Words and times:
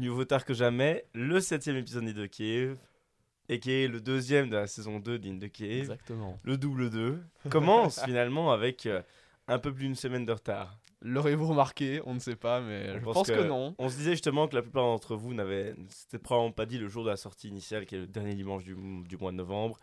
Mieux 0.00 0.08
vaut 0.10 0.24
tard 0.24 0.46
que 0.46 0.54
jamais, 0.54 1.04
le 1.12 1.40
septième 1.40 1.76
épisode 1.76 2.04
d'In 2.04 2.12
de 2.14 2.24
Cave, 2.24 2.78
et 3.50 3.60
qui 3.60 3.70
est 3.70 3.86
le 3.86 4.00
deuxième 4.00 4.48
de 4.48 4.56
la 4.56 4.66
saison 4.66 4.98
2 4.98 5.18
d'In 5.18 5.34
de 5.34 5.46
Cave, 5.46 5.68
Exactement. 5.70 6.38
le 6.42 6.56
double 6.56 6.88
2, 6.88 7.22
commence 7.50 8.00
finalement 8.04 8.50
avec 8.50 8.86
euh, 8.86 9.02
un 9.46 9.58
peu 9.58 9.74
plus 9.74 9.84
d'une 9.84 9.94
semaine 9.94 10.24
de 10.24 10.32
retard. 10.32 10.78
L'aurez-vous 11.02 11.48
remarqué 11.48 12.00
On 12.06 12.14
ne 12.14 12.18
sait 12.18 12.34
pas, 12.36 12.62
mais 12.62 12.86
On 12.88 12.94
je 12.98 13.04
pense 13.04 13.14
pense 13.14 13.28
que, 13.28 13.34
que- 13.42 13.46
non. 13.46 13.74
On 13.78 13.90
se 13.90 13.96
disait 13.96 14.12
justement 14.12 14.48
que 14.48 14.56
la 14.56 14.62
plupart 14.62 14.84
d'entre 14.84 15.16
vous 15.16 15.34
n'avaient, 15.34 15.74
c'était 15.90 16.18
probablement 16.18 16.52
pas 16.52 16.64
dit 16.64 16.78
le 16.78 16.88
jour 16.88 17.04
de 17.04 17.10
la 17.10 17.16
sortie 17.18 17.48
initiale, 17.48 17.84
qui 17.84 17.96
est 17.96 17.98
le 17.98 18.06
dernier 18.06 18.34
dimanche 18.34 18.64
du, 18.64 18.74
du 19.06 19.16
mois 19.18 19.32
de 19.32 19.36
novembre, 19.36 19.76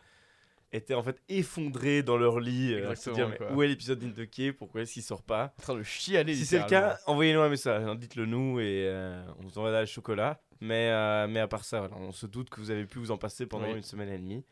étaient 0.71 0.93
en 0.93 1.03
fait 1.03 1.21
effondrés 1.29 2.03
dans 2.03 2.17
leur 2.17 2.39
lit, 2.39 2.73
euh, 2.73 2.93
se 2.95 3.09
dire 3.11 3.29
mais 3.29 3.39
où 3.53 3.63
est 3.63 3.67
l'épisode 3.67 3.99
d'In 3.99 4.09
de 4.09 4.25
Cave, 4.25 4.53
pourquoi 4.53 4.81
est-ce 4.81 4.93
qu'il 4.93 5.03
sort 5.03 5.23
pas? 5.23 5.53
En 5.59 5.61
train 5.61 5.75
de 5.75 5.83
chialer. 5.83 6.35
Si 6.35 6.45
c'est 6.45 6.59
le 6.59 6.65
cas, 6.65 6.97
envoyez-nous 7.05 7.39
un 7.41 7.49
message, 7.49 7.83
hein, 7.85 7.95
dites-le 7.95 8.25
nous 8.25 8.59
et 8.59 8.85
euh, 8.87 9.23
on 9.39 9.43
vous 9.43 9.57
enverra 9.59 9.79
le 9.81 9.85
chocolat. 9.85 10.39
Mais, 10.59 10.89
euh, 10.89 11.27
mais 11.29 11.39
à 11.39 11.47
part 11.47 11.63
ça, 11.63 11.79
voilà, 11.79 11.95
on 11.97 12.11
se 12.11 12.25
doute 12.25 12.49
que 12.49 12.59
vous 12.59 12.71
avez 12.71 12.85
pu 12.85 12.97
vous 12.99 13.11
en 13.11 13.17
passer 13.17 13.45
pendant 13.45 13.67
Oui. 13.67 13.75
une 13.77 13.83
semaine 13.83 14.09
et 14.09 14.17
demie. 14.17 14.43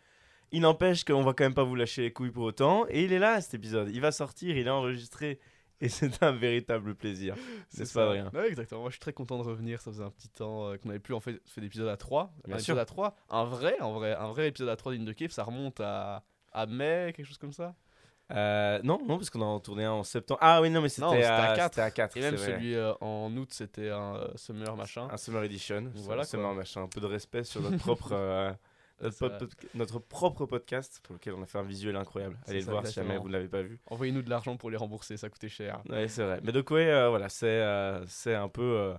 Il 0.52 0.62
n'empêche 0.62 1.04
qu'on 1.04 1.24
va 1.24 1.34
quand 1.34 1.44
même 1.44 1.56
pas 1.56 1.64
vous 1.64 1.76
lâcher 1.76 2.04
les 2.04 2.14
couilles 2.14 2.32
pour 2.32 2.44
autant. 2.44 2.86
Et 2.90 3.04
il 3.04 3.12
est 3.12 3.20
là 3.20 3.42
cet 3.42 3.56
épisode, 3.56 3.90
il 3.92 4.00
va 4.02 4.12
sortir, 4.12 4.56
il 4.56 4.68
est 4.68 4.70
enregistré. 4.70 5.40
Et 5.82 5.90
c'est 5.90 6.24
un 6.24 6.32
véritable 6.32 6.96
plaisir. 6.96 7.36
C'est 7.70 7.92
pas 7.94 8.10
rien. 8.10 8.32
Ouais, 8.34 8.48
exactement. 8.48 8.82
Moi, 8.82 8.90
je 8.90 8.94
suis 8.94 9.00
très 9.02 9.14
content 9.14 9.38
de 9.38 9.44
revenir. 9.44 9.82
Ça 9.82 9.92
faisait 9.92 10.04
un 10.04 10.10
petit 10.10 10.30
temps 10.30 10.70
euh, 10.70 10.78
qu'on 10.78 10.90
avait 10.90 11.00
plus 11.00 11.14
en 11.14 11.20
fait 11.20 11.42
fait 11.46 11.62
d'épisode 11.62 11.90
à 11.90 11.98
3. 11.98 12.34
Bien 12.46 12.56
un 12.56 12.60
sûr. 12.60 12.74
épisode 12.74 12.80
à 12.80 12.86
3. 12.86 13.16
Un 13.30 13.44
vrai, 13.46 13.80
en 13.82 13.94
vrai, 13.94 14.14
un 14.16 14.28
vrai 14.28 14.48
épisode 14.48 14.70
à 14.70 14.76
3 14.76 14.94
d'In 14.94 15.04
de 15.04 15.12
Cave, 15.12 15.32
ça 15.32 15.44
remonte 15.44 15.82
à, 15.82 16.24
à 16.54 16.66
mai, 16.66 17.14
quelque 17.16 17.26
chose 17.26 17.38
comme 17.38 17.54
ça. 17.54 17.76
Euh, 18.32 18.80
non, 18.84 19.00
non, 19.06 19.18
parce 19.18 19.30
qu'on 19.30 19.42
en 19.42 19.58
a 19.58 19.60
tourné 19.60 19.84
un 19.84 19.92
en 19.92 20.04
septembre. 20.04 20.40
Ah 20.42 20.62
oui, 20.62 20.70
non, 20.72 20.82
mais 20.82 20.90
c'était 20.90 21.24
à, 21.24 21.52
à 21.52 21.56
quatre. 21.56 21.74
c'était 21.74 21.82
à 21.82 21.92
4. 21.92 22.18
Et 22.18 22.22
même 22.22 22.38
celui 22.38 22.76
euh, 22.76 22.94
en 23.02 23.36
août, 23.36 23.50
c'était 23.52 23.90
un 23.90 24.28
Summer 24.36 24.76
machin. 24.76 25.08
Un 25.12 25.18
Summer 25.18 25.44
Edition. 25.44 25.92
Voilà, 25.94 26.24
Summer 26.24 26.48
quoi. 26.48 26.56
machin. 26.56 26.84
Un 26.84 26.88
peu 26.88 27.02
de 27.02 27.06
respect 27.06 27.44
sur 27.44 27.62
notre 27.62 27.78
propre. 27.84 28.56
Euh, 29.02 29.06
Notre, 29.06 29.18
Ça- 29.18 29.30
pod- 29.30 29.54
notre 29.74 30.00
propre 30.00 30.46
podcast 30.46 31.00
pour 31.04 31.14
lequel 31.16 31.34
on 31.34 31.42
a 31.42 31.46
fait 31.46 31.58
un 31.58 31.64
visuel 31.64 31.96
incroyable. 31.96 32.38
Allez 32.48 32.62
le 32.62 32.66
voir 32.66 32.86
si 32.88 32.94
jamais 32.94 33.18
vous 33.18 33.28
ne 33.28 33.34
l'avez 33.34 33.48
pas 33.50 33.62
vu. 33.62 33.80
Envoyez-nous 33.88 34.22
de 34.22 34.30
l'argent 34.30 34.56
pour 34.58 34.70
les 34.70 34.78
rembourser, 34.78 35.18
ça 35.18 35.30
coûtait 35.30 35.50
cher. 35.50 35.82
Ouais, 35.90 36.08
c'est 36.08 36.24
vrai. 36.24 36.40
Mais 36.44 36.52
donc, 36.52 36.72
ouais, 36.72 36.88
euh, 36.88 37.10
voilà, 37.10 37.30
c'est 37.30 37.46
euh, 37.48 38.06
c'est 38.08 38.36
un 38.36 38.48
peu 38.48 38.62
euh, 38.64 38.94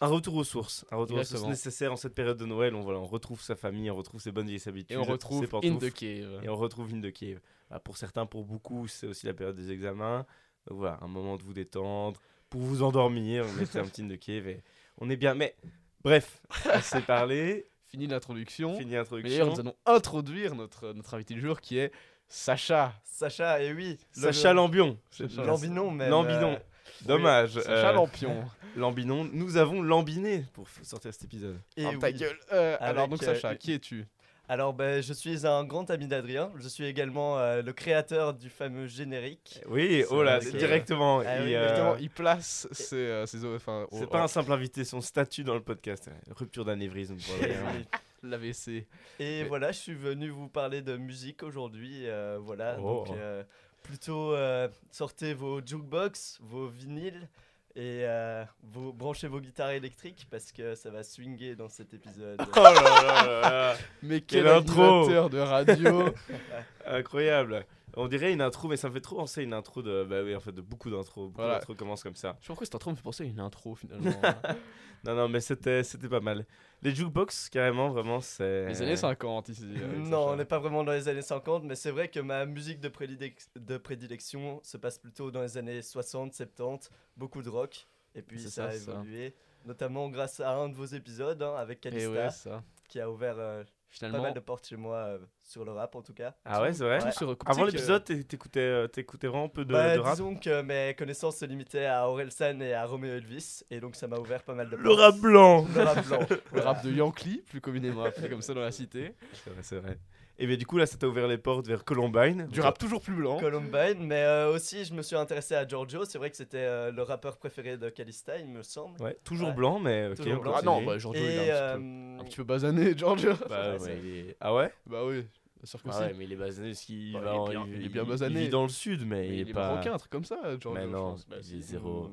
un 0.00 0.06
retour 0.06 0.34
aux 0.36 0.44
sources. 0.44 0.84
Un 0.90 0.96
retour 0.96 1.18
aux 1.18 1.24
sources 1.24 1.46
nécessaire 1.46 1.92
en 1.92 1.96
cette 1.96 2.14
période 2.14 2.38
de 2.38 2.46
Noël. 2.46 2.74
On, 2.74 2.80
voilà, 2.80 2.98
on 2.98 3.06
retrouve 3.06 3.40
sa 3.40 3.56
famille, 3.56 3.90
on 3.90 3.96
retrouve 3.96 4.20
ses 4.20 4.32
bonnes 4.32 4.46
vieilles 4.46 4.68
habitudes. 4.68 4.96
Et 4.96 4.96
on 4.96 5.04
retrouve 5.04 5.46
In 5.64 5.76
the 5.76 5.92
Cave. 5.92 6.40
Et 6.42 6.48
on 6.48 6.56
retrouve 6.56 6.92
In 6.94 7.10
Kiev. 7.10 7.40
Voilà, 7.68 7.80
pour 7.80 7.96
certains, 7.96 8.26
pour 8.26 8.44
beaucoup, 8.44 8.88
c'est 8.88 9.06
aussi 9.06 9.26
la 9.26 9.34
période 9.34 9.56
des 9.56 9.70
examens. 9.70 10.24
Donc 10.68 10.78
voilà, 10.78 10.98
un 11.02 11.08
moment 11.08 11.36
de 11.36 11.42
vous 11.42 11.52
détendre, 11.54 12.20
pour 12.50 12.60
vous 12.60 12.82
endormir. 12.82 13.44
On 13.46 13.52
mettez 13.52 13.78
un 13.78 13.84
petit 13.84 14.02
In 14.02 14.06
de 14.06 14.16
Kiev 14.16 14.48
et 14.48 14.62
on 14.98 15.10
est 15.10 15.16
bien. 15.16 15.34
Mais 15.34 15.54
bref, 16.02 16.40
s'est 16.80 17.02
parlé. 17.02 17.66
Fini 17.88 18.06
l'introduction. 18.06 18.76
Fini 18.78 18.90
Mais 18.90 18.96
l'introduction. 18.96 19.30
d'ailleurs, 19.38 19.54
nous 19.54 19.60
allons 19.60 19.76
introduire 19.86 20.54
notre, 20.54 20.92
notre 20.92 21.14
invité 21.14 21.34
du 21.34 21.40
jour 21.40 21.60
qui 21.60 21.78
est 21.78 21.92
Sacha. 22.28 22.92
Sacha, 23.04 23.62
et 23.62 23.72
oui. 23.72 23.98
le- 24.16 24.22
Sacha 24.22 24.52
Lambion. 24.52 24.98
Sacha 25.10 25.44
Lambinon, 25.44 25.90
même. 25.90 26.10
Lambinon. 26.10 26.52
euh, 26.54 26.58
Dommage. 27.06 27.54
Sacha 27.60 27.90
euh, 27.90 27.92
Lampion. 27.92 28.44
Lambinon. 28.76 29.28
Nous 29.32 29.56
avons 29.56 29.80
lambiné 29.82 30.44
pour 30.52 30.66
sortir 30.82 31.12
cet 31.12 31.24
épisode. 31.24 31.58
et 31.76 31.82
Ferme 31.82 31.94
oui. 31.94 32.00
ta 32.00 32.12
gueule. 32.12 32.38
Euh, 32.52 32.76
alors, 32.80 33.08
donc, 33.08 33.22
euh, 33.22 33.26
Sacha, 33.34 33.54
qui 33.54 33.72
es-tu? 33.72 34.04
Alors, 34.48 34.74
ben, 34.74 35.02
je 35.02 35.12
suis 35.12 35.44
un 35.46 35.64
grand 35.64 35.90
ami 35.90 36.06
d'Adrien. 36.06 36.52
Je 36.58 36.68
suis 36.68 36.84
également 36.84 37.38
euh, 37.38 37.62
le 37.62 37.72
créateur 37.72 38.32
du 38.32 38.48
fameux 38.48 38.86
générique. 38.86 39.60
Oui, 39.68 40.04
C'est 40.06 40.14
oh 40.14 40.22
là, 40.22 40.38
que- 40.38 40.56
directement. 40.56 41.20
Ah 41.26 41.38
il, 41.40 41.46
oui, 41.46 41.54
euh, 41.56 41.62
Exactement, 41.62 41.96
il 41.96 42.10
place 42.10 42.68
ses, 42.70 42.94
euh, 42.96 43.26
ses 43.26 43.44
enfin, 43.44 43.86
C'est 43.90 44.08
pas 44.08 44.22
un 44.22 44.28
simple 44.28 44.52
invité, 44.52 44.84
son 44.84 45.00
statut 45.00 45.42
dans 45.42 45.54
le 45.54 45.62
podcast. 45.62 46.08
euh, 46.08 46.32
Rupture 46.36 46.64
d'anévrisme. 46.64 47.16
oui. 47.16 47.84
l'AVC. 48.22 48.68
Et 48.68 48.84
Mais- 49.18 49.44
voilà, 49.44 49.72
je 49.72 49.78
suis 49.78 49.94
venu 49.94 50.28
vous 50.30 50.48
parler 50.48 50.80
de 50.82 50.96
musique 50.96 51.42
aujourd'hui. 51.42 52.06
euh, 52.08 52.38
voilà, 52.40 52.76
Oh. 52.80 53.04
donc 53.06 53.16
euh, 53.16 53.42
plutôt 53.82 54.32
euh, 54.32 54.68
sortez 54.90 55.34
vos 55.34 55.60
jukebox, 55.64 56.38
vos 56.42 56.66
vinyles 56.68 57.28
et 57.76 58.04
euh, 58.06 58.42
vos, 58.62 58.90
branchez 58.94 59.28
vos 59.28 59.38
guitares 59.38 59.70
électriques 59.70 60.26
parce 60.30 60.50
que 60.50 60.74
ça 60.74 60.88
va 60.88 61.02
swinguer 61.02 61.54
dans 61.56 61.68
cet 61.68 61.92
épisode. 61.92 62.40
Oh 62.56 62.62
là 62.62 62.72
là 62.72 62.82
là 62.82 63.40
là. 63.42 63.76
Mais 64.02 64.22
Quelle 64.22 64.44
quel 64.44 64.52
intro 64.52 65.28
de 65.28 65.38
radio 65.38 66.04
Incroyable. 66.86 67.66
On 67.98 68.08
dirait 68.08 68.32
une 68.32 68.40
intro, 68.40 68.68
mais 68.68 68.76
ça 68.76 68.88
me 68.88 68.94
fait 68.94 69.00
trop 69.00 69.16
penser 69.16 69.40
à 69.42 69.44
une 69.44 69.52
intro 69.52 69.82
de. 69.82 70.04
Bah 70.04 70.22
oui, 70.24 70.34
en 70.34 70.40
fait, 70.40 70.52
de 70.52 70.62
beaucoup 70.62 70.90
d'intros. 70.90 71.26
Beaucoup 71.26 71.36
Voilà. 71.42 71.54
d'intros 71.58 71.74
commencent 71.74 72.02
comme 72.02 72.16
ça. 72.16 72.36
Je 72.40 72.44
sais 72.44 72.48
pas 72.48 72.52
pourquoi 72.54 72.64
cette 72.66 72.74
intro 72.74 72.90
me 72.90 72.96
fait 72.96 73.02
penser 73.02 73.24
à 73.24 73.26
une 73.26 73.40
intro 73.40 73.74
finalement. 73.74 74.10
Non, 75.06 75.14
non, 75.14 75.28
mais 75.28 75.40
c'était 75.40 75.82
c'était 75.82 76.08
pas 76.08 76.20
mal. 76.20 76.46
Les 76.82 76.94
jukebox, 76.94 77.48
carrément, 77.48 77.88
vraiment, 77.88 78.20
c'est. 78.20 78.66
Les 78.66 78.82
années 78.82 78.96
50 78.96 79.48
ici. 79.48 79.64
non, 79.96 80.28
on 80.28 80.36
n'est 80.36 80.44
pas 80.44 80.58
vraiment 80.58 80.84
dans 80.84 80.92
les 80.92 81.08
années 81.08 81.22
50, 81.22 81.64
mais 81.64 81.74
c'est 81.74 81.90
vrai 81.90 82.08
que 82.08 82.20
ma 82.20 82.44
musique 82.46 82.80
de, 82.80 82.88
prédilec- 82.88 83.46
de 83.56 83.78
prédilection 83.78 84.60
se 84.62 84.76
passe 84.76 84.98
plutôt 84.98 85.30
dans 85.30 85.42
les 85.42 85.56
années 85.56 85.80
60, 85.82 86.34
70, 86.34 86.90
beaucoup 87.16 87.42
de 87.42 87.48
rock. 87.48 87.86
Et 88.14 88.22
puis 88.22 88.40
C'est 88.40 88.48
ça, 88.48 88.62
ça, 88.62 88.68
a 88.68 88.72
ça. 88.78 88.92
évolué, 88.92 89.34
notamment 89.64 90.08
grâce 90.08 90.40
à 90.40 90.54
un 90.54 90.68
de 90.68 90.74
vos 90.74 90.84
épisodes 90.86 91.42
hein, 91.42 91.54
avec 91.56 91.84
Et 91.86 91.90
Calista, 91.90 92.56
ouais, 92.56 92.60
qui 92.88 93.00
a 93.00 93.10
ouvert 93.10 93.36
euh, 93.38 93.62
pas 93.88 93.96
Finalement, 94.06 94.22
mal 94.24 94.34
de 94.34 94.40
portes 94.40 94.66
chez 94.66 94.76
moi 94.76 94.96
euh, 94.96 95.18
sur 95.42 95.64
le 95.64 95.72
rap 95.72 95.94
en 95.94 96.02
tout 96.02 96.12
cas. 96.12 96.34
Ah 96.44 96.60
ouais, 96.60 96.72
c'est 96.72 96.84
vrai 96.84 97.02
Ouais. 97.02 97.10
recoupe. 97.26 97.48
Avant 97.48 97.62
que- 97.66 97.70
l'épisode, 97.70 98.04
t'é- 98.04 98.24
t'écoutais 98.24 98.60
euh, 98.60 98.88
t'écoutais 98.88 99.26
vraiment 99.26 99.48
peu 99.48 99.64
de, 99.64 99.72
Bah, 99.72 99.94
de 99.94 100.00
rap 100.00 100.12
disons 100.14 100.34
que 100.36 100.60
mes 100.62 100.94
connaissances 100.98 101.36
se 101.38 101.44
limitaient 101.46 101.86
à 101.86 102.06
Orelsan 102.08 102.60
et 102.60 102.74
à 102.74 102.84
Romeo 102.84 103.14
Elvis, 103.14 103.62
et 103.70 103.80
donc 103.80 103.96
ça 103.96 104.06
m'a 104.06 104.18
ouvert 104.18 104.42
pas 104.42 104.54
mal 104.54 104.68
de 104.68 104.76
Le 104.76 104.82
portes. 104.82 104.98
rap 105.00 105.16
blanc 105.18 105.66
Le 105.74 105.82
rap 105.82 106.06
blanc. 106.06 106.18
Le 106.52 106.60
rap 106.60 106.84
de 106.84 106.92
Yankee, 106.92 107.42
plus 107.48 107.60
communément 107.60 108.02
appelé 108.04 108.28
comme 108.28 108.42
ça 108.42 108.52
dans 108.54 108.60
la 108.60 108.72
cité. 108.72 109.14
C'est 109.32 109.50
vrai, 109.50 109.62
c'est 109.62 109.78
vrai. 109.78 109.98
Et 110.38 110.46
bien, 110.46 110.56
du 110.56 110.66
coup, 110.66 110.76
là, 110.76 110.84
ça 110.84 110.98
t'a 110.98 111.08
ouvert 111.08 111.26
les 111.28 111.38
portes 111.38 111.66
vers 111.66 111.82
Columbine. 111.84 112.46
Du 112.48 112.60
rap 112.60 112.78
toujours 112.78 113.00
plus 113.00 113.14
blanc. 113.14 113.38
Columbine, 113.40 114.00
mais 114.06 114.22
euh, 114.22 114.52
aussi 114.52 114.84
je 114.84 114.92
me 114.92 115.00
suis 115.00 115.16
intéressé 115.16 115.54
à 115.54 115.66
Giorgio, 115.66 116.04
c'est 116.04 116.18
vrai 116.18 116.30
que 116.30 116.36
c'était 116.36 116.58
euh, 116.58 116.92
le 116.92 117.02
rappeur 117.02 117.38
préféré 117.38 117.78
de 117.78 117.88
Calista, 117.88 118.38
il 118.38 118.48
me 118.48 118.62
semble. 118.62 119.00
Ouais, 119.02 119.16
toujours 119.24 119.48
Ouais. 119.48 119.54
blanc, 119.54 119.78
mais 119.78 120.08
ok, 120.08 120.16
Toujours 120.16 120.38
on 120.38 120.42
blanc. 120.42 120.52
Ah 120.56 120.62
non, 120.62 120.84
bah 120.84 120.98
Giorgio, 120.98 121.22
il 121.22 121.30
est 121.30 121.50
un, 121.50 121.54
euh, 121.54 121.74
petit 121.76 121.80
peu, 121.80 122.20
un 122.20 122.24
petit 122.24 122.36
peu 122.36 122.44
basané, 122.44 122.94
Giorgio. 122.98 123.32
Bah, 123.48 123.76
Ouais, 123.78 123.98
il 124.02 124.06
est- 124.30 124.36
Ah 124.40 124.54
ouais? 124.54 124.70
Bah 124.86 125.04
oui, 125.06 125.22
bien 125.22 125.64
sûr 125.64 125.82
que 125.82 125.88
Ah 125.90 126.00
ouais, 126.00 126.14
mais 126.18 126.24
il 126.24 126.32
est 126.32 126.36
basané 126.36 126.68
parce 126.68 126.80
qu'il 126.82 127.12
Bah, 127.14 127.20
va 127.20 127.30
il 127.30 127.34
est 127.34 127.38
en- 127.38 127.48
bien- 127.48 127.66
il 127.74 127.84
est 127.86 127.88
bien 127.88 128.02
il 128.02 128.08
basané. 128.08 128.40
vit 128.40 128.48
dans 128.50 128.62
le 128.64 128.68
sud, 128.68 129.06
mais, 129.06 129.20
Mais 129.20 129.28
il 129.28 129.34
il 129.34 129.46
est 129.46 129.50
est 129.50 129.54
pas. 129.54 129.68
marocain, 129.70 129.94
un 129.94 129.98
truc 129.98 130.12
comme 130.12 130.24
ça, 130.26 130.38
Giorgio. 130.60 130.72
Mais 130.74 130.86
non. 130.86 131.16
Bah, 131.30 131.36
il 131.50 131.58
est 131.58 131.62
zéro. 131.62 132.10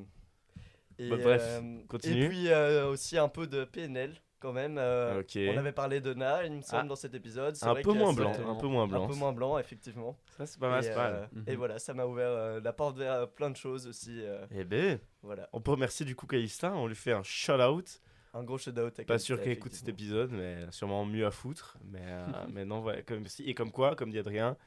Et, 0.97 1.09
Bah, 1.09 1.17
bref, 1.21 1.41
euh, 1.43 1.79
continue. 1.89 2.23
Et 2.25 2.29
puis 2.29 2.47
euh, 2.49 2.87
aussi 2.89 3.17
un 3.17 3.27
peu 3.27 3.47
de 3.47 3.65
PNL 3.65 4.13
quand 4.43 4.51
même. 4.53 4.77
euh. 4.77 5.23
On 5.37 5.57
avait 5.57 5.71
parlé 5.71 6.01
de 6.01 6.13
Na, 6.13 6.45
il 6.45 6.51
me 6.51 6.61
semble, 6.61 6.83
Ah. 6.83 6.89
dans 6.89 6.95
cet 6.97 7.15
épisode. 7.15 7.55
C'est 7.55 7.65
Un 7.65 7.71
vrai 7.71 7.81
peu 7.81 7.93
moins 7.93 8.11
blanc, 8.13 8.33
un 8.45 8.55
peu 8.55 8.67
moins 8.67 8.87
blanc. 8.87 9.05
Un 9.05 9.07
peu 9.07 9.15
moins 9.15 9.31
blanc, 9.31 9.57
effectivement. 9.57 10.17
Ça, 10.37 10.45
c'est 10.45 10.59
pas 10.59 10.69
mal, 10.69 10.83
et, 10.83 10.87
c'est 10.87 10.93
pas 10.93 11.11
mal. 11.11 11.13
euh, 11.33 11.39
Mhm. 11.39 11.43
et 11.47 11.55
voilà, 11.55 11.79
ça 11.79 11.93
m'a 11.93 12.05
ouvert 12.05 12.27
euh, 12.29 12.59
la 12.61 12.73
porte 12.73 12.97
vers 12.97 13.29
plein 13.29 13.49
de 13.49 13.55
choses 13.55 13.87
aussi. 13.87 14.19
euh, 14.21 14.45
Eh 14.51 14.65
ben, 14.65 14.99
voilà, 15.21 15.47
on 15.53 15.61
peut 15.61 15.71
remercier 15.71 16.05
du 16.05 16.15
coup 16.15 16.27
Calista, 16.27 16.73
on 16.73 16.87
lui 16.87 16.95
fait 16.95 17.13
un 17.13 17.23
shout-out. 17.23 18.01
un 18.33 18.43
gros 18.43 18.57
shout-out. 18.57 19.01
Pas 19.05 19.17
sûr 19.19 19.39
qu'elle 19.41 19.53
écoute 19.53 19.73
cet 19.73 19.87
épisode, 19.87 20.31
mais 20.31 20.57
sûrement 20.71 21.05
mieux 21.05 21.25
à 21.25 21.31
foutre. 21.31 21.77
Mais, 21.85 22.01
euh, 22.03 22.25
mais 22.51 22.65
non, 22.65 22.81
ouais, 22.83 23.03
comme 23.03 23.25
si. 23.27 23.43
Et 23.43 23.53
comme 23.53 23.71
quoi, 23.71 23.95
comme 23.95 24.09
dit 24.11 24.19
Adrien, 24.19 24.57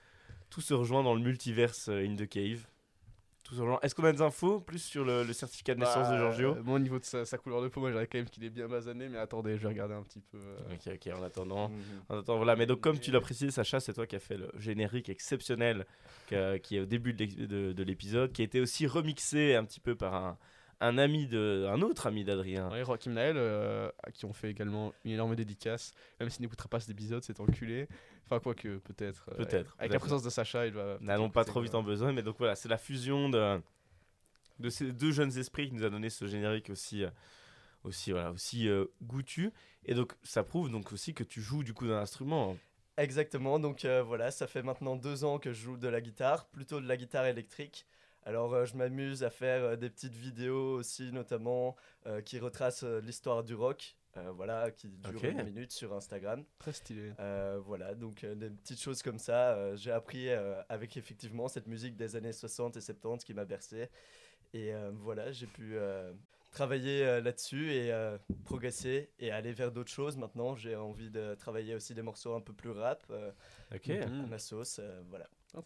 tout 0.50 0.60
se 0.60 0.72
rejoint 0.72 1.02
dans 1.02 1.14
le 1.14 1.20
multiverse 1.20 1.88
euh, 1.88 2.06
In 2.06 2.14
the 2.16 2.28
Cave. 2.28 2.66
Est-ce 3.82 3.94
qu'on 3.94 4.04
a 4.04 4.12
des 4.12 4.22
infos 4.22 4.60
plus 4.60 4.78
sur 4.78 5.04
le, 5.04 5.22
le 5.24 5.32
certificat 5.32 5.74
de 5.74 5.80
naissance 5.80 6.08
de 6.08 6.12
Bah, 6.14 6.18
Giorgio 6.18 6.54
euh, 6.56 6.62
Moi, 6.64 6.76
au 6.76 6.78
niveau 6.78 6.98
de 6.98 7.04
sa, 7.04 7.24
sa 7.24 7.38
couleur 7.38 7.62
de 7.62 7.68
peau, 7.68 7.80
moi, 7.80 7.90
j'aurais 7.92 8.06
quand 8.06 8.18
même 8.18 8.28
qu'il 8.28 8.44
est 8.44 8.50
bien 8.50 8.66
basané, 8.68 9.08
mais 9.08 9.18
attendez, 9.18 9.56
je 9.56 9.62
vais 9.62 9.68
regarder 9.68 9.94
un 9.94 10.02
petit 10.02 10.20
peu. 10.20 10.38
euh. 10.38 10.74
Ok, 10.74 10.92
ok, 10.94 11.12
en 11.18 11.22
attendant. 11.22 11.68
Mhm. 11.68 11.76
En 12.08 12.18
attendant, 12.18 12.36
voilà. 12.38 12.56
Mais 12.56 12.66
donc, 12.66 12.80
comme 12.80 12.98
tu 12.98 13.10
l'as 13.10 13.20
précisé, 13.20 13.50
Sacha, 13.50 13.80
c'est 13.80 13.92
toi 13.92 14.06
qui 14.06 14.16
as 14.16 14.20
fait 14.20 14.36
le 14.36 14.50
générique 14.58 15.08
exceptionnel 15.08 15.86
qui 16.28 16.76
est 16.76 16.80
au 16.80 16.86
début 16.86 17.12
de 17.12 17.18
l'ex- 17.18 17.36
de 17.36 17.72
de 17.72 17.82
l'épisode, 17.82 18.32
qui 18.32 18.42
a 18.42 18.44
été 18.44 18.60
aussi 18.60 18.86
remixé 18.86 19.54
un 19.54 19.64
petit 19.64 19.80
peu 19.80 19.94
par 19.94 20.14
un, 20.14 20.38
un 20.80 20.98
ami 20.98 21.26
de, 21.26 21.66
un 21.70 21.80
autre 21.82 22.06
ami 22.06 22.24
d'Adrien. 22.24 22.70
Ouais, 22.70 22.84
Joachim 22.84 23.12
Naël, 23.12 23.36
euh, 23.38 23.90
à 24.02 24.10
qui 24.10 24.24
on 24.26 24.32
fait 24.32 24.50
également 24.50 24.92
une 25.04 25.12
énorme 25.12 25.34
dédicace, 25.34 25.92
même 26.20 26.28
s'il 26.30 26.42
n'écoutera 26.42 26.68
pas 26.68 26.80
cet 26.80 26.90
épisode, 26.90 27.22
c'est 27.24 27.40
enculé. 27.40 27.88
Enfin, 28.24 28.40
quoique, 28.40 28.78
peut-être. 28.78 29.30
euh, 29.32 29.36
Peut-être, 29.36 29.74
Avec 29.78 29.90
peut-être. 29.90 29.92
la 29.92 29.98
présence 30.00 30.22
de 30.22 30.30
Sacha, 30.30 30.66
il 30.66 30.72
va. 30.72 30.98
N'allons 31.00 31.30
pas 31.30 31.44
trop 31.44 31.60
vite 31.60 31.74
en 31.74 31.82
besoin, 31.82 32.12
mais 32.12 32.22
donc 32.22 32.36
voilà, 32.38 32.56
c'est 32.56 32.68
la 32.68 32.76
fusion 32.78 33.28
de, 33.30 33.60
de 34.58 34.68
ces 34.68 34.92
deux 34.92 35.12
jeunes 35.12 35.36
esprits 35.38 35.68
qui 35.68 35.74
nous 35.74 35.84
a 35.84 35.90
donné 35.90 36.10
ce 36.10 36.26
générique 36.26 36.68
aussi, 36.70 37.04
euh, 37.04 37.10
aussi, 37.84 38.10
voilà, 38.12 38.32
aussi 38.32 38.68
euh, 38.68 38.84
goûtu. 39.02 39.52
Et 39.84 39.94
donc, 39.94 40.12
ça 40.24 40.42
prouve 40.42 40.70
donc 40.70 40.92
aussi 40.92 41.14
que 41.14 41.22
tu 41.24 41.40
joues 41.40 41.62
du 41.62 41.72
coup 41.72 41.86
d'un 41.86 41.98
instrument. 42.00 42.56
Exactement, 42.98 43.58
donc 43.58 43.84
euh, 43.84 44.02
voilà, 44.02 44.30
ça 44.30 44.46
fait 44.46 44.62
maintenant 44.62 44.96
deux 44.96 45.22
ans 45.24 45.38
que 45.38 45.52
je 45.52 45.60
joue 45.62 45.76
de 45.76 45.86
la 45.86 46.00
guitare, 46.00 46.46
plutôt 46.46 46.80
de 46.80 46.88
la 46.88 46.96
guitare 46.96 47.26
électrique. 47.26 47.86
Alors 48.26 48.52
euh, 48.54 48.64
je 48.66 48.76
m'amuse 48.76 49.22
à 49.22 49.30
faire 49.30 49.62
euh, 49.62 49.76
des 49.76 49.88
petites 49.88 50.16
vidéos 50.16 50.74
aussi, 50.74 51.12
notamment 51.12 51.76
euh, 52.06 52.20
qui 52.20 52.40
retracent 52.40 52.82
l'histoire 52.82 53.44
du 53.44 53.54
rock, 53.54 53.94
euh, 54.16 54.32
voilà, 54.32 54.72
qui 54.72 54.88
dure 54.88 55.24
une 55.24 55.44
minute 55.44 55.70
sur 55.70 55.94
Instagram. 55.94 56.44
Très 56.58 56.72
stylé. 56.72 57.12
Euh, 57.20 57.60
voilà, 57.64 57.94
donc 57.94 58.24
euh, 58.24 58.34
des 58.34 58.50
petites 58.50 58.80
choses 58.80 59.00
comme 59.00 59.20
ça. 59.20 59.76
J'ai 59.76 59.92
appris 59.92 60.28
avec 60.68 60.96
effectivement 60.96 61.46
cette 61.46 61.68
musique 61.68 61.96
des 61.96 62.16
années 62.16 62.32
60 62.32 62.76
et 62.76 62.80
70 62.80 63.24
qui 63.24 63.32
m'a 63.32 63.44
bercé. 63.44 63.88
Et 64.54 64.72
voilà, 65.02 65.30
j'ai 65.32 65.46
pu 65.46 65.76
travailler 66.50 67.20
là-dessus 67.20 67.72
et 67.72 67.92
progresser 68.44 69.10
et 69.18 69.30
aller 69.30 69.52
vers 69.52 69.70
d'autres 69.70 69.90
choses. 69.90 70.16
Maintenant, 70.16 70.54
j'ai 70.56 70.74
envie 70.76 71.10
de 71.10 71.34
travailler 71.34 71.74
aussi 71.74 71.94
des 71.94 72.02
morceaux 72.02 72.34
un 72.34 72.40
peu 72.40 72.52
plus 72.54 72.70
rap, 72.70 73.04
Ok. 73.74 73.90
à 73.90 74.06
ma 74.08 74.38
sauce. 74.38 74.80
voilà. 75.10 75.28
Ah. 75.54 75.60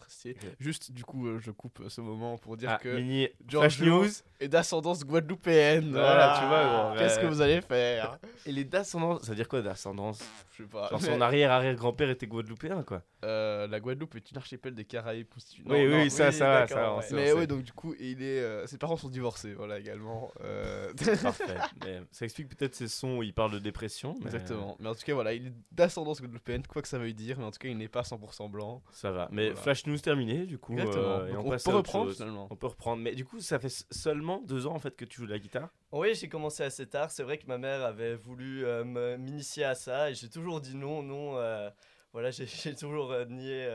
Juste, 0.59 0.91
du 0.91 1.03
coup, 1.03 1.27
euh, 1.27 1.39
je 1.39 1.51
coupe 1.51 1.81
euh, 1.81 1.89
ce 1.89 1.99
moment 2.01 2.37
pour 2.37 2.55
dire 2.55 2.69
Ah, 2.71 2.77
que 2.77 2.95
mini 2.95 3.27
George 3.47 3.75
flash 3.77 3.87
news. 3.87 4.07
est 4.39 4.47
d'ascendance 4.47 5.03
guadeloupéenne. 5.05 5.91
Voilà, 5.91 6.37
tu 6.39 6.47
vois, 6.47 6.89
gros, 6.91 6.97
Qu'est-ce 6.99 7.15
ouais. 7.17 7.21
que 7.23 7.27
vous 7.27 7.41
allez 7.41 7.61
faire? 7.61 8.17
Et 8.45 8.51
les 8.53 8.63
d'ascendance, 8.63 9.23
ça 9.23 9.29
veut 9.29 9.35
dire 9.35 9.47
quoi 9.49 9.61
d'ascendance? 9.61 10.23
Je 10.51 10.63
sais 10.63 10.69
pas. 10.69 10.87
Genre 10.89 11.01
mais, 11.01 11.07
son 11.07 11.19
arrière-arrière-grand-père 11.21 12.09
était 12.09 12.27
guadeloupéen, 12.27 12.83
quoi. 12.83 13.01
euh, 13.25 13.67
la 13.67 13.79
Guadeloupe 13.79 14.15
est 14.15 14.31
une 14.31 14.37
archipel 14.37 14.73
des 14.75 14.85
Caraïbes 14.85 15.27
constituée. 15.27 15.63
oui, 15.67 15.85
oui, 15.87 16.09
ça, 16.11 16.27
oui, 16.29 16.33
ça 16.33 16.47
va, 16.49 16.67
ça 16.67 16.75
va. 16.75 16.93
on 16.93 16.97
ouais. 16.97 17.03
sait, 17.03 17.13
on 17.13 17.17
Mais 17.17 17.27
sait. 17.27 17.33
ouais, 17.33 17.47
donc 17.47 17.63
du 17.63 17.73
coup, 17.73 17.93
il 17.99 18.21
est, 18.23 18.39
euh, 18.39 18.65
ses 18.67 18.77
parents 18.77 18.97
sont 18.97 19.09
divorcés, 19.09 19.53
voilà 19.53 19.77
également. 19.79 20.31
euh, 20.43 20.93
Parfait. 21.21 21.57
Mais 21.85 22.01
ça 22.11 22.25
explique 22.25 22.47
peut-être 22.55 22.75
ses 22.75 22.87
sons 22.87 23.17
où 23.17 23.23
il 23.23 23.33
parle 23.33 23.51
de 23.51 23.59
dépression. 23.59 24.15
mais 24.19 24.25
Exactement. 24.27 24.77
Mais 24.79 24.87
en 24.89 24.95
tout 24.95 25.03
cas, 25.05 25.13
voilà, 25.13 25.33
il 25.33 25.47
est 25.47 25.53
d'ascendance 25.71 26.21
guadeloupéenne, 26.21 26.65
quoi 26.67 26.81
que 26.81 26.87
ça 26.87 26.97
veuille 26.97 27.13
dire, 27.13 27.37
mais 27.39 27.45
en 27.45 27.51
tout 27.51 27.59
cas, 27.59 27.67
il 27.67 27.77
n'est 27.77 27.87
pas 27.89 28.01
100% 28.03 28.49
blanc. 28.49 28.81
Ça 28.93 29.11
va. 29.11 29.27
Mais 29.31 29.49
Voilà. 29.49 29.61
Flash 29.71 29.87
news 29.87 29.99
terminé, 29.99 30.45
du 30.45 30.57
coup. 30.57 30.75
Euh, 30.77 31.27
et 31.27 31.35
on, 31.35 31.45
on 31.45 31.49
passe 31.49 31.63
peut 31.63 31.75
reprendre 31.75 32.11
finalement. 32.11 32.47
On 32.49 32.55
peut 32.55 32.67
reprendre. 32.67 33.01
Mais 33.01 33.15
du 33.15 33.25
coup, 33.25 33.39
ça 33.39 33.59
fait 33.59 33.85
seulement 33.91 34.41
deux 34.41 34.67
ans 34.67 34.73
en 34.75 34.79
fait 34.79 34.95
que 34.95 35.05
tu 35.05 35.21
joues 35.21 35.27
de 35.27 35.31
la 35.31 35.39
guitare. 35.39 35.69
Oui, 35.91 36.13
j'ai 36.15 36.27
commencé 36.27 36.63
assez 36.63 36.87
tard. 36.87 37.11
C'est 37.11 37.23
vrai 37.23 37.37
que 37.37 37.47
ma 37.47 37.57
mère 37.57 37.83
avait 37.83 38.15
voulu 38.15 38.65
euh, 38.65 38.83
m'initier 39.17 39.63
à 39.63 39.75
ça 39.75 40.11
et 40.11 40.13
j'ai 40.13 40.29
toujours 40.29 40.61
dit 40.61 40.75
non, 40.75 41.01
non. 41.03 41.37
euh, 41.37 41.69
voilà, 42.13 42.31
j'ai 42.31 42.45
toujours 42.79 43.15
nié 43.29 43.69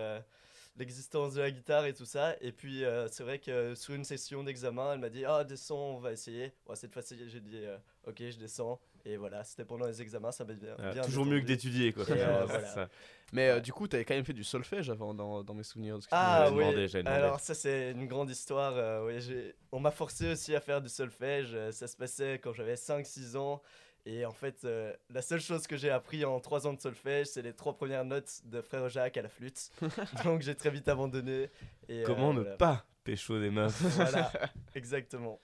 l'existence 0.76 1.34
de 1.34 1.40
la 1.40 1.50
guitare 1.50 1.87
et 1.87 1.94
tout 1.94 2.04
ça. 2.04 2.37
Et 2.42 2.52
puis, 2.52 2.84
c'est 3.10 3.22
vrai 3.22 3.38
que 3.38 3.75
sur 3.75 3.94
une 3.94 4.04
session 4.04 4.44
d'examen, 4.44 4.92
elle 4.92 5.00
m'a 5.00 5.08
dit 5.08 5.25
Ah, 5.25 5.44
descends, 5.44 5.96
on 5.96 5.99
va 5.99 6.12
essayer. 6.12 6.52
Ouais, 6.69 6.76
cette 6.76 6.92
fois-ci, 6.92 7.19
j'ai 7.28 7.40
dit 7.40 7.62
Ok, 8.06 8.19
je 8.19 8.38
descends. 8.38 8.78
Et 9.08 9.17
voilà, 9.17 9.44
c'était 9.44 9.64
pendant 9.64 9.87
les 9.87 10.03
examens, 10.03 10.32
ça 10.32 10.44
m'a 10.44 10.55
bien. 10.55 10.75
Bien 10.93 11.03
toujours 11.05 11.25
mieux 11.25 11.41
que 11.41 11.47
d'étudier, 11.47 11.93
quoi. 11.93 12.03
Et, 12.08 12.20
euh, 12.20 12.44
voilà. 12.49 12.67
ça. 12.67 12.88
Mais 13.32 13.49
euh, 13.50 13.61
du 13.61 13.73
coup, 13.73 13.87
t'avais 13.87 14.05
quand 14.05 14.14
même 14.14 14.25
fait 14.25 14.32
du 14.32 14.43
solfège 14.43 14.91
avant 14.91 15.14
dans, 15.14 15.44
dans 15.44 15.55
mes 15.55 15.62
souvenirs. 15.62 15.99
tu 16.00 16.08
Ah 16.11 16.47
J'avais 16.47 16.56
oui, 16.56 16.64
demandé, 16.64 16.88
j'avais 16.88 17.05
demandé. 17.05 17.23
alors 17.23 17.38
ça 17.41 17.55
c'est 17.55 17.93
une 17.93 18.08
grande 18.08 18.31
histoire. 18.31 18.73
euh, 18.76 19.06
oui, 19.06 19.53
on 19.70 19.79
m'a 19.79 19.93
forcé 19.93 20.32
aussi 20.32 20.56
à 20.56 20.61
faire 20.61 20.81
du 20.82 20.88
solfège. 20.88 21.50
euh, 21.55 21.70
ça 21.70 21.87
se 21.87 21.97
passait 21.97 22.41
quand 22.43 22.53
j'avais 22.53 22.75
5-6 22.75 23.37
ans. 23.37 23.62
Et 24.08 24.25
en 24.25 24.32
fait, 24.32 24.64
euh, 24.64 24.93
la 25.11 25.23
seule 25.23 25.41
chose 25.41 25.67
que 25.69 25.76
j'ai 25.76 25.91
appris 25.91 26.25
en 26.25 26.38
3 26.41 26.67
ans 26.67 26.73
de 26.73 26.81
solfège, 26.81 27.26
c'est 27.29 27.43
les 27.43 27.52
trois 27.52 27.76
premières 27.76 28.05
notes 28.05 28.41
de 28.44 28.61
Frère 28.61 28.88
Jacques 28.88 29.17
à 29.17 29.23
la 29.23 29.29
flûte. 29.29 29.70
Donc 30.25 30.43
j'ai 30.43 30.55
très 30.56 30.70
vite 30.70 30.88
abandonné. 30.88 31.49
Et, 31.88 32.02
euh, 32.02 32.05
Comment 32.06 32.32
ne 32.32 32.41
voilà. 32.41 32.56
pas 32.56 32.87
pécho 33.05 33.38
des 33.41 33.50
meufs? 33.50 33.81
Voilà, 33.97 34.31
exactement. 34.76 35.41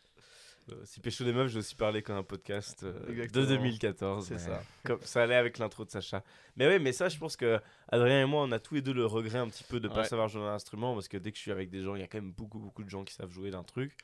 Euh, 0.70 0.80
Si 0.84 1.00
pécho 1.00 1.24
des 1.24 1.32
meufs, 1.32 1.50
j'ai 1.50 1.58
aussi 1.58 1.74
parlé 1.74 2.02
comme 2.02 2.16
un 2.16 2.22
podcast 2.22 2.84
euh, 2.84 2.92
de 3.06 3.22
Exactement. 3.22 3.46
2014. 3.46 4.26
C'est 4.26 4.38
ça. 4.38 4.62
Comme 4.84 5.00
ça 5.02 5.22
allait 5.22 5.34
avec 5.34 5.58
l'intro 5.58 5.84
de 5.84 5.90
Sacha. 5.90 6.22
Mais 6.56 6.66
ouais, 6.66 6.78
mais 6.78 6.92
ça, 6.92 7.08
je 7.08 7.18
pense 7.18 7.36
que 7.36 7.60
Adrien 7.88 8.22
et 8.22 8.26
moi, 8.26 8.42
on 8.44 8.52
a 8.52 8.58
tous 8.60 8.74
les 8.74 8.82
deux 8.82 8.92
le 8.92 9.06
regret 9.06 9.38
un 9.38 9.48
petit 9.48 9.64
peu 9.64 9.80
de 9.80 9.88
pas 9.88 9.98
Ouais. 10.00 10.04
savoir 10.04 10.28
jouer 10.28 10.42
d'un 10.42 10.48
instrument 10.54 10.94
parce 10.94 11.08
que 11.08 11.16
dès 11.16 11.30
que 11.32 11.36
je 11.36 11.42
suis 11.42 11.50
avec 11.52 11.68
des 11.70 11.82
gens, 11.82 11.94
il 11.96 12.00
y 12.00 12.04
a 12.04 12.06
quand 12.06 12.18
même 12.20 12.32
beaucoup, 12.32 12.58
beaucoup 12.60 12.84
de 12.84 12.88
gens 12.90 13.04
qui 13.04 13.12
savent 13.14 13.30
jouer 13.32 13.50
d'un 13.50 13.64
truc. 13.64 13.96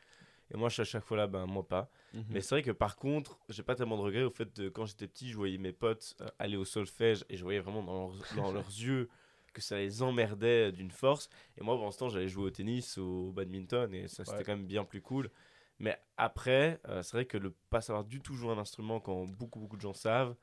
Et 0.53 0.57
moi, 0.57 0.69
je 0.71 0.75
suis 0.75 0.83
à 0.83 0.85
chaque 0.87 1.05
fois 1.05 1.17
là, 1.19 1.27
ben 1.27 1.45
moi 1.47 1.67
pas. 1.67 1.91
Mhm. 2.15 2.25
Mais 2.31 2.41
c'est 2.41 2.55
vrai 2.55 2.63
que 2.63 2.71
par 2.71 2.97
contre, 2.97 3.39
j'ai 3.51 3.63
pas 3.63 3.75
tellement 3.75 3.97
de 3.99 4.03
regrets 4.03 4.23
au 4.25 4.31
fait 4.31 4.57
de 4.59 4.69
quand 4.71 4.87
j'étais 4.87 5.07
petit, 5.07 5.31
je 5.31 5.37
voyais 5.37 5.59
mes 5.59 5.73
potes 5.73 6.17
euh, 6.23 6.27
aller 6.39 6.57
au 6.57 6.65
solfège 6.65 7.25
et 7.29 7.37
je 7.37 7.43
voyais 7.45 7.61
vraiment 7.61 7.83
dans 7.83 8.09
leurs, 8.09 8.17
dans 8.37 8.53
leurs 8.53 8.67
yeux 8.69 9.09
que 9.53 9.61
ça 9.61 9.77
les 9.77 10.03
emmerdait 10.03 10.73
d'une 10.73 10.91
force. 10.91 11.29
Et 11.59 11.63
moi, 11.63 11.79
ce 11.93 11.99
temps, 11.99 12.09
j'allais 12.09 12.29
jouer 12.29 12.45
au 12.45 12.51
tennis, 12.51 12.97
au 12.99 13.31
badminton 13.33 13.93
et 13.95 14.09
ça 14.09 14.25
c'était 14.25 14.43
quand 14.45 14.57
même 14.57 14.67
bien 14.67 14.85
plus 14.85 15.01
cool. 15.03 15.31
Mais 15.79 15.99
après, 16.17 16.81
euh, 16.89 17.03
c'est 17.03 17.17
vrai 17.17 17.27
que 17.27 17.39
le 17.39 17.55
pas 17.71 17.81
savoir 17.81 18.05
du 18.05 18.21
tout 18.21 18.35
jouer 18.35 18.53
un 18.53 18.59
instrument 18.59 19.01
quand 19.01 19.27
beaucoup 19.27 19.61
beaucoup 19.61 19.77
de 19.77 19.83
gens 19.83 19.95
savent, 19.95 20.35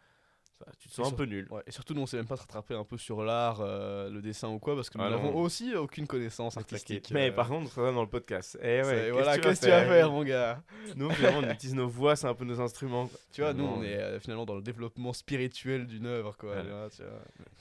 ça, 0.57 0.65
tu 0.79 0.87
te 0.87 0.93
sens 0.93 0.99
Et 0.99 1.07
un 1.07 1.09
sur- 1.09 1.17
peu 1.17 1.25
nul. 1.25 1.47
Ouais, 1.51 1.61
et 1.67 1.71
surtout, 1.71 1.93
nous, 1.93 2.01
on 2.01 2.05
sait 2.05 2.17
même 2.17 2.27
pas 2.27 2.35
se 2.37 2.41
rattraper 2.41 2.73
un 2.75 2.83
peu 2.83 2.97
sur 2.97 3.23
l'art, 3.23 3.59
euh, 3.61 4.09
le 4.09 4.21
dessin 4.21 4.47
ou 4.49 4.59
quoi, 4.59 4.75
parce 4.75 4.89
que 4.89 4.97
nous 4.97 5.03
Ah 5.03 5.09
n'avons 5.09 5.35
aussi 5.35 5.75
aucune 5.75 6.07
connaissance 6.07 6.55
artistique. 6.57 7.11
Mais 7.11 7.29
euh, 7.29 7.33
par 7.33 7.47
contre, 7.49 7.71
ça 7.71 7.81
va 7.81 7.91
dans 7.91 8.01
le 8.01 8.07
podcast. 8.09 8.55
Et 8.61 8.81
c'est- 8.83 8.83
ouais, 8.83 9.11
voilà, 9.11 9.37
qu'est-ce 9.37 9.59
que 9.61 9.65
tu 9.65 9.71
vas 9.71 9.85
faire, 9.85 10.11
mon 10.11 10.23
gars? 10.23 10.61
Nous, 10.95 11.09
finalement, 11.11 11.39
on 11.47 11.51
utilise 11.51 11.75
nos 11.75 11.87
voix, 11.87 12.15
c'est 12.15 12.27
un 12.27 12.33
peu 12.33 12.45
nos 12.45 12.61
instruments. 12.61 13.07
quoi. 13.07 13.19
Tu 13.33 13.41
vois, 13.41 13.53
nous, 13.53 13.65
on 13.65 13.83
est 13.83 13.97
euh, 13.97 14.19
finalement 14.19 14.45
dans 14.45 14.55
le 14.55 14.61
développement 14.61 15.11
spirituel 15.13 15.87
d'une 15.87 16.05
œuvre, 16.05 16.35
quoi. 16.37 16.51
Ouais. 16.55 16.61
tu 16.63 16.69
vois, 16.69 16.89
tu 16.89 17.01
vois. 17.03 17.11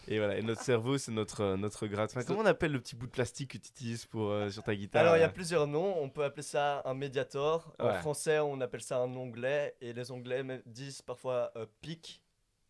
Et 0.07 0.19
voilà, 0.19 0.37
et 0.39 0.43
notre 0.43 0.61
cerveau, 0.63 0.99
c'est 0.99 1.13
notre, 1.13 1.41
euh, 1.43 1.57
notre 1.57 1.87
gratte. 1.87 2.11
Enfin, 2.15 2.23
comment 2.27 2.41
on 2.41 2.47
appelle 2.47 2.73
le 2.73 2.81
petit 2.81 2.95
bout 2.95 3.07
de 3.07 3.11
plastique 3.13 3.53
que 3.53 3.59
tu 3.59 3.69
utilises 3.71 4.05
pour, 4.07 4.31
euh, 4.31 4.51
sur 4.51 4.63
ta 4.63 4.75
guitare 4.75 5.01
Alors 5.03 5.17
il 5.17 5.21
y 5.21 5.25
a 5.25 5.29
plusieurs 5.31 5.67
noms. 5.67 5.95
On 6.01 6.11
peut 6.11 6.25
appeler 6.25 6.43
ça 6.43 6.83
un 6.85 6.95
médiator. 6.95 7.75
En 7.81 7.93
français, 7.95 8.39
on 8.39 8.61
appelle 8.61 8.83
ça 8.83 8.99
un 8.99 9.15
onglet. 9.17 9.75
Et 9.81 9.93
les 9.93 10.11
onglets 10.11 10.45
disent 10.67 11.03
parfois 11.03 11.51
euh, 11.57 11.67
pic. 11.81 12.21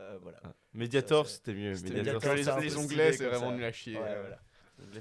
Euh, 0.00 0.18
voilà. 0.22 0.38
Ça, 0.42 0.52
c'est- 1.26 1.34
c'était 1.36 1.54
mieux. 1.54 1.74
Médiator, 1.82 2.34
les, 2.34 2.42
les 2.68 2.76
onglets, 2.76 3.12
c'est 3.12 3.26
vraiment 3.26 3.52
nul 3.52 3.64
à 3.64 3.72
chier. 3.72 3.96
Ouais, 3.96 4.02
euh. 4.06 4.20
voilà. 4.22 4.38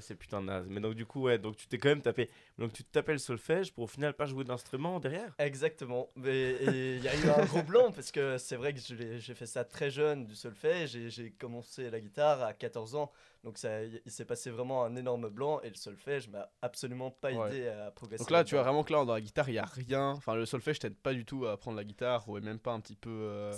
C'est 0.00 0.14
putain 0.14 0.40
naze. 0.40 0.66
Mais 0.68 0.80
donc, 0.80 0.94
du 0.94 1.04
coup, 1.04 1.22
ouais, 1.22 1.36
donc 1.36 1.56
tu 1.56 1.66
t'es 1.66 1.78
quand 1.78 1.88
même 1.88 2.00
tapé. 2.00 2.30
Donc, 2.58 2.72
tu 2.72 2.84
te 2.84 2.92
tapais 2.92 3.10
le 3.12 3.18
solfège 3.18 3.72
pour 3.72 3.84
au 3.84 3.86
final 3.88 4.14
pas 4.14 4.24
jouer 4.24 4.44
d'instrument 4.44 5.00
derrière? 5.00 5.34
Exactement. 5.40 6.10
Mais 6.14 6.52
et 6.52 6.96
il 6.96 7.02
y 7.02 7.08
a 7.08 7.16
eu 7.16 7.28
un 7.28 7.44
gros 7.44 7.62
blanc 7.64 7.90
parce 7.90 8.12
que 8.12 8.38
c'est 8.38 8.54
vrai 8.54 8.72
que 8.72 8.78
j'ai 8.80 9.34
fait 9.34 9.46
ça 9.46 9.64
très 9.64 9.90
jeune 9.90 10.26
du 10.26 10.36
solfège. 10.36 10.90
J'ai 10.92 11.10
j'ai 11.10 11.30
commencé 11.32 11.90
la 11.90 12.00
guitare 12.00 12.40
à 12.44 12.52
14 12.54 12.94
ans. 12.94 13.10
Donc 13.42 13.58
ça, 13.58 13.82
il 13.82 14.00
s'est 14.12 14.24
passé 14.24 14.48
vraiment 14.50 14.84
un 14.84 14.94
énorme 14.94 15.28
blanc 15.28 15.60
et 15.62 15.70
le 15.70 15.74
solfège 15.74 16.28
m'a 16.28 16.48
absolument 16.62 17.10
pas 17.10 17.32
Ouais. 17.32 17.48
aidé 17.48 17.66
à 17.66 17.90
progresser. 17.90 18.22
Donc 18.22 18.30
là, 18.30 18.44
tu 18.44 18.54
vois 18.54 18.62
vraiment 18.62 18.84
que 18.84 18.92
là, 18.92 19.04
dans 19.04 19.12
la 19.14 19.20
guitare, 19.20 19.48
il 19.48 19.54
y 19.56 19.58
a 19.58 19.64
rien. 19.64 20.10
Enfin, 20.10 20.36
le 20.36 20.46
solfège 20.46 20.78
t'aide 20.78 20.96
pas 20.96 21.12
du 21.12 21.24
tout 21.24 21.46
à 21.46 21.52
apprendre 21.52 21.76
la 21.76 21.84
guitare, 21.84 22.28
ou 22.28 22.38
même 22.40 22.60
pas 22.60 22.72
un 22.72 22.80
petit 22.80 22.96
peu. 22.96 23.10
euh, 23.10 23.52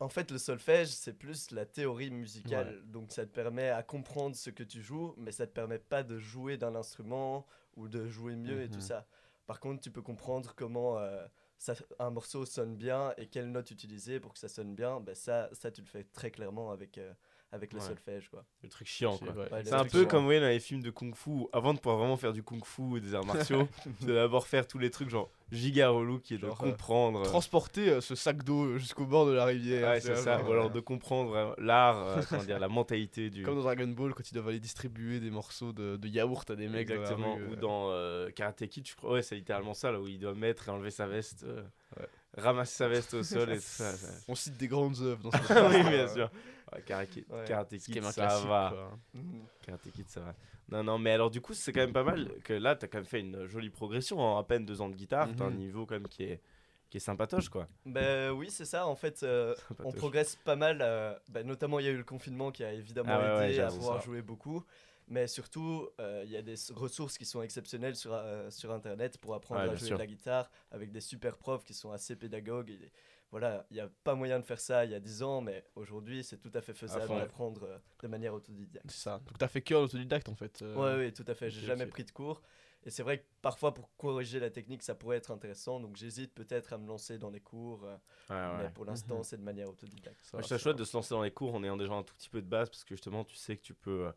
En 0.00 0.08
fait, 0.08 0.30
le 0.30 0.38
solfège, 0.38 0.88
c'est 0.88 1.12
plus 1.12 1.50
la 1.50 1.66
théorie 1.66 2.10
musicale. 2.10 2.82
Donc 2.86 3.12
ça 3.12 3.26
te 3.26 3.30
permet 3.32 3.68
à 3.68 3.82
comprendre 3.82 4.34
ce 4.34 4.48
que 4.50 4.62
tu 4.62 4.80
joues, 4.82 5.14
mais 5.18 5.30
ça 5.30 5.46
te 5.46 5.52
permet 5.52 5.78
pas 5.78 6.02
de 6.02 6.18
jouer 6.18 6.56
d'un 6.56 6.74
instrument 6.74 7.46
ou 7.76 7.86
de 7.88 8.06
jouer 8.08 8.34
mieux 8.36 8.62
et 8.62 8.68
Mhm. 8.68 8.70
tout 8.70 8.80
ça. 8.80 9.06
Par 9.46 9.60
contre, 9.60 9.82
tu 9.82 9.90
peux 9.90 10.00
comprendre 10.02 10.54
comment 10.54 10.98
euh, 10.98 11.26
ça, 11.58 11.74
un 11.98 12.10
morceau 12.10 12.46
sonne 12.46 12.76
bien 12.76 13.12
et 13.18 13.26
quelles 13.28 13.50
notes 13.50 13.70
utiliser 13.70 14.20
pour 14.20 14.32
que 14.32 14.38
ça 14.38 14.48
sonne 14.48 14.74
bien. 14.74 15.00
Ben 15.00 15.14
ça, 15.14 15.50
ça, 15.52 15.70
tu 15.70 15.82
le 15.82 15.86
fais 15.86 16.04
très 16.04 16.30
clairement 16.30 16.70
avec, 16.70 16.96
euh, 16.96 17.12
avec 17.52 17.72
le 17.72 17.80
Ouais. 17.80 17.84
solfège. 17.86 18.28
Quoi. 18.28 18.44
Le 18.62 18.68
truc 18.68 18.86
chiant, 18.86 19.16
c'est 19.18 19.24
quoi. 19.26 19.34
Ouais, 19.34 19.48
C'est 19.64 19.72
un 19.72 19.78
peu 19.78 19.86
Effectivement. 19.86 20.08
comme 20.08 20.26
ouais, 20.26 20.40
dans 20.40 20.46
les 20.48 20.60
films 20.60 20.82
de 20.82 20.90
kung 20.90 21.14
fu. 21.14 21.30
Avant 21.52 21.74
de 21.74 21.78
pouvoir 21.80 21.98
vraiment 21.98 22.16
faire 22.16 22.32
du 22.32 22.42
kung 22.42 22.64
fu 22.64 22.96
et 22.96 23.00
des 23.00 23.14
arts 23.14 23.24
martiaux, 23.26 23.68
dois 24.02 24.14
d'abord 24.14 24.46
faire 24.46 24.66
tous 24.66 24.78
les 24.78 24.90
trucs 24.90 25.08
genre 25.10 25.30
giga 25.50 25.88
relou 25.88 26.20
qui 26.20 26.34
est 26.34 26.38
de 26.38 26.46
Genre, 26.46 26.62
euh, 26.62 26.70
comprendre. 26.70 27.20
euh, 27.20 27.24
Transporter 27.24 27.88
euh, 27.90 28.00
ce 28.00 28.14
sac 28.14 28.44
d'eau 28.44 28.78
jusqu'au 28.78 29.04
bord 29.04 29.26
de 29.26 29.32
la 29.32 29.44
rivière. 29.46 29.88
Ouais, 29.90 30.00
c'est 30.00 30.14
ça. 30.14 30.40
Ou 30.44 30.52
alors 30.52 30.70
de 30.70 30.78
comprendre 30.78 31.56
l'art, 31.58 31.98
euh, 31.98 32.22
comment 32.28 32.44
dire, 32.44 32.60
la 32.60 32.68
mentalité 32.68 33.30
du. 33.30 33.42
Comme 33.42 33.56
dans 33.56 33.62
Dragon 33.62 33.88
Ball, 33.88 34.14
quand 34.14 34.30
ils 34.30 34.34
doivent 34.34 34.48
aller 34.48 34.60
distribuer 34.60 35.18
des 35.18 35.30
morceaux 35.30 35.72
de, 35.72 35.96
de 35.96 36.08
yaourt 36.08 36.48
à 36.50 36.54
des 36.56 36.68
mecs. 36.68 36.88
dans 36.88 36.94
Exactement. 36.94 37.34
rue, 37.34 37.46
Ou 37.48 37.52
euh. 37.54 37.56
dans 37.56 37.90
euh, 37.90 38.30
Karate 38.30 38.66
Kid, 38.68 38.86
je 38.86 38.94
crois. 38.94 39.14
Ouais, 39.14 39.22
c'est 39.22 39.34
littéralement 39.34 39.74
ça, 39.74 39.90
là 39.90 40.00
où 40.00 40.06
il 40.06 40.20
doit 40.20 40.34
mettre 40.34 40.68
et 40.68 40.70
enlever 40.70 40.90
sa 40.92 41.06
veste. 41.08 41.42
euh, 41.44 41.62
Ouais. 41.98 42.06
Ramasser 42.38 42.76
sa 42.76 42.86
veste 42.86 43.14
au 43.14 43.24
sol 43.24 43.50
et 43.50 43.56
tout 43.56 43.62
ça. 43.62 43.90
ça. 43.96 44.06
On 44.28 44.36
cite 44.36 44.56
des 44.56 44.68
grandes 44.68 44.94
œuvres 45.00 45.20
dans 45.24 45.32
ce 45.32 45.38
oui, 45.82 45.90
bien 45.90 46.06
sûr. 46.06 46.30
Ouais, 46.72 46.82
Karate 46.82 47.10
Kid, 47.10 47.24
Ouais. 47.30 47.44
Karate 47.46 47.78
ça 47.78 48.40
va. 48.46 48.90
Mhm. 49.14 49.44
Karate 49.62 49.90
Kid, 49.92 50.08
ça 50.08 50.20
va. 50.20 50.34
Non, 50.68 50.84
non, 50.84 50.98
mais 50.98 51.10
alors 51.12 51.30
du 51.30 51.40
coup, 51.40 51.52
c'est 51.54 51.72
quand 51.72 51.80
même 51.80 51.92
pas 51.92 52.04
mal 52.04 52.30
que 52.44 52.52
là, 52.52 52.76
t'as 52.76 52.86
quand 52.86 52.98
même 52.98 53.04
fait 53.04 53.20
une 53.20 53.46
jolie 53.46 53.70
progression 53.70 54.20
en 54.20 54.38
à 54.38 54.44
peine 54.44 54.64
deux 54.64 54.80
ans 54.80 54.88
de 54.88 54.94
guitare. 54.94 55.28
T'as 55.36 55.44
un 55.46 55.50
Mhm. 55.50 55.56
niveau 55.56 55.86
quand 55.86 55.94
même 55.94 56.08
qui 56.08 56.22
est, 56.24 56.40
qui 56.88 56.96
est 56.98 57.00
sympatoche, 57.00 57.48
quoi. 57.48 57.68
Ben 57.86 58.30
oui, 58.30 58.50
c'est 58.50 58.64
ça. 58.64 58.86
En 58.86 58.94
fait, 58.96 59.22
euh, 59.22 59.54
on 59.84 59.92
progresse 59.92 60.36
pas 60.36 60.56
mal. 60.56 60.78
euh, 60.80 61.14
ben, 61.28 61.46
notamment, 61.46 61.78
il 61.80 61.86
y 61.86 61.88
a 61.88 61.92
eu 61.92 61.96
le 61.96 62.04
confinement 62.04 62.50
qui 62.52 62.62
a 62.64 62.72
évidemment 62.72 63.10
Ah 63.12 63.18
ouais, 63.18 63.38
ouais, 63.38 63.50
aidé 63.50 63.60
à 63.60 63.68
pouvoir 63.68 63.98
ça. 64.00 64.04
jouer 64.06 64.22
beaucoup. 64.22 64.64
Mais 65.08 65.26
surtout, 65.26 65.88
euh, 66.00 66.22
il 66.24 66.30
y 66.30 66.36
a 66.36 66.42
des 66.42 66.54
ressources 66.72 67.18
qui 67.18 67.24
sont 67.24 67.42
exceptionnelles 67.42 67.96
sur, 67.96 68.12
euh, 68.14 68.48
sur 68.50 68.70
Internet 68.72 69.18
pour 69.18 69.34
apprendre 69.34 69.60
Ouais, 69.62 69.70
à 69.70 69.74
jouer 69.74 69.88
sûr. 69.88 69.96
de 69.96 70.02
la 70.02 70.06
guitare 70.06 70.48
avec 70.70 70.92
des 70.92 71.00
super 71.00 71.36
profs 71.36 71.64
qui 71.64 71.74
sont 71.74 71.90
assez 71.90 72.14
pédagogues. 72.14 72.70
Et, 72.70 72.92
voilà, 73.30 73.66
il 73.70 73.74
n'y 73.74 73.80
a 73.80 73.88
pas 74.04 74.14
moyen 74.14 74.40
de 74.40 74.44
faire 74.44 74.60
ça 74.60 74.84
il 74.84 74.90
y 74.90 74.94
a 74.94 75.00
10 75.00 75.22
ans, 75.22 75.40
mais 75.40 75.64
aujourd'hui, 75.76 76.24
c'est 76.24 76.38
tout 76.38 76.50
à 76.54 76.60
fait 76.60 76.74
faisable 76.74 77.08
d'apprendre 77.08 77.62
euh, 77.64 77.78
de 78.02 78.08
manière 78.08 78.34
autodidacte. 78.34 78.90
C'est 78.90 79.02
ça. 79.02 79.18
Donc 79.26 79.38
t'as 79.38 79.48
fait 79.48 79.62
que 79.62 79.74
l'autodidacte 79.74 80.28
en 80.28 80.34
fait. 80.34 80.60
euh. 80.62 80.98
Ouais, 80.98 81.06
oui, 81.06 81.12
tout 81.12 81.24
à 81.26 81.34
fait. 81.34 81.48
J'ai 81.50 81.60
ok, 81.60 81.66
jamais 81.66 81.86
pris 81.86 82.04
de 82.04 82.10
cours. 82.10 82.42
Et 82.84 82.90
c'est 82.90 83.02
vrai 83.02 83.18
que 83.18 83.24
parfois, 83.42 83.74
pour 83.74 83.94
corriger 83.96 84.40
la 84.40 84.48
technique, 84.50 84.82
ça 84.82 84.94
pourrait 84.94 85.18
être 85.18 85.30
intéressant. 85.30 85.80
Donc 85.80 85.96
j'hésite 85.96 86.34
peut-être 86.34 86.72
à 86.72 86.78
me 86.78 86.86
lancer 86.88 87.18
dans 87.18 87.30
les 87.30 87.40
cours. 87.40 87.84
euh, 87.84 87.96
Ouais, 88.30 88.56
Mais 88.58 88.64
ouais. 88.64 88.70
pour 88.70 88.84
l'instant, 88.84 89.18
Mhm. 89.18 89.24
c'est 89.24 89.36
de 89.36 89.42
manière 89.42 89.68
autodidacte. 89.68 90.24
Ça 90.24 90.36
Moi, 90.38 90.42
je 90.42 90.46
trouve 90.46 90.58
ça 90.58 90.58
chouette 90.62 90.76
de 90.76 90.84
se 90.84 90.96
lancer 90.96 91.14
dans 91.14 91.22
les 91.22 91.30
cours 91.30 91.54
en 91.54 91.62
ayant 91.62 91.76
déjà 91.76 91.92
un 91.92 92.02
tout 92.02 92.14
petit 92.14 92.30
peu 92.30 92.40
de 92.40 92.46
base 92.48 92.70
parce 92.70 92.84
que 92.84 92.94
justement, 92.94 93.24
tu 93.24 93.36
sais 93.36 93.56
que 93.56 93.62
tu 93.62 93.74
peux 93.74 94.06
euh, 94.06 94.12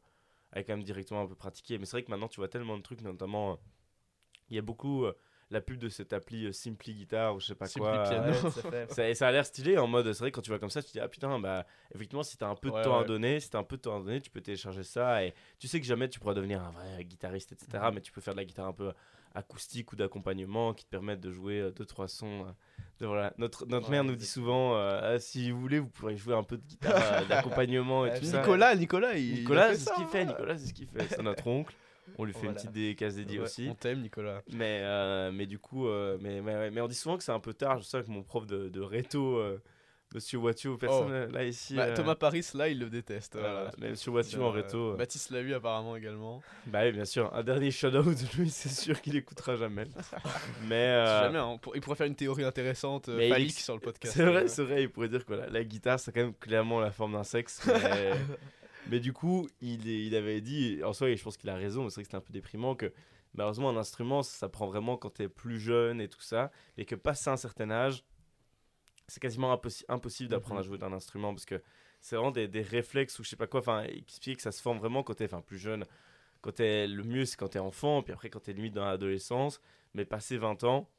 aller 0.53 0.63
quand 0.63 0.73
même 0.73 0.83
directement 0.83 1.21
un 1.21 1.27
peu 1.27 1.35
pratiquer. 1.35 1.77
Mais 1.77 1.85
c'est 1.85 1.91
vrai 1.97 2.03
que 2.03 2.09
maintenant, 2.11 2.29
tu 2.29 2.37
vois 2.39 2.47
tellement 2.47 2.77
de 2.77 2.83
trucs, 2.83 3.01
notamment, 3.01 3.51
euh, 3.53 3.55
il 4.49 4.55
y 4.55 4.59
a 4.59 4.61
beaucoup 4.61 5.05
euh, 5.05 5.13
la 5.53 5.61
pub 5.61 5.77
de 5.77 5.87
cette 5.89 6.11
appli 6.13 6.45
euh, 6.47 6.51
Simply 6.51 6.93
Guitar 6.93 7.35
ou 7.35 7.39
je 7.39 7.45
sais 7.47 7.55
pas 7.55 7.67
Simply 7.67 7.89
quoi. 7.89 8.03
Piano. 8.03 8.33
euh, 8.33 8.41
Ouais, 8.43 8.51
fait. 8.71 8.91
Ça, 8.93 9.09
et 9.09 9.15
ça 9.15 9.27
a 9.27 9.31
l'air 9.31 9.45
stylé 9.45 9.77
en 9.77 9.87
mode, 9.87 10.11
c'est 10.11 10.19
vrai 10.19 10.31
que 10.31 10.35
quand 10.35 10.41
tu 10.41 10.49
vois 10.49 10.59
comme 10.59 10.69
ça, 10.69 10.81
tu 10.81 10.87
te 10.89 10.93
dis, 10.93 10.99
ah 10.99 11.07
putain, 11.07 11.39
bah 11.39 11.65
effectivement, 11.95 12.23
si 12.23 12.37
t'as 12.37 12.47
un 12.47 12.55
peu 12.55 12.69
de 12.69 12.75
Ouais, 12.75 12.83
temps 12.83 12.99
à 12.99 13.03
donner, 13.05 13.39
si 13.39 13.49
t'as 13.49 13.59
un 13.59 13.63
peu 13.63 13.77
de 13.77 13.81
temps 13.81 13.95
à 13.95 13.99
donner, 14.03 14.19
tu 14.21 14.29
peux 14.29 14.41
télécharger 14.41 14.83
ça 14.83 15.23
et 15.23 15.33
tu 15.59 15.67
sais 15.67 15.79
que 15.79 15.85
jamais 15.85 16.09
tu 16.09 16.19
pourras 16.19 16.33
devenir 16.33 16.61
un 16.63 16.71
vrai 16.71 17.03
guitariste, 17.05 17.51
etc. 17.53 17.67
Mhm. 17.85 17.95
Mais 17.95 18.01
tu 18.01 18.11
peux 18.11 18.19
faire 18.21 18.33
de 18.33 18.39
la 18.39 18.45
guitare 18.45 18.67
un 18.67 18.73
peu 18.73 18.91
acoustiques 19.35 19.91
ou 19.93 19.95
d'accompagnement 19.95 20.73
qui 20.73 20.85
te 20.85 20.89
permettent 20.89 21.19
de 21.21 21.31
jouer 21.31 21.59
euh, 21.59 21.71
deux 21.71 21.85
trois 21.85 22.07
sons. 22.07 22.45
euh, 22.45 22.51
de, 22.99 23.05
voilà. 23.07 23.33
Notre, 23.37 23.65
notre 23.65 23.87
Ouais, 23.87 23.91
mère 23.91 24.03
nous 24.03 24.15
dit 24.15 24.27
souvent 24.27 24.75
euh, 24.75 25.15
Ah, 25.15 25.19
si 25.19 25.49
vous 25.51 25.59
voulez, 25.59 25.79
vous 25.79 25.89
pourrez 25.89 26.15
jouer 26.15 26.35
un 26.35 26.43
peu 26.43 26.57
de 26.57 26.63
guitare 26.63 26.93
euh, 27.21 27.25
d'accompagnement 27.25 28.05
et 28.05 28.13
tout 28.19 28.25
ça. 28.25 28.41
Nicolas, 28.41 28.75
Nicolas, 28.75 29.13
il. 29.15 29.33
Nicolas, 29.39 29.73
c'est 29.73 29.89
ce 29.89 29.95
qu'il 29.95 30.05
fait. 30.07 30.21
hein. 30.21 30.25
Nicolas, 30.25 30.57
c'est 30.57 30.67
ce 30.67 30.73
qu'il 30.73 30.87
fait. 30.87 31.07
C'est 31.09 31.23
notre 31.23 31.47
oncle. 31.47 31.73
On 32.17 32.25
lui 32.25 32.33
fait 32.33 32.45
une 32.47 32.53
petite 32.53 32.71
dédicace 32.71 33.15
dédiée 33.15 33.39
Ouais, 33.39 33.45
aussi. 33.45 33.67
On 33.69 33.75
t'aime, 33.75 34.01
Nicolas. 34.01 34.41
Mais, 34.51 34.81
euh, 34.83 35.31
mais 35.31 35.45
du 35.45 35.59
coup, 35.59 35.87
euh, 35.87 36.17
mais, 36.21 36.41
mais, 36.41 36.81
on 36.81 36.87
dit 36.87 36.95
souvent 36.95 37.17
que 37.17 37.23
c'est 37.23 37.31
un 37.31 37.39
peu 37.39 37.53
tard. 37.53 37.79
Je 37.79 37.83
sais 37.83 38.01
que 38.03 38.09
mon 38.11 38.23
prof 38.23 38.45
de, 38.45 38.69
de 38.69 38.81
réto, 38.81 39.37
euh, 39.37 39.61
Monsieur 40.13 40.37
Watio, 40.37 40.77
personne 40.77 41.07
Oh. 41.07 41.11
euh, 41.11 41.31
là 41.31 41.43
ici. 41.43 41.75
Bah, 41.75 41.85
euh, 41.85 41.95
Thomas 41.95 42.13
Paris, 42.13 42.45
là, 42.53 42.69
il 42.69 42.77
le 42.77 42.87
déteste. 42.89 43.33
voilà. 43.33 43.53
voilà. 43.53 43.71
Mais 43.79 43.89
Monsieur 43.89 44.11
Watio 44.11 44.43
en 44.43 44.51
réto. 44.51 44.93
Baptiste 44.95 45.31
l'a 45.31 45.41
vu 45.41 45.55
apparemment 45.55 45.95
également. 45.95 46.43
Bah 46.67 46.81
oui, 46.83 46.91
bien 46.91 47.05
sûr. 47.05 47.33
Un 47.33 47.41
dernier 47.41 47.71
shout-out 47.71 48.05
de 48.05 48.37
lui, 48.37 48.49
c'est 48.51 48.69
sûr 48.69 49.01
qu'il 49.01 49.15
écoutera 49.15 49.55
jamais. 49.55 49.85
mais 50.67 51.03
jamais, 51.05 51.39
hein, 51.39 51.57
il 51.73 51.81
pourrait 51.81 51.95
faire 51.95 52.05
une 52.07 52.15
théorie 52.15 52.43
intéressante 52.43 53.09
il 53.11 53.51
sur 53.51 53.73
le 53.73 53.79
podcast. 53.79 54.13
c'est 54.15 54.25
vrai, 54.25 54.47
c'est 54.47 54.63
vrai. 54.63 54.83
Il 54.83 54.89
pourrait 54.91 55.09
dire 55.09 55.25
que 55.25 55.33
voilà, 55.33 55.49
la 55.49 55.63
guitare, 55.63 55.99
c'est 55.99 56.11
quand 56.11 56.21
même 56.21 56.35
clairement 56.35 56.79
la 56.79 56.91
forme 56.91 57.13
d'un 57.13 57.23
sexe. 57.23 57.61
Mais, 57.65 58.11
mais 58.87 58.99
du 58.99 59.13
coup, 59.13 59.47
il, 59.61 59.87
est- 59.89 60.05
il 60.05 60.15
avait 60.15 60.41
dit, 60.41 60.81
en 60.83 60.93
soi, 60.93 61.09
et 61.09 61.17
je 61.17 61.23
pense 61.23 61.37
qu'il 61.37 61.49
a 61.49 61.55
raison, 61.55 61.83
mais 61.83 61.89
c'est 61.89 61.95
vrai 61.95 62.01
que 62.03 62.07
c'était 62.07 62.17
un 62.17 62.21
peu 62.21 62.33
déprimant 62.33 62.75
que 62.75 62.91
malheureusement, 63.33 63.69
un 63.69 63.77
instrument, 63.77 64.23
ça 64.23 64.49
prend 64.49 64.67
vraiment 64.67 64.97
quand 64.97 65.09
t'es 65.11 65.27
plus 65.29 65.59
jeune 65.59 65.99
et 66.01 66.07
tout 66.07 66.21
ça. 66.21 66.51
Et 66.77 66.85
que 66.85 66.95
passé 66.95 67.29
un 67.29 67.37
certain 67.37 67.71
âge, 67.71 68.03
c'est 69.07 69.19
quasiment 69.19 69.53
impossi- 69.55 69.85
impossible 69.89 70.29
d'apprendre 70.29 70.59
à 70.59 70.63
Mhm. 70.63 70.67
jouer 70.67 70.77
d'un 70.77 70.93
instrument 70.93 71.33
parce 71.33 71.45
que 71.45 71.61
c'est 71.99 72.15
vraiment 72.15 72.31
des, 72.31 72.47
des 72.47 72.61
réflexes 72.61 73.17
ou 73.19 73.23
je 73.23 73.29
sais 73.29 73.35
pas 73.35 73.47
quoi. 73.47 73.59
Enfin, 73.59 73.83
il 73.85 73.99
expliquait 73.99 74.35
que 74.35 74.41
ça 74.41 74.51
se 74.51 74.61
forme 74.61 74.77
vraiment 74.79 75.03
quand 75.03 75.13
t'es 75.15 75.27
plus 75.45 75.57
jeune. 75.57 75.85
Quand 76.41 76.51
t'es, 76.53 76.87
le 76.87 77.03
mieux, 77.03 77.25
c'est 77.25 77.37
quand 77.37 77.47
t'es 77.49 77.59
enfant, 77.59 78.01
puis 78.01 78.13
après, 78.13 78.29
quand 78.29 78.41
t'es 78.41 78.53
limite 78.53 78.73
dans 78.73 78.85
l'adolescence. 78.85 79.61
Mais 79.93 80.05
passé 80.05 80.37
20 80.37 80.63
ans, 80.63 80.89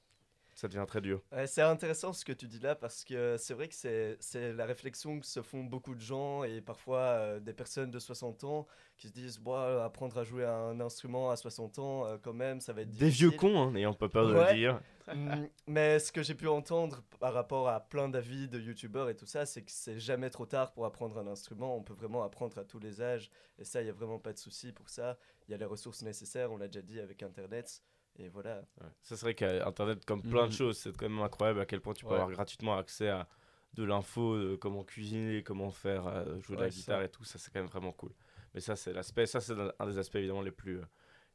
ça 0.54 0.68
devient 0.68 0.84
très 0.86 1.00
dur. 1.00 1.20
Ouais, 1.32 1.46
c'est 1.46 1.62
intéressant 1.62 2.12
ce 2.12 2.24
que 2.24 2.32
tu 2.32 2.46
dis 2.46 2.58
là 2.60 2.74
parce 2.74 3.04
que 3.04 3.36
c'est 3.38 3.54
vrai 3.54 3.68
que 3.68 3.74
c'est 3.74 4.16
c'est 4.20 4.52
la 4.52 4.64
réflexion 4.66 5.18
que 5.20 5.26
se 5.26 5.42
font 5.42 5.64
beaucoup 5.64 5.94
de 5.94 6.00
gens 6.00 6.44
et 6.44 6.60
parfois 6.60 6.98
euh, 7.00 7.40
des 7.40 7.52
personnes 7.52 7.90
de 7.90 7.98
60 7.98 8.44
ans 8.44 8.66
qui 8.96 9.08
se 9.08 9.12
disent 9.12 9.38
Boah, 9.38 9.84
apprendre 9.84 10.16
à 10.18 10.24
jouer 10.24 10.44
un 10.44 10.80
instrument 10.80 11.30
à 11.30 11.36
60 11.36 11.78
ans 11.78 12.06
euh, 12.06 12.16
quand 12.22 12.32
même 12.32 12.60
ça 12.60 12.72
va 12.72 12.82
être 12.82 12.90
Des 12.90 13.06
difficile. 13.06 13.28
vieux 13.30 13.36
cons, 13.38 13.60
hein, 13.60 13.70
n'ayant 13.72 13.92
pas 13.94 14.08
peur 14.08 14.28
de 14.28 14.34
Ouais. 14.34 14.50
le 14.52 14.58
dire. 14.58 14.80
Mm, 15.14 15.44
Mais 15.66 15.98
ce 15.98 16.10
que 16.12 16.22
j'ai 16.22 16.34
pu 16.34 16.48
entendre 16.48 17.02
par 17.20 17.34
rapport 17.34 17.68
à 17.68 17.80
plein 17.80 18.08
d'avis 18.08 18.48
de 18.48 18.58
youtubeurs 18.58 19.10
et 19.10 19.14
tout 19.16 19.26
ça, 19.26 19.44
c'est 19.44 19.60
que 19.62 19.70
c'est 19.70 19.98
jamais 20.00 20.30
trop 20.30 20.46
tard 20.46 20.72
pour 20.72 20.86
apprendre 20.86 21.18
un 21.18 21.26
instrument. 21.26 21.76
On 21.76 21.82
peut 21.82 21.92
vraiment 21.92 22.22
apprendre 22.22 22.56
à 22.56 22.64
tous 22.64 22.78
les 22.78 23.02
âges. 23.02 23.30
Et 23.58 23.64
ça, 23.64 23.82
il 23.82 23.84
n'y 23.84 23.90
a 23.90 23.92
vraiment 23.92 24.18
pas 24.18 24.32
de 24.32 24.38
souci 24.38 24.72
pour 24.72 24.88
ça. 24.88 25.18
Il 25.46 25.50
y 25.50 25.54
a 25.54 25.58
les 25.58 25.66
ressources 25.66 26.00
nécessaires, 26.02 26.50
on 26.52 26.56
l'a 26.56 26.68
déjà 26.68 26.80
dit 26.80 27.00
avec 27.00 27.22
Internet. 27.22 27.82
Et 28.18 28.28
voilà. 28.28 28.62
Ouais. 28.80 28.88
Ça, 29.02 29.16
c'est 29.16 29.26
vrai 29.26 29.34
qu'Internet, 29.34 30.04
comme 30.04 30.22
plein 30.22 30.46
de 30.46 30.52
Mhm. 30.52 30.56
choses, 30.56 30.78
c'est 30.78 30.96
quand 30.96 31.08
même 31.08 31.20
incroyable 31.20 31.60
à 31.60 31.66
quel 31.66 31.80
point 31.80 31.94
tu 31.94 32.04
peux 32.04 32.10
Ouais. 32.10 32.20
avoir 32.20 32.30
gratuitement 32.30 32.76
accès 32.76 33.08
à 33.08 33.28
de 33.74 33.82
l'info, 33.82 34.38
de 34.38 34.56
comment 34.56 34.84
cuisiner, 34.84 35.42
comment 35.42 35.70
faire, 35.70 36.06
euh, 36.06 36.40
jouer 36.40 36.54
de 36.56 36.60
la 36.60 36.66
Ouais, 36.68 36.70
guitare 36.72 36.98
ça. 37.00 37.04
et 37.04 37.08
tout. 37.08 37.24
Ça, 37.24 37.38
c'est 37.38 37.52
quand 37.52 37.58
même 37.60 37.68
vraiment 37.68 37.92
cool. 37.92 38.12
Mais 38.54 38.60
ça, 38.60 38.76
c'est 38.76 38.92
l'aspect, 38.92 39.26
ça, 39.26 39.40
c'est 39.40 39.54
un 39.80 39.86
des 39.86 39.98
aspects 39.98 40.14
évidemment 40.16 40.42
les 40.42 40.52
plus, 40.52 40.78
euh, 40.78 40.84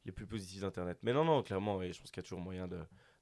les 0.06 0.12
plus 0.12 0.26
positifs 0.26 0.62
d'Internet. 0.62 0.98
Mais 1.02 1.12
non, 1.12 1.24
non, 1.24 1.42
clairement, 1.42 1.76
oui, 1.76 1.92
je 1.92 2.00
pense 2.00 2.10
qu'il 2.10 2.22
y 2.22 2.24
a 2.24 2.28
toujours 2.28 2.40
moyen 2.40 2.66
de, 2.66 2.78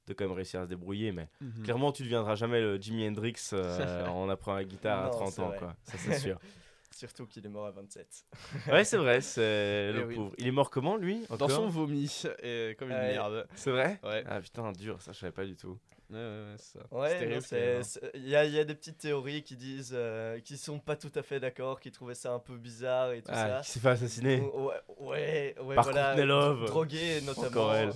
de 0.07 0.13
quand 0.13 0.23
même 0.25 0.33
réussir 0.33 0.61
à 0.61 0.63
se 0.63 0.69
débrouiller. 0.69 1.11
Mais 1.11 1.27
Mhm. 1.41 1.63
clairement, 1.63 1.91
tu 1.91 2.03
ne 2.03 2.07
deviendras 2.07 2.35
jamais 2.35 2.61
le 2.61 2.77
Jimi 2.79 3.05
Hendrix 3.05 3.35
euh, 3.51 4.05
en 4.07 4.29
apprenant 4.29 4.55
la 4.55 4.63
guitare 4.63 5.03
à 5.03 5.05
Non, 5.07 5.11
30 5.11 5.31
c'est 5.33 5.41
ans, 5.41 5.49
vrai. 5.49 5.59
quoi. 5.59 5.75
Ça, 5.83 5.97
c'est 5.97 6.17
sûr. 6.17 6.39
Surtout 6.99 7.25
qu'il 7.27 7.45
est 7.45 7.49
mort 7.49 7.65
à 7.65 7.71
27. 7.71 8.25
ouais, 8.67 8.83
c'est 8.83 8.97
vrai, 8.97 9.21
c'est 9.21 9.93
le 9.93 10.01
Eh 10.01 10.03
oui. 10.03 10.15
pauvre. 10.15 10.33
Il 10.37 10.47
est 10.47 10.51
mort 10.51 10.69
comment, 10.69 10.97
lui 10.97 11.25
Dans 11.29 11.35
encore 11.35 11.49
son 11.49 11.69
vomi, 11.69 12.23
et 12.43 12.75
comme 12.77 12.89
une 12.89 12.97
Ouais. 12.97 13.13
merde. 13.13 13.47
C'est 13.55 13.71
vrai 13.71 14.01
Ouais, 14.03 14.21
Ah 14.27 14.41
putain, 14.41 14.69
dur, 14.73 15.01
ça, 15.01 15.13
je 15.13 15.19
savais 15.19 15.31
pas 15.31 15.45
du 15.45 15.55
tout. 15.55 15.79
ouais, 16.09 16.17
ouais, 16.17 16.21
ouais, 16.51 16.55
c'est 16.57 16.77
ça. 16.77 16.85
Ouais, 16.91 18.11
il 18.15 18.27
y 18.27 18.35
a, 18.35 18.43
il 18.43 18.51
y 18.53 18.59
a 18.59 18.65
des 18.65 18.75
petites 18.75 18.97
théories 18.97 19.43
qui 19.43 19.55
disent, 19.55 19.93
euh, 19.93 20.41
qui 20.41 20.57
sont 20.57 20.77
pas 20.77 20.97
tout 20.97 21.11
à 21.15 21.21
fait 21.23 21.39
d'accord, 21.39 21.79
qui 21.79 21.89
trouvaient 21.89 22.15
ça 22.15 22.33
un 22.33 22.39
peu 22.39 22.57
bizarre 22.57 23.13
et 23.13 23.21
tout 23.21 23.31
Ah, 23.31 23.47
ça. 23.47 23.61
qui 23.63 23.71
s'est 23.71 23.79
fait 23.79 23.87
assassiner 23.91 24.41
Ouais, 24.41 24.73
ouais, 24.99 25.55
ouais, 25.61 25.75
Par 25.75 25.85
voilà. 25.85 26.15
Dro- 26.17 26.65
Drogué 26.65 27.21
notamment. 27.21 27.47
Encore 27.47 27.75
elle. 27.75 27.93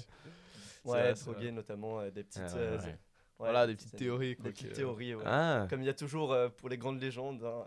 C'est 0.85 0.89
Ouais, 0.89 1.13
drogué 1.13 1.51
notamment, 1.51 1.99
euh, 1.99 2.09
des 2.09 2.23
petites. 2.23 2.41
Ah, 2.45 2.55
euh, 2.55 2.77
ouais. 2.77 2.83
ouais, 2.85 2.97
Voilà, 3.37 3.67
des 3.67 3.75
petites 3.75 3.97
théories. 3.97 4.37
Quoi, 4.37 4.45
Des 4.45 4.51
petites 4.51 4.73
théories, 4.73 5.13
ouais. 5.15 5.23
Ah, 5.25 5.67
Comme 5.69 5.81
il 5.81 5.85
y 5.87 5.89
a 5.89 5.93
toujours 5.93 6.31
euh, 6.31 6.47
pour 6.47 6.69
les 6.69 6.77
grandes 6.77 7.01
légendes. 7.01 7.43
hein. 7.43 7.65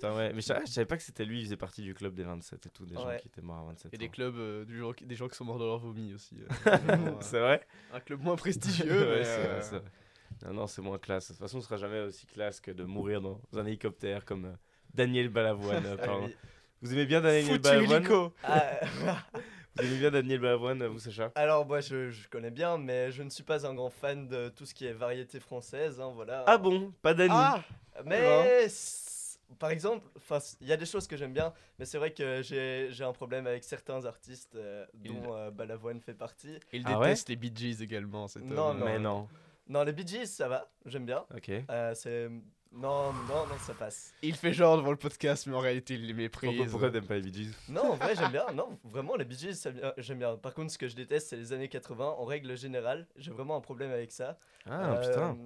Putain, 0.00 0.16
ouais. 0.16 0.32
Mais 0.32 0.40
je, 0.40 0.46
savais- 0.46 0.66
je 0.66 0.70
savais 0.72 0.86
pas 0.86 0.96
que 0.96 1.02
c'était 1.02 1.24
lui, 1.24 1.40
il 1.40 1.44
faisait 1.44 1.56
partie 1.56 1.82
du 1.82 1.94
club 1.94 2.14
des 2.14 2.24
27 2.24 2.66
et 2.66 2.70
tout, 2.70 2.86
des 2.86 2.94
gens 2.94 3.08
qui 3.20 3.28
étaient 3.28 3.42
morts 3.42 3.58
à 3.58 3.64
27 3.66 3.92
Et 3.92 3.96
ans. 3.96 3.98
des 3.98 4.08
clubs, 4.08 4.36
euh, 4.36 4.64
du 4.64 4.78
genre- 4.78 4.94
des 5.00 5.14
gens 5.14 5.28
qui 5.28 5.36
sont 5.36 5.44
morts 5.44 5.58
dans 5.58 5.66
leur 5.66 5.78
vomi 5.78 6.12
aussi. 6.14 6.36
euh, 6.40 6.46
euh, 6.90 7.12
c'est 7.20 7.40
vrai 7.40 7.60
un 7.92 8.00
club 8.00 8.20
moins 8.22 8.36
prestigieux, 8.36 8.90
Ouais, 9.10 9.18
mais. 9.18 9.24
c'est 9.24 9.30
euh, 9.38 9.52
vrai, 9.52 9.62
c'est 9.62 9.76
vrai. 9.76 9.84
Non, 10.46 10.52
non, 10.54 10.66
c'est 10.66 10.80
moins 10.82 10.98
classe. 10.98 11.28
De 11.28 11.32
toute 11.34 11.40
façon, 11.42 11.60
ce 11.60 11.66
sera 11.66 11.76
jamais 11.76 12.00
aussi 12.00 12.24
classe 12.26 12.60
que 12.60 12.70
de 12.70 12.84
mourir 12.84 13.20
dans 13.20 13.40
un 13.54 13.66
hélicoptère 13.66 14.24
comme 14.24 14.46
euh, 14.46 14.52
Daniel 14.94 15.28
Balavoine. 15.28 15.96
pardon. 16.04 16.26
oui. 16.26 16.36
Vous 16.82 16.92
aimez 16.94 17.04
bien 17.04 17.20
Daniel 17.20 17.44
Foutu 17.44 17.58
Balavoine 17.60 18.30
Ah, 18.42 18.80
Vous 19.76 19.84
aimez 19.84 19.98
bien 19.98 20.10
Daniel 20.10 20.40
Balavoine, 20.40 20.84
vous, 20.86 20.98
Sacha 20.98 21.30
Alors, 21.34 21.66
moi, 21.66 21.80
je, 21.80 22.10
je 22.10 22.26
connais 22.28 22.50
bien, 22.50 22.78
mais 22.78 23.12
je 23.12 23.22
ne 23.22 23.28
suis 23.30 23.42
pas 23.44 23.66
un 23.66 23.74
grand 23.74 23.90
fan 23.90 24.26
de 24.28 24.48
tout 24.48 24.64
ce 24.64 24.72
qui 24.74 24.86
est 24.86 24.92
variété 24.92 25.38
française. 25.40 26.00
hein, 26.00 26.10
voilà. 26.14 26.42
Ah 26.46 26.56
bon? 26.58 26.90
Pas 27.02 27.12
Dani 27.14 27.30
Ah 27.34 27.62
Mais 28.06 28.68
c- 28.68 29.09
par 29.58 29.70
exemple, 29.70 30.06
il 30.60 30.66
y 30.68 30.72
a 30.72 30.76
des 30.76 30.86
choses 30.86 31.06
que 31.06 31.16
j'aime 31.16 31.32
bien, 31.32 31.52
mais 31.78 31.84
c'est 31.84 31.98
vrai 31.98 32.12
que 32.12 32.42
j'ai 32.42 32.88
j'ai 32.90 33.04
un 33.04 33.12
problème 33.12 33.46
avec 33.46 33.64
certains 33.64 34.04
artistes 34.04 34.54
euh, 34.56 34.86
Il- 35.04 35.12
dont 35.12 35.34
euh, 35.34 35.50
Balavoine 35.50 36.00
fait 36.00 36.14
partie. 36.14 36.58
Il 36.72 36.82
Ah 36.86 36.98
ouais 36.98 37.08
déteste 37.08 37.28
les 37.28 37.36
Bee 37.36 37.52
Gees 37.54 37.82
également, 37.82 38.28
cet 38.28 38.42
Non, 38.44 38.74
non. 38.74 38.84
Mais 38.84 38.98
non. 38.98 39.28
Non, 39.68 39.82
les 39.84 39.92
Bee 39.92 40.06
Gees, 40.06 40.26
ça 40.26 40.48
va, 40.48 40.68
j'aime 40.86 41.06
bien. 41.06 41.24
Ok. 41.34 41.50
Euh, 41.70 41.94
c'est 41.94 42.28
non, 42.72 43.12
non, 43.28 43.46
non, 43.48 43.58
ça 43.58 43.74
passe. 43.74 44.14
Il 44.22 44.36
fait 44.36 44.52
genre 44.52 44.76
devant 44.76 44.92
le 44.92 44.96
podcast, 44.96 45.48
mais 45.48 45.56
en 45.56 45.60
réalité, 45.60 45.94
il 45.94 46.06
les 46.06 46.12
méprise. 46.12 46.50
Pourquoi, 46.50 46.70
pourquoi 46.70 46.90
t'aimes 46.90 47.06
pas 47.06 47.16
les 47.16 47.22
Bee 47.22 47.34
Gees? 47.34 47.54
Non, 47.68 47.92
en 47.92 47.96
vrai, 47.96 48.14
j'aime 48.14 48.30
bien. 48.30 48.46
Non, 48.52 48.78
vraiment, 48.84 49.16
les 49.16 49.24
Bee 49.24 49.36
Gees, 49.36 49.68
j'aime 49.98 50.18
bien. 50.18 50.36
Par 50.36 50.54
contre, 50.54 50.72
ce 50.72 50.78
que 50.78 50.86
je 50.86 50.94
déteste, 50.94 51.28
c'est 51.30 51.36
les 51.36 51.52
années 51.52 51.68
80. 51.68 52.04
En 52.18 52.24
règle 52.24 52.56
générale, 52.56 53.08
j'ai 53.16 53.32
vraiment 53.32 53.56
un 53.56 53.60
problème 53.60 53.90
avec 53.90 54.12
ça. 54.12 54.38
Ah 54.66 54.92
Euh, 54.92 55.00
putain. 55.00 55.36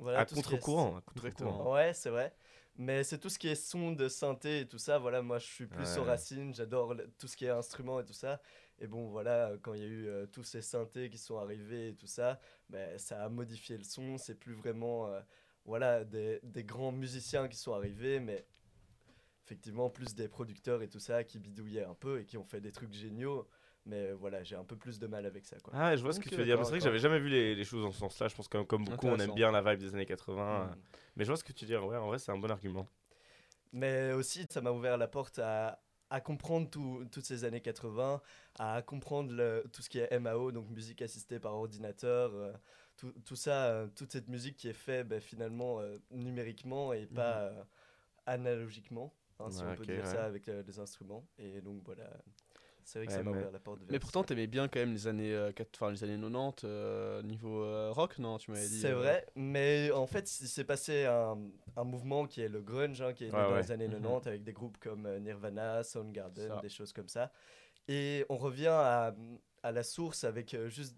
Voilà, 0.00 0.18
à 0.18 0.22
est- 0.22 0.34
contre-courant. 0.34 0.96
à 0.96 1.00
contre-courant. 1.02 1.12
Exactement. 1.16 1.72
Ouais, 1.72 1.94
c'est 1.94 2.10
vrai. 2.10 2.32
Mais 2.76 3.04
c'est 3.04 3.18
tout 3.18 3.28
ce 3.28 3.38
qui 3.38 3.48
est 3.48 3.54
son 3.54 3.92
de 3.92 4.08
synthé 4.08 4.60
et 4.60 4.66
tout 4.66 4.78
ça. 4.78 4.98
Voilà, 4.98 5.22
moi 5.22 5.38
je 5.38 5.46
suis 5.46 5.66
plus 5.66 5.96
aux 5.96 6.04
racines. 6.04 6.54
J'adore 6.54 6.96
tout 7.18 7.28
ce 7.28 7.36
qui 7.36 7.44
est 7.44 7.50
instrument 7.50 8.00
et 8.00 8.04
tout 8.04 8.12
ça. 8.12 8.40
Et 8.80 8.88
bon, 8.88 9.08
voilà, 9.08 9.50
euh, 9.50 9.58
quand 9.62 9.74
il 9.74 9.80
y 9.80 9.84
a 9.84 9.88
eu 9.88 10.06
euh, 10.08 10.26
tous 10.26 10.42
ces 10.42 10.60
synthés 10.60 11.08
qui 11.08 11.18
sont 11.18 11.38
arrivés 11.38 11.90
et 11.90 11.94
tout 11.94 12.08
ça, 12.08 12.40
ben, 12.68 12.98
ça 12.98 13.24
a 13.24 13.28
modifié 13.28 13.78
le 13.78 13.84
son. 13.84 14.18
C'est 14.18 14.34
plus 14.34 14.54
vraiment 14.54 15.06
euh, 15.08 15.20
voilà, 15.64 16.04
des, 16.04 16.40
des 16.42 16.64
grands 16.64 16.90
musiciens 16.92 17.46
qui 17.48 17.56
sont 17.56 17.72
arrivés, 17.72 18.18
mais 18.18 18.44
effectivement 19.44 19.90
plus 19.90 20.14
des 20.14 20.28
producteurs 20.28 20.82
et 20.82 20.88
tout 20.88 20.98
ça 20.98 21.22
qui 21.22 21.38
bidouillaient 21.38 21.84
un 21.84 21.94
peu 21.94 22.20
et 22.20 22.24
qui 22.24 22.36
ont 22.36 22.44
fait 22.44 22.60
des 22.60 22.72
trucs 22.72 22.92
géniaux. 22.92 23.46
Mais 23.86 24.08
euh, 24.08 24.14
voilà, 24.14 24.42
j'ai 24.42 24.56
un 24.56 24.64
peu 24.64 24.76
plus 24.76 24.98
de 24.98 25.06
mal 25.06 25.26
avec 25.26 25.44
ça. 25.44 25.56
Quoi. 25.62 25.72
Ah, 25.76 25.94
je 25.94 26.02
vois 26.02 26.12
ce 26.12 26.20
que 26.20 26.28
tu 26.28 26.36
veux 26.36 26.44
dire. 26.44 26.58
C'est 26.64 26.70
vrai 26.70 26.78
que 26.78 26.84
j'avais 26.84 26.98
jamais 26.98 27.18
vu 27.18 27.28
les, 27.28 27.54
les 27.54 27.64
choses 27.64 27.84
en 27.84 27.92
ce 27.92 27.98
sens-là. 27.98 28.28
Je 28.28 28.34
pense 28.34 28.48
que 28.48 28.62
comme 28.62 28.84
beaucoup, 28.84 29.08
on 29.08 29.18
aime 29.18 29.34
bien 29.34 29.52
la 29.52 29.60
vibe 29.62 29.80
des 29.80 29.94
années 29.94 30.06
80. 30.06 30.66
Mm. 30.66 30.76
Mais 31.16 31.24
je 31.24 31.30
vois 31.30 31.36
ce 31.36 31.44
que 31.44 31.52
tu 31.52 31.64
veux 31.64 31.68
dire. 31.68 31.84
Ouais, 31.86 31.96
en 31.96 32.06
vrai, 32.06 32.18
c'est 32.18 32.32
un 32.32 32.38
bon 32.38 32.50
argument. 32.50 32.88
Mais 33.72 34.12
aussi, 34.12 34.46
ça 34.48 34.60
m'a 34.60 34.70
ouvert 34.70 34.96
la 34.96 35.08
porte 35.08 35.38
à, 35.38 35.82
à 36.08 36.20
comprendre 36.20 36.70
tout- 36.70 37.04
toutes 37.10 37.24
ces 37.24 37.44
années 37.44 37.60
80, 37.60 38.22
à 38.58 38.82
comprendre 38.82 39.32
le- 39.32 39.64
tout 39.72 39.82
ce 39.82 39.90
qui 39.90 39.98
est 39.98 40.08
MAO, 40.12 40.52
donc 40.52 40.70
musique 40.70 41.02
assistée 41.02 41.38
par 41.40 41.54
ordinateur, 41.54 42.32
euh, 42.34 42.52
tout, 42.96 43.12
tout 43.24 43.36
ça, 43.36 43.66
euh, 43.66 43.88
toute 43.88 44.12
cette 44.12 44.28
musique 44.28 44.56
qui 44.56 44.68
est 44.68 44.72
faite 44.72 45.08
ben, 45.08 45.20
finalement 45.20 45.80
euh, 45.80 45.98
numériquement 46.10 46.92
et 46.92 47.06
pas 47.06 47.38
euh, 47.40 47.64
analogiquement, 48.26 49.12
hein, 49.40 49.50
si 49.50 49.62
on 49.64 49.74
peut 49.74 49.84
dire 49.84 50.04
ouais. 50.04 50.10
ça 50.10 50.24
avec 50.24 50.48
euh, 50.48 50.62
les 50.66 50.78
instruments. 50.78 51.26
Et 51.38 51.60
donc 51.60 51.82
voilà, 51.84 52.08
c'est 52.84 52.98
vrai 52.98 53.06
que 53.06 53.12
Ouais, 53.12 53.18
ça 53.18 53.22
m'a 53.24 53.30
mais- 53.32 53.38
ouvert 53.38 53.50
la 53.52 53.58
porte. 53.58 53.78
vers 53.80 53.88
Mais 53.90 53.98
pourtant, 53.98 54.22
t'aimais 54.24 54.46
bien 54.46 54.68
quand 54.68 54.78
même 54.80 54.92
les 54.92 55.06
années, 55.06 55.32
euh, 55.32 55.50
enfin, 55.74 55.90
les 55.90 56.04
années 56.04 56.16
90 56.20 56.64
euh, 56.64 57.22
niveau 57.22 57.62
euh, 57.62 57.90
rock, 57.92 58.18
non 58.18 58.38
Tu 58.38 58.50
m'avais 58.50 58.68
dit. 58.68 58.80
C'est 58.80 58.90
euh, 58.92 58.96
vrai, 58.96 59.26
mais 59.34 59.90
en 59.92 60.06
fait, 60.06 60.40
il 60.40 60.48
s'est 60.48 60.64
passé 60.64 61.04
un, 61.06 61.38
un 61.76 61.84
mouvement 61.84 62.26
qui 62.26 62.40
est 62.42 62.48
le 62.48 62.60
grunge, 62.62 63.00
hein, 63.02 63.12
qui 63.12 63.24
est 63.24 63.28
né 63.28 63.32
dans 63.32 63.52
ouais. 63.52 63.62
les 63.62 63.72
années 63.72 63.88
Mhm. 63.88 64.00
90 64.02 64.26
avec 64.28 64.42
des 64.44 64.52
groupes 64.52 64.78
comme 64.78 65.08
Nirvana, 65.18 65.82
Soundgarden, 65.82 66.48
Ça. 66.48 66.60
des 66.60 66.68
choses 66.68 66.92
comme 66.92 67.08
ça. 67.08 67.32
Et 67.88 68.24
on 68.28 68.36
revient 68.36 68.68
à, 68.68 69.14
à 69.62 69.72
la 69.72 69.82
source 69.82 70.24
avec 70.24 70.56
juste 70.68 70.96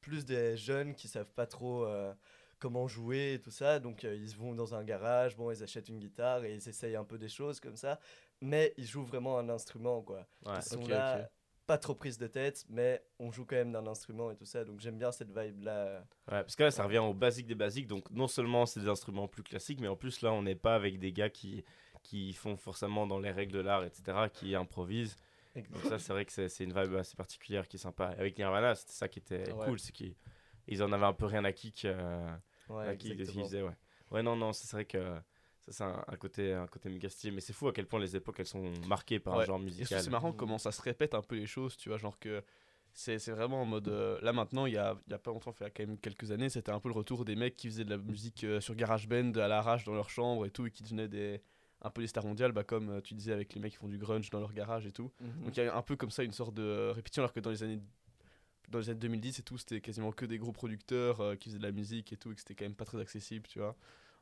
plus 0.00 0.24
des 0.24 0.56
jeunes 0.56 0.94
qui 0.94 1.08
savent 1.08 1.32
pas 1.32 1.46
trop 1.46 1.84
euh, 1.86 2.12
comment 2.58 2.86
jouer 2.86 3.34
et 3.34 3.40
tout 3.40 3.50
ça. 3.50 3.80
Donc 3.80 4.04
euh, 4.04 4.14
ils 4.14 4.36
vont 4.36 4.54
dans 4.54 4.74
un 4.74 4.84
garage, 4.84 5.36
bon, 5.36 5.50
ils 5.50 5.62
achètent 5.62 5.88
une 5.88 5.98
guitare 5.98 6.44
et 6.44 6.54
ils 6.54 6.68
essayent 6.68 6.96
un 6.96 7.04
peu 7.04 7.18
des 7.18 7.28
choses 7.28 7.58
comme 7.60 7.76
ça. 7.76 7.98
Mais 8.44 8.74
ils 8.76 8.84
jouent 8.86 9.04
vraiment 9.04 9.38
un 9.38 9.48
instrument, 9.48 10.02
quoi. 10.02 10.26
Ouais. 10.44 10.52
Ils 10.56 10.62
sont 10.62 10.86
là, 10.86 11.30
pas 11.66 11.78
trop 11.78 11.94
prise 11.94 12.18
de 12.18 12.26
tête, 12.26 12.66
mais 12.68 13.02
on 13.18 13.32
joue 13.32 13.46
quand 13.46 13.56
même 13.56 13.72
d'un 13.72 13.86
instrument 13.86 14.30
et 14.30 14.36
tout 14.36 14.44
ça. 14.44 14.64
Donc 14.66 14.80
j'aime 14.80 14.98
bien 14.98 15.10
cette 15.12 15.30
vibe-là. 15.30 16.00
Ouais, 16.00 16.42
parce 16.42 16.54
que 16.54 16.64
là, 16.64 16.70
ça 16.70 16.84
revient 16.84 16.98
au 16.98 17.14
basique 17.14 17.46
des 17.46 17.54
basiques. 17.54 17.86
Donc, 17.86 18.10
non 18.10 18.28
seulement 18.28 18.66
c'est 18.66 18.80
des 18.80 18.88
instruments 18.88 19.28
plus 19.28 19.42
classiques, 19.42 19.80
mais 19.80 19.88
en 19.88 19.96
plus, 19.96 20.20
là, 20.20 20.30
on 20.32 20.42
n'est 20.42 20.54
pas 20.54 20.74
avec 20.74 20.98
des 20.98 21.10
gars 21.10 21.30
qui, 21.30 21.64
qui 22.02 22.34
font 22.34 22.56
forcément 22.58 23.06
dans 23.06 23.18
les 23.18 23.30
règles 23.30 23.52
de 23.52 23.60
l'art, 23.60 23.82
etc., 23.82 24.28
qui 24.30 24.54
improvisent. 24.54 25.16
Donc 25.54 25.84
ça, 25.84 25.98
c'est 25.98 26.12
vrai 26.12 26.26
que 26.26 26.32
c'est 26.32 26.64
une 26.64 26.74
vibe 26.78 26.96
assez 26.96 27.16
particulière 27.16 27.66
qui 27.66 27.76
est 27.76 27.80
sympa. 27.80 28.08
Avec 28.08 28.36
Nirvana, 28.36 28.74
c'était 28.74 28.92
ça 28.92 29.08
qui 29.08 29.20
était 29.20 29.50
Ouais. 29.52 29.66
cool, 29.66 29.78
c'est 29.78 29.92
qu'ils 29.92 30.16
ils 30.66 30.82
en 30.82 30.92
avaient 30.92 31.06
un 31.06 31.12
peu 31.14 31.26
rien 31.26 31.44
à 31.44 31.52
kick, 31.52 31.84
euh, 31.86 32.28
Ouais, 32.68 32.88
à 32.88 32.96
kick 32.96 33.16
de 33.16 33.24
ce 33.24 33.30
qu'ils 33.30 33.42
faisaient, 33.44 33.62
ouais. 33.62 33.76
Ouais, 34.10 34.22
non, 34.22 34.36
non, 34.36 34.52
c'est 34.52 34.70
vrai 34.72 34.84
que 34.84 35.16
ça, 35.66 35.72
c'est 35.72 35.84
un, 35.84 36.04
un 36.06 36.16
côté, 36.16 36.52
un 36.52 36.66
côté 36.66 36.88
méga 36.88 37.08
stylé. 37.08 37.32
Mais 37.32 37.40
c'est 37.40 37.52
fou 37.52 37.68
à 37.68 37.72
quel 37.72 37.86
point 37.86 38.00
les 38.00 38.16
époques, 38.16 38.40
elles 38.40 38.46
sont 38.46 38.72
marquées 38.86 39.18
par 39.18 39.38
un 39.38 39.44
genre 39.44 39.58
musical. 39.58 40.02
c'est 40.02 40.10
marrant 40.10 40.32
comment 40.32 40.58
ça 40.58 40.72
se 40.72 40.82
répète 40.82 41.14
un 41.14 41.22
peu 41.22 41.36
les 41.36 41.46
choses, 41.46 41.76
tu 41.76 41.88
vois, 41.88 41.98
genre 41.98 42.18
que 42.18 42.42
c'est 42.92 43.18
c'est 43.18 43.32
vraiment 43.32 43.62
en 43.62 43.64
mode. 43.64 43.88
euh, 43.88 44.18
là 44.22 44.32
maintenant, 44.32 44.66
il 44.66 44.74
y 44.74 44.78
a, 44.78 44.96
il 45.06 45.10
y 45.10 45.14
a 45.14 45.18
pas 45.18 45.30
longtemps, 45.32 45.52
il 45.60 45.64
y 45.64 45.66
a 45.66 45.70
quand 45.70 45.84
même 45.86 45.98
quelques 45.98 46.30
années, 46.30 46.48
c'était 46.48 46.70
un 46.70 46.80
peu 46.80 46.88
le 46.88 46.94
retour 46.94 47.24
des 47.24 47.34
mecs 47.34 47.56
qui 47.56 47.68
faisaient 47.68 47.84
de 47.84 47.90
la 47.90 47.98
musique 47.98 48.44
euh, 48.44 48.60
sur 48.60 48.74
GarageBand 48.76 49.32
à 49.34 49.48
l'arrache 49.48 49.84
dans 49.84 49.94
leur 49.94 50.10
chambre 50.10 50.46
et 50.46 50.50
tout, 50.50 50.66
et 50.66 50.70
qui 50.70 50.82
devenaient 50.84 51.08
des, 51.08 51.40
un 51.82 51.90
peu 51.90 52.02
des 52.02 52.06
stars 52.08 52.24
mondiales, 52.24 52.52
bah, 52.52 52.62
comme 52.62 52.90
euh, 52.90 53.00
tu 53.00 53.14
disais 53.14 53.32
avec 53.32 53.52
les 53.54 53.60
mecs 53.60 53.72
qui 53.72 53.78
font 53.78 53.88
du 53.88 53.98
grunge 53.98 54.30
dans 54.30 54.40
leur 54.40 54.52
garage 54.52 54.86
et 54.86 54.92
tout. 54.92 55.10
Mhm. 55.20 55.44
Donc 55.44 55.56
il 55.56 55.64
y 55.64 55.66
a 55.66 55.76
un 55.76 55.82
peu 55.82 55.96
comme 55.96 56.10
ça 56.10 56.22
une 56.22 56.32
sorte 56.32 56.54
de 56.54 56.90
répétition, 56.94 57.22
alors 57.22 57.32
que 57.32 57.40
dans 57.40 57.50
les 57.50 57.62
années. 57.62 57.80
Dans 58.70 58.78
les 58.78 58.88
années 58.88 58.98
2010 59.00 59.40
et 59.40 59.42
tout, 59.42 59.58
c'était 59.58 59.82
quasiment 59.82 60.10
que 60.10 60.24
des 60.24 60.38
gros 60.38 60.50
producteurs 60.52 61.20
euh, 61.20 61.36
qui 61.36 61.50
faisaient 61.50 61.58
de 61.58 61.64
la 61.64 61.70
musique 61.70 62.14
et 62.14 62.16
tout, 62.16 62.32
et 62.32 62.34
que 62.34 62.40
c'était 62.40 62.54
quand 62.54 62.64
même 62.64 62.74
pas 62.74 62.86
très 62.86 62.98
accessible, 62.98 63.46
tu 63.46 63.58
vois. 63.58 63.76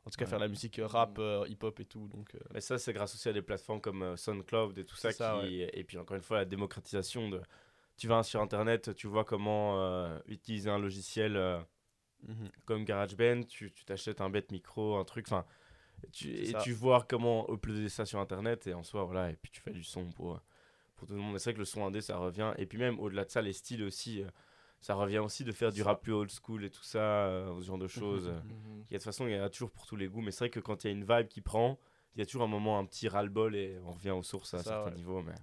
En 0.05 0.11
tout 0.11 0.17
cas, 0.17 0.25
Ouais. 0.25 0.31
faire 0.31 0.39
de 0.41 0.45
la 0.45 0.49
musique 0.49 0.79
euh, 0.81 0.87
rap, 0.87 1.19
euh, 1.19 1.47
hip-hop 1.49 1.79
et 1.79 1.85
tout. 1.85 2.09
Donc, 2.09 2.35
euh, 2.35 2.39
Mais 2.53 2.61
ça, 2.61 2.77
c'est 2.79 2.93
grâce 2.93 3.15
aussi 3.15 3.29
à 3.29 3.33
des 3.33 3.43
plateformes 3.43 3.81
comme 3.81 4.17
SoundCloud 4.17 4.77
et 4.79 4.85
tout 4.85 4.97
ça. 4.97 5.13
C'est 5.13 5.19
ça, 5.19 5.41
qui... 5.45 5.63
Et 5.63 5.85
puis 5.85 5.97
encore 5.99 6.17
une 6.17 6.23
fois, 6.23 6.39
la 6.39 6.45
démocratisation 6.45 7.29
de. 7.29 7.41
Tu 7.97 8.09
vas 8.09 8.23
sur 8.25 8.41
Internet, 8.41 8.95
tu 8.97 9.07
vois 9.07 9.25
comment 9.25 9.81
euh, 9.81 10.19
utiliser 10.27 10.71
un 10.71 10.79
logiciel 10.79 11.37
euh, 11.37 11.61
mhm. 12.27 12.49
comme 12.65 12.85
GarageBand, 12.85 13.45
tu 13.45 13.71
tu 13.71 13.85
t'achètes 13.85 14.21
un 14.21 14.31
bête 14.31 14.51
micro, 14.51 14.97
un 14.97 15.05
truc, 15.05 15.27
enfin. 15.29 15.45
Tu, 16.11 16.31
et 16.31 16.47
ça. 16.47 16.61
tu 16.63 16.73
vois 16.73 17.07
comment 17.09 17.47
uploader 17.49 17.89
ça 17.89 18.05
sur 18.05 18.19
Internet 18.19 18.67
et 18.67 18.75
en 18.75 18.83
soi, 18.83 19.05
voilà. 19.05 19.31
Et 19.31 19.37
puis 19.37 19.53
tu 19.53 19.61
fais 19.61 19.71
du 19.71 19.85
son 19.85 20.11
pour, 20.11 20.41
pour 20.97 21.07
tout 21.07 21.15
le 21.15 21.21
monde. 21.21 21.35
Mais 21.35 21.39
C'est 21.39 21.51
vrai 21.51 21.55
que 21.55 21.59
le 21.61 21.65
son 21.65 21.87
indé, 21.87 22.01
ça 22.01 22.17
revient. 22.17 22.53
Et 22.59 22.67
puis 22.67 22.77
même 22.79 22.99
au-delà 22.99 23.25
de 23.25 23.31
ça, 23.31 23.41
les 23.41 23.53
styles 23.53 23.85
aussi. 23.85 24.25
Ça 24.83 24.95
revient 24.95 25.19
aussi 25.21 25.45
de 25.45 25.53
faire 25.53 25.73
du 25.73 25.83
rap 25.83 26.03
plus 26.03 26.13
old 26.13 26.31
school 26.31 26.65
et 26.65 26.71
tout 26.71 26.83
ça, 26.83 26.99
euh, 26.99 27.59
ce 27.61 27.67
genre 27.67 27.79
de 27.79 27.89
choses. 27.89 28.29
Mhm. 28.29 28.85
Il 28.91 28.93
y 28.93 28.97
a 28.97 28.99
de 28.99 28.99
toute 28.99 29.05
façon, 29.05 29.27
il 29.27 29.35
y 29.35 29.41
en 29.41 29.45
a 29.45 29.49
toujours 29.49 29.71
pour 29.71 29.87
tous 29.87 29.97
les 29.97 30.09
goûts, 30.09 30.21
mais 30.21 30.31
c'est 30.33 30.41
vrai 30.41 30.51
que 30.51 30.61
quand 30.61 30.85
il 30.85 30.89
y 30.89 30.91
a 30.91 30.93
une 30.93 31.05
vibe 31.05 31.29
qui 31.29 31.41
prend, 31.41 31.79
il 32.15 32.19
y 32.19 32.23
a 32.23 32.27
toujours 32.27 32.43
un 32.43 32.47
moment, 32.49 32.79
un 32.79 32.85
petit 32.85 33.09
ras-le-bol 33.09 33.57
et 33.57 33.79
on 33.85 33.93
revient 33.93 34.11
aux 34.11 34.23
sources 34.23 34.53
à 34.53 34.59
Ça, 34.59 34.65
certains 34.65 34.91
ouais. 34.91 34.97
niveaux. 34.97 35.23
Mais 35.23 35.35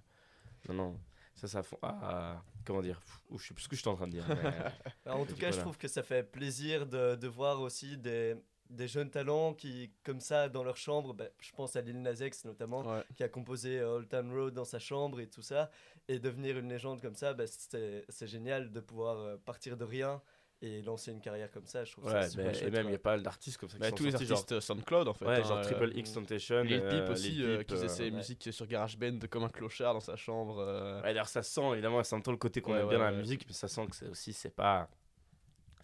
non, 0.68 0.74
non, 0.76 1.00
ça, 1.34 1.48
ça 1.48 1.64
fond. 1.64 1.80
Ah, 1.82 2.44
comment 2.66 2.82
dire 2.82 3.00
Pff, 3.00 3.20
ouf, 3.30 3.42
Je 3.42 3.48
sais 3.48 3.54
plus 3.56 3.64
ce 3.64 3.70
que 3.70 3.76
je 3.76 3.82
suis 3.82 3.90
en 3.90 3.96
train 3.96 4.08
de 4.08 4.12
dire. 4.12 4.26
mais- 4.28 5.10
en 5.12 5.26
tout 5.26 5.36
cas, 5.36 5.52
je 5.52 5.60
trouve 5.62 5.78
que 5.78 5.88
ça 5.88 6.04
fait 6.04 6.24
plaisir 6.24 6.86
de, 6.86 7.16
de 7.16 7.28
voir 7.28 7.62
aussi 7.62 7.98
des, 7.98 8.36
des 8.70 8.88
jeunes 8.88 9.10
talents 9.10 9.54
qui, 9.54 9.92
comme 10.04 10.20
ça, 10.20 10.48
dans 10.50 10.64
leur 10.64 10.78
chambre, 10.78 11.14
bah, 11.14 11.26
je 11.40 11.52
pense 11.52 11.76
à 11.76 11.82
Lil 11.82 12.02
Nas 12.02 12.14
X 12.26 12.46
notamment, 12.46 12.82
Ouais. 12.82 13.04
qui 13.16 13.24
a 13.24 13.30
composé 13.30 13.80
euh, 13.80 13.96
Old 13.96 14.10
Town 14.10 14.32
Road 14.32 14.54
dans 14.54 14.66
sa 14.66 14.80
chambre 14.80 15.20
et 15.20 15.28
tout 15.28 15.42
ça, 15.42 15.72
et 16.08 16.20
devenir 16.20 16.58
une 16.58 16.70
légende 16.70 17.02
comme 17.02 17.16
ça, 17.16 17.34
bah, 17.34 17.46
c'est 17.48 18.06
c'est 18.10 18.28
génial 18.28 18.72
de 18.72 18.80
pouvoir 18.80 19.18
euh, 19.18 19.38
partir 19.38 19.76
de 19.78 19.84
rien 19.86 20.22
et 20.62 20.82
lancer 20.82 21.12
une 21.12 21.22
carrière 21.22 21.50
comme 21.52 21.66
ça. 21.66 21.86
Je 21.86 21.92
trouve 21.94 22.04
ouais, 22.06 22.12
ça 22.12 22.30
super 22.30 22.64
et 22.64 22.70
même, 22.70 22.88
il 22.88 22.90
y 22.90 22.92
quoi. 22.92 22.96
a 22.96 22.98
pas 23.00 23.12
mal 23.12 23.24
d'artistes 23.24 23.58
comme 23.58 23.70
ça 23.70 23.78
qui 23.78 23.80
Bah, 23.82 23.90
sont 23.90 23.96
tous 23.96 24.04
les 24.04 24.12
sortis, 24.12 24.32
artistes 24.34 24.52
euh, 24.52 24.60
SoundCloud 24.62 25.08
en 25.08 25.14
fait. 25.14 25.24
Genre, 25.26 25.34
ouais, 25.34 25.40
hein, 25.40 25.48
genre 25.48 25.58
euh, 25.60 25.62
Triple 25.64 25.98
X 25.98 26.12
Temptation. 26.14 26.62
Lil 26.64 26.82
Peep 26.82 26.92
Lil 26.92 27.12
aussi, 27.12 27.44
euh, 27.44 27.64
qui 27.64 27.74
faisait 27.76 27.86
euh, 27.86 27.88
ses 27.88 28.04
ouais. 28.04 28.12
musiques 28.12 28.50
sur 28.52 28.68
GarageBand 28.68 29.20
comme 29.30 29.46
un 29.46 29.50
clochard 29.50 29.94
dans 29.94 30.00
sa 30.02 30.18
chambre. 30.18 30.60
euh, 30.60 30.98
Ouais, 30.98 31.04
d'ailleurs, 31.14 31.30
ça 31.30 31.44
sent, 31.44 31.62
évidemment, 31.72 32.04
ça 32.04 32.18
entend 32.18 32.32
le 32.32 32.38
côté 32.38 32.60
qu'on 32.62 32.74
Ouais, 32.74 32.80
aime 32.80 32.84
ouais, 32.88 32.90
bien 32.90 33.00
dans 33.00 33.06
la 33.06 33.12
ouais. 33.12 33.18
musique, 33.18 33.46
mais 33.48 33.54
ça 33.54 33.70
sent 33.70 33.88
que 33.88 33.96
c'est 33.96 34.10
aussi, 34.10 34.34
c'est 34.34 34.50
pas. 34.54 34.90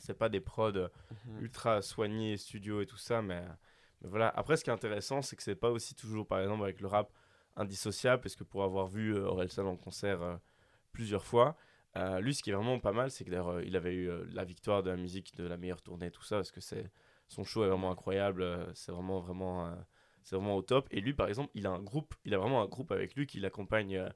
C'est 0.05 0.13
pas 0.17 0.29
des 0.29 0.39
prods 0.41 0.71
euh, 0.75 0.87
Mhm. 1.25 1.41
ultra 1.41 1.81
soignés, 1.81 2.37
studio 2.37 2.81
et 2.81 2.85
tout 2.85 2.97
ça, 2.97 3.21
mais, 3.21 3.41
mais 4.01 4.09
voilà. 4.09 4.29
Après, 4.29 4.55
ce 4.57 4.63
qui 4.63 4.69
est 4.69 4.73
intéressant, 4.73 5.21
c'est 5.21 5.35
que 5.35 5.43
c'est 5.43 5.55
pas 5.55 5.71
aussi 5.71 5.95
toujours, 5.95 6.27
par 6.27 6.39
exemple, 6.39 6.63
avec 6.63 6.79
le 6.81 6.87
rap 6.87 7.11
indissociable, 7.55 8.21
parce 8.21 8.35
que 8.35 8.43
pour 8.43 8.63
avoir 8.63 8.87
vu 8.87 9.15
euh, 9.15 9.25
Orelsan 9.25 9.65
en 9.65 9.77
concert 9.77 10.21
euh, 10.21 10.35
plusieurs 10.91 11.23
fois, 11.23 11.55
euh, 11.97 12.19
lui, 12.19 12.35
ce 12.35 12.43
qui 12.43 12.49
est 12.49 12.53
vraiment 12.53 12.79
pas 12.79 12.91
mal, 12.91 13.09
c'est 13.09 13.23
que 13.23 13.29
d'ailleurs, 13.31 13.49
euh, 13.55 13.63
il 13.63 13.75
avait 13.75 13.93
eu 13.93 14.09
euh, 14.09 14.25
la 14.31 14.43
victoire 14.43 14.83
de 14.83 14.89
la 14.89 14.97
musique 14.97 15.35
de 15.37 15.45
la 15.45 15.57
meilleure 15.57 15.81
tournée, 15.81 16.11
tout 16.11 16.23
ça, 16.23 16.35
parce 16.37 16.51
que 16.51 16.61
c'est 16.61 16.91
son 17.27 17.43
show 17.43 17.63
est 17.63 17.69
vraiment 17.69 17.89
incroyable, 17.91 18.41
euh, 18.43 18.65
c'est 18.73 18.91
vraiment, 18.91 19.19
vraiment, 19.21 19.67
euh, 19.67 19.75
c'est 20.23 20.35
vraiment 20.35 20.55
au 20.57 20.61
top. 20.61 20.87
Et 20.91 20.99
lui, 21.01 21.13
par 21.13 21.27
exemple, 21.27 21.49
il 21.55 21.65
a 21.65 21.71
un 21.71 21.81
groupe, 21.81 22.13
il 22.25 22.33
a 22.33 22.37
vraiment 22.37 22.61
un 22.61 22.67
groupe 22.67 22.91
avec 22.91 23.15
lui 23.15 23.25
qui 23.25 23.39
l'accompagne. 23.39 24.09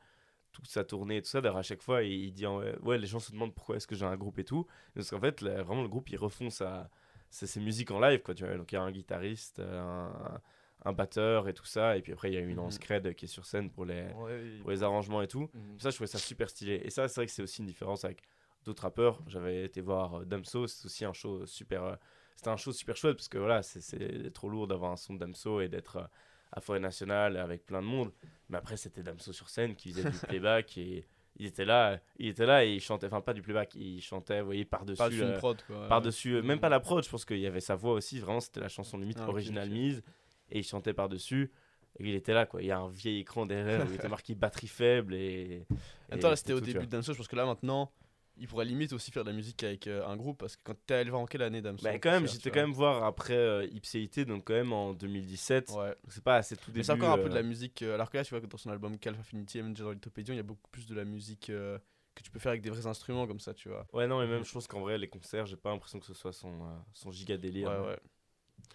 Toute 0.51 0.67
sa 0.67 0.83
tournée 0.83 1.17
et 1.17 1.21
tout 1.21 1.29
ça, 1.29 1.41
d'ailleurs 1.41 1.57
à 1.57 1.61
chaque 1.63 1.81
fois 1.81 2.03
il, 2.03 2.11
il 2.25 2.31
dit 2.33 2.45
ouais, 2.47 2.77
ouais, 2.81 2.97
les 2.97 3.07
gens 3.07 3.19
se 3.19 3.31
demandent 3.31 3.53
pourquoi 3.53 3.75
est-ce 3.77 3.87
que 3.87 3.95
j'ai 3.95 4.05
un 4.05 4.17
groupe 4.17 4.39
et 4.39 4.43
tout, 4.45 4.65
parce 4.95 5.09
qu'en 5.09 5.19
fait 5.19 5.41
là, 5.41 5.61
vraiment 5.63 5.81
le 5.83 5.87
groupe 5.87 6.09
il 6.09 6.17
refont 6.17 6.49
sa, 6.49 6.89
ses, 7.29 7.47
ses 7.47 7.59
musiques 7.59 7.91
en 7.91 7.99
live 7.99 8.21
quoi, 8.21 8.33
tu 8.33 8.45
vois, 8.45 8.55
donc 8.57 8.71
il 8.71 8.75
y 8.75 8.77
a 8.77 8.81
un 8.81 8.91
guitariste, 8.91 9.59
euh, 9.59 9.79
un, 9.81 10.41
un 10.85 10.93
batteur 10.93 11.47
et 11.47 11.53
tout 11.53 11.65
ça, 11.65 11.97
et 11.97 12.01
puis 12.01 12.13
après 12.13 12.29
il 12.31 12.33
y 12.33 12.37
a 12.37 12.41
une 12.41 12.49
Mhm. 12.49 12.55
Lance 12.55 12.79
Cred 12.79 13.13
qui 13.15 13.25
est 13.25 13.27
sur 13.27 13.45
scène 13.45 13.69
pour 13.69 13.85
les, 13.85 14.07
Ouais, 14.13 14.57
pour 14.61 14.71
les 14.71 14.81
arrangements 14.83 15.21
et 15.21 15.27
tout, 15.27 15.49
Mhm. 15.53 15.79
ça 15.79 15.89
je 15.91 15.95
trouvais 15.95 16.07
ça 16.07 16.17
super 16.19 16.49
stylé, 16.49 16.81
et 16.83 16.89
ça 16.89 17.07
c'est 17.07 17.15
vrai 17.21 17.25
que 17.27 17.31
c'est 17.31 17.43
aussi 17.43 17.61
une 17.61 17.67
différence 17.67 18.03
avec 18.05 18.23
d'autres 18.65 18.83
rappeurs, 18.83 19.21
j'avais 19.27 19.63
été 19.65 19.81
voir 19.81 20.21
euh, 20.21 20.25
Damso, 20.25 20.67
c'est 20.67 20.85
aussi 20.85 21.05
un 21.05 21.13
show 21.13 21.45
super, 21.45 21.83
euh, 21.83 21.95
c'était 22.35 22.49
un 22.49 22.57
show 22.57 22.71
super 22.71 22.95
chouette, 22.97 23.15
parce 23.15 23.27
que 23.29 23.37
voilà, 23.37 23.61
c'est- 23.63 23.81
c'est 23.81 24.31
trop 24.33 24.49
lourd 24.49 24.67
d'avoir 24.67 24.91
un 24.91 24.97
son 24.97 25.13
de 25.13 25.19
Damso 25.19 25.61
et 25.61 25.69
d'être 25.69 25.97
euh, 25.97 26.03
à 26.51 26.61
Forêt 26.61 26.79
Nationale 26.79 27.37
avec 27.37 27.65
plein 27.65 27.81
de 27.81 27.87
monde, 27.87 28.11
mais 28.49 28.57
après 28.57 28.77
c'était 28.77 29.03
Damso 29.03 29.33
sur 29.33 29.49
scène 29.49 29.75
qui 29.75 29.91
faisait 29.91 30.09
du 30.09 30.17
playback 30.27 30.77
et 30.77 31.05
il 31.37 31.45
était 31.45 31.65
là, 31.65 31.99
il 32.17 32.27
était 32.27 32.45
là 32.45 32.65
et 32.65 32.73
il 32.73 32.81
chantait, 32.81 33.07
enfin 33.07 33.21
pas 33.21 33.33
du 33.33 33.41
playback, 33.41 33.75
il 33.75 34.01
chantait, 34.01 34.41
vous 34.41 34.47
voyez, 34.47 34.65
par-dessus. 34.65 35.23
Euh, 35.23 35.37
prod 35.37 35.61
quoi. 35.65 35.87
par-dessus, 35.87 36.35
euh, 36.35 36.41
même 36.41 36.59
pas 36.59 36.69
la 36.69 36.79
prod, 36.79 37.03
je 37.03 37.09
pense 37.09 37.25
qu'il 37.25 37.39
y 37.39 37.47
avait 37.47 37.61
sa 37.61 37.75
voix 37.75 37.93
aussi, 37.93 38.19
vraiment 38.19 38.39
c'était 38.39 38.59
la 38.59 38.69
chanson 38.69 38.97
limite 38.97 39.19
Ah, 39.21 39.29
originale 39.29 39.69
mise 39.69 40.03
et 40.51 40.59
il 40.59 40.63
chantait 40.63 40.93
par-dessus. 40.93 41.51
Et 41.99 42.07
il 42.07 42.15
était 42.15 42.33
là 42.33 42.45
quoi, 42.45 42.61
il 42.61 42.67
y 42.67 42.71
a 42.71 42.79
un 42.79 42.89
vieil 42.89 43.19
écran 43.19 43.45
derrière 43.45 43.85
où 43.85 43.89
il 43.89 43.95
était 43.95 44.07
marqué 44.09 44.35
batterie 44.35 44.67
faible 44.67 45.13
et. 45.13 45.65
et 46.09 46.13
Attends, 46.13 46.29
là 46.29 46.35
c'était 46.35 46.53
au 46.53 46.59
tout, 46.59 46.65
début 46.65 46.85
de 46.85 46.91
Damso, 46.91 47.13
je 47.13 47.17
pense 47.17 47.27
que 47.27 47.35
là 47.35 47.45
maintenant, 47.45 47.91
il 48.39 48.47
pourrait 48.47 48.65
limite 48.65 48.93
aussi 48.93 49.11
faire 49.11 49.23
de 49.23 49.29
la 49.29 49.35
musique 49.35 49.63
avec 49.63 49.87
euh, 49.87 50.05
un 50.05 50.15
groupe 50.15 50.37
parce 50.37 50.55
que 50.55 50.61
quand 50.63 50.75
t'es 50.85 50.95
allé 50.95 51.09
voir 51.09 51.21
en 51.21 51.25
quelle 51.25 51.41
année 51.41 51.61
Damso 51.61 51.83
Mais 51.83 51.93
pour 51.93 52.01
quand 52.01 52.11
même, 52.11 52.27
j'étais 52.27 52.51
quand 52.51 52.61
même 52.61 52.73
voir 52.73 53.03
après 53.03 53.35
euh, 53.35 53.67
Ipséité, 53.71 54.25
donc 54.25 54.45
quand 54.45 54.53
même 54.53 54.73
en 54.73 54.93
2017. 54.93 55.69
vois. 55.69 55.89
Ouais. 55.89 55.95
C'est 56.07 56.23
pas 56.23 56.37
assez 56.37 56.55
tout 56.55 56.71
début. 56.71 56.83
C'est 56.83 56.91
encore 56.91 57.11
un 57.11 57.17
peu 57.17 57.25
euh, 57.25 57.29
de 57.29 57.35
la 57.35 57.43
musique. 57.43 57.81
euh, 57.81 57.95
alors 57.95 58.09
que 58.09 58.17
là, 58.17 58.23
tu 58.23 58.31
vois 58.31 58.41
que 58.41 58.47
dans 58.47 58.57
son 58.57 58.69
album 58.69 58.97
Calf 58.97 59.19
Affinity 59.19 59.59
et 59.59 59.61
même 59.61 59.73
dans 59.73 59.91
Lithopédion, 59.91 60.33
il 60.33 60.37
y 60.37 60.41
a 60.41 60.43
beaucoup 60.43 60.69
plus 60.71 60.87
de 60.87 60.95
la 60.95 61.05
musique 61.05 61.49
euh, 61.49 61.77
que 62.19 62.23
tu 62.23 62.31
peux 62.31 62.39
faire 62.39 62.51
avec 62.51 62.61
des 62.61 62.69
vrais 62.69 62.87
instruments 62.87 63.27
comme 63.27 63.39
ça, 63.39 63.53
tu 63.53 63.69
vois. 63.69 63.87
Ouais, 63.93 64.07
non, 64.07 64.19
mais 64.19 64.27
même 64.27 64.43
je 64.43 64.51
pense 64.51 64.67
qu'en 64.67 64.81
vrai, 64.81 64.97
les 64.97 65.07
concerts, 65.07 65.45
j'ai 65.45 65.55
pas 65.55 65.71
l'impression 65.71 65.99
que 65.99 66.05
ce 66.05 66.13
soit 66.13 66.33
son, 66.33 66.63
euh, 66.63 66.77
son 66.93 67.11
giga 67.11 67.37
délire. 67.37 67.69
Ouais, 67.69 67.79
ouais. 67.79 67.99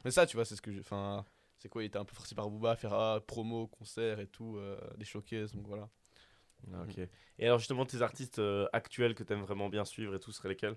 Mais 0.04 0.10
ça, 0.10 0.26
tu 0.26 0.36
vois, 0.36 0.44
c'est 0.44 0.56
ce 0.56 0.62
que. 0.62 0.78
Enfin, 0.80 1.24
c'est 1.58 1.68
quoi 1.68 1.82
Il 1.82 1.86
était 1.86 1.98
un 1.98 2.04
peu 2.04 2.14
forcé 2.14 2.34
par 2.34 2.48
Booba 2.48 2.72
à 2.72 2.76
faire 2.76 2.92
ah, 2.94 3.20
promo, 3.26 3.66
concert 3.66 4.20
et 4.20 4.26
tout, 4.26 4.56
euh, 4.56 4.78
des 4.96 5.04
showcases, 5.04 5.52
donc 5.52 5.66
voilà. 5.66 5.88
Ah, 6.72 6.82
ok. 6.82 6.98
Et 7.38 7.46
alors, 7.46 7.58
justement, 7.58 7.86
tes 7.86 8.02
artistes 8.02 8.38
euh, 8.38 8.66
actuels 8.72 9.14
que 9.14 9.22
t'aimes 9.22 9.42
vraiment 9.42 9.68
bien 9.68 9.84
suivre 9.84 10.14
et 10.14 10.20
tout, 10.20 10.32
seraient 10.32 10.48
lesquels? 10.50 10.76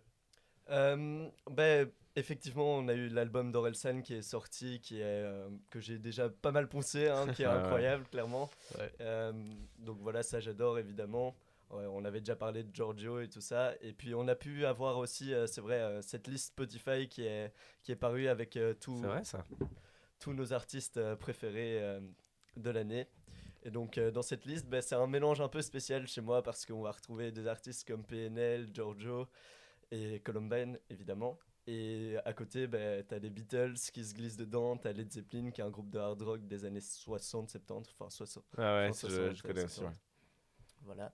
Euh, 0.69 1.29
ben, 1.49 1.89
effectivement, 2.15 2.75
on 2.77 2.87
a 2.89 2.93
eu 2.93 3.07
l'album 3.07 3.51
d'Orelsan 3.51 4.01
qui 4.01 4.13
est 4.15 4.21
sorti, 4.21 4.81
qui 4.81 4.99
est, 4.99 5.03
euh, 5.03 5.49
que 5.69 5.79
j'ai 5.79 5.97
déjà 5.97 6.29
pas 6.29 6.51
mal 6.51 6.67
poncé, 6.67 7.07
hein, 7.07 7.29
qui 7.29 7.43
est 7.43 7.45
ouais. 7.45 7.51
incroyable, 7.55 8.05
clairement. 8.09 8.49
Ouais. 8.77 8.91
Euh, 9.01 9.31
donc 9.79 9.99
voilà, 10.01 10.23
ça 10.23 10.39
j'adore 10.39 10.79
évidemment. 10.79 11.35
Ouais, 11.69 11.85
on 11.85 12.05
avait 12.05 12.19
déjà 12.21 12.35
parlé 12.35 12.63
de 12.63 12.73
Giorgio 12.73 13.19
et 13.19 13.29
tout 13.29 13.41
ça. 13.41 13.73
Et 13.81 13.93
puis 13.93 14.13
on 14.15 14.27
a 14.27 14.35
pu 14.35 14.65
avoir 14.65 14.97
aussi, 14.97 15.33
euh, 15.33 15.47
c'est 15.47 15.61
vrai, 15.61 15.75
euh, 15.81 16.01
cette 16.01 16.27
liste 16.27 16.47
Spotify 16.47 17.07
qui 17.09 17.23
est, 17.23 17.53
qui 17.83 17.91
est 17.91 17.95
parue 17.97 18.27
avec 18.27 18.55
euh, 18.57 18.73
tout- 18.73 19.01
C'est 19.01 19.07
vrai, 19.07 19.23
ça 19.23 19.45
tous 20.19 20.33
nos 20.33 20.53
artistes 20.53 20.97
euh, 20.97 21.15
préférés 21.15 21.79
euh, 21.81 21.99
de 22.55 22.69
l'année. 22.69 23.07
Et 23.67 23.71
donc 23.71 23.97
euh, 23.97 24.11
dans 24.11 24.21
cette 24.21 24.45
liste, 24.45 24.65
ben, 24.67 24.81
c'est 24.81 24.95
un 24.95 25.07
mélange 25.07 25.41
un 25.41 25.49
peu 25.49 25.61
spécial 25.61 26.07
chez 26.07 26.21
moi 26.21 26.41
parce 26.41 26.65
qu'on 26.65 26.81
va 26.81 26.91
retrouver 26.91 27.31
des 27.33 27.47
artistes 27.47 27.85
comme 27.85 28.01
PNL, 28.03 28.69
Giorgio 28.73 29.27
et 29.91 30.21
Columbine 30.21 30.79
évidemment. 30.89 31.37
Et 31.69 32.15
à 32.23 32.31
côté, 32.31 32.65
ben, 32.65 33.03
t'as 33.05 33.19
les 33.19 33.29
Beatles 33.29 33.73
qui 33.91 34.05
se 34.05 34.13
glissent 34.13 34.37
dedans, 34.37 34.77
t'as 34.77 34.93
Led 34.93 35.11
Zeppelin 35.11 35.51
qui 35.51 35.59
est 35.59 35.65
un 35.65 35.69
groupe 35.69 35.89
de 35.89 35.99
hard 35.99 36.21
rock 36.21 36.47
des 36.47 36.63
années 36.63 36.79
60-70, 36.79 37.89
enfin 37.99 38.09
60. 38.09 38.43
Ah 38.57 38.61
ouais, 38.61 38.87
Enfin, 38.89 39.07
je, 39.09 39.13
60, 39.15 39.35
je 39.35 39.43
connais 39.43 39.63
aussi. 39.65 39.75
60. 39.75 39.91
Ouais. 39.91 39.97
Voilà. 40.83 41.13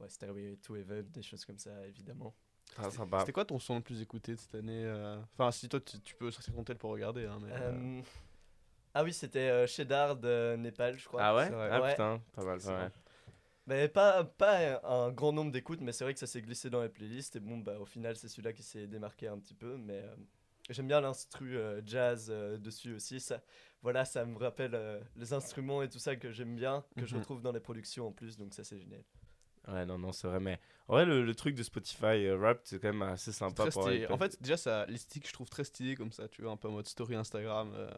Ouais, 0.00 0.08
Stairway 0.08 0.56
to 0.60 0.74
Heaven, 0.74 1.08
des 1.10 1.22
choses 1.22 1.44
comme 1.44 1.58
ça 1.58 1.86
évidemment. 1.86 2.34
Ah, 2.76 2.90
sympa. 2.90 3.20
C'était 3.20 3.32
quoi 3.32 3.44
ton 3.44 3.60
son 3.60 3.76
le 3.76 3.82
plus 3.82 4.00
écouté 4.02 4.32
de 4.34 4.40
cette 4.40 4.54
année 4.56 4.84
euh? 4.84 5.20
Enfin, 5.34 5.52
si 5.52 5.68
toi 5.68 5.78
tu, 5.80 6.00
tu 6.00 6.16
peux 6.16 6.30
sortir 6.32 6.54
ton 6.54 6.64
tel 6.64 6.78
pour 6.78 6.90
regarder, 6.90 7.26
hein, 7.26 7.38
mais. 7.40 7.52
euh, 7.52 7.70
Euh, 7.72 8.02
Ah 8.94 9.04
oui, 9.04 9.12
c'était 9.12 9.48
euh, 9.50 9.66
Cheddar 9.66 10.16
de 10.16 10.56
Népal, 10.56 10.98
je 10.98 11.06
crois. 11.06 11.22
Ah 11.22 11.34
ouais? 11.34 11.48
Ah 11.52 11.80
Ouais. 11.80 11.90
putain, 11.92 12.20
pas 12.32 12.44
mal, 12.44 12.60
pas 12.60 12.72
mal. 12.72 12.92
Mais 13.66 13.88
pas, 13.88 14.24
pas 14.24 14.80
un 14.84 15.12
grand 15.12 15.32
nombre 15.32 15.52
d'écoutes, 15.52 15.80
mais 15.80 15.92
c'est 15.92 16.02
vrai 16.04 16.12
que 16.12 16.18
ça 16.20 16.26
s'est 16.26 16.42
glissé 16.42 16.68
dans 16.68 16.82
les 16.82 16.88
playlists. 16.88 17.36
Et 17.36 17.40
bon, 17.40 17.58
bah, 17.58 17.78
au 17.78 17.86
final, 17.86 18.16
c'est 18.16 18.28
celui-là 18.28 18.52
qui 18.52 18.62
s'est 18.62 18.86
démarqué 18.88 19.28
un 19.28 19.38
petit 19.38 19.54
peu. 19.54 19.76
Mais 19.76 20.00
euh, 20.02 20.14
j'aime 20.68 20.88
bien 20.88 21.00
l'instru 21.00 21.56
euh, 21.56 21.80
jazz 21.86 22.26
euh, 22.30 22.58
dessus 22.58 22.92
aussi. 22.94 23.20
Ça, 23.20 23.40
voilà, 23.82 24.04
ça 24.04 24.24
me 24.26 24.36
rappelle 24.36 24.74
euh, 24.74 25.00
les 25.16 25.32
instruments 25.32 25.80
et 25.82 25.88
tout 25.88 26.00
ça 26.00 26.16
que 26.16 26.32
j'aime 26.32 26.56
bien, 26.56 26.84
que 26.96 27.06
je 27.06 27.14
Mhm. 27.14 27.20
retrouve 27.20 27.40
dans 27.40 27.52
les 27.52 27.60
productions 27.60 28.08
en 28.08 28.12
plus. 28.12 28.36
Donc 28.36 28.52
ça, 28.52 28.64
c'est 28.64 28.78
génial. 28.78 29.04
Ouais, 29.68 29.86
non, 29.86 29.96
non, 29.96 30.10
c'est 30.10 30.26
vrai. 30.26 30.40
Mais 30.40 30.58
en 30.88 30.94
vrai, 30.94 31.06
le, 31.06 31.24
le 31.24 31.34
truc 31.36 31.54
de 31.54 31.62
Spotify 31.62 32.26
euh, 32.26 32.36
Rap, 32.36 32.62
c'est 32.64 32.80
quand 32.80 32.88
même 32.92 33.02
assez 33.02 33.30
sympa 33.30 33.62
très 33.62 33.70
pour 33.70 33.84
stylé. 33.84 34.08
En 34.08 34.18
fait, 34.18 34.42
déjà, 34.42 34.56
ça, 34.56 34.86
l'esthétique, 34.86 35.28
je 35.28 35.32
trouve 35.32 35.48
très 35.48 35.62
stylé 35.62 35.94
comme 35.94 36.10
ça, 36.10 36.26
tu 36.28 36.42
vois, 36.42 36.50
un 36.50 36.56
peu 36.56 36.66
en 36.66 36.72
mode 36.72 36.88
story 36.88 37.14
Instagram. 37.14 37.72
euh. 37.76 37.88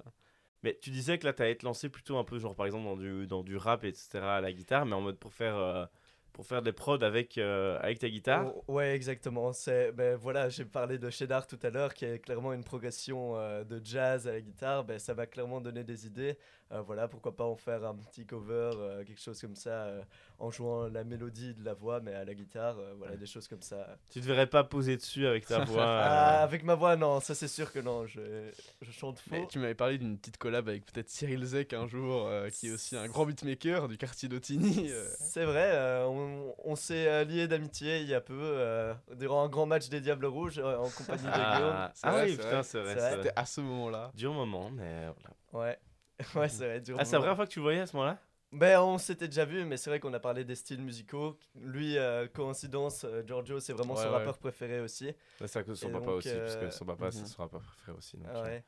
Mais 0.65 0.79
tu 0.81 0.89
disais 0.89 1.19
que 1.19 1.27
là, 1.27 1.35
t'allais 1.35 1.57
te 1.57 1.67
lancer 1.67 1.91
plutôt 1.91 2.17
un 2.17 2.25
peu, 2.25 2.39
genre 2.39 2.55
par 2.55 2.65
exemple, 2.65 2.87
dans 2.87 2.97
du, 2.97 3.27
dans 3.27 3.43
du 3.43 3.59
rap, 3.59 3.85
etc., 3.85 4.09
à 4.15 4.41
la 4.41 4.51
guitare, 4.51 4.87
mais 4.87 4.95
en 4.95 5.03
mode 5.03 5.19
pour 5.19 5.35
faire 5.35 5.57
euh, 5.57 5.85
pour 6.33 6.47
faire 6.47 6.63
des 6.63 6.73
prods 6.73 7.03
avec, 7.03 7.39
euh, 7.39 7.79
avec 7.81 8.01
ta 8.01 8.09
guitare. 8.09 8.53
Oh, 8.67 8.75
ouais, 8.75 8.95
exactement. 8.95 9.53
C'est, 9.53 9.93
ben 9.93 10.17
voilà, 10.17 10.49
j'ai 10.49 10.65
parlé 10.65 10.99
de 10.99 11.09
Cheddar 11.09 11.47
tout 11.47 11.59
à 11.63 11.71
l'heure, 11.71 11.95
qui 11.95 12.07
est 12.07 12.19
clairement 12.19 12.53
une 12.55 12.65
progression 12.65 13.37
euh, 13.37 13.63
de 13.63 13.81
jazz 13.85 14.27
à 14.27 14.33
la 14.33 14.41
guitare. 14.41 14.85
Ben, 14.85 14.99
ça 14.99 15.15
va 15.15 15.27
clairement 15.27 15.61
donner 15.61 15.85
des 15.85 16.07
idées. 16.07 16.37
Euh, 16.73 16.81
voilà, 16.81 17.09
pourquoi 17.09 17.37
pas 17.37 17.45
en 17.45 17.57
faire 17.57 17.85
un 17.85 17.95
petit 17.95 18.27
cover, 18.27 18.71
euh, 18.75 19.05
quelque 19.05 19.21
chose 19.21 19.41
comme 19.41 19.55
ça, 19.55 19.85
euh, 19.85 20.03
en 20.39 20.51
jouant 20.51 20.89
la 20.89 21.05
mélodie 21.05 21.55
de 21.55 21.63
la 21.65 21.75
voix, 21.75 22.01
mais 22.01 22.15
à 22.15 22.25
la 22.25 22.35
guitare. 22.35 22.79
euh, 22.79 22.95
voilà, 22.97 23.17
des 23.17 23.27
choses 23.27 23.47
comme 23.47 23.61
ça. 23.63 23.97
Tu 24.11 24.21
te 24.21 24.25
verrais 24.27 24.47
pas 24.47 24.65
poser 24.65 24.97
dessus 24.97 25.27
avec 25.27 25.47
ta 25.47 25.63
voix. 25.65 25.85
Ah, 25.87 26.43
avec 26.43 26.65
ma 26.65 26.75
voix, 26.75 26.97
non, 26.97 27.21
ça 27.21 27.35
c'est 27.35 27.49
sûr 27.49 27.71
que 27.71 27.79
non. 27.81 28.07
Je, 28.07 28.51
je 28.81 28.91
chante 28.91 29.19
faux. 29.19 29.31
Mais 29.31 29.47
tu 29.47 29.59
m'avais 29.59 29.75
parlé 29.75 29.99
d'une 29.99 30.19
petite 30.19 30.39
collab 30.39 30.69
avec 30.69 30.87
peut-être 30.87 31.11
Cyril 31.11 31.45
Zek 31.45 31.75
un 31.75 31.87
jour, 31.87 32.27
euh, 32.27 32.49
qui 32.49 32.69
est 32.69 32.73
aussi 32.73 32.97
un 32.97 33.07
grand 33.07 33.27
beatmaker 33.27 33.87
du 33.87 33.99
quartier 33.99 34.29
d'Otigny. 34.29 34.91
euh. 34.91 35.07
C'est 35.21 35.45
vrai, 35.45 35.71
euh, 35.75 36.07
on, 36.07 36.55
on 36.65 36.77
s'est 36.77 37.25
liés 37.27 37.47
d'amitié 37.47 38.01
il 38.01 38.09
y 38.09 38.15
a 38.15 38.21
peu, 38.23 38.35
euh, 38.41 38.95
durant 39.17 39.45
un 39.45 39.49
grand 39.49 39.67
match 39.67 39.91
des 39.91 40.01
Diables 40.01 40.27
Rouges 40.27 40.59
euh, 40.59 40.79
en 40.79 40.89
compagnie 40.89 41.25
de 41.25 41.29
Guillaume. 41.31 41.75
Ah, 41.77 41.93
C'est 41.95 42.07
ah 42.07 42.13
vrai, 42.13 42.25
oui, 42.25 42.31
c'est 42.31 42.37
putain, 42.39 42.51
vrai. 42.51 42.63
c'est 42.65 42.81
vrai. 42.81 43.11
C'était 43.17 43.33
à 43.37 43.45
ce 43.47 43.61
moment-là. 43.61 44.11
Dur 44.15 44.33
moment, 44.33 44.71
mais 44.71 45.07
voilà. 45.53 45.67
Ouais, 45.69 45.79
ouais 46.35 46.49
c'est 46.49 46.65
vrai. 46.67 46.81
dur 46.81 46.99
Ah, 46.99 47.05
c'est 47.05 47.13
la 47.13 47.21
moment. 47.21 47.21
première 47.21 47.37
fois 47.37 47.47
que 47.47 47.51
tu 47.53 47.59
le 47.61 47.63
voyais 47.65 47.81
à 47.81 47.87
ce 47.87 47.97
moment-là? 47.97 48.21
Ben, 48.53 48.81
on 48.81 48.99
s'était 48.99 49.27
déjà 49.27 49.45
vu, 49.45 49.65
mais 49.65 49.77
c'est 49.77 49.91
vrai 49.91 49.99
qu'on 50.01 50.13
a 50.15 50.21
parlé 50.21 50.45
des 50.45 50.55
styles 50.55 50.81
musicaux. 50.81 51.37
Lui, 51.57 51.99
euh, 51.99 52.29
coïncidence, 52.29 53.05
euh, 53.05 53.23
Giorgio, 53.27 53.59
c'est 53.59 53.73
vraiment 53.73 53.95
Ouais, 53.95 54.03
son 54.03 54.11
ouais. 54.11 54.11
rappeur 54.11 54.39
préféré 54.39 54.81
aussi. 54.81 55.13
C'est 55.39 55.47
ça 55.49 55.63
que 55.65 55.75
son 55.75 55.89
Et 55.89 55.91
papa 55.91 56.07
donc, 56.07 56.15
aussi, 56.15 56.41
parce 56.41 56.57
que 56.57 56.67
euh, 56.67 56.71
son 56.71 56.85
papa, 56.87 57.11
c'est 57.13 57.25
mhm. 57.25 57.27
son 57.27 57.43
rappeur 57.43 57.63
préféré 57.63 57.97
aussi. 57.99 58.17
donc, 58.19 58.33
Ah 58.33 58.43
euh, 58.45 58.45
ouais. 58.45 58.65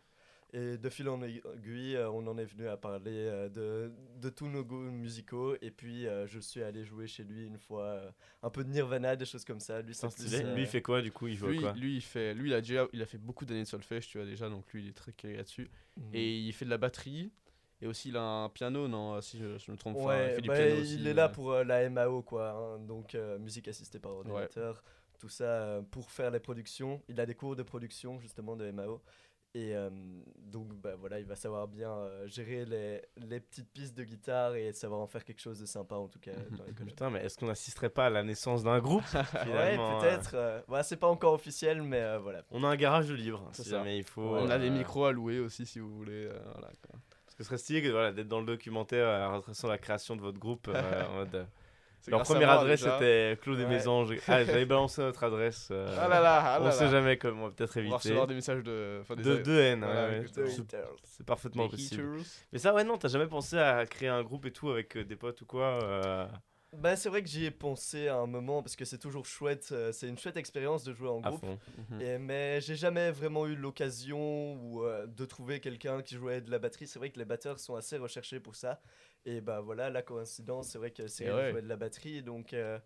Et 0.52 0.78
de 0.78 0.88
fil 0.88 1.08
en 1.08 1.20
aiguille, 1.22 1.96
euh, 1.96 2.08
on 2.10 2.26
en 2.28 2.38
est 2.38 2.44
venu 2.44 2.68
à 2.68 2.76
parler 2.76 3.10
euh, 3.12 3.48
de, 3.48 3.92
de 4.20 4.28
tous 4.30 4.46
nos 4.48 4.64
goûts 4.64 4.90
musicaux. 4.90 5.56
Et 5.60 5.70
puis, 5.70 6.06
euh, 6.06 6.26
je 6.26 6.38
suis 6.38 6.62
allé 6.62 6.84
jouer 6.84 7.06
chez 7.08 7.24
lui 7.24 7.44
une 7.46 7.58
fois 7.58 8.00
un 8.42 8.50
peu 8.50 8.64
de 8.64 8.70
Nirvana, 8.70 9.16
des 9.16 9.24
choses 9.26 9.44
comme 9.44 9.60
ça. 9.60 9.82
Lui, 9.82 9.94
c'est 9.94 10.06
putain, 10.06 10.10
plus, 10.10 10.22
stylé. 10.28 10.44
euh, 10.44 10.54
Lui, 10.54 10.62
il 10.62 10.66
fait 10.68 10.82
quoi 10.82 11.02
du 11.02 11.10
coup? 11.12 11.26
Il 11.26 11.36
joue 11.36 11.48
Lui, 11.48 11.60
quoi? 11.60 11.72
lui, 11.72 11.96
il 11.96 12.00
fait, 12.00 12.32
lui, 12.34 12.50
il 12.50 12.54
a 12.54 12.60
déjà, 12.60 12.86
il 12.92 13.02
a 13.02 13.06
fait 13.06 13.18
beaucoup 13.18 13.44
d'années 13.44 13.64
de 13.64 13.68
solfège, 13.68 14.06
tu 14.08 14.18
vois 14.18 14.26
déjà, 14.26 14.48
donc 14.48 14.72
lui, 14.72 14.84
il 14.84 14.88
est 14.88 14.92
très 14.96 15.12
calé 15.12 15.36
là-dessus. 15.36 15.68
mhm. 15.96 16.10
Et 16.14 16.38
il 16.38 16.52
fait 16.52 16.64
de 16.64 16.70
la 16.70 16.78
batterie. 16.78 17.32
Et 17.82 17.86
aussi, 17.86 18.08
il 18.08 18.16
a 18.16 18.22
un 18.22 18.48
piano, 18.48 18.88
non, 18.88 19.20
si 19.20 19.38
je, 19.38 19.58
je 19.58 19.70
me 19.70 19.76
trompe. 19.76 19.98
Ouais, 19.98 20.28
il 20.28 20.30
fait 20.36 20.42
du 20.42 20.48
bah, 20.48 20.54
piano 20.56 20.76
il 20.76 20.80
aussi, 20.80 21.06
est 21.06 21.12
là 21.14 21.26
euh. 21.26 21.28
pour 21.28 21.52
euh, 21.52 21.64
la 21.64 21.88
MAO, 21.90 22.22
quoi. 22.22 22.50
hein, 22.52 22.78
donc, 22.78 23.14
euh, 23.14 23.38
musique 23.38 23.68
assistée 23.68 23.98
par 23.98 24.12
ordinateur. 24.12 24.82
Tout 25.18 25.28
ça 25.28 25.44
euh, 25.44 25.82
pour 25.82 26.10
faire 26.10 26.30
les 26.30 26.40
productions. 26.40 27.02
Il 27.08 27.20
a 27.20 27.26
des 27.26 27.34
cours 27.34 27.54
de 27.56 27.62
production, 27.62 28.18
justement, 28.20 28.56
de 28.56 28.70
MAO. 28.70 29.02
Et 29.58 29.74
euh, 29.74 29.88
donc, 30.36 30.68
bah, 30.74 30.96
voilà, 31.00 31.18
il 31.18 31.24
va 31.24 31.34
savoir 31.34 31.66
bien 31.66 31.90
euh, 31.90 32.26
gérer 32.26 32.66
les, 32.66 33.00
les 33.16 33.40
petites 33.40 33.70
pistes 33.72 33.96
de 33.96 34.04
guitare 34.04 34.54
et 34.54 34.70
savoir 34.74 35.00
en 35.00 35.06
faire 35.06 35.24
quelque 35.24 35.40
chose 35.40 35.58
de 35.58 35.64
sympa, 35.64 35.94
en 35.94 36.08
tout 36.08 36.18
cas, 36.18 36.32
dans 36.50 36.64
les. 36.66 36.72
Putain, 36.72 37.08
mais 37.08 37.24
est-ce 37.24 37.38
qu'on 37.38 37.46
n'assisterait 37.46 37.88
pas 37.88 38.06
à 38.06 38.10
la 38.10 38.22
naissance 38.22 38.62
d'un 38.64 38.78
groupe 38.80 39.04
Ouais, 39.14 39.24
finalement, 39.44 39.96
euh, 39.96 40.00
peut-être. 40.00 40.34
euh, 40.34 40.60
voilà, 40.68 40.82
c'est 40.82 40.98
pas 40.98 41.06
encore 41.08 41.32
officiel, 41.32 41.80
mais 41.80 42.02
euh, 42.02 42.18
voilà. 42.18 42.42
On 42.50 42.64
a 42.64 42.68
un 42.68 42.76
garage 42.76 43.08
de 43.08 43.14
libre, 43.14 43.48
C'est 43.52 43.62
si 43.62 43.70
ça. 43.70 43.76
jamais 43.78 43.96
il 43.96 44.04
faut. 44.04 44.20
On 44.36 44.50
a 44.50 44.58
des 44.58 44.68
euh, 44.68 44.72
micros 44.72 45.06
à 45.06 45.12
louer 45.12 45.38
aussi, 45.40 45.64
si 45.64 45.78
vous 45.78 45.96
voulez. 45.96 46.26
euh, 46.26 46.38
voilà, 46.52 46.68
quoi. 46.82 46.98
Parce 47.24 47.34
que 47.34 47.42
ce 47.42 47.44
serait 47.44 47.58
stylé 47.58 47.90
voilà, 47.90 48.12
d'être 48.12 48.28
dans 48.28 48.40
le 48.40 48.46
documentaire 48.46 49.06
euh, 49.08 49.36
retraçant 49.36 49.68
la 49.68 49.78
création 49.78 50.16
de 50.16 50.20
votre 50.20 50.38
groupe. 50.38 50.68
euh, 50.68 51.06
en 51.08 51.14
mode, 51.14 51.34
euh, 51.34 51.44
leur 52.10 52.22
première 52.22 52.50
adresse 52.50 52.80
c'était 52.80 53.38
Claude 53.42 53.58
et 53.60 53.64
Ouais. 53.64 53.68
Mésanges. 53.70 54.14
Ah, 54.28 54.44
j'avais 54.44 54.64
balancé 54.66 55.00
notre 55.02 55.24
adresse. 55.24 55.68
euh, 55.70 55.86
Ah 56.00 56.08
là 56.08 56.20
là, 56.20 56.42
ah 56.44 56.58
on 56.62 56.70
sait 56.70 56.88
jamais 56.88 57.16
comment, 57.16 57.44
on 57.44 57.46
va 57.48 57.52
peut-être 57.52 57.70
On 57.72 57.74
va 57.74 57.80
éviter. 57.80 57.94
recevoir 57.96 58.26
des 58.26 58.34
messages 58.34 58.62
de. 58.62 58.98
enfin, 59.02 59.16
des- 59.16 59.22
De, 59.22 59.36
de 59.36 59.58
haine, 59.58 59.80
Voilà, 59.84 60.08
ouais. 60.08 60.24
C'est- 61.04 61.24
parfaitement 61.24 61.64
des 61.64 61.70
possible. 61.70 62.18
Mais 62.52 62.58
ça, 62.58 62.72
ouais, 62.74 62.84
non, 62.84 62.96
t'as 62.98 63.08
jamais 63.08 63.26
pensé 63.26 63.58
à 63.58 63.84
créer 63.86 64.08
un 64.08 64.22
groupe 64.22 64.46
et 64.46 64.52
tout 64.52 64.70
avec 64.70 64.96
euh, 64.96 65.04
des 65.04 65.16
potes 65.16 65.40
ou 65.42 65.46
quoi 65.46 65.78
euh, 65.82 66.26
Bah, 66.72 66.94
c'est 66.96 67.08
vrai 67.08 67.22
que 67.22 67.28
j'y 67.28 67.44
ai 67.46 67.50
pensé 67.50 68.08
à 68.08 68.16
un 68.16 68.26
moment 68.26 68.62
parce 68.62 68.76
que 68.76 68.84
c'est 68.84 68.98
toujours 68.98 69.24
chouette. 69.24 69.68
euh, 69.72 69.92
c'est 69.92 70.08
une 70.08 70.18
chouette 70.18 70.36
expérience 70.36 70.84
de 70.84 70.92
jouer 70.92 71.08
en 71.08 71.22
à 71.22 71.30
groupe. 71.30 71.40
fond 71.40 71.58
Mhm. 71.90 72.00
Et, 72.00 72.18
mais 72.18 72.60
j'ai 72.60 72.74
jamais 72.74 73.10
vraiment 73.10 73.46
eu 73.46 73.54
l'occasion 73.54 74.54
ou 74.54 74.84
euh, 74.84 75.06
de 75.06 75.24
trouver 75.24 75.60
quelqu'un 75.60 76.02
qui 76.02 76.16
jouait 76.16 76.40
de 76.40 76.50
la 76.50 76.58
batterie. 76.58 76.86
C'est 76.86 76.98
vrai 76.98 77.10
que 77.10 77.18
les 77.18 77.24
batteurs 77.24 77.60
sont 77.60 77.76
assez 77.76 77.96
recherchés 77.96 78.40
pour 78.40 78.56
ça. 78.56 78.80
Et 79.24 79.40
bah 79.40 79.60
voilà, 79.60 79.90
la 79.90 80.02
coïncidence, 80.02 80.68
c'est 80.68 80.78
vrai 80.78 80.90
que 80.90 81.08
Cyril 81.08 81.34
ouais. 81.34 81.50
jouait 81.50 81.62
de 81.62 81.68
la 81.68 81.76
batterie. 81.76 82.22
Donc, 82.22 82.52
euh, 82.52 82.78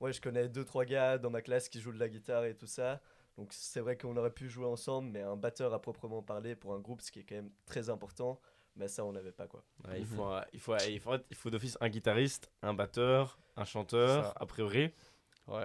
ouais, 0.00 0.12
je 0.12 0.20
connais 0.20 0.48
deux, 0.48 0.64
trois 0.64 0.84
gars 0.84 1.18
dans 1.18 1.30
ma 1.30 1.40
classe 1.40 1.68
qui 1.68 1.80
jouent 1.80 1.92
de 1.92 1.98
la 1.98 2.08
guitare 2.08 2.44
et 2.44 2.54
tout 2.54 2.66
ça. 2.66 3.00
Donc, 3.36 3.52
c'est 3.52 3.80
vrai 3.80 3.96
qu'on 3.96 4.16
aurait 4.16 4.32
pu 4.34 4.48
jouer 4.48 4.66
ensemble, 4.66 5.10
mais 5.10 5.22
un 5.22 5.36
batteur 5.36 5.72
à 5.72 5.80
proprement 5.80 6.22
parler 6.22 6.56
pour 6.56 6.74
un 6.74 6.80
groupe, 6.80 7.00
ce 7.02 7.12
qui 7.12 7.20
est 7.20 7.24
quand 7.24 7.36
même 7.36 7.50
très 7.66 7.88
important, 7.88 8.40
mais 8.78 8.88
ça, 8.88 9.04
on 9.04 9.12
n'avait 9.12 9.32
pas 9.32 9.46
quoi. 9.46 9.62
Ouais, 9.86 9.96
il, 9.98 10.00
Mhm. 10.02 10.06
faut, 10.16 10.24
un- 10.24 10.44
il, 10.52 10.60
faut, 10.60 10.76
il, 10.88 11.00
faut, 11.00 11.14
il 11.30 11.36
faut 11.36 11.50
d'office 11.50 11.76
un 11.80 11.88
guitariste, 11.88 12.50
un 12.62 12.72
batteur, 12.74 13.38
un 13.56 13.64
chanteur, 13.64 14.32
a 14.40 14.46
priori. 14.46 14.90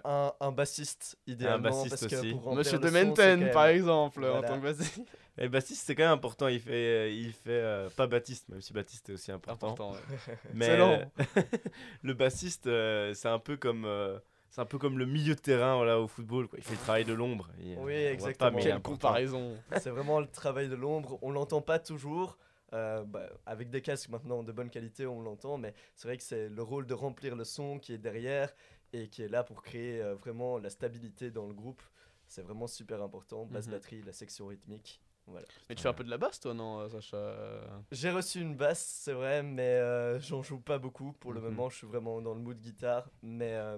Un, 0.05 0.31
un 0.39 0.51
bassiste, 0.53 1.17
idéalement. 1.27 1.63
bassiste 1.69 1.89
parce 1.89 2.07
que 2.07 2.15
aussi. 2.15 2.29
pour 2.31 2.55
Monsieur 2.55 2.79
de 2.79 2.89
Menten, 2.89 3.51
par 3.51 3.65
exemple, 3.67 4.23
en 4.25 4.41
tant 4.41 4.57
que 4.59 4.63
bassiste. 4.63 5.01
Et 5.37 5.49
Baptiste, 5.49 5.83
c'est 5.87 5.95
quand 5.95 6.03
même 6.03 6.11
important. 6.11 6.47
Il 6.47 6.59
fait, 6.59 7.13
il 7.17 7.33
fait 7.33 7.49
euh, 7.49 7.89
pas 7.89 8.05
Baptiste, 8.05 8.47
même 8.49 8.61
si 8.61 8.71
Baptiste 8.71 9.09
est 9.09 9.13
aussi 9.13 9.31
important. 9.31 9.71
Important, 9.71 9.91
ouais. 9.93 10.37
Mais 10.53 10.67
Excellent. 10.67 11.11
le 12.03 12.13
bassiste, 12.13 12.67
euh, 12.67 13.13
c'est 13.13 13.27
un 13.29 13.39
peu 13.39 13.57
comme. 13.57 13.85
euh, 13.85 14.19
c'est 14.51 14.61
un 14.61 14.65
peu 14.65 14.77
comme 14.77 14.99
le 14.99 15.07
milieu 15.07 15.33
de 15.33 15.39
terrain 15.39 15.75
voilà, 15.75 15.99
au 15.99 16.07
football. 16.07 16.47
Quoi. 16.47 16.59
Il 16.59 16.63
fait 16.63 16.73
le 16.75 16.79
travail 16.79 17.03
de 17.05 17.13
l'ombre. 17.13 17.49
Il- 17.59 17.77
Oui, 17.79 17.93
exactement. 17.93 18.59
est 18.59 18.61
Quelle 18.61 18.81
comparaison. 18.81 19.57
C'est 19.81 19.89
vraiment 19.89 20.19
le 20.19 20.27
travail 20.27 20.69
de 20.69 20.75
l'ombre. 20.75 21.17
On 21.23 21.31
l'entend 21.31 21.61
pas 21.61 21.79
toujours. 21.79 22.37
Euh, 22.73 23.03
bah, 23.03 23.29
avec 23.45 23.69
des 23.69 23.81
casques 23.81 24.09
maintenant 24.09 24.43
de 24.43 24.51
bonne 24.51 24.69
qualité, 24.69 25.05
on 25.07 25.21
l'entend, 25.21 25.57
mais 25.57 25.73
c'est 25.95 26.07
vrai 26.07 26.17
que 26.17 26.23
c'est 26.23 26.49
le 26.49 26.61
rôle 26.63 26.85
de 26.85 26.93
remplir 26.93 27.35
le 27.35 27.43
son 27.43 27.79
qui 27.79 27.93
est 27.93 27.97
derrière 27.97 28.53
et 28.91 29.07
qui 29.09 29.21
est 29.21 29.27
là 29.29 29.43
pour 29.43 29.61
créer 29.61 30.01
euh, 30.01 30.15
vraiment 30.15 30.57
la 30.57 30.69
stabilité 30.69 31.31
dans 31.31 31.47
le 31.47 31.53
groupe. 31.53 31.81
C'est 32.27 32.41
vraiment 32.41 32.67
super 32.67 33.01
important. 33.01 33.45
Basse 33.45 33.67
Mhm. 33.67 33.73
batterie, 33.73 34.01
la 34.01 34.13
section 34.13 34.47
rythmique. 34.47 35.01
Voilà. 35.27 35.45
Mais 35.69 35.75
tu 35.75 35.81
fais 35.83 35.87
un 35.89 35.93
peu 35.93 36.03
de 36.03 36.09
la 36.09 36.17
basse, 36.17 36.39
toi, 36.39 36.53
non, 36.53 36.79
euh, 36.81 36.89
Sacha? 36.89 37.83
J'ai 37.91 38.11
reçu 38.11 38.41
une 38.41 38.55
basse, 38.55 38.83
c'est 39.03 39.13
vrai, 39.13 39.41
mais 39.41 39.61
euh, 39.61 40.19
j'en 40.19 40.41
joue 40.43 40.59
pas 40.59 40.79
beaucoup 40.79 41.13
pour 41.13 41.31
le 41.31 41.39
Mhm. 41.39 41.47
moment. 41.49 41.69
Je 41.69 41.77
suis 41.77 41.87
vraiment 41.87 42.21
dans 42.21 42.33
le 42.33 42.41
mood 42.41 42.59
guitare, 42.59 43.09
mais 43.21 43.53
euh, 43.53 43.77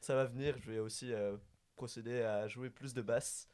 ça 0.00 0.14
va 0.14 0.24
venir. 0.24 0.56
Je 0.58 0.70
vais 0.70 0.78
aussi 0.78 1.12
euh, 1.12 1.36
procéder 1.74 2.22
à 2.22 2.48
jouer 2.48 2.70
plus 2.70 2.94
de 2.94 3.02
basse. 3.02 3.48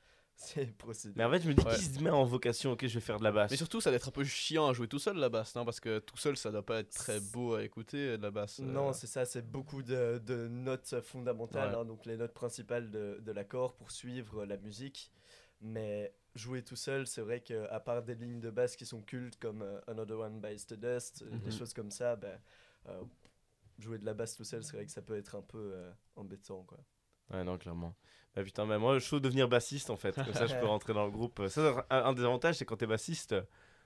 C'est 0.44 0.66
procéder. 0.76 1.14
Mais 1.16 1.24
en 1.24 1.30
fait, 1.30 1.40
je 1.42 1.48
me 1.48 1.54
dis 1.54 1.64
Ouais. 1.64 1.76
qui 1.76 1.82
se 1.84 2.00
met 2.00 2.10
en 2.10 2.24
vocation 2.24 2.72
Ok, 2.72 2.86
je 2.86 2.94
vais 2.94 3.00
faire 3.00 3.18
de 3.18 3.24
la 3.24 3.32
basse. 3.32 3.50
Mais 3.50 3.56
surtout, 3.56 3.80
ça 3.80 3.90
doit 3.90 3.96
être 3.96 4.08
un 4.08 4.12
peu 4.12 4.24
chiant 4.24 4.68
à 4.68 4.72
jouer 4.72 4.88
tout 4.88 4.98
seul 4.98 5.16
la 5.16 5.28
basse, 5.28 5.54
non? 5.54 5.64
Parce 5.64 5.78
que 5.80 5.98
tout 6.00 6.16
seul, 6.16 6.36
ça 6.36 6.50
doit 6.50 6.64
pas 6.64 6.80
être 6.80 6.90
très 6.92 7.20
beau 7.20 7.54
à 7.54 7.62
écouter 7.62 8.16
de 8.18 8.22
la 8.22 8.30
basse. 8.30 8.60
euh. 8.60 8.64
Non, 8.64 8.92
c'est 8.92 9.06
ça, 9.06 9.24
c'est 9.24 9.48
beaucoup 9.50 9.82
de, 9.82 10.18
de 10.24 10.48
notes 10.48 11.00
fondamentales, 11.02 11.70
Ouais. 11.74 11.80
hein, 11.80 11.84
donc 11.84 12.06
les 12.06 12.16
notes 12.16 12.34
principales 12.34 12.90
de, 12.90 13.18
de 13.20 13.32
l'accord 13.32 13.74
pour 13.74 13.90
suivre 13.90 14.44
la 14.44 14.56
musique. 14.56 15.12
Mais 15.60 16.12
jouer 16.34 16.62
tout 16.62 16.74
seul, 16.76 17.06
c'est 17.06 17.20
vrai 17.20 17.40
qu'à 17.40 17.78
part 17.80 18.02
des 18.02 18.14
lignes 18.16 18.40
de 18.40 18.50
basse 18.50 18.74
qui 18.74 18.84
sont 18.86 19.00
cultes 19.02 19.38
comme 19.38 19.62
euh, 19.62 19.80
Another 19.86 20.18
One 20.18 20.40
Bites 20.40 20.66
the 20.66 20.74
Dust, 20.74 21.22
euh, 21.22 21.30
des 21.38 21.50
Mhm. 21.50 21.52
choses 21.52 21.72
comme 21.72 21.90
ça, 21.92 22.16
ben, 22.16 22.40
euh, 22.88 23.02
jouer 23.78 23.98
de 23.98 24.04
la 24.04 24.14
basse 24.14 24.34
tout 24.34 24.44
seul, 24.44 24.64
c'est 24.64 24.74
vrai 24.76 24.86
que 24.86 24.92
ça 24.92 25.02
peut 25.02 25.16
être 25.16 25.36
un 25.36 25.42
peu 25.42 25.72
euh, 25.74 25.92
embêtant. 26.16 26.64
Quoi. 26.64 26.78
Ouais, 27.30 27.44
non, 27.44 27.56
clairement. 27.58 27.94
Bah 28.34 28.42
putain, 28.42 28.66
bah 28.66 28.78
moi, 28.78 28.98
chaud 28.98 29.18
de 29.20 29.24
devenir 29.24 29.48
bassiste 29.48 29.90
en 29.90 29.96
fait. 29.96 30.14
Comme 30.14 30.32
ça, 30.34 30.46
je 30.46 30.54
peux 30.56 30.66
rentrer 30.66 30.94
dans 30.94 31.04
le 31.04 31.10
groupe. 31.10 31.42
Ça, 31.48 31.84
un, 31.90 32.04
un 32.04 32.12
des 32.12 32.24
avantages, 32.24 32.56
c'est 32.56 32.64
quand 32.64 32.76
t'es 32.76 32.86
bassiste, 32.86 33.34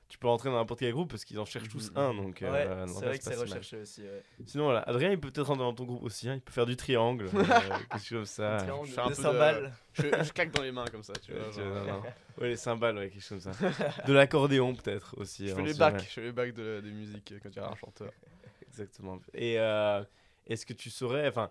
tu 0.09 0.19
peux 0.19 0.29
rentrer 0.29 0.51
dans 0.51 0.57
n'importe 0.57 0.81
quel 0.81 0.93
groupe 0.93 1.11
parce 1.11 1.25
qu'ils 1.25 1.39
en 1.41 1.45
cherchent 1.45 1.69
tous 1.69 1.91
Mhm. 1.91 1.97
un. 1.99 2.15
Donc, 2.15 2.39
ouais, 2.43 2.47
euh, 2.49 2.87
c'est 2.87 3.05
vrai 3.05 3.19
que 3.19 3.25
c'est 3.25 3.35
recherché 3.35 3.79
aussi. 3.79 4.03
ouais. 4.03 4.23
Sinon, 4.45 4.65
voilà, 4.65 4.81
Adrien, 4.83 5.11
il 5.11 5.19
peut 5.19 5.31
peut-être 5.33 5.49
rentrer 5.49 5.65
dans 5.65 5.75
ton 5.75 5.85
groupe 5.85 6.03
aussi. 6.05 6.29
hein. 6.29 6.35
Il 6.37 6.41
peut 6.41 6.53
faire 6.53 6.67
du 6.67 6.77
triangle, 6.77 7.27
euh, 7.35 7.79
quelque 7.91 7.99
chose 7.99 8.11
comme 8.19 8.25
ça. 8.27 8.57
Triangle, 8.59 8.87
je 8.89 8.93
fais 8.95 9.01
un 9.01 9.09
des 9.09 9.15
peu 9.15 9.23
de- 9.23 9.27
cymbales. 9.29 9.73
je, 9.95 10.03
je 10.03 10.33
claque 10.33 10.51
dans 10.53 10.63
les 10.63 10.71
mains 10.73 10.85
comme 10.87 11.03
ça, 11.03 11.13
tu 11.15 11.33
vois. 11.33 11.43
Ouais, 11.43 11.51
tu- 11.51 11.61
genre, 11.61 11.75
non, 11.75 11.85
non. 11.95 12.03
Ouais, 12.39 12.49
les 12.51 12.57
cymbales, 12.57 12.97
ouais, 12.99 13.11
quelque 13.11 13.23
chose 13.23 13.43
comme 13.45 13.53
ça. 13.55 14.03
De 14.07 14.13
l'accordéon, 14.13 14.75
peut-être 14.77 15.19
aussi. 15.19 15.49
Je 15.49 15.53
hein, 15.53 15.57
fais 15.57 15.63
on 15.63 15.65
les 15.65 15.75
bacs, 15.75 16.01
je 16.03 16.09
fais 16.09 16.21
les 16.23 16.33
bacs 16.33 16.53
de, 16.55 16.81
des 16.85 16.93
musiques 16.93 17.33
euh, 17.33 17.39
quand 17.43 17.49
il 17.49 17.57
y 17.57 17.59
a 17.59 17.69
un 17.69 17.75
chanteur. 17.75 18.13
Exactement. 18.69 19.19
Et 19.35 19.59
euh, 19.59 20.05
est-ce 20.47 20.67
que 20.67 20.75
tu 20.75 20.91
saurais, 20.91 21.27
enfin, 21.29 21.51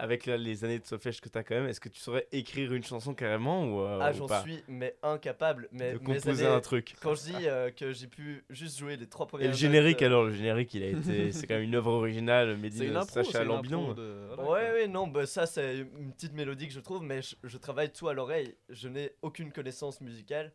avec 0.00 0.26
là, 0.26 0.36
les 0.36 0.64
années 0.64 0.78
de 0.78 0.86
solfège 0.86 1.20
que 1.20 1.28
tu 1.28 1.36
as 1.36 1.42
quand 1.42 1.56
même, 1.56 1.66
est-ce 1.66 1.80
que 1.80 1.88
tu 1.88 1.98
saurais 2.00 2.26
écrire 2.32 2.72
une 2.72 2.84
chanson 2.84 3.14
carrément 3.14 3.64
ou, 3.66 3.80
euh, 3.82 3.98
Ah, 4.00 4.10
ou 4.12 4.14
j'en 4.14 4.26
pas 4.26 4.40
suis, 4.42 4.62
mais 4.68 4.96
incapable. 5.02 5.68
Mais 5.72 5.92
De 5.94 5.98
composer 5.98 6.46
années- 6.46 6.54
un 6.54 6.60
truc. 6.60 6.94
Quand 7.02 7.14
je 7.14 7.24
dis 7.24 7.46
euh, 7.48 7.70
que 7.70 7.92
j'ai 7.92 8.06
pu 8.06 8.44
juste 8.48 8.78
jouer 8.78 8.96
les 8.96 9.06
trois 9.08 9.26
Et 9.26 9.28
premières 9.28 9.48
le 9.50 9.54
générique 9.56 9.96
notes, 9.96 10.02
euh, 10.02 10.06
alors, 10.06 10.24
le 10.24 10.32
générique, 10.32 10.72
il 10.74 10.82
a 10.84 10.86
été, 10.86 11.32
c'est 11.32 11.46
quand 11.46 11.54
même 11.54 11.64
une 11.64 11.74
œuvre 11.74 11.92
originale, 11.92 12.50
in 12.50 12.84
une 12.84 12.96
impro, 12.96 13.22
Sacha 13.24 13.42
Lambinon. 13.44 13.92
de... 13.92 14.26
voilà, 14.28 14.42
Ouais, 14.42 14.46
quoi. 14.46 14.72
ouais, 14.74 14.86
non, 14.88 15.06
bah 15.08 15.26
ça 15.26 15.46
c'est 15.46 15.78
une 15.78 16.12
petite 16.12 16.32
mélodie 16.34 16.68
que 16.68 16.74
je 16.74 16.80
trouve, 16.80 17.02
mais 17.02 17.20
je, 17.20 17.34
je 17.42 17.58
travaille 17.58 17.90
tout 17.92 18.08
à 18.08 18.14
l'oreille. 18.14 18.54
Je 18.68 18.88
n'ai 18.88 19.12
aucune 19.22 19.50
connaissance 19.52 20.00
musicale, 20.00 20.52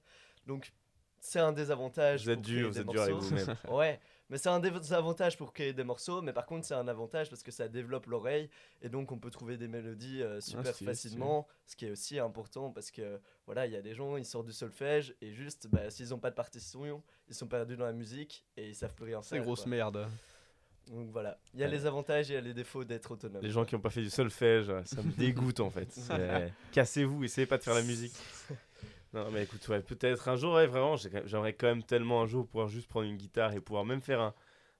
donc 0.48 0.72
c'est 1.20 1.40
un 1.40 1.52
désavantage. 1.54 2.24
Vous 2.24 2.30
êtes 2.32 2.42
dur, 2.42 2.70
vous 2.70 2.80
êtes 2.80 2.88
dur 2.88 3.02
avec 3.02 3.16
vous-même. 3.16 3.56
Ouais, 3.70 4.00
mais 4.30 4.38
c'est 4.38 4.50
un 4.50 4.60
désavantage 4.60 5.38
pour 5.38 5.54
créer 5.54 5.74
des 5.74 5.84
morceaux, 5.84 6.22
mais 6.22 6.34
par 6.34 6.46
contre 6.46 6.66
c'est 6.66 6.74
un 6.74 6.88
avantage 6.88 7.30
parce 7.30 7.44
que 7.44 7.52
ça 7.52 7.68
développe 7.68 8.06
l'oreille 8.08 8.50
et 8.82 8.90
donc 8.90 9.12
on 9.12 9.18
peut 9.20 9.30
trouver 9.30 9.58
des 9.58 9.68
mélodies 9.68 10.22
euh, 10.24 10.40
super 10.42 10.62
stylé, 10.62 10.74
stylé. 10.74 10.92
facilement, 10.92 11.48
ce 11.66 11.76
qui 11.76 11.86
est 11.86 11.92
aussi 11.92 12.20
important 12.20 12.72
parce 12.72 12.90
que 12.92 13.20
voilà, 13.46 13.66
il 13.66 13.74
y 13.74 13.76
a 13.76 13.82
des 13.82 13.94
gens, 13.94 14.18
ils 14.18 14.26
sortent 14.26 14.46
du 14.48 14.54
solfège 14.54 15.14
et 15.22 15.32
juste 15.34 15.68
bah, 15.68 15.90
s'ils 15.90 16.10
n'ont 16.10 16.20
pas 16.20 16.30
de 16.32 16.36
partition, 16.36 17.04
ils 17.28 17.36
sont 17.36 17.48
perdus 17.48 17.76
dans 17.78 17.86
la 17.86 17.94
musique 17.94 18.46
et 18.58 18.70
ils 18.70 18.76
savent 18.76 18.94
plus 18.96 19.06
rien 19.06 19.22
C'est 19.22 19.36
faire. 19.36 19.44
grosse 19.44 19.62
quoi. 19.64 19.70
merde. 19.72 20.08
Donc 20.88 21.10
voilà, 21.12 21.38
il 21.54 21.62
y 21.62 21.64
a 21.64 21.68
Ouais. 21.68 21.72
les 21.72 21.86
avantages 21.86 22.30
et 22.30 22.34
il 22.34 22.36
y 22.36 22.40
a 22.40 22.42
les 22.42 22.54
défauts 22.54 22.84
d'être 22.84 23.12
autonome. 23.12 23.42
Les 23.42 23.52
gens 23.52 23.64
qui 23.64 23.74
n'ont 23.76 23.80
pas 23.82 23.90
fait 23.90 24.02
du 24.02 24.10
solfège, 24.10 24.68
ça 24.84 25.02
me 25.02 25.12
dégoûte 25.18 25.60
en 25.62 25.70
fait. 25.70 25.90
C'est- 25.92 26.52
Cassez-vous, 26.74 27.24
essayez 27.24 27.48
pas 27.48 27.58
de 27.58 27.64
faire 27.64 27.74
la 27.76 27.84
musique. 27.84 28.14
Non, 29.14 29.30
mais 29.32 29.44
écoute, 29.44 29.68
ouais, 29.68 29.82
peut-être 29.82 30.28
un 30.28 30.36
jour, 30.36 30.56
ouais, 30.56 30.66
vraiment, 30.66 30.96
j'aimerais 30.98 31.54
quand 31.54 31.68
même 31.68 31.84
tellement 31.84 32.22
un 32.24 32.26
jour 32.26 32.48
pouvoir 32.48 32.68
juste 32.68 32.88
prendre 32.88 33.06
une 33.08 33.18
guitare 33.18 33.54
et 33.54 33.60
pouvoir 33.60 33.86
même 33.86 34.02
faire 34.02 34.20
un, 34.22 34.34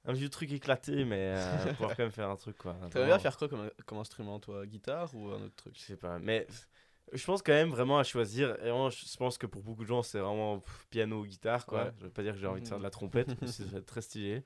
un 0.06 0.14
vieux 0.14 0.30
truc 0.30 0.52
éclaté, 0.52 1.06
mais 1.06 1.34
euh, 1.36 1.66
pouvoir 1.74 1.96
quand 1.96 2.04
même 2.04 2.12
faire 2.12 2.30
un 2.30 2.36
truc 2.36 2.58
quoi. 2.58 2.76
T'aimerais 2.90 3.10
bien 3.10 3.20
faire 3.20 3.38
quoi 3.38 3.48
comme, 3.48 3.70
comme 3.86 4.00
instrument, 4.00 4.40
toi? 4.40 4.66
Guitare 4.66 5.14
ou 5.14 5.28
un 5.30 5.42
autre 5.44 5.56
truc? 5.56 5.76
Je 5.78 5.82
sais 5.82 5.98
pas, 5.98 6.18
mais 6.18 6.48
je 7.12 7.24
pense 7.26 7.44
quand 7.44 7.54
même 7.54 7.70
vraiment 7.70 8.00
à 8.00 8.04
choisir. 8.04 8.56
Et 8.62 8.70
vraiment, 8.70 8.90
je 8.90 9.18
pense 9.18 9.38
que 9.38 9.46
pour 9.46 9.62
beaucoup 9.62 9.84
de 9.84 9.88
gens, 9.90 10.02
c'est 10.02 10.20
vraiment 10.20 10.60
pff, 10.60 10.88
piano 10.90 11.22
ou 11.22 11.26
guitare 11.28 11.66
quoi. 11.68 11.86
Ouais. 11.86 11.92
Je 12.00 12.06
veux 12.06 12.10
pas 12.10 12.24
dire 12.24 12.34
que 12.34 12.40
j'ai 12.40 12.48
envie 12.48 12.62
de 12.62 12.68
faire 12.68 12.80
de 12.80 12.84
la 12.84 12.90
trompette, 12.90 13.40
que 13.40 13.46
ça 13.46 13.64
va 13.66 13.78
être 13.78 13.86
très 13.86 14.02
stylé. 14.02 14.44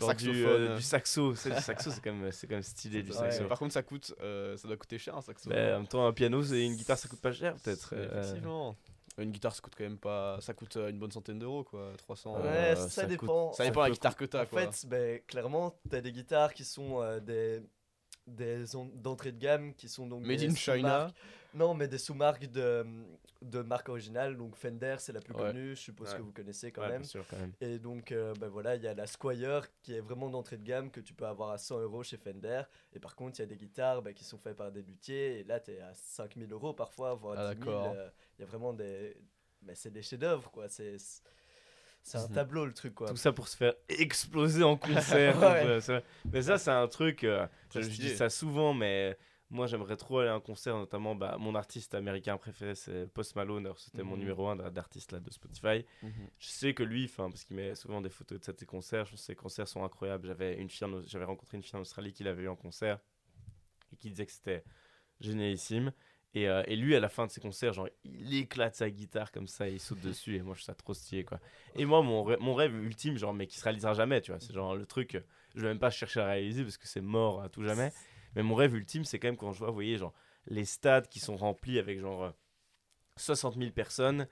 Genre 0.00 0.14
du, 0.14 0.24
Saxophone. 0.26 0.62
euh, 0.62 0.76
du 0.76 0.82
saxo, 0.82 1.34
c'est 1.36 1.50
du 1.50 1.60
saxo, 1.60 1.90
c'est 1.90 2.00
quand 2.00 2.12
même, 2.12 2.32
c'est 2.32 2.46
quand 2.48 2.54
même 2.54 2.62
stylé 2.62 3.02
du 3.02 3.10
Ouais. 3.10 3.16
saxo. 3.16 3.46
Par 3.46 3.58
contre, 3.58 3.72
ça 3.72 3.82
coûte, 3.84 4.14
euh, 4.20 4.56
ça 4.56 4.66
doit 4.66 4.76
coûter 4.76 4.98
cher 4.98 5.16
un 5.16 5.20
saxo. 5.20 5.48
Mais 5.48 5.72
en 5.74 5.78
même 5.78 5.86
temps, 5.86 6.06
un 6.06 6.12
piano, 6.12 6.42
c'est 6.42 6.64
une 6.64 6.74
guitare, 6.74 6.98
ça 6.98 7.08
coûte 7.08 7.20
pas 7.20 7.32
cher 7.32 7.54
peut-être. 7.56 7.88
C'est- 7.90 7.96
euh, 7.96 8.20
Effectivement. 8.20 8.76
Une 9.18 9.30
guitare, 9.30 9.54
ça 9.54 9.62
coûte 9.62 9.72
quand 9.78 9.84
même 9.84 9.96
pas. 9.98 10.38
Ça 10.42 10.52
coûte 10.52 10.76
euh, 10.76 10.90
une 10.90 10.98
bonne 10.98 11.10
centaine 11.10 11.38
d'euros, 11.38 11.64
quoi. 11.64 11.90
300. 11.96 12.34
Ouais, 12.36 12.46
Euh, 12.46 12.76
ça, 12.76 12.88
ça 12.90 13.02
coûte- 13.02 13.10
dépend. 13.20 13.52
Ça 13.54 13.64
dépend 13.64 13.80
de 13.80 13.86
la 13.86 13.90
guitare 13.92 14.14
que 14.16 14.24
t'as, 14.26 14.42
En 14.42 14.46
quoi. 14.46 14.70
fait, 14.70 14.86
ben, 14.88 15.20
clairement, 15.26 15.74
tu 15.88 15.96
as 15.96 16.00
des 16.02 16.12
guitares 16.12 16.52
qui 16.52 16.64
sont 16.64 17.00
euh, 17.00 17.18
des, 17.20 17.62
des 18.26 18.64
d'entrée 18.94 19.32
de 19.32 19.38
gamme, 19.38 19.74
qui 19.74 19.88
sont 19.88 20.06
donc 20.06 20.22
Made 20.24 20.38
des 20.40 20.46
in 20.48 20.54
China. 20.54 20.76
sous-marques. 20.76 21.14
Non, 21.54 21.72
mais 21.74 21.88
des 21.88 21.96
sous-marques 21.98 22.50
de, 22.50 22.84
de 23.40 23.62
marque 23.62 23.88
originale. 23.88 24.36
Donc 24.36 24.56
Fender, 24.56 24.96
c'est 24.98 25.12
la 25.12 25.20
plus 25.20 25.32
Ouais. 25.32 25.40
connue, 25.42 25.70
je 25.70 25.80
suppose 25.80 26.10
Ouais. 26.10 26.16
que 26.18 26.22
vous 26.22 26.32
connaissez 26.32 26.70
quand 26.70 26.82
ouais, 26.82 26.88
même. 26.90 27.00
bien 27.02 27.08
sûr, 27.08 27.24
quand 27.30 27.38
même. 27.38 27.52
Et 27.60 27.78
donc, 27.78 28.12
euh, 28.12 28.34
ben 28.38 28.48
voilà, 28.48 28.74
il 28.76 28.82
y 28.82 28.86
a 28.88 28.94
la 28.94 29.06
Squire 29.06 29.66
qui 29.82 29.94
est 29.94 30.00
vraiment 30.00 30.28
d'entrée 30.28 30.58
de 30.58 30.64
gamme 30.64 30.90
que 30.90 31.00
tu 31.00 31.14
peux 31.14 31.26
avoir 31.26 31.50
à 31.50 31.58
100 31.58 31.80
euros 31.80 32.02
chez 32.02 32.18
Fender. 32.18 32.62
Et 32.92 32.98
par 32.98 33.14
contre, 33.14 33.38
il 33.38 33.42
y 33.42 33.44
a 33.44 33.46
des 33.46 33.56
guitares 33.56 34.02
ben, 34.02 34.12
qui 34.12 34.24
sont 34.24 34.38
faites 34.38 34.56
par 34.56 34.70
des 34.70 34.82
luthiers. 34.82 35.40
Et 35.40 35.44
là, 35.44 35.60
tu 35.60 35.70
es 35.70 35.80
à 35.80 35.94
5000 35.94 36.52
euros 36.52 36.74
parfois, 36.74 37.14
voire 37.14 37.36
Ah, 37.38 37.54
10 37.54 37.60
000. 37.64 37.70
d'accord. 37.74 37.94
euh, 37.96 38.10
Il 38.38 38.42
y 38.42 38.44
a 38.44 38.46
vraiment 38.48 38.72
des. 38.74 39.16
Ben, 39.62 39.74
c'est 39.74 39.90
des 39.92 40.02
chefs-d'œuvre, 40.02 40.50
quoi. 40.50 40.68
C'est. 40.68 40.96
C'est 42.06 42.18
un 42.18 42.28
Mhm. 42.28 42.34
tableau 42.34 42.66
le 42.66 42.72
truc 42.72 42.94
quoi. 42.94 43.08
Tout 43.08 43.16
ça 43.16 43.32
pour 43.32 43.48
se 43.48 43.56
faire 43.56 43.74
exploser 43.88 44.62
en 44.62 44.76
concert. 44.76 45.36
Ouais. 45.42 46.00
Mais 46.32 46.42
ça, 46.42 46.56
c'est 46.56 46.70
un 46.70 46.86
truc. 46.86 47.24
euh, 47.24 47.46
je 47.74 47.80
dis 47.80 48.10
ça 48.16 48.30
souvent, 48.30 48.72
mais 48.74 49.18
moi, 49.50 49.66
j'aimerais 49.66 49.96
trop 49.96 50.20
aller 50.20 50.28
à 50.30 50.34
un 50.34 50.40
concert. 50.40 50.76
Notamment, 50.76 51.16
bah, 51.16 51.36
mon 51.40 51.56
artiste 51.56 51.94
américain 51.96 52.36
préféré, 52.38 52.76
c'est 52.76 53.12
Post 53.12 53.34
Malone. 53.34 53.72
C'était 53.76 54.04
mon 54.04 54.12
Mhm. 54.14 54.20
numéro 54.20 54.46
1 54.48 54.54
d'artiste 54.70 55.10
là, 55.10 55.18
de 55.18 55.30
Spotify. 55.32 55.84
Mhm. 56.02 56.12
Je 56.38 56.48
sais 56.48 56.74
que 56.74 56.84
lui, 56.84 57.08
parce 57.08 57.42
qu'il 57.44 57.56
met 57.56 57.74
souvent 57.74 58.00
des 58.00 58.08
photos 58.10 58.38
de 58.38 58.44
ça, 58.44 58.52
de 58.52 58.58
ses 58.58 58.66
concerts, 58.66 59.04
je 59.06 59.10
trouve 59.10 59.18
que 59.20 59.24
ses 59.24 59.34
concerts 59.34 59.66
sont 59.66 59.82
incroyables. 59.82 60.28
J'avais 60.28 60.54
une 60.58 60.68
j'avais 61.06 61.24
rencontré 61.24 61.56
une 61.56 61.64
fille 61.64 61.74
en 61.76 61.80
Australie 61.80 62.12
qui 62.12 62.22
l'avait 62.22 62.44
eu 62.44 62.48
en 62.48 62.54
concert 62.56 63.00
et 63.92 63.96
qui 63.96 64.10
disait 64.10 64.26
que 64.26 64.32
c'était 64.32 64.62
génialissime. 65.20 65.92
Et, 66.34 66.48
euh, 66.48 66.62
et 66.66 66.76
lui, 66.76 66.94
à 66.94 67.00
la 67.00 67.08
fin 67.08 67.26
de 67.26 67.30
ses 67.30 67.40
concerts, 67.40 67.72
genre, 67.72 67.88
il 68.04 68.34
éclate 68.36 68.74
sa 68.74 68.90
guitare 68.90 69.32
comme 69.32 69.46
ça, 69.48 69.68
il 69.68 69.80
saute 69.80 70.00
dessus, 70.00 70.36
et 70.36 70.42
moi, 70.42 70.54
je 70.54 70.60
trouve 70.60 70.66
ça 70.66 70.74
trop 70.74 70.92
stylé, 70.94 71.24
quoi. 71.24 71.40
Et 71.74 71.86
moi, 71.86 72.02
mon, 72.02 72.22
rê- 72.24 72.36
mon 72.40 72.54
rêve 72.54 72.74
ultime, 72.74 73.16
genre, 73.16 73.32
mais 73.32 73.46
qui 73.46 73.58
se 73.58 73.64
réalisera 73.64 73.94
jamais, 73.94 74.20
tu 74.20 74.32
vois, 74.32 74.40
c'est 74.40 74.52
genre 74.52 74.74
le 74.76 74.84
truc, 74.84 75.14
euh, 75.14 75.20
je 75.54 75.62
vais 75.62 75.68
même 75.68 75.78
pas 75.78 75.90
chercher 75.90 76.20
à 76.20 76.26
réaliser 76.26 76.62
parce 76.62 76.76
que 76.76 76.86
c'est 76.86 77.00
mort 77.00 77.42
à 77.42 77.48
tout 77.48 77.62
jamais. 77.62 77.92
Mais 78.34 78.42
mon 78.42 78.54
rêve 78.54 78.74
ultime, 78.74 79.04
c'est 79.04 79.18
quand 79.18 79.28
même 79.28 79.36
quand 79.38 79.52
je 79.52 79.58
vois, 79.60 79.70
voyez, 79.70 79.96
genre, 79.96 80.12
les 80.46 80.66
stades 80.66 81.08
qui 81.08 81.20
sont 81.20 81.36
remplis 81.36 81.78
avec 81.78 82.00
genre 82.00 82.24
euh, 82.24 82.30
60 83.16 83.56
000 83.56 83.72
personnes, 83.72 84.28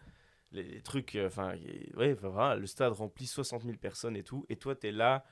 les, 0.53 0.81
trucs, 0.83 1.17
euh, 1.17 1.27
enfin, 1.29 1.55
y- 1.57 1.91
ouais, 1.97 2.15
voilà, 2.15 2.57
le 2.57 2.67
stade 2.67 2.93
rempli 2.93 3.27
60 3.27 3.65
000 3.65 3.79
personnes 3.79 4.17
et 4.17 4.23
tout, 4.23 4.47
et 4.49 4.57
toi, 4.57 4.75
t'es 4.77 4.93
là 4.93 5.25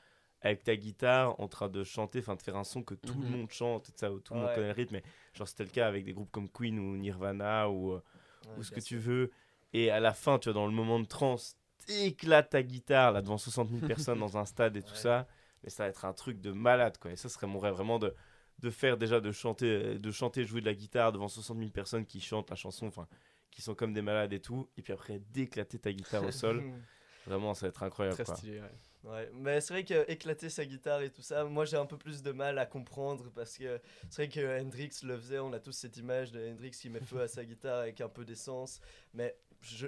avec 0.43 0.65
ta 0.65 0.77
guitare 0.77 1.39
en 1.41 1.49
train 1.49 1.69
de 1.69 1.85
chanter, 1.85 2.19
enfin, 2.19 2.35
de 2.37 2.43
faire 2.43 2.57
un 2.57 2.65
son 2.65 2.83
que 2.83 2.95
tout 2.95 3.19
le 3.21 3.27
Mhm. 3.27 3.37
monde 3.39 3.51
chante, 3.51 3.85
tout 3.87 3.93
ça, 3.95 4.13
où 4.13 4.21
tout 4.21 4.35
le 4.35 4.41
monde 4.41 4.53
connaît 4.53 4.67
le 4.69 4.73
rythme, 4.75 4.95
mais 4.97 5.03
genre, 5.35 5.49
c'était 5.49 5.65
le 5.65 5.71
cas 5.71 5.87
avec 5.89 6.05
des 6.05 6.13
groupes 6.13 6.31
comme 6.31 6.49
Queen 6.51 6.79
ou 6.79 6.97
Nirvana 6.97 7.71
ou, 7.71 7.93
euh, 7.93 8.03
Ouais, 8.45 8.51
ou 8.59 8.63
ce 8.63 8.71
que 8.71 8.81
tu 8.81 8.99
veux, 8.99 9.31
et 9.73 9.91
à 9.91 10.01
la 10.01 10.13
fin, 10.13 10.39
tu 10.39 10.49
vois, 10.49 10.55
dans 10.55 10.67
le 10.67 10.73
moment 10.73 10.99
de 11.01 11.07
trance, 11.07 11.57
t'éclates 11.87 12.51
ta 12.51 12.63
guitare 12.63 13.13
là 13.13 13.23
devant 13.23 13.39
60 13.39 13.71
000 13.71 13.81
personnes 13.87 14.19
dans 14.19 14.37
un 14.37 14.45
stade 14.45 14.77
et 14.77 14.83
tout 14.83 14.95
ça, 14.95 15.27
mais 15.63 15.71
ça 15.71 15.85
va 15.85 15.89
être 15.91 16.05
un 16.05 16.13
truc 16.13 16.41
de 16.41 16.51
malade, 16.53 16.99
quoi, 16.99 17.13
et 17.13 17.17
ça 17.17 17.29
serait 17.29 17.47
mon 17.47 17.59
rêve 17.61 17.75
vraiment 17.75 17.99
de 17.99 18.15
de 18.59 18.71
faire 18.71 18.97
déjà 18.97 19.21
de 19.21 19.33
chanter 19.33 19.99
de 19.99 20.11
chanter 20.13 20.45
jouer 20.45 20.61
de 20.61 20.67
la 20.67 20.75
guitare 20.75 21.11
devant 21.11 21.27
60 21.27 21.59
000 21.59 21.71
personnes 21.71 22.07
qui 22.07 22.21
chantent 22.21 22.51
la 22.51 22.55
chanson 22.57 22.87
enfin 22.87 23.09
qui 23.51 23.61
sont 23.63 23.75
comme 23.75 23.93
des 23.93 24.03
malades 24.03 24.33
et 24.33 24.41
tout. 24.41 24.69
Et 24.77 24.83
puis 24.83 24.93
après 24.93 25.19
d'éclater 25.33 25.79
ta 25.79 25.93
guitare 25.93 26.23
au 26.25 26.31
sol. 26.31 26.63
Vraiment 27.27 27.55
ça 27.55 27.67
va 27.67 27.69
être 27.71 27.83
incroyable 27.83 28.15
Très 28.17 28.25
quoi. 28.25 28.37
stylé, 28.37 28.61
ouais. 28.61 28.71
Ouais, 29.05 29.29
mais 29.35 29.61
c'est 29.61 29.75
vrai 29.75 29.85
que 29.85 30.09
éclater 30.11 30.49
sa 30.49 30.65
guitare 30.65 31.03
et 31.03 31.11
tout 31.11 31.23
ça, 31.23 31.43
moi 31.45 31.65
j'ai 31.65 31.77
un 31.77 31.87
peu 31.87 31.97
plus 31.99 32.23
de 32.23 32.31
mal 32.31 32.57
à 32.59 32.67
comprendre 32.67 33.31
parce 33.35 33.57
que 33.59 33.81
c'est 34.09 34.27
vrai 34.27 34.29
que 34.29 34.61
Hendrix 34.61 34.91
le 35.03 35.19
faisait, 35.19 35.41
on 35.41 35.53
a 35.53 35.59
tous 35.59 35.73
cette 35.73 35.97
image 35.97 36.31
de 36.31 36.39
Hendrix 36.49 36.71
qui 36.71 36.89
met 36.89 37.01
feu 37.01 37.21
à 37.21 37.27
sa 37.27 37.45
guitare 37.45 37.81
avec 37.81 38.01
un 38.01 38.09
peu 38.09 38.25
d'essence, 38.25 38.81
mais 39.13 39.35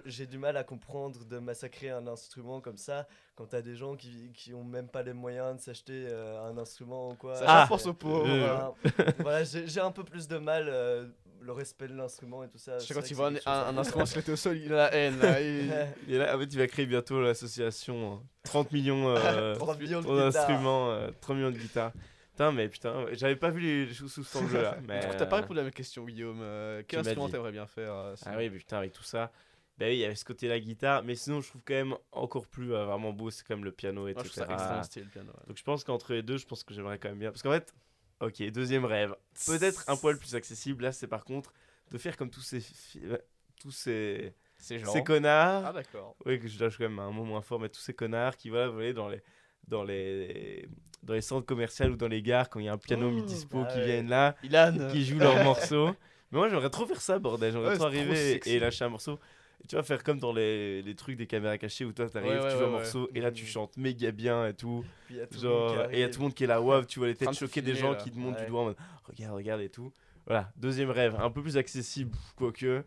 j'ai 0.04 0.26
du 0.26 0.38
mal 0.38 0.56
à 0.56 0.62
comprendre 0.64 1.24
de 1.24 1.38
massacrer 1.38 1.90
un 1.90 2.06
instrument 2.06 2.60
comme 2.60 2.76
ça 2.76 3.08
quand 3.34 3.46
t'as 3.46 3.60
des 3.62 3.74
gens 3.74 3.96
qui, 3.96 4.30
qui 4.32 4.54
ont 4.54 4.62
même 4.62 4.88
pas 4.88 5.02
les 5.02 5.12
moyens 5.12 5.56
de 5.56 5.60
s'acheter 5.60 6.06
euh, 6.08 6.40
un 6.48 6.56
instrument 6.58 7.10
ou 7.10 7.14
quoi. 7.14 7.34
Ça 7.36 7.44
Ah, 7.48 7.66
pense 7.68 7.86
aux 7.86 7.94
pauvres. 7.94 8.24
euh, 8.28 8.70
voilà, 9.18 9.42
j'ai 9.44 9.66
j'ai 9.66 9.80
un 9.80 9.90
peu 9.90 10.04
plus 10.04 10.28
de 10.28 10.38
mal, 10.38 10.68
euh, 10.68 11.08
le 11.44 11.52
respect 11.52 11.88
de 11.88 11.94
l'instrument 11.94 12.42
et 12.42 12.48
tout 12.48 12.58
ça. 12.58 12.78
Je 12.78 12.84
sais 12.84 12.94
quand 12.94 13.02
que 13.02 13.14
voit 13.14 13.30
un, 13.46 13.76
instrument 13.78 14.06
squeletté 14.06 14.32
au 14.32 14.36
sol, 14.36 14.56
il 14.56 14.72
a 14.72 14.76
la 14.76 14.94
haine. 14.94 15.18
Là, 15.18 15.40
il- 15.40 15.70
et 16.08 16.18
là 16.18 16.36
en 16.36 16.38
fait 16.40 16.44
il 16.46 16.58
va 16.58 16.66
créer 16.66 16.86
bientôt 16.86 17.20
l'association 17.20 18.14
hein. 18.14 18.22
30 18.44 18.72
millions 18.72 19.08
euh, 19.08 19.54
30 19.58 19.80
millions 19.80 20.00
de 20.00 20.06
ton 20.06 20.14
guitares. 20.26 20.42
instrument 20.50 20.90
euh, 20.90 21.10
30 21.20 21.36
millions 21.36 21.50
de 21.50 21.58
guitares 21.58 21.92
putain 22.32 22.52
mais 22.52 22.68
putain 22.68 23.06
j'avais 23.12 23.36
pas 23.36 23.50
vu 23.50 23.60
les 23.60 23.94
choses 23.94 24.12
sous 24.12 24.24
cet 24.24 24.42
angle 24.42 24.60
là 24.60 24.78
mais 24.86 25.00
T'as 25.16 25.26
pas 25.26 25.36
répondu 25.36 25.60
à 25.60 25.62
ma 25.64 25.70
question, 25.70 26.04
Guillaume. 26.04 26.40
Euh, 26.42 26.80
Tu 26.80 26.86
quel 26.88 27.00
instrument 27.00 27.28
t'aimerais 27.28 27.52
bien 27.52 27.66
faire 27.66 27.92
euh, 27.92 28.14
Ah 28.26 28.34
oui, 28.36 28.50
mais 28.50 28.58
putain, 28.58 28.78
avec 28.78 28.92
tout 28.92 29.02
ça. 29.04 29.30
Bah 29.78 29.86
oui, 29.86 29.94
il 29.94 29.98
y 29.98 30.04
avait 30.04 30.14
ce 30.14 30.24
côté 30.24 30.46
la 30.46 30.60
guitare, 30.60 31.02
mais 31.02 31.16
sinon 31.16 31.40
je 31.40 31.48
trouve 31.48 31.62
quand 31.64 31.74
même 31.74 31.96
encore 32.12 32.46
plus 32.46 32.72
euh, 32.72 32.84
vraiment 32.84 33.12
beau, 33.12 33.30
c'est 33.30 33.44
quand 33.44 33.56
même 33.56 33.64
le 33.64 33.72
piano, 33.72 34.02
Moi, 34.02 34.10
je 34.10 34.14
trouve 34.14 34.30
ça 34.30 34.46
extrêmement 34.48 34.82
stylé 34.84 35.04
le 35.06 35.10
piano. 35.10 35.30
ouais. 35.32 35.46
Donc 35.48 35.58
je 35.58 35.64
pense 35.64 35.82
qu'entre 35.82 36.12
les 36.12 36.22
deux, 36.22 36.36
je 36.36 36.46
pense 36.46 36.62
que 36.62 36.72
j'aimerais 36.74 36.98
quand 36.98 37.08
même 37.08 37.18
bien. 37.18 37.30
Parce 37.30 37.42
qu'en 37.42 37.50
fait, 37.50 37.74
ok, 38.26 38.42
deuxième 38.50 38.84
rêve, 38.84 39.14
peut-être 39.46 39.84
un 39.88 39.96
poil 39.96 40.18
plus 40.18 40.34
accessible. 40.34 40.84
Là, 40.84 40.92
c'est 40.92 41.06
par 41.06 41.24
contre 41.24 41.52
de 41.90 41.98
faire 41.98 42.16
comme 42.16 42.30
tous 42.30 42.40
ces, 42.40 42.62
euh, 43.04 43.18
tous 43.60 43.70
ces, 43.70 44.34
ces 44.58 44.80
connards. 45.04 45.66
Ah, 45.66 45.72
d'accord. 45.72 46.16
oui, 46.26 46.38
que 46.40 46.48
je 46.48 46.58
lâche 46.62 46.76
quand 46.78 46.84
même 46.88 46.98
un 46.98 47.10
mot 47.10 47.24
moins 47.24 47.42
fort, 47.42 47.60
mais 47.60 47.68
tous 47.68 47.80
ces 47.80 47.94
connards 47.94 48.36
qui 48.36 48.48
voilà, 48.50 48.68
vous 48.68 48.74
voyez, 48.74 48.92
dans 48.94 49.08
les, 49.08 49.22
dans 49.68 49.82
les, 49.84 50.68
dans 51.02 51.14
les 51.14 51.20
centres 51.20 51.46
commerciaux 51.46 51.86
ou 51.86 51.96
dans 51.96 52.08
les 52.08 52.22
gares 52.22 52.48
quand 52.50 52.60
il 52.60 52.66
y 52.66 52.68
a 52.68 52.72
un 52.72 52.78
piano 52.78 53.08
Oh, 53.08 53.12
mi-dispo 53.12 53.62
bah 53.62 53.68
qui 53.72 53.78
ouais. 53.78 53.84
viennent 53.84 54.08
là 54.08 54.34
Ilan. 54.42 54.88
qui 54.90 55.04
jouent 55.04 55.18
leurs 55.18 55.42
morceaux. 55.44 55.88
Mais 56.32 56.38
moi, 56.38 56.48
j'aimerais 56.48 56.70
trop 56.70 56.86
faire 56.86 57.00
ça, 57.00 57.18
bordel. 57.18 57.52
J'aimerais 57.52 57.70
Ouais, 57.70 57.76
trop 57.76 57.84
arriver 57.86 58.40
et 58.48 58.58
lâcher 58.58 58.84
un 58.84 58.88
morceau. 58.88 59.20
Tu 59.68 59.76
vas 59.76 59.82
faire 59.82 60.02
comme 60.04 60.18
dans 60.18 60.32
les, 60.32 60.82
les 60.82 60.94
trucs 60.94 61.16
des 61.16 61.26
caméras 61.26 61.56
cachées 61.58 61.84
où 61.84 61.92
toi, 61.92 62.08
t'arrives, 62.08 62.30
Ouais, 62.32 62.38
ouais, 62.44 62.50
tu 62.52 62.58
joues 62.58 62.64
un 62.64 62.68
morceau 62.70 63.08
et 63.14 63.20
là, 63.20 63.30
tu 63.32 63.44
Mhm. 63.44 63.48
chantes 63.48 63.76
méga 63.76 64.10
bien 64.12 64.46
et 64.48 64.54
tout. 64.54 64.84
Puis 65.06 65.14
il 65.14 65.18
y 65.18 65.20
a 65.20 65.26
tout 65.26 65.40
le 65.40 65.48
monde 65.48 65.74
Genre, 65.74 65.86
et 65.90 65.94
il 65.94 66.00
y 66.00 66.02
a 66.02 66.08
tout 66.08 66.18
le 66.20 66.24
monde 66.24 66.34
qui 66.34 66.44
est 66.44 66.46
là, 66.46 66.60
waouh, 66.60 66.84
tu 66.84 66.98
vois 66.98 67.08
les 67.08 67.14
têtes 67.14 67.30
de 67.30 67.34
choquées 67.34 67.62
des 67.62 67.74
gens 67.74 67.92
là. 67.92 67.96
qui 67.96 68.10
te 68.10 68.18
montrent 68.18 68.38
du 68.38 68.46
doigt 68.46 68.60
en 68.60 68.64
mode 68.66 68.76
regarde, 69.04 69.34
regarde 69.34 69.60
et 69.62 69.68
tout. 69.70 69.92
Voilà, 70.26 70.50
deuxième 70.56 70.90
rêve, 70.90 71.14
un 71.18 71.30
peu 71.30 71.42
plus 71.42 71.56
accessible, 71.56 72.16
quoique. 72.36 72.84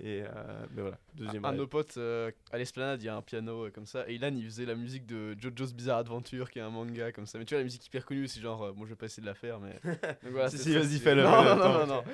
Et 0.00 0.22
euh, 0.22 0.66
mais 0.74 0.82
voilà, 0.82 0.98
deuxième 1.14 1.44
Un 1.44 1.48
de 1.50 1.52
rêve. 1.52 1.60
nos 1.60 1.66
potes 1.68 1.96
euh, 1.98 2.30
à 2.50 2.58
l'esplanade, 2.58 3.00
il 3.00 3.06
y 3.06 3.08
a 3.08 3.14
un 3.14 3.22
piano 3.22 3.66
euh, 3.66 3.70
comme 3.70 3.86
ça. 3.86 4.04
Et 4.08 4.14
Ilan, 4.16 4.34
il 4.34 4.44
faisait 4.44 4.66
la 4.66 4.74
musique 4.74 5.06
de 5.06 5.36
JoJo's 5.40 5.72
Bizarre 5.72 5.98
Adventure, 5.98 6.50
qui 6.50 6.58
est 6.58 6.62
un 6.62 6.70
manga 6.70 7.12
comme 7.12 7.26
ça. 7.26 7.38
Mais 7.38 7.44
tu 7.44 7.54
vois, 7.54 7.58
la 7.60 7.64
musique 7.64 7.86
hyper 7.86 8.04
connue, 8.04 8.26
c'est 8.26 8.40
genre, 8.40 8.72
bon, 8.74 8.84
je 8.86 8.90
vais 8.90 8.96
pas 8.96 9.06
essayer 9.06 9.20
de 9.22 9.26
la 9.28 9.34
faire, 9.34 9.60
mais. 9.60 9.78
Donc 10.24 10.32
voilà, 10.32 10.48
Si, 10.50 10.58
si, 10.58 10.74
vas-y, 10.74 10.98
fais-le, 10.98 11.22
Non, 11.22 11.44
non, 11.44 11.56
non, 11.56 11.86
non. 11.86 12.04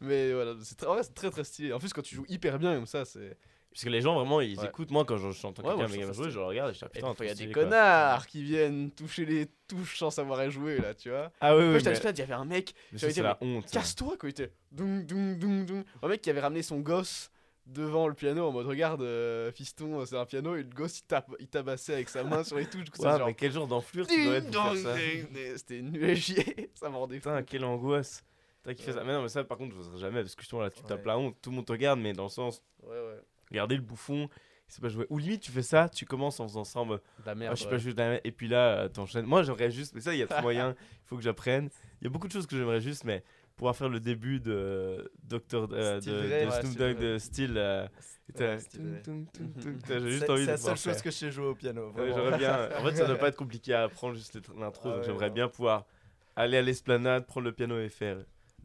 Mais 0.00 0.32
voilà, 0.32 0.54
c'est 0.62 0.76
très, 0.76 1.02
c'est 1.02 1.14
très 1.14 1.30
très 1.30 1.44
stylé. 1.44 1.72
En 1.72 1.78
plus, 1.78 1.92
quand 1.92 2.02
tu 2.02 2.14
joues 2.14 2.26
hyper 2.28 2.58
bien 2.58 2.74
comme 2.76 2.86
ça, 2.86 3.04
c'est. 3.04 3.36
Parce 3.70 3.84
que 3.84 3.90
les 3.90 4.00
gens, 4.00 4.14
vraiment, 4.14 4.40
ils 4.40 4.58
Ouais. 4.58 4.66
écoutent. 4.66 4.90
Moi, 4.90 5.04
quand 5.04 5.18
je 5.18 5.30
chante 5.30 5.58
Ouais, 5.58 5.74
quelqu'un 5.76 6.06
ça 6.06 6.12
jouer, 6.12 6.30
je 6.30 6.38
le 6.38 6.44
regarde 6.44 6.70
et 6.70 6.74
je 6.74 6.78
dis 6.78 6.84
ah, 6.84 6.88
putain, 6.88 7.14
il 7.24 7.26
y 7.26 7.30
a 7.30 7.34
des 7.34 7.50
connards 7.52 8.26
qui 8.26 8.42
viennent 8.42 8.90
toucher 8.90 9.24
les 9.24 9.46
touches 9.68 9.98
sans 9.98 10.10
savoir 10.10 10.50
jouer, 10.50 10.80
là, 10.80 10.94
tu 10.94 11.10
vois. 11.10 11.30
Ah 11.40 11.54
oui, 11.54 11.62
Moi, 11.62 11.72
oui, 11.74 11.78
j'étais 11.78 11.90
mais, 11.90 12.10
il 12.10 12.18
y 12.18 12.22
avait 12.22 12.32
un 12.34 12.44
mec, 12.44 12.74
j'avais 12.92 13.12
dit, 13.12 13.20
la 13.20 13.38
honte. 13.40 13.70
casse-toi, 13.70 14.16
quoi. 14.18 14.28
Il 14.28 14.30
était. 14.30 14.52
Doum, 14.72 15.04
doum, 15.04 15.38
doum, 15.38 15.66
doum. 15.66 15.84
Un 16.02 16.08
mec 16.08 16.22
qui 16.22 16.30
avait 16.30 16.40
ramené 16.40 16.62
son 16.62 16.80
gosse 16.80 17.30
devant 17.66 18.08
le 18.08 18.14
piano 18.14 18.46
en 18.46 18.50
mode 18.50 18.66
regarde 18.66 19.02
euh, 19.02 19.52
fiston 19.52 20.04
c'est 20.06 20.16
un 20.16 20.24
piano 20.24 20.56
et 20.56 20.62
le 20.62 20.70
gosse 20.70 21.00
il, 21.00 21.02
tape, 21.02 21.30
il 21.38 21.48
tabassait 21.48 21.92
avec 21.92 22.08
sa 22.08 22.24
main 22.24 22.42
sur 22.42 22.56
les 22.56 22.64
touches 22.64 22.86
Ouais, 22.98 23.10
genre 23.18 23.26
mais 23.26 23.34
quel 23.34 23.52
genre 23.52 23.66
d'enflure 23.66 24.06
tu 24.06 24.24
dois 24.24 24.36
être 24.36 25.56
c'était 25.58 25.82
nul 25.82 26.02
à 26.10 26.14
chier 26.14 26.70
ça 26.74 26.90
fou. 26.90 27.06
Putain, 27.06 27.42
quelle 27.42 27.64
angoisse. 27.66 28.24
Qui 28.74 28.82
fait 28.82 28.92
ça. 28.92 29.04
Mais 29.04 29.12
non, 29.12 29.22
mais 29.22 29.28
ça, 29.28 29.44
par 29.44 29.56
contre, 29.58 29.72
je 29.72 29.78
n'oserais 29.78 29.98
jamais 29.98 30.20
parce 30.22 30.34
que 30.34 30.42
justement 30.42 30.62
là, 30.62 30.70
tu 30.70 30.82
tapes 30.82 31.04
la 31.06 31.18
honte. 31.18 31.36
Tout 31.42 31.50
le 31.50 31.56
monde 31.56 31.66
te 31.66 31.72
regarde, 31.72 31.98
mais 32.00 32.12
dans 32.12 32.24
le 32.24 32.28
sens, 32.28 32.62
ouais 32.82 32.90
ouais 32.90 33.20
regardez 33.50 33.76
le 33.76 33.82
bouffon, 33.82 34.28
il 34.68 34.72
sait 34.72 34.80
pas 34.80 34.88
jouer. 34.88 35.06
Ou 35.08 35.18
limite, 35.18 35.40
tu 35.42 35.50
fais 35.50 35.62
ça, 35.62 35.88
tu 35.88 36.04
commences 36.04 36.38
en 36.40 36.46
faisant 36.48 36.64
ça 36.64 36.80
en 36.80 36.84
mode, 36.84 37.00
de 37.24 37.30
la 37.30 37.50
ah, 37.50 37.54
je 37.54 37.62
sais 37.62 37.68
pas 37.70 37.78
jouer 37.78 37.92
de 37.94 37.98
la 37.98 38.26
Et 38.26 38.30
puis 38.32 38.48
là, 38.48 38.80
euh, 38.84 38.88
t'enchaînes. 38.88 39.24
Moi, 39.26 39.42
j'aimerais 39.42 39.70
juste, 39.70 39.94
mais 39.94 40.00
ça, 40.00 40.14
il 40.14 40.18
y 40.18 40.22
a 40.22 40.26
trop 40.26 40.42
moyen, 40.42 40.74
il 40.92 41.06
faut 41.06 41.16
que 41.16 41.22
j'apprenne. 41.22 41.70
Il 42.00 42.04
y 42.04 42.06
a 42.06 42.10
beaucoup 42.10 42.28
de 42.28 42.32
choses 42.32 42.46
que 42.46 42.56
j'aimerais 42.56 42.80
juste, 42.80 43.04
mais 43.04 43.24
pouvoir 43.56 43.74
faire 43.74 43.88
le 43.88 43.98
début 44.00 44.38
de 44.40 45.10
Dr. 45.24 45.66
euh, 45.72 46.00
de, 46.00 46.10
de 46.10 46.28
ouais, 46.28 46.50
Snoop 46.50 46.72
Steel 46.72 46.76
Dogg 46.76 46.94
Dre. 46.96 47.00
de 47.00 47.18
style. 47.18 47.54
euh, 47.56 47.86
Ouais, 48.38 48.58
J'ai 49.88 50.00
juste 50.10 50.26
C'est 50.26 50.30
envie 50.30 50.40
c'est 50.40 50.46
de 50.46 50.50
la 50.50 50.56
pouvoir 50.56 50.76
seule 50.76 50.76
chose 50.76 50.82
faire. 50.94 51.02
que 51.02 51.10
je 51.10 51.16
sais 51.16 51.30
jouer 51.30 51.46
au 51.46 51.54
piano. 51.54 51.86
Ouais, 51.92 52.10
vraiment. 52.10 52.14
J'aimerais 52.16 52.38
bien. 52.38 52.68
En 52.78 52.84
fait, 52.84 52.96
ça 52.96 53.06
doit 53.06 53.16
pas 53.18 53.28
être 53.28 53.36
compliqué 53.36 53.72
à 53.72 53.84
apprendre 53.84 54.14
juste 54.14 54.38
l'intro. 54.58 54.90
Ah 54.90 54.96
donc 54.96 55.04
j'aimerais 55.04 55.30
bien 55.30 55.48
pouvoir 55.48 55.86
aller 56.36 56.58
à 56.58 56.62
l'esplanade, 56.62 57.26
prendre 57.26 57.46
le 57.46 57.52
piano 57.52 57.80
et 57.80 57.88
faire 57.88 58.18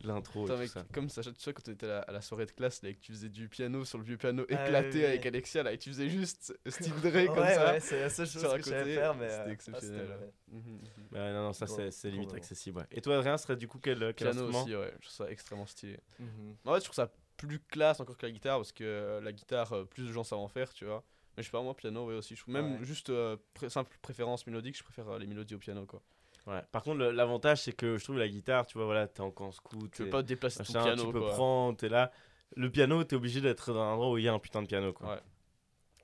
l'intro. 0.07 0.45
Et 0.45 0.49
tout 0.49 0.57
mec, 0.57 0.69
ça. 0.69 0.85
comme 0.93 1.09
ça, 1.09 1.21
tu 1.23 1.31
sais, 1.37 1.53
quand 1.53 1.61
tu 1.63 1.71
étais 1.71 1.85
à 1.85 1.89
la, 1.89 1.99
à 2.01 2.11
la 2.11 2.21
soirée 2.21 2.45
de 2.45 2.51
classe, 2.51 2.81
là, 2.83 2.89
et 2.89 2.95
que 2.95 2.99
tu 2.99 3.11
faisais 3.11 3.29
du 3.29 3.47
piano 3.49 3.83
sur 3.85 3.97
le 3.97 4.03
vieux 4.03 4.17
piano 4.17 4.45
Ah, 4.49 4.65
éclaté 4.65 5.05
avec 5.05 5.25
Alexia, 5.25 5.63
là, 5.63 5.71
et 5.73 5.77
tu 5.77 5.89
faisais 5.89 6.09
juste 6.09 6.53
style 6.67 6.93
Dre 7.01 7.13
Ouais, 7.13 7.25
comme 7.27 7.35
ça. 7.37 7.71
ouais, 7.73 7.79
c'est 7.79 7.99
la 7.99 8.09
seule 8.09 8.27
chose 8.27 8.53
que 8.55 8.61
faire, 8.63 9.15
mais. 9.15 9.29
c'était 9.29 9.41
euh, 9.41 9.51
exceptionnel, 9.51 10.07
ah, 10.11 10.17
ouais. 10.17 10.31
c'était- 10.31 10.57
Mhm, 10.57 10.73
mhm. 10.73 10.81
Ouais, 11.17 11.33
non, 11.33 11.43
non, 11.43 11.53
ça 11.53 11.67
c'est 11.67 12.09
limite 12.09 12.29
vraiment. 12.29 12.33
accessible. 12.41 12.77
ouais. 12.79 12.85
Et 12.91 13.01
toi, 13.01 13.15
Adrien, 13.17 13.37
serait 13.37 13.55
du 13.55 13.67
coup 13.67 13.79
quel, 13.79 13.99
quel 13.99 14.13
Piano 14.13 14.31
instrument 14.41 14.63
aussi, 14.63 14.75
ouais, 14.75 14.93
je 14.99 15.07
trouve 15.07 15.15
ça 15.25 15.31
extrêmement 15.31 15.65
stylé. 15.65 15.97
Mhm. 16.19 16.55
En 16.65 16.73
fait, 16.73 16.79
je 16.79 16.83
trouve 16.85 16.95
ça 16.95 17.11
plus 17.37 17.59
classe 17.59 17.99
encore 17.99 18.17
que 18.17 18.25
la 18.25 18.31
guitare, 18.31 18.57
parce 18.57 18.71
que 18.71 18.83
euh, 18.83 19.21
la 19.21 19.31
guitare, 19.31 19.73
euh, 19.73 19.85
plus 19.85 20.05
de 20.07 20.11
gens 20.11 20.23
savent 20.23 20.39
en 20.39 20.47
faire, 20.47 20.71
tu 20.73 20.85
vois. 20.85 21.03
Mais 21.35 21.41
je 21.41 21.47
sais 21.47 21.51
pas, 21.51 21.61
moi, 21.63 21.75
piano, 21.75 22.05
ouais, 22.07 22.13
aussi. 22.13 22.35
Je 22.35 22.41
trouve 22.41 22.53
même 22.53 22.73
Ouais. 22.73 22.83
juste 22.85 23.09
euh, 23.09 23.35
pré- 23.55 23.69
simple 23.69 23.97
préférence 24.03 24.45
mélodique, 24.45 24.77
je 24.77 24.83
préfère 24.83 25.09
euh, 25.09 25.17
les 25.19 25.25
mélodies 25.25 25.55
au 25.55 25.57
piano, 25.57 25.85
quoi. 25.87 26.01
Ouais. 26.45 26.61
Par 26.71 26.83
contre, 26.83 26.99
l'avantage, 27.05 27.61
c'est 27.61 27.71
que 27.73 27.97
je 27.97 28.03
trouve 28.03 28.17
la 28.17 28.27
guitare, 28.27 28.65
tu 28.65 28.77
vois, 28.77 28.85
voilà, 28.85 29.07
t'es 29.07 29.21
en 29.21 29.31
camp 29.31 29.51
scout. 29.51 29.89
Tu 29.91 30.03
t'es- 30.03 30.09
pas 30.09 30.21
te 30.21 30.27
déplacer 30.27 30.63
ton 30.63 30.73
machin, 30.73 30.83
piano, 30.83 31.05
tu 31.05 31.11
peux 31.13 31.19
quoi. 31.21 31.29
prendre, 31.31 31.77
t'es 31.77 31.89
là. 31.89 32.11
Le 32.55 32.69
piano, 32.69 33.03
t'es 33.03 33.15
obligé 33.15 33.39
d'être 33.41 33.73
dans 33.73 33.81
un 33.81 33.93
endroit 33.93 34.11
où 34.11 34.17
il 34.17 34.25
y 34.25 34.27
a 34.27 34.33
un 34.33 34.39
putain 34.39 34.61
de 34.61 34.67
piano, 34.67 34.91
quoi. 34.93 35.07
Ouais. 35.13 35.19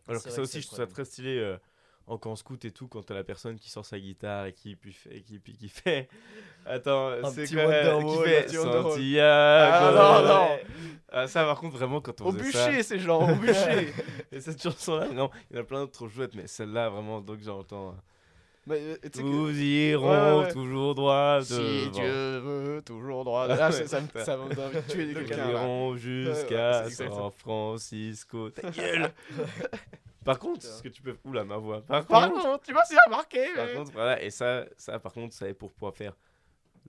Alors 0.08 0.23
que 0.23 0.30
ça 0.30 0.38
que 0.38 0.41
aussi, 0.41 0.62
je 0.62 0.67
trouve 0.67 0.80
ça 0.80 0.88
très 0.88 1.06
stylé 1.06 1.38
euh, 1.38 1.58
en 2.08 2.17
camp 2.17 2.36
scout 2.36 2.63
et 2.65 2.71
tout, 2.71 2.88
quand 2.88 3.04
t'as 3.04 3.13
la 3.13 3.23
personne 3.23 3.60
qui 3.60 3.69
sort 3.69 3.86
sa 3.86 3.99
guitare 3.99 4.45
et 4.47 4.54
qui, 4.54 4.75
puis 4.75 4.93
fait, 4.93 5.17
et 5.17 5.21
qui, 5.21 5.38
puis 5.39 5.54
qui 5.58 5.69
fait. 5.69 6.08
Attends, 6.65 7.12
c'est 7.32 7.47
quoi 7.54 7.65
Qui 8.02 8.17
fait. 8.23 8.47
Santiago? 8.49 9.19
Ah, 9.21 9.91
non, 9.93 10.28
non. 10.28 10.47
Ah, 11.12 11.28
ça, 11.28 11.43
par 11.43 11.60
contre, 11.60 11.75
vraiment, 11.75 12.02
quand 12.02 12.21
on 12.21 12.28
Au 12.28 12.32
faisait 12.32 12.52
ça. 12.52 12.67
bûcher, 12.69 12.84
ces 12.84 12.99
gens, 12.99 13.28
au 13.28 13.36
bûcher 13.36 13.91
Et 14.32 14.39
cette 14.39 14.62
chanson-là, 14.62 15.08
non, 15.10 15.32
il 15.49 15.56
y 15.56 15.60
en 15.60 15.63
a 15.63 15.65
plein 15.65 15.80
d'autres 15.80 15.91
trop 15.93 16.08
chouettes, 16.08 16.36
mais 16.36 16.45
celle-là, 16.45 16.89
vraiment, 16.89 17.19
donc 17.19 17.39
j'entends. 17.41 17.89
Euh, 17.89 17.93
que- 18.75 19.21
Nous 19.21 19.60
irons 19.62 20.10
Ouais, 20.12 20.32
ouais, 20.39 20.45
ouais. 20.45 20.53
toujours 20.53 20.95
droit 20.95 21.39
Si 21.43 21.53
devant. 21.53 21.91
Dieu 21.91 22.38
veut, 22.39 22.82
toujours 22.86 23.23
droit. 23.25 23.47
Ah, 23.49 23.71
ça, 23.71 23.88
ça, 23.88 24.01
me- 24.01 24.23
ça 24.23 24.38
m'a 24.38 24.43
envie 24.43 24.55
de 24.55 24.82
tuer 24.91 25.05
Nous 25.08 25.13
quelqu'un. 25.13 25.38
là. 25.38 25.51
irons 25.51 25.95
jusqu'à 25.97 26.84
ouais. 26.84 26.89
San 26.89 27.32
Francisco. 27.38 28.49
Ta 28.51 28.69
gueule 28.71 29.12
Par 30.23 30.38
contre, 30.39 30.62
ce 30.63 30.82
que 30.84 30.89
tu 30.89 31.01
peux. 31.01 31.17
Oula, 31.25 31.43
ma 31.43 31.58
voix. 31.58 31.82
Par 31.82 32.05
Par 32.05 32.29
contre, 32.29 32.43
contre, 32.43 32.63
tu 32.65 32.73
m'as 32.73 32.84
si 32.86 32.95
remarqué. 33.05 33.45
par 33.55 33.65
mais- 33.65 33.73
contre, 33.73 33.91
voilà, 33.93 34.21
et 34.21 34.29
ça, 34.29 34.65
ça 34.77 34.99
par 34.99 35.12
contre, 35.13 35.34
ça 35.34 35.47
est 35.47 35.53
pour 35.53 35.71
pouvoir 35.71 35.93
faire 35.95 36.13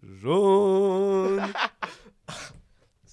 jaune. 0.03 1.43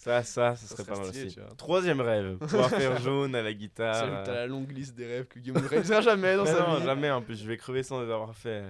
ça, 0.08 0.24
ça, 0.24 0.56
ce 0.56 0.68
serait 0.68 0.84
serait 0.84 0.94
pas 0.94 1.00
mal 1.00 1.10
stylé, 1.10 1.26
aussi. 1.28 1.36
tu. 1.36 1.56
Troisième 1.58 2.02
rêve, 2.02 2.38
pouvoir 2.38 2.70
faire 2.70 3.00
jaune 3.00 3.36
à 3.36 3.42
la 3.42 3.54
guitare. 3.54 4.24
T'as 4.24 4.32
euh. 4.32 4.36
la 4.36 4.48
longue 4.48 4.72
liste 4.72 4.96
des 4.96 5.06
rêves 5.06 5.26
que 5.28 5.40
Guillaume 5.40 5.62
ne 5.62 5.68
réalisera 5.68 6.02
jamais 6.02 6.36
dans 6.36 6.44
Mais 6.44 6.52
sa 6.52 6.68
non, 6.68 6.76
vie. 6.78 6.84
jamais 6.86 7.12
en 7.12 7.22
plus, 7.22 7.36
je 7.42 7.48
vais 7.48 7.58
crever 7.58 7.84
sans 7.84 8.02
les 8.02 8.12
avoir 8.12 8.36
fait. 8.36 8.64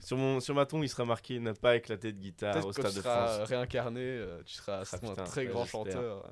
Sur, 0.00 0.16
mon, 0.18 0.40
sur 0.40 0.54
ma 0.54 0.66
tombe, 0.66 0.84
il 0.84 0.88
sera 0.88 1.04
marqué 1.06 1.38
ne 1.40 1.52
pas 1.52 1.76
éclater 1.76 2.12
de 2.12 2.18
guitare 2.18 2.56
au 2.66 2.70
que 2.70 2.76
quand 2.76 2.82
Stade 2.82 2.90
tu 2.92 2.96
de 2.98 3.02
seras 3.02 3.26
France. 3.36 3.48
réincarné, 3.48 4.00
euh, 4.02 4.42
tu 4.44 4.54
seras 4.54 4.80
Ah, 4.80 4.84
certainement 4.84 5.12
un 5.12 5.16
putain, 5.16 5.30
très 5.30 5.40
ouais, 5.42 5.46
grand 5.52 5.64
chanteur. 5.64 6.30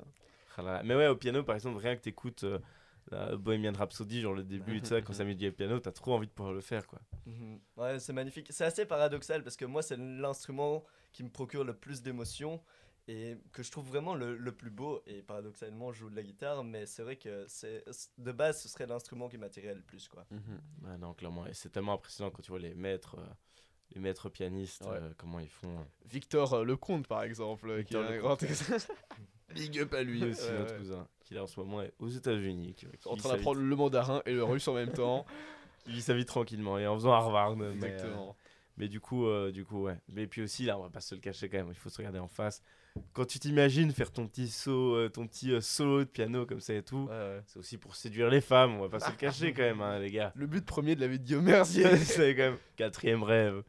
Ah. 0.57 0.81
Mais 0.83 0.95
ouais, 0.95 1.07
au 1.07 1.15
piano, 1.15 1.43
par 1.43 1.55
exemple, 1.55 1.79
rien 1.79 1.95
que 1.95 2.01
t'écoutes 2.01 2.43
euh, 2.43 2.59
la 3.11 3.35
Bohemian 3.35 3.73
Rhapsody, 3.73 4.21
genre 4.21 4.33
le 4.33 4.43
début, 4.43 4.81
tu 4.81 4.93
quand 5.03 5.13
ça 5.13 5.23
met 5.25 5.35
du 5.35 5.51
piano, 5.51 5.79
t'as 5.79 5.91
trop 5.91 6.13
envie 6.13 6.27
de 6.27 6.31
pouvoir 6.31 6.53
le 6.53 6.61
faire, 6.61 6.85
quoi. 6.87 6.99
Mhm. 7.25 7.59
Ouais, 7.77 7.99
c'est 7.99 8.13
magnifique. 8.13 8.47
C'est 8.51 8.65
assez 8.65 8.85
paradoxal 8.85 9.43
parce 9.43 9.57
que 9.57 9.65
moi, 9.65 9.81
c'est 9.81 9.97
l'instrument 9.97 10.83
qui 11.11 11.23
me 11.23 11.29
procure 11.29 11.63
le 11.63 11.73
plus 11.73 12.01
d'émotions 12.01 12.61
et 13.07 13.37
que 13.51 13.61
je 13.63 13.71
trouve 13.71 13.87
vraiment 13.87 14.15
le, 14.15 14.35
le 14.35 14.51
plus 14.51 14.71
beau. 14.71 15.01
Et 15.05 15.21
paradoxalement, 15.21 15.91
je 15.91 15.99
joue 15.99 16.09
de 16.09 16.15
la 16.15 16.23
guitare, 16.23 16.63
mais 16.63 16.85
c'est 16.85 17.03
vrai 17.03 17.15
que 17.17 17.45
c'est 17.47 17.83
de 18.17 18.31
base, 18.31 18.61
ce 18.61 18.67
serait 18.69 18.87
l'instrument 18.87 19.29
qui 19.29 19.37
m'attirait 19.37 19.75
le 19.75 19.81
plus. 19.81 20.07
Quoi. 20.07 20.25
Ouais, 20.31 20.97
non, 20.97 21.13
clairement. 21.13 21.45
Et 21.45 21.53
c'est 21.53 21.69
tellement 21.69 21.93
impressionnant 21.93 22.31
quand 22.31 22.41
tu 22.41 22.49
vois 22.51 22.59
les 22.59 22.73
maîtres, 22.73 23.17
euh, 23.19 23.25
les 23.93 23.99
maîtres 24.01 24.29
pianistes, 24.29 24.85
Ouais. 24.85 24.97
euh, 24.99 25.11
comment 25.17 25.39
ils 25.39 25.49
font. 25.49 25.69
euh. 25.77 25.83
Victor 26.05 26.53
euh, 26.53 26.63
Lecomte, 26.63 27.07
par 27.07 27.21
exemple, 27.23 27.69
euh, 27.69 27.83
qui 27.83 27.93
est 27.95 27.97
un 27.97 28.17
grand 28.17 28.37
Big 29.53 29.79
up 29.79 29.93
à 29.93 30.03
lui. 30.03 30.23
Aussi, 30.23 30.41
Ouais, 30.43 30.57
notre 30.57 30.73
ouais. 30.73 30.79
cousin, 30.79 31.07
qui 31.21 31.35
est 31.35 31.39
en 31.39 31.47
ce 31.47 31.59
moment 31.59 31.81
est 31.81 31.93
aux 31.99 32.09
États-Unis, 32.09 32.73
qui, 32.73 32.87
qui 32.87 33.07
En 33.07 33.15
train 33.15 33.29
d'apprendre 33.29 33.61
le 33.61 33.75
mandarin 33.75 34.21
et 34.25 34.33
le 34.33 34.43
russe 34.43 34.67
en 34.67 34.73
même 34.73 34.91
temps. 34.91 35.25
qui 35.85 35.91
vit 35.91 36.01
sa 36.01 36.15
vie 36.15 36.25
tranquillement 36.25 36.79
et 36.79 36.87
en 36.87 36.95
faisant 36.95 37.13
Harvard. 37.13 37.55
mais, 37.55 37.65
euh, 37.65 37.73
Exactement. 37.73 38.35
Mais 38.77 38.87
du 38.89 38.99
coup, 38.99 39.27
euh, 39.27 39.51
du 39.51 39.63
coup, 39.63 39.83
ouais. 39.83 39.97
Mais 40.09 40.25
puis 40.27 40.41
aussi, 40.41 40.65
là, 40.65 40.77
on 40.79 40.81
va 40.81 40.89
pas 40.89 40.99
se 40.99 41.13
le 41.15 41.21
cacher 41.21 41.47
quand 41.47 41.57
même. 41.57 41.69
Il 41.69 41.75
faut 41.75 41.89
se 41.89 41.97
regarder 41.97 42.19
en 42.19 42.27
face. 42.27 42.61
Quand 43.13 43.25
tu 43.25 43.39
t'imagines 43.39 43.91
faire 43.91 44.11
ton 44.11 44.27
petit 44.27 44.47
saut, 44.49 44.95
euh, 44.95 45.09
ton 45.09 45.27
petit 45.27 45.51
euh, 45.51 45.61
solo 45.61 45.99
de 45.99 46.03
piano 46.09 46.45
comme 46.45 46.59
ça 46.61 46.73
et 46.73 46.81
tout, 46.83 47.07
Ouais, 47.09 47.13
ouais. 47.13 47.41
c'est 47.45 47.59
aussi 47.59 47.77
pour 47.77 47.95
séduire 47.95 48.29
les 48.29 48.41
femmes. 48.41 48.75
On 48.75 48.81
va 48.81 48.89
pas 48.89 48.99
se 48.99 49.09
le 49.11 49.17
cacher 49.17 49.53
quand 49.53 49.63
même, 49.63 49.81
hein, 49.81 49.99
les 49.99 50.11
gars. 50.11 50.31
Le 50.35 50.47
but 50.47 50.65
premier 50.65 50.95
de 50.95 51.01
la 51.01 51.07
vie 51.07 51.19
de 51.19 51.23
Guillaume 51.25 51.45
Mercier. 51.45 51.97
c'est 51.97 52.35
quand 52.35 52.43
même 52.43 52.57
quatrième 52.77 53.23
rêve. 53.23 53.63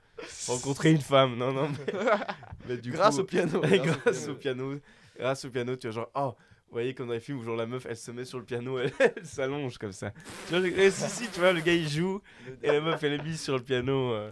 Rencontrer 0.47 0.91
une 0.93 1.01
femme. 1.01 1.37
Non, 1.37 1.53
non. 1.53 1.69
Mais, 1.69 1.93
mais 2.69 2.77
du 2.79 2.91
grâce 2.93 3.17
coup, 3.17 3.23
au 3.23 3.25
piano. 3.25 3.63
et 3.65 3.79
grâce 3.79 4.29
au 4.29 4.35
piano, 4.35 4.75
grâce 5.19 5.45
au 5.45 5.51
piano, 5.51 5.77
tu 5.77 5.87
vois 5.89 5.95
genre 5.95 6.11
oh, 6.15 6.35
vous 6.69 6.73
voyez 6.73 6.95
comme 6.95 7.09
dans 7.09 7.13
les 7.15 7.21
films 7.21 7.39
où 7.39 7.45
genre 7.45 7.57
la 7.57 7.67
meuf 7.67 7.87
elle 7.89 7.97
se 7.97 8.11
met 8.13 8.25
sur 8.25 8.39
le 8.39 8.45
piano, 8.45 8.79
elle, 8.79 8.93
elle 9.17 9.25
s'allonge 9.27 9.79
comme 9.79 9.93
ça. 9.93 10.13
Tu 10.49 10.57
vois, 10.59 10.67
eh, 10.69 10.91
si, 10.91 11.09
si, 11.11 11.29
tu 11.31 11.41
vois 11.41 11.53
le 11.53 11.61
gars 11.61 11.75
il 11.75 11.89
joue 11.89 12.21
et 12.63 12.69
la 12.69 12.81
meuf 12.81 13.03
elle 13.03 13.13
est 13.15 13.23
mise 13.23 13.41
sur 13.41 13.57
le 13.57 13.63
piano. 13.63 14.13
euh, 14.13 14.31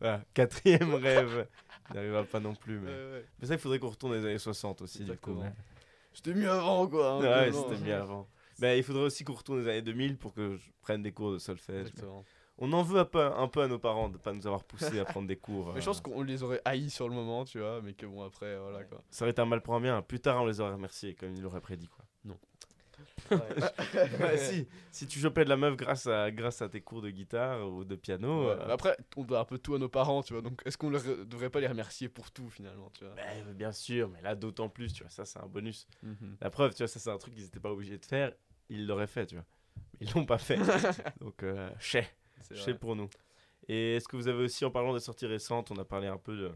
voilà, 0.00 0.20
quatrième 0.34 0.94
rêve. 0.94 1.46
Il 1.90 1.96
n'arrivera 1.96 2.24
pas 2.24 2.40
non 2.40 2.54
plus. 2.54 2.78
Mais, 2.80 2.90
Ouais, 2.90 3.12
ouais. 3.12 3.24
mais 3.40 3.46
ça 3.48 3.54
il 3.54 3.60
faudrait 3.60 3.78
qu'on 3.78 3.88
retourne 3.90 4.12
dans 4.12 4.18
les 4.18 4.24
années 4.26 4.38
60 4.38 4.82
aussi 4.82 5.04
du 5.04 5.16
coup. 5.16 5.40
C'était 6.12 6.34
mieux 6.34 6.50
avant, 6.50 6.86
quoi. 6.86 7.12
hein, 7.12 7.20
Ouais, 7.20 7.52
c'était 7.52 7.76
mieux 7.84 7.94
avant. 7.94 8.26
Mais 8.58 8.78
il 8.78 8.82
faudrait 8.82 9.02
aussi 9.02 9.22
qu'on 9.24 9.34
retourne 9.34 9.58
dans 9.58 9.64
les 9.66 9.70
années 9.70 9.82
2000 9.82 10.16
pour 10.16 10.32
que 10.32 10.56
je 10.56 10.70
prenne 10.80 11.02
des 11.02 11.12
cours 11.12 11.32
de 11.32 11.38
solfège. 11.38 11.88
Exactement. 11.88 12.24
On 12.58 12.72
en 12.72 12.82
veut 12.82 12.98
un 13.00 13.04
peu, 13.04 13.20
un 13.20 13.48
peu 13.48 13.60
à 13.60 13.68
nos 13.68 13.78
parents 13.78 14.08
de 14.08 14.16
pas 14.16 14.32
nous 14.32 14.46
avoir 14.46 14.64
poussé 14.64 14.98
à 14.98 15.04
prendre 15.04 15.28
des 15.28 15.36
cours. 15.36 15.74
Mais 15.74 15.82
je 15.82 15.84
euh, 15.84 15.90
pense 15.90 16.00
qu'on 16.00 16.22
les 16.22 16.42
aurait 16.42 16.62
haïs 16.64 16.88
sur 16.90 17.06
le 17.06 17.14
moment, 17.14 17.44
tu 17.44 17.58
vois, 17.58 17.82
mais 17.82 17.92
que 17.92 18.06
bon, 18.06 18.22
après, 18.24 18.58
voilà 18.58 18.82
quoi. 18.84 19.02
Ça 19.10 19.26
aurait 19.26 19.32
été 19.32 19.42
un 19.42 19.44
mal 19.44 19.60
pour 19.60 19.74
un 19.74 19.80
bien. 19.82 20.00
Plus 20.00 20.20
tard, 20.20 20.42
on 20.42 20.46
les 20.46 20.58
aurait 20.60 20.72
remerciés, 20.72 21.14
comme 21.14 21.34
il 21.34 21.42
l'aurait 21.42 21.60
prédit. 21.60 21.88
Quoi. 21.88 22.05
Ouais. 23.30 23.38
Ouais, 24.20 24.36
si, 24.38 24.68
si 24.92 25.06
tu 25.06 25.18
chopais 25.18 25.44
de 25.44 25.48
la 25.48 25.56
meuf 25.56 25.76
grâce 25.76 26.06
à, 26.06 26.30
grâce 26.30 26.62
à 26.62 26.68
tes 26.68 26.80
cours 26.80 27.02
de 27.02 27.10
guitare 27.10 27.68
ou 27.68 27.84
de 27.84 27.96
piano. 27.96 28.46
Ouais, 28.48 28.56
euh, 28.60 28.72
Après, 28.72 28.96
on 29.16 29.24
doit 29.24 29.40
un 29.40 29.44
peu 29.44 29.58
tout 29.58 29.74
à 29.74 29.78
nos 29.78 29.88
parents, 29.88 30.22
tu 30.22 30.32
vois, 30.32 30.42
donc 30.42 30.62
est-ce 30.64 30.78
qu'on 30.78 30.90
leur 30.90 31.02
devrait 31.26 31.50
pas 31.50 31.60
les 31.60 31.66
remercier 31.66 32.08
pour 32.08 32.30
tout 32.30 32.48
finalement, 32.50 32.90
tu 32.90 33.04
vois? 33.04 33.14
Ben, 33.14 33.52
bien 33.52 33.72
sûr, 33.72 34.08
mais 34.08 34.20
là 34.22 34.34
d'autant 34.34 34.68
plus, 34.68 34.92
tu 34.92 35.02
vois, 35.02 35.10
ça 35.10 35.24
c'est 35.24 35.38
un 35.38 35.46
bonus. 35.46 35.86
Mhm. 36.02 36.36
La 36.40 36.50
preuve, 36.50 36.72
tu 36.72 36.78
vois, 36.78 36.88
ça 36.88 37.00
c'est 37.00 37.10
un 37.10 37.18
truc 37.18 37.34
qu'ils 37.34 37.44
n'étaient 37.44 37.60
pas 37.60 37.72
obligés 37.72 37.98
de 37.98 38.04
faire, 38.04 38.32
ils 38.68 38.86
l'auraient 38.86 39.06
fait, 39.06 39.26
tu 39.26 39.34
vois. 39.36 39.44
Ils 40.00 40.10
l'ont 40.12 40.26
pas 40.26 40.38
fait. 40.38 40.58
Donc, 41.20 41.42
euh, 41.42 41.70
chais, 41.78 42.08
C'est 42.42 42.54
chais 42.56 42.74
pour 42.74 42.96
nous. 42.96 43.08
Et 43.68 43.96
est-ce 43.96 44.06
que 44.06 44.16
vous 44.16 44.28
avez 44.28 44.44
aussi, 44.44 44.64
en 44.64 44.70
parlant 44.70 44.94
des 44.94 45.00
sorties 45.00 45.26
récentes, 45.26 45.70
on 45.70 45.76
a 45.76 45.84
parlé 45.84 46.06
un 46.06 46.18
peu 46.18 46.36
de 46.36 46.52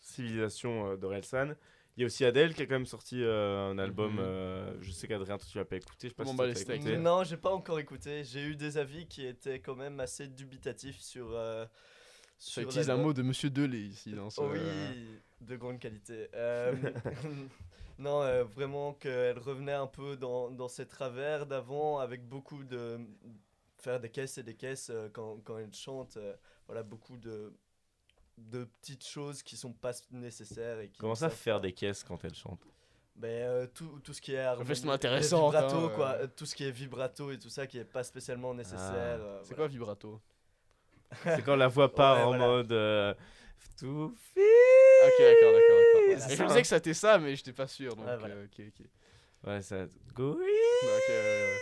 Civilisation 0.00 0.90
euh, 0.90 0.96
d'Orelsan. 0.96 1.54
Il 1.96 2.00
y 2.00 2.04
a 2.04 2.06
aussi 2.06 2.24
Adèle 2.24 2.54
qui 2.54 2.62
a 2.62 2.66
quand 2.66 2.74
même 2.74 2.86
sorti 2.86 3.22
euh, 3.22 3.70
un 3.70 3.78
album. 3.78 4.12
Mhm. 4.14 4.18
euh, 4.20 4.74
je 4.80 4.90
sais 4.92 5.06
qu'Adrien, 5.06 5.36
toi 5.36 5.46
tu 5.50 5.58
l'as 5.58 5.64
pas 5.64 5.76
écouté. 5.76 6.08
Je 6.08 6.08
sais 6.08 6.14
pas 6.14 6.24
M'en 6.24 6.32
si 6.32 6.38
les 6.46 6.54
t'as 6.54 6.60
steaks. 6.60 6.76
écouté. 6.76 6.96
Non, 6.98 7.22
j'ai 7.24 7.36
pas 7.36 7.50
encore 7.52 7.78
écouté. 7.78 8.24
J'ai 8.24 8.42
eu 8.44 8.56
des 8.56 8.78
avis 8.78 9.06
qui 9.06 9.26
étaient 9.26 9.60
quand 9.60 9.76
même 9.76 10.00
assez 10.00 10.26
dubitatifs 10.28 11.00
sur. 11.00 11.30
euh, 11.32 11.66
Ça 12.38 12.62
utilise 12.62 12.88
un 12.90 12.96
mot 12.96 13.12
de 13.12 13.22
Monsieur 13.22 13.50
Delay 13.50 13.78
ici 13.80 14.12
dans 14.12 14.30
ce. 14.30 14.40
Oh 14.40 14.48
oui, 14.52 15.20
de 15.42 15.56
grande 15.56 15.78
qualité. 15.78 16.28
Euh, 16.34 16.74
non, 17.98 18.22
euh, 18.22 18.44
vraiment 18.44 18.94
qu'elle 18.94 19.38
revenait 19.38 19.72
un 19.72 19.86
peu 19.86 20.16
dans, 20.16 20.50
dans 20.50 20.68
ses 20.68 20.86
travers 20.86 21.46
d'avant, 21.46 21.98
avec 21.98 22.26
beaucoup 22.26 22.64
de. 22.64 22.98
faire 23.78 24.00
des 24.00 24.10
caisses 24.10 24.38
et 24.38 24.42
des 24.42 24.54
caisses 24.54 24.90
euh, 24.90 25.08
quand, 25.12 25.38
quand 25.44 25.58
elle 25.58 25.74
chante. 25.74 26.16
euh, 26.16 26.34
voilà, 26.66 26.82
beaucoup 26.82 27.16
de 27.16 27.52
de 28.50 28.64
petites 28.64 29.06
choses 29.06 29.42
qui 29.42 29.56
sont 29.56 29.72
pas 29.72 29.92
nécessaires 30.10 30.80
et 30.80 30.88
qui 30.88 30.98
Comment 30.98 31.14
ça 31.14 31.28
savent 31.28 31.38
faire 31.38 31.60
des 31.60 31.72
caisses 31.72 32.02
quand 32.04 32.22
elle 32.24 32.34
chante 32.34 32.60
Ben, 33.16 33.28
euh, 33.28 33.66
tout, 33.66 34.00
tout 34.02 34.12
ce 34.12 34.20
qui 34.20 34.34
est 34.34 34.38
harmonie- 34.40 34.88
intéressante, 34.90 35.52
vibrato, 35.54 35.76
hein, 35.86 35.92
quoi, 35.94 36.28
tout 36.28 36.46
ce 36.46 36.54
qui 36.54 36.64
est 36.64 36.70
vibrato 36.70 37.30
et 37.30 37.38
tout 37.38 37.48
ça 37.50 37.66
qui 37.66 37.78
est 37.78 37.84
pas 37.84 38.02
spécialement 38.04 38.54
nécessaire. 38.54 38.80
Ah. 39.20 39.22
euh, 39.22 39.38
C'est 39.42 39.48
voilà. 39.54 39.56
quoi 39.56 39.68
vibrato? 39.68 40.20
C'est 41.24 41.44
quand 41.44 41.56
la 41.56 41.68
voix 41.68 41.92
part 41.92 42.16
Ouais, 42.18 42.22
en 42.22 42.28
voilà. 42.28 42.46
mode. 42.46 42.72
euh, 42.72 43.14
tout 43.78 44.14
fit. 44.34 44.40
Ok, 45.04 45.12
d'accord, 45.18 45.52
d'accord, 45.52 45.78
je 46.28 46.42
me 46.42 46.48
disais 46.48 46.62
que 46.62 46.68
c'était 46.68 46.94
ça, 46.94 47.18
mais 47.18 47.34
j'étais 47.36 47.52
pas 47.52 47.66
sûr, 47.66 47.96
donc 47.96 48.06
Ouais, 48.06 48.16
voilà. 48.16 48.34
euh, 48.36 48.44
ok, 48.46 48.62
ok. 48.68 48.86
Ouais, 49.48 49.60
ça. 49.62 49.86
Go 50.14 50.38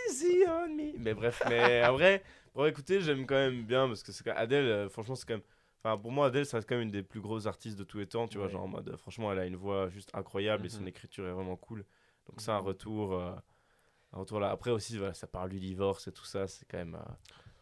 easy 0.07 0.43
on 0.47 0.67
me. 0.69 0.93
Mais 0.99 1.13
bref, 1.13 1.41
mais 1.49 1.83
en 1.85 1.93
vrai, 1.93 2.23
pour 2.53 2.67
écouter, 2.67 3.01
j'aime 3.01 3.25
quand 3.25 3.35
même 3.35 3.63
bien 3.63 3.87
parce 3.87 4.03
que 4.03 4.11
c'est 4.11 4.23
quand- 4.23 4.35
Adèle, 4.35 4.65
euh, 4.65 4.89
franchement, 4.89 5.15
c'est 5.15 5.25
quand 5.27 5.33
même. 5.35 5.43
Enfin, 5.83 5.97
pour 5.97 6.11
moi, 6.11 6.27
Adèle, 6.27 6.45
ça 6.45 6.57
reste 6.57 6.69
quand 6.69 6.75
même 6.75 6.83
une 6.83 6.91
des 6.91 7.01
plus 7.03 7.21
grosses 7.21 7.47
artistes 7.47 7.77
de 7.77 7.83
tous 7.83 7.97
les 7.97 8.07
temps, 8.07 8.27
tu 8.27 8.37
vois. 8.37 8.47
Genre 8.49 8.63
en 8.63 8.67
mode, 8.67 8.89
euh, 8.89 8.97
franchement, 8.97 9.31
elle 9.31 9.39
a 9.39 9.45
une 9.45 9.55
voix 9.55 9.89
juste 9.89 10.11
incroyable 10.13 10.65
et 10.65 10.69
son 10.69 10.81
Mhm. 10.83 10.87
écriture 10.89 11.27
est 11.27 11.31
vraiment 11.31 11.55
cool. 11.57 11.85
Donc, 12.27 12.39
c'est 12.39 12.51
un 12.51 12.59
Mhm. 12.59 12.65
retour. 12.67 13.13
euh, 13.13 13.33
un 14.13 14.19
retour 14.19 14.39
là. 14.39 14.51
Après 14.51 14.71
aussi, 14.71 14.97
voilà, 14.97 15.13
ça 15.13 15.25
parle 15.27 15.49
du 15.49 15.59
divorce 15.59 16.07
et 16.07 16.11
tout 16.11 16.25
ça, 16.25 16.47
c'est 16.47 16.65
quand 16.69 16.77
même. 16.77 16.95
euh, 16.95 17.13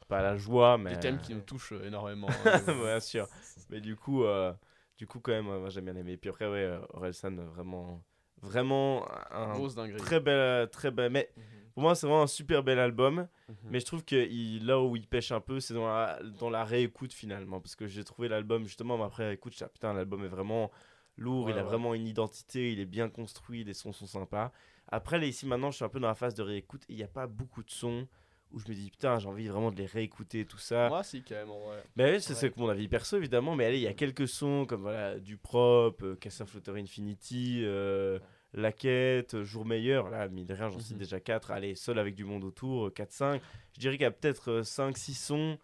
pas 0.07 0.21
la 0.23 0.35
joie, 0.37 0.77
mais. 0.79 0.95
Des 0.95 0.99
thèmes 0.99 1.15
euh, 1.15 1.19
qui 1.19 1.35
me 1.35 1.41
touchent 1.41 1.71
euh, 1.73 1.85
énormément. 1.85 2.27
hein. 2.27 2.59
Bien 2.65 2.99
sûr. 2.99 3.27
Mais 3.69 3.79
du 3.79 3.95
coup, 3.95 4.23
euh, 4.23 4.51
du 4.97 5.05
coup 5.05 5.19
quand 5.19 5.31
même, 5.31 5.47
euh, 5.47 5.59
moi 5.59 5.69
j'aime 5.69 5.85
bien 5.85 5.95
aimé. 5.95 6.13
Et 6.13 6.17
puis 6.17 6.31
après, 6.31 6.45
ouais, 6.49 6.63
euh, 6.63 6.79
Orelsan, 6.93 7.37
euh, 7.37 7.45
vraiment 7.45 8.03
vraiment 8.41 9.05
un 9.31 9.53
Grosse 9.53 9.75
dinguerie. 9.75 10.01
très 10.01 10.19
bel, 10.19 10.67
très 10.71 10.89
bel. 10.89 11.11
Mais 11.11 11.29
Mhm. 11.37 11.43
Pour 11.79 11.83
moi, 11.87 11.95
c'est 11.95 12.07
vraiment 12.07 12.23
un 12.23 12.27
super 12.27 12.61
bel 12.61 12.77
album. 12.77 13.27
Mhm. 13.47 13.55
Mais 13.71 13.79
je 13.79 13.85
trouve 13.85 14.03
que 14.03 14.15
il- 14.29 14.65
là 14.65 14.81
où 14.81 14.97
il 14.97 15.07
pêche 15.07 15.31
un 15.31 15.39
peu, 15.39 15.61
c'est 15.61 15.73
dans 15.73 15.87
la, 15.87 16.19
dans 16.39 16.49
la 16.49 16.65
réécoute 16.65 17.13
finalement. 17.13 17.61
Parce 17.61 17.75
que 17.77 17.87
j'ai 17.87 18.03
trouvé 18.03 18.27
l'album, 18.27 18.65
justement, 18.65 19.01
après 19.01 19.27
réécoute, 19.27 19.53
je 19.53 19.59
dis, 19.59 19.63
ah, 19.63 19.69
putain, 19.69 19.93
l'album 19.93 20.25
est 20.25 20.27
vraiment 20.27 20.69
lourd, 21.15 21.45
Ouais, 21.45 21.51
il 21.53 21.57
a 21.57 21.61
ouais. 21.61 21.67
vraiment 21.69 21.93
une 21.93 22.05
identité, 22.05 22.73
il 22.73 22.81
est 22.81 22.85
bien 22.85 23.07
construit, 23.09 23.63
les 23.63 23.73
sons 23.73 23.93
sont 23.93 24.05
sympas. 24.07 24.51
Après, 24.89 25.17
là, 25.19 25.25
ici 25.25 25.45
maintenant, 25.45 25.71
je 25.71 25.77
suis 25.77 25.85
un 25.85 25.89
peu 25.89 25.99
dans 26.01 26.07
la 26.09 26.15
phase 26.15 26.33
de 26.35 26.43
réécoute 26.43 26.83
et 26.89 26.93
il 26.93 26.95
n'y 26.97 27.03
a 27.03 27.07
pas 27.07 27.27
beaucoup 27.27 27.63
de 27.63 27.71
sons 27.71 28.07
où 28.51 28.59
je 28.59 28.67
me 28.67 28.73
dis, 28.73 28.89
putain, 28.89 29.17
j'ai 29.19 29.27
envie 29.29 29.47
vraiment 29.47 29.71
de 29.71 29.77
les 29.77 29.85
réécouter, 29.85 30.43
tout 30.45 30.57
ça. 30.57 30.89
Moi, 30.89 31.03
si, 31.03 31.23
quand 31.23 31.35
même, 31.35 31.47
vrai. 31.47 31.83
Mais 31.95 32.11
oui, 32.11 32.19
c'est 32.21 32.41
Ouais. 32.43 32.53
mon 32.57 32.67
avis 32.67 32.87
perso, 32.89 33.15
évidemment. 33.15 33.55
Mais 33.55 33.65
allez, 33.65 33.77
il 33.77 33.83
y 33.83 33.87
a 33.87 33.93
quelques 33.93 34.27
sons 34.27 34.65
comme 34.65 34.81
voilà, 34.81 35.19
du 35.19 35.37
propre, 35.37 36.03
euh, 36.05 36.15
Cassin 36.15 36.45
Flotter 36.47 36.71
Infinity, 36.75 37.61
euh, 37.63 38.17
La 38.53 38.71
Quête, 38.71 39.35
euh, 39.35 39.43
Jour 39.43 39.65
Meilleur. 39.65 40.09
Là, 40.09 40.27
mine 40.27 40.45
de 40.45 40.53
rien, 40.53 40.69
j'en 40.69 40.79
cite 40.79 40.93
Mhm. 40.93 40.99
déjà 40.99 41.19
4. 41.19 41.51
Allez, 41.51 41.75
Seul 41.75 41.99
avec 41.99 42.15
du 42.15 42.25
monde 42.25 42.43
autour, 42.43 42.91
4-5. 42.93 43.41
Je 43.73 43.79
dirais 43.79 43.95
qu'il 43.95 44.03
y 44.03 44.07
a 44.07 44.11
peut-être 44.11 44.61
5-6 44.63 45.13
sons 45.13 45.57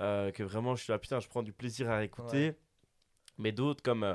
euh, 0.00 0.30
que 0.30 0.42
vraiment 0.44 0.76
je 0.76 0.84
suis 0.84 0.92
là, 0.92 0.98
putain, 0.98 1.18
je 1.18 1.28
prends 1.28 1.42
du 1.42 1.52
plaisir 1.52 1.90
à 1.90 1.96
réécouter. 1.98 2.54
Mais 3.38 3.50
d'autres 3.50 3.82
comme 3.82 4.04
euh, 4.04 4.14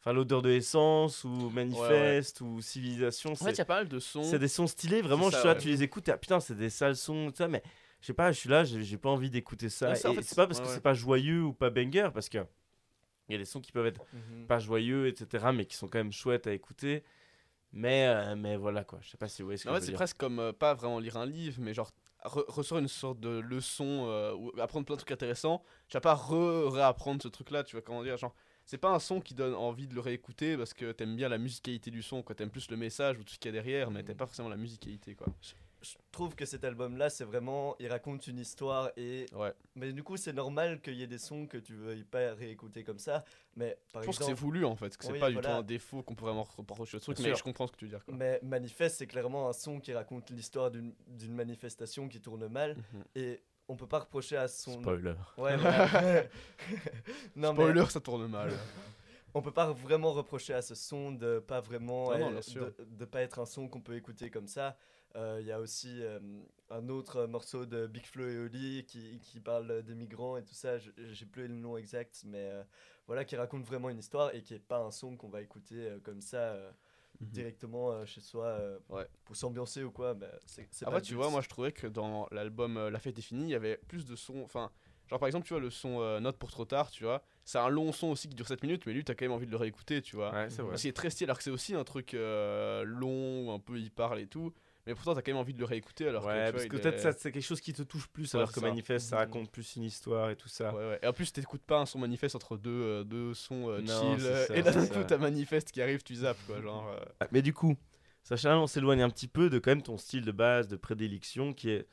enfin 0.00 0.12
l'odeur 0.12 0.42
de 0.42 0.50
essence 0.50 1.22
ou 1.22 1.50
Manifeste 1.50 2.40
ou 2.40 2.60
Civilisation, 2.60 3.32
En 3.32 3.34
fait, 3.36 3.44
c'est 3.44 3.52
il 3.52 3.58
y 3.58 3.60
a 3.60 3.64
pas 3.66 3.76
mal 3.76 3.88
de 3.88 3.98
sons. 4.00 4.22
c'est 4.24 4.38
des 4.40 4.48
sons 4.48 4.66
stylés. 4.66 5.02
Vraiment, 5.02 5.30
je 5.30 5.36
suis 5.36 5.46
là, 5.46 5.54
ouais. 5.54 5.60
tu 5.60 5.68
les 5.68 5.82
écoutes, 5.84 6.08
et, 6.08 6.12
ah, 6.12 6.18
putain, 6.18 6.40
c'est 6.40 6.56
des 6.56 6.70
sales 6.70 6.96
sons, 6.96 7.30
tout 7.30 7.36
ça, 7.36 7.46
mais 7.48 7.62
je 8.00 8.06
sais 8.06 8.12
pas, 8.14 8.32
je 8.32 8.38
suis 8.40 8.48
là, 8.48 8.64
j'ai 8.64 8.96
pas 8.98 9.10
envie 9.10 9.30
d'écouter 9.30 9.68
ça. 9.68 9.94
C'est 9.94 10.34
pas 10.34 10.46
parce 10.48 10.60
que 10.60 10.66
c'est 10.66 10.80
pas 10.80 10.94
joyeux 10.94 11.44
ou 11.44 11.52
pas 11.52 11.70
banger, 11.70 12.08
parce 12.12 12.28
que 12.28 12.38
il 13.28 13.32
y 13.32 13.34
a 13.36 13.38
des 13.38 13.44
sons 13.44 13.60
qui 13.60 13.70
peuvent 13.70 13.86
être 13.86 14.04
Mhm. 14.12 14.46
pas 14.48 14.58
joyeux, 14.58 15.06
etc., 15.06 15.52
mais 15.52 15.64
qui 15.66 15.76
sont 15.76 15.86
quand 15.86 15.98
même 15.98 16.12
chouettes 16.12 16.48
à 16.48 16.52
écouter. 16.52 17.04
Mais, 17.72 18.06
euh, 18.06 18.36
mais 18.36 18.56
voilà 18.56 18.84
quoi, 18.84 18.98
je 19.02 19.08
sais 19.10 19.16
pas 19.16 19.28
si 19.28 19.40
vous 19.42 19.46
voyez 19.46 19.56
ce 19.56 19.64
que 19.64 19.68
En 19.70 19.72
je 19.72 19.76
fait, 19.76 19.80
veux 19.80 19.86
c'est 19.86 19.92
dire. 19.92 19.98
presque 19.98 20.18
comme 20.18 20.38
euh, 20.38 20.52
pas 20.52 20.74
vraiment 20.74 20.98
lire 20.98 21.16
un 21.16 21.24
livre, 21.26 21.56
mais 21.60 21.72
genre 21.72 21.90
re- 22.24 22.44
ressort 22.48 22.78
une 22.78 22.88
sorte 22.88 23.18
de 23.20 23.38
leçon 23.40 24.04
euh, 24.08 24.34
ou 24.34 24.52
apprendre 24.60 24.84
plein 24.84 24.94
de 24.96 25.00
trucs 25.00 25.12
intéressants. 25.12 25.62
Tu 25.88 25.96
vas 25.96 26.02
pas 26.02 26.14
re- 26.14 26.68
réapprendre 26.68 27.22
ce 27.22 27.28
truc-là, 27.28 27.64
tu 27.64 27.74
vas 27.76 27.82
comment 27.82 28.02
dire, 28.02 28.16
genre. 28.18 28.34
C'est 28.64 28.78
pas 28.78 28.90
un 28.90 29.00
son 29.00 29.20
qui 29.20 29.34
donne 29.34 29.54
envie 29.54 29.88
de 29.88 29.94
le 29.94 30.00
réécouter 30.00 30.56
parce 30.56 30.72
que 30.72 30.92
t'aimes 30.92 31.16
bien 31.16 31.28
la 31.28 31.38
musicalité 31.38 31.90
du 31.90 32.00
son, 32.02 32.22
quoi. 32.22 32.34
T'aimes 32.36 32.50
plus 32.50 32.70
le 32.70 32.76
message 32.76 33.18
ou 33.18 33.24
tout 33.24 33.32
ce 33.34 33.38
qu'il 33.38 33.48
y 33.48 33.58
a 33.58 33.60
derrière, 33.60 33.90
mais 33.90 34.04
t'aimes 34.04 34.16
pas 34.16 34.26
forcément 34.26 34.48
la 34.50 34.56
musicalité, 34.56 35.14
quoi. 35.16 35.26
Je 35.82 35.94
trouve 36.12 36.34
que 36.36 36.44
cet 36.44 36.64
album-là, 36.64 37.10
c'est 37.10 37.24
vraiment. 37.24 37.74
Il 37.80 37.88
raconte 37.88 38.26
une 38.28 38.38
histoire 38.38 38.90
et. 38.96 39.26
Ouais. 39.34 39.52
Mais 39.74 39.92
du 39.92 40.02
coup, 40.02 40.16
c'est 40.16 40.32
normal 40.32 40.80
qu'il 40.80 40.94
y 40.94 41.02
ait 41.02 41.08
des 41.08 41.18
sons 41.18 41.46
que 41.46 41.58
tu 41.58 41.74
veuilles 41.74 42.04
pas 42.04 42.34
réécouter 42.34 42.84
comme 42.84 42.98
ça. 42.98 43.24
Mais 43.56 43.76
par 43.92 44.02
Je 44.02 44.06
pense 44.06 44.18
que 44.18 44.24
c'est 44.24 44.32
voulu 44.32 44.64
en 44.64 44.76
fait, 44.76 44.96
que 44.96 45.04
c'est 45.04 45.12
Oui, 45.12 45.18
pas 45.18 45.30
du 45.30 45.36
tout 45.38 45.48
un 45.48 45.62
défaut 45.62 46.02
qu'on 46.02 46.14
pourrait 46.14 46.30
vraiment 46.32 46.46
reprocher 46.56 46.96
au 46.96 47.00
truc, 47.00 47.18
mais 47.18 47.34
je 47.34 47.42
comprends 47.42 47.66
ce 47.66 47.72
que 47.72 47.76
tu 47.78 47.84
veux 47.86 47.90
dire, 47.90 48.04
quoi. 48.04 48.14
Mais 48.14 48.38
Manifeste, 48.42 48.96
c'est 48.98 49.06
clairement 49.06 49.48
un 49.48 49.52
son 49.52 49.80
qui 49.80 49.92
raconte 49.92 50.30
l'histoire 50.30 50.70
d'une 50.70 50.94
manifestation 51.34 52.08
qui 52.08 52.20
tourne 52.20 52.46
mal. 52.46 52.76
Mhm. 52.76 53.04
Et 53.16 53.42
on 53.68 53.76
peut 53.76 53.86
pas 53.88 54.00
reprocher 54.00 54.36
à 54.36 54.48
son. 54.48 54.80
Spoiler. 54.80 55.14
Ouais, 55.36 55.56
voilà. 55.56 55.88
non, 57.36 57.52
mais 57.52 57.62
Spoiler, 57.62 57.86
ça 57.90 58.00
tourne 58.00 58.26
mal. 58.28 58.52
on 59.34 59.42
peut 59.42 59.52
pas 59.52 59.72
vraiment 59.72 60.12
reprocher 60.12 60.54
à 60.54 60.62
ce 60.62 60.74
son 60.74 61.12
de 61.12 61.38
pas 61.40 61.60
vraiment 61.60 62.12
Non, 62.12 62.18
non, 62.18 62.30
bien 62.30 62.42
sûr. 62.42 62.66
de, 62.66 62.84
de 62.84 63.04
pas 63.04 63.22
être 63.22 63.38
un 63.38 63.46
son 63.46 63.68
qu'on 63.68 63.80
peut 63.80 63.96
écouter 63.96 64.30
comme 64.30 64.46
ça. 64.46 64.76
Euh, 65.16 65.38
Il 65.40 65.46
y 65.46 65.52
a 65.52 65.60
aussi 65.60 66.02
euh, 66.02 66.18
un 66.70 66.88
autre 66.88 67.26
morceau 67.26 67.66
de 67.66 67.86
Big 67.86 68.06
Flo 68.06 68.26
et 68.28 68.38
Oli 68.38 68.84
qui, 68.86 69.20
qui 69.20 69.40
parle 69.40 69.82
des 69.82 69.94
migrants 69.94 70.36
et 70.38 70.42
tout 70.44 70.54
ça. 70.54 70.78
Je- 70.78 70.90
J'ai 71.12 71.26
plus 71.26 71.48
le 71.48 71.54
nom 71.54 71.76
exact, 71.76 72.22
mais 72.26 72.50
euh, 72.50 72.62
voilà, 73.06 73.24
qui 73.24 73.36
raconte 73.36 73.64
vraiment 73.64 73.90
une 73.90 73.98
histoire 73.98 74.34
et 74.34 74.42
qui 74.42 74.54
est 74.54 74.58
pas 74.58 74.78
un 74.80 74.90
son 74.90 75.16
qu'on 75.16 75.28
va 75.28 75.42
écouter 75.42 75.86
euh, 75.90 76.00
comme 76.00 76.20
ça 76.22 76.38
euh, 76.54 76.72
directement 77.20 77.92
euh, 77.92 78.06
chez 78.06 78.20
soi 78.20 78.44
euh, 78.46 78.78
Ouais. 78.88 79.06
pour 79.24 79.36
s'ambiancer 79.36 79.82
ou 79.82 79.90
quoi. 79.90 80.14
bah, 80.14 80.28
c'est 80.46 80.66
c'est 80.70 80.86
pas 80.86 80.90
Après, 80.92 81.02
tu 81.02 81.10
but. 81.10 81.16
vois, 81.16 81.30
moi 81.30 81.40
je 81.40 81.48
trouvais 81.48 81.72
que 81.72 81.86
dans 81.86 82.26
l'album 82.30 82.76
euh, 82.76 82.90
La 82.90 82.98
fête 82.98 83.18
est 83.18 83.22
finie, 83.22 83.44
il 83.44 83.50
y 83.50 83.54
avait 83.54 83.76
plus 83.88 84.04
de 84.06 84.16
sons. 84.16 84.42
Enfin, 84.42 84.70
genre 85.08 85.18
par 85.18 85.26
exemple, 85.26 85.46
tu 85.46 85.52
vois, 85.54 85.60
le 85.60 85.70
son 85.70 86.00
euh, 86.00 86.20
Note 86.20 86.38
pour 86.38 86.50
trop 86.50 86.64
tard, 86.64 86.90
tu 86.90 87.04
vois, 87.04 87.22
c'est 87.44 87.58
un 87.58 87.68
long 87.68 87.92
son 87.92 88.08
aussi 88.08 88.28
qui 88.28 88.34
dure 88.34 88.48
7 88.48 88.62
minutes, 88.62 88.84
mais 88.86 88.92
lui, 88.92 89.04
t'as 89.04 89.14
quand 89.14 89.24
même 89.24 89.32
envie 89.32 89.46
de 89.46 89.50
le 89.50 89.56
réécouter, 89.58 90.00
tu 90.02 90.16
vois. 90.16 90.32
Ouais, 90.32 90.48
c'est 90.50 90.62
vrai. 90.62 90.70
Parce 90.70 90.80
qu'il 90.82 90.90
est 90.90 90.92
très 90.94 91.10
stylé, 91.10 91.26
alors 91.26 91.36
que 91.38 91.44
c'est 91.44 91.50
aussi 91.50 91.74
un 91.74 91.84
truc 91.84 92.14
euh, 92.14 92.82
long, 92.84 93.48
où 93.48 93.52
un 93.52 93.58
peu 93.58 93.78
il 93.78 93.90
parle 93.90 94.20
et 94.20 94.26
tout, 94.26 94.52
mais 94.86 94.94
pourtant 94.94 95.14
t'as 95.14 95.22
quand 95.22 95.30
même 95.32 95.38
envie 95.40 95.54
de 95.54 95.58
le 95.58 95.64
réécouter. 95.64 96.08
Alors 96.08 96.24
ouais, 96.24 96.46
que, 96.46 96.50
parce 96.52 96.62
tu 96.64 96.68
que 96.70 96.76
vois, 96.76 96.82
peut-être 96.82 97.06
est- 97.06 97.18
c'est 97.18 97.32
quelque 97.32 97.42
chose 97.44 97.60
qui 97.60 97.72
te 97.72 97.82
touche 97.82 98.08
plus, 98.08 98.32
Ouais, 98.34 98.38
alors 98.40 98.52
que 98.52 98.60
ça. 98.60 98.66
Manifeste 98.66 99.08
ça 99.08 99.16
Mhm. 99.16 99.20
raconte 99.22 99.50
plus 99.50 99.76
une 99.76 99.84
histoire 99.84 100.30
et 100.30 100.36
tout 100.36 100.48
ça. 100.48 100.74
Ouais. 100.74 100.98
Et 101.02 101.06
en 101.06 101.12
plus, 101.12 101.32
t'écoutes 101.32 101.62
pas 101.62 101.78
un 101.80 101.86
son 101.86 101.98
manifeste 101.98 102.34
entre 102.34 102.56
deux, 102.56 102.70
euh, 102.70 103.04
deux 103.04 103.34
sons 103.34 103.68
euh, 103.68 103.80
Non, 103.80 104.16
chill, 104.16 104.26
euh, 104.26 104.46
ça, 104.46 104.56
et 104.56 104.62
d'un 104.62 104.86
coup, 104.86 105.04
t'as 105.06 105.18
manifeste 105.18 105.70
qui 105.72 105.80
arrive, 105.82 106.02
tu 106.02 106.14
zappes, 106.14 106.44
quoi. 106.46 106.60
Genre, 106.60 106.88
euh, 106.88 107.00
Ah, 107.20 107.28
Mais 107.32 107.42
du 107.42 107.52
coup, 107.52 107.76
Sacha, 108.24 108.58
on 108.58 108.66
s'éloigne 108.66 109.02
un 109.02 109.10
petit 109.10 109.28
peu 109.28 109.50
de 109.50 109.58
quand 109.58 109.70
même 109.70 109.82
ton 109.82 109.98
style 109.98 110.24
de 110.24 110.32
base, 110.32 110.68
de 110.68 110.76
prédilection 110.76 111.52
qui 111.54 111.70
est. 111.70 111.86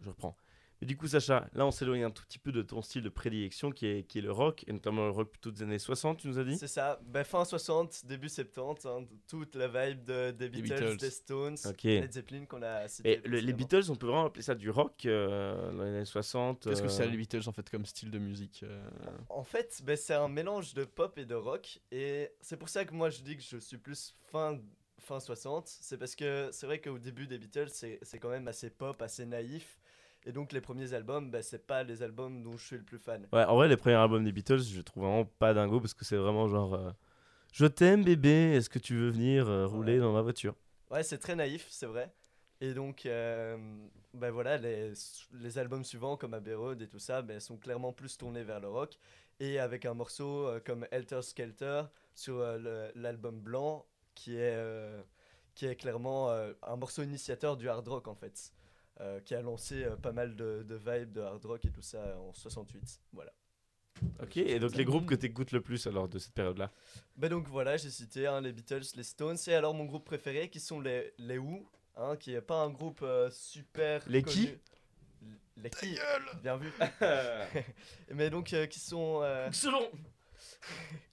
Je 0.00 0.08
reprends. 0.08 0.36
Mais 0.80 0.86
du 0.86 0.96
coup, 0.96 1.06
Sacha, 1.06 1.46
là, 1.52 1.66
on 1.66 1.70
s'éloigne 1.70 2.04
un 2.04 2.10
tout 2.10 2.22
petit 2.24 2.38
peu 2.38 2.52
de 2.52 2.62
ton 2.62 2.80
style 2.80 3.02
de 3.02 3.08
prédilection 3.10 3.70
qui 3.70 3.86
est, 3.86 4.02
qui 4.04 4.18
est 4.18 4.22
le 4.22 4.32
rock, 4.32 4.64
et 4.66 4.72
notamment 4.72 5.04
le 5.04 5.10
rock 5.10 5.30
plutôt 5.30 5.50
des 5.50 5.62
années 5.62 5.78
60, 5.78 6.18
tu 6.18 6.28
nous 6.28 6.38
as 6.38 6.44
dit 6.44 6.56
C'est 6.56 6.68
ça, 6.68 6.98
ben, 7.04 7.22
fin 7.22 7.44
60, 7.44 8.06
début 8.06 8.28
70, 8.30 8.86
hein, 8.86 9.04
toute 9.28 9.54
la 9.56 9.68
vibe 9.68 10.04
de, 10.04 10.30
des 10.30 10.48
Beatles, 10.48 10.74
Beatles. 10.74 10.96
des 10.96 11.10
Stones, 11.10 11.56
Ok. 11.66 11.84
Led 11.84 12.12
Zeppelin 12.12 12.46
qu'on 12.46 12.62
a 12.62 12.88
cité. 12.88 13.10
Et 13.10 13.28
le- 13.28 13.40
les. 13.40 13.52
Beatles, 13.52 13.90
on 13.90 13.96
peut 13.96 14.06
vraiment 14.06 14.24
appeler 14.24 14.42
ça 14.42 14.54
du 14.54 14.70
rock 14.70 15.04
euh, 15.04 15.70
dans 15.72 15.82
les 15.84 15.90
années 15.90 16.04
60 16.06 16.64
Qu'est-ce 16.68 16.80
que 16.80 16.86
euh, 16.86 16.90
c'est 16.90 17.06
les 17.06 17.16
Beatles 17.16 17.46
en 17.46 17.52
fait 17.52 17.68
comme 17.68 17.84
style 17.84 18.10
de 18.10 18.18
musique 18.18 18.62
euh, 18.62 18.82
En 19.28 19.44
fait, 19.44 19.82
ben, 19.84 19.96
c'est 19.96 20.14
un 20.14 20.28
mélange 20.28 20.72
de 20.72 20.84
pop 20.84 21.18
et 21.18 21.26
de 21.26 21.34
rock. 21.34 21.78
Et 21.92 22.30
c'est 22.40 22.56
pour 22.56 22.70
ça 22.70 22.86
que 22.86 22.94
moi 22.94 23.10
je 23.10 23.20
dis 23.20 23.36
que 23.36 23.42
je 23.42 23.58
suis 23.58 23.76
plus 23.76 24.16
fin, 24.30 24.58
fin 24.98 25.20
60. 25.20 25.68
C'est 25.68 25.98
parce 25.98 26.14
que 26.14 26.48
c'est 26.52 26.64
vrai 26.64 26.80
qu'au 26.80 26.98
début 26.98 27.26
des 27.26 27.38
Beatles, 27.38 27.68
c'est 27.68 27.98
c'est 28.00 28.18
quand 28.18 28.30
même 28.30 28.48
assez 28.48 28.70
pop, 28.70 29.02
assez 29.02 29.26
naïf. 29.26 29.78
Et 30.26 30.32
donc 30.32 30.52
les 30.52 30.60
premiers 30.60 30.92
albums, 30.92 31.30
ben, 31.30 31.42
c'est 31.42 31.66
pas 31.66 31.82
les 31.82 32.02
albums 32.02 32.42
dont 32.42 32.56
je 32.56 32.64
suis 32.66 32.76
le 32.76 32.82
plus 32.82 32.98
fan. 32.98 33.26
Ouais, 33.32 33.44
en 33.44 33.56
vrai, 33.56 33.68
les 33.68 33.76
premiers 33.76 33.96
albums 33.96 34.22
des 34.24 34.32
Beatles, 34.32 34.58
je 34.62 34.80
trouve 34.82 35.04
vraiment 35.04 35.24
pas 35.24 35.54
dingo 35.54 35.80
parce 35.80 35.94
que 35.94 36.04
c'est 36.04 36.16
vraiment 36.16 36.46
genre. 36.48 36.74
euh, 36.74 36.90
je 37.52 37.66
t'aime, 37.66 38.04
bébé, 38.04 38.52
est-ce 38.54 38.68
que 38.68 38.78
tu 38.78 38.94
veux 38.94 39.10
venir 39.10 39.48
euh, 39.48 39.66
rouler 39.66 39.94
Ouais. 39.94 39.98
dans 40.00 40.12
ma 40.12 40.20
voiture? 40.22 40.54
Ouais, 40.90 41.02
c'est 41.02 41.18
très 41.18 41.34
naïf, 41.34 41.66
c'est 41.70 41.86
vrai. 41.86 42.12
Et 42.60 42.74
donc, 42.74 43.06
euh, 43.06 43.56
ben 44.12 44.30
voilà, 44.30 44.58
les, 44.58 44.92
les 45.32 45.58
albums 45.58 45.84
suivants 45.84 46.16
comme 46.18 46.34
Abbey 46.34 46.52
Road 46.54 46.82
et 46.82 46.86
tout 46.88 46.98
ça, 46.98 47.22
ben, 47.22 47.40
sont 47.40 47.56
clairement 47.56 47.92
plus 47.92 48.18
tournés 48.18 48.44
vers 48.44 48.60
le 48.60 48.68
rock. 48.68 48.98
Et 49.40 49.58
avec 49.58 49.86
un 49.86 49.94
morceau 49.94 50.46
euh, 50.48 50.60
comme 50.60 50.86
Helter 50.90 51.22
Skelter 51.22 51.84
sur 52.14 52.44
l'album 52.94 53.40
blanc, 53.40 53.86
qui 54.14 54.36
est, 54.36 54.58
qui 55.54 55.64
est 55.64 55.76
clairement 55.76 56.30
un 56.30 56.76
morceau 56.76 57.02
initiateur 57.02 57.56
du 57.56 57.68
hard 57.70 57.88
rock 57.88 58.06
en 58.08 58.14
fait, 58.14 58.52
euh, 59.00 59.20
qui 59.20 59.34
a 59.34 59.42
lancé 59.42 59.84
euh, 59.84 59.96
pas 59.96 60.12
mal 60.12 60.36
de, 60.36 60.62
de 60.62 60.74
vibes 60.76 61.12
de 61.12 61.20
hard 61.20 61.44
rock 61.44 61.64
et 61.64 61.70
tout 61.70 61.82
ça 61.82 62.18
en 62.20 62.32
68. 62.32 63.00
Voilà. 63.12 63.32
Ok, 64.22 64.36
et 64.38 64.58
donc 64.60 64.74
les 64.76 64.84
groupes 64.84 65.06
que 65.06 65.14
t'écoutes 65.14 65.52
le 65.52 65.60
plus 65.60 65.86
alors 65.86 66.08
de 66.08 66.18
cette 66.18 66.32
période-là? 66.32 66.70
Ben 67.16 67.28
donc 67.28 67.48
voilà, 67.48 67.76
j'ai 67.76 67.90
cité 67.90 68.26
hein, 68.26 68.40
les 68.40 68.52
Beatles, 68.52 68.82
les 68.96 69.02
Stones, 69.02 69.36
et 69.46 69.54
alors 69.54 69.74
mon 69.74 69.84
groupe 69.84 70.04
préféré 70.04 70.48
qui 70.48 70.60
sont 70.60 70.80
les, 70.80 71.12
les 71.18 71.36
Who, 71.38 71.68
hein, 71.96 72.16
qui 72.16 72.32
est 72.32 72.40
pas 72.40 72.62
un 72.62 72.70
groupe 72.70 73.00
euh, 73.02 73.28
super. 73.30 74.02
Les 74.08 74.22
qui? 74.22 74.50
Les 75.56 75.68
qui? 75.70 75.98
Bien 76.42 76.56
vu. 76.56 76.72
Mais 78.14 78.30
donc 78.30 78.52
euh, 78.54 78.66
qui 78.66 78.80
sont. 78.80 79.20
euh, 79.22 79.50
Selon 79.52 79.82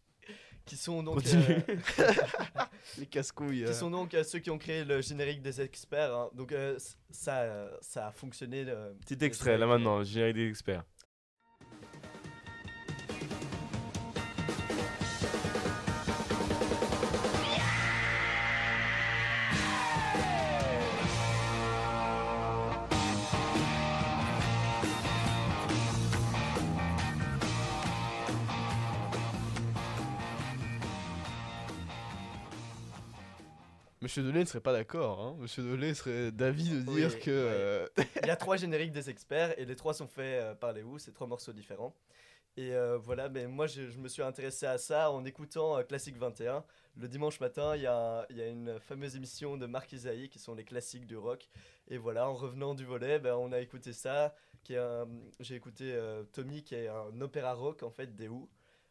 qui 0.68 0.76
sont 0.78 1.02
donc. 1.02 1.24
Euh, 1.26 1.60
Les 3.00 3.06
casse-couilles. 3.06 3.64
euh. 3.64 3.68
qui 3.68 3.74
sont 3.74 3.90
donc 3.90 4.14
euh, 4.14 4.24
ceux 4.24 4.40
qui 4.40 4.50
ont 4.50 4.58
créé 4.58 4.84
le 4.84 5.02
générique 5.02 5.42
des 5.42 5.60
experts. 5.62 6.14
hein. 6.16 6.30
Donc 6.34 6.52
euh, 6.52 6.78
c- 6.78 6.96
ça, 7.10 7.40
euh, 7.42 7.70
ça 7.82 8.08
a 8.08 8.12
fonctionné. 8.12 8.66
euh, 8.68 8.94
Petit 9.06 9.24
extrait 9.26 9.58
là 9.58 9.66
maintenant, 9.68 10.00
le 10.00 10.04
générique 10.06 10.36
des 10.36 10.50
experts. 10.50 10.84
Monsieur 34.08 34.24
Delay 34.24 34.40
ne 34.40 34.46
serait 34.46 34.62
pas 34.62 34.72
d'accord. 34.72 35.20
Hein. 35.20 35.36
Monsieur 35.38 35.64
Delay 35.64 35.94
serait 35.94 36.32
d'avis 36.32 36.70
de 36.70 36.90
Oui, 36.90 37.02
dire 37.02 37.20
que. 37.20 37.30
euh, 37.30 37.88
Il 38.24 38.28
y 38.28 38.30
a 38.30 38.38
trois 38.38 38.56
génériques 38.56 38.94
des 38.94 39.10
experts 39.10 39.60
et 39.60 39.66
les 39.66 39.76
trois 39.76 39.94
sont 39.94 40.08
faits 40.08 40.42
euh, 40.42 40.56
par 40.56 40.72
les 40.72 40.82
Who, 40.82 40.98
c'est 40.98 41.12
trois 41.12 41.28
morceaux 41.28 41.52
différents. 41.52 41.94
Et 42.56 42.74
euh, 42.74 42.98
voilà, 42.98 43.28
mais 43.28 43.48
moi 43.48 43.68
je, 43.68 43.90
je 43.90 43.98
me 43.98 44.08
suis 44.08 44.22
intéressé 44.24 44.66
à 44.66 44.78
ça 44.78 45.12
en 45.12 45.26
écoutant 45.26 45.78
euh, 45.78 45.84
Classique 45.84 46.16
21. 46.18 46.64
Le 46.96 47.10
dimanche 47.10 47.42
matin, 47.42 47.76
il 47.76 47.82
y, 47.82 47.86
a 47.86 48.26
y 48.30 48.42
une 48.50 48.80
fameuse 48.80 49.18
émission 49.18 49.58
de 49.58 49.66
Marc 49.66 49.92
Isaïe 49.92 50.30
qui 50.30 50.40
sont 50.40 50.56
les 50.56 50.64
classiques 50.64 51.06
du 51.06 51.18
rock. 51.18 51.50
Et 51.90 51.98
voilà, 51.98 52.30
en 52.30 52.34
revenant 52.34 52.76
du 52.76 52.86
volet, 52.86 53.20
ben, 53.20 53.36
on 53.36 53.52
a 53.52 53.60
écouté 53.60 53.92
ça. 53.92 54.34
J'ai 54.70 55.56
écouté 55.56 55.92
euh, 55.94 56.24
Tommy 56.32 56.64
qui 56.64 56.76
est 56.76 56.88
un 56.88 57.20
opéra 57.20 57.54
rock 57.54 57.84
en 57.84 57.90
fait 57.92 58.16
des 58.16 58.30
Who. 58.30 58.48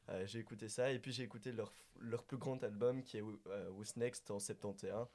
Euh, 0.09 0.25
j'ai 0.27 0.39
écouté 0.39 0.69
ça 0.69 0.91
et 0.91 0.99
puis 0.99 1.13
j'ai 1.13 1.25
écouté 1.25 1.53
leur, 1.53 1.73
leur 2.01 2.23
plus 2.23 2.37
grand 2.37 2.63
album 2.63 3.03
qui 3.03 3.19
est 3.19 3.23
euh, 3.23 3.71
Who's 3.71 3.97
Next 3.97 4.31
en 4.31 4.39
71. 4.39 5.09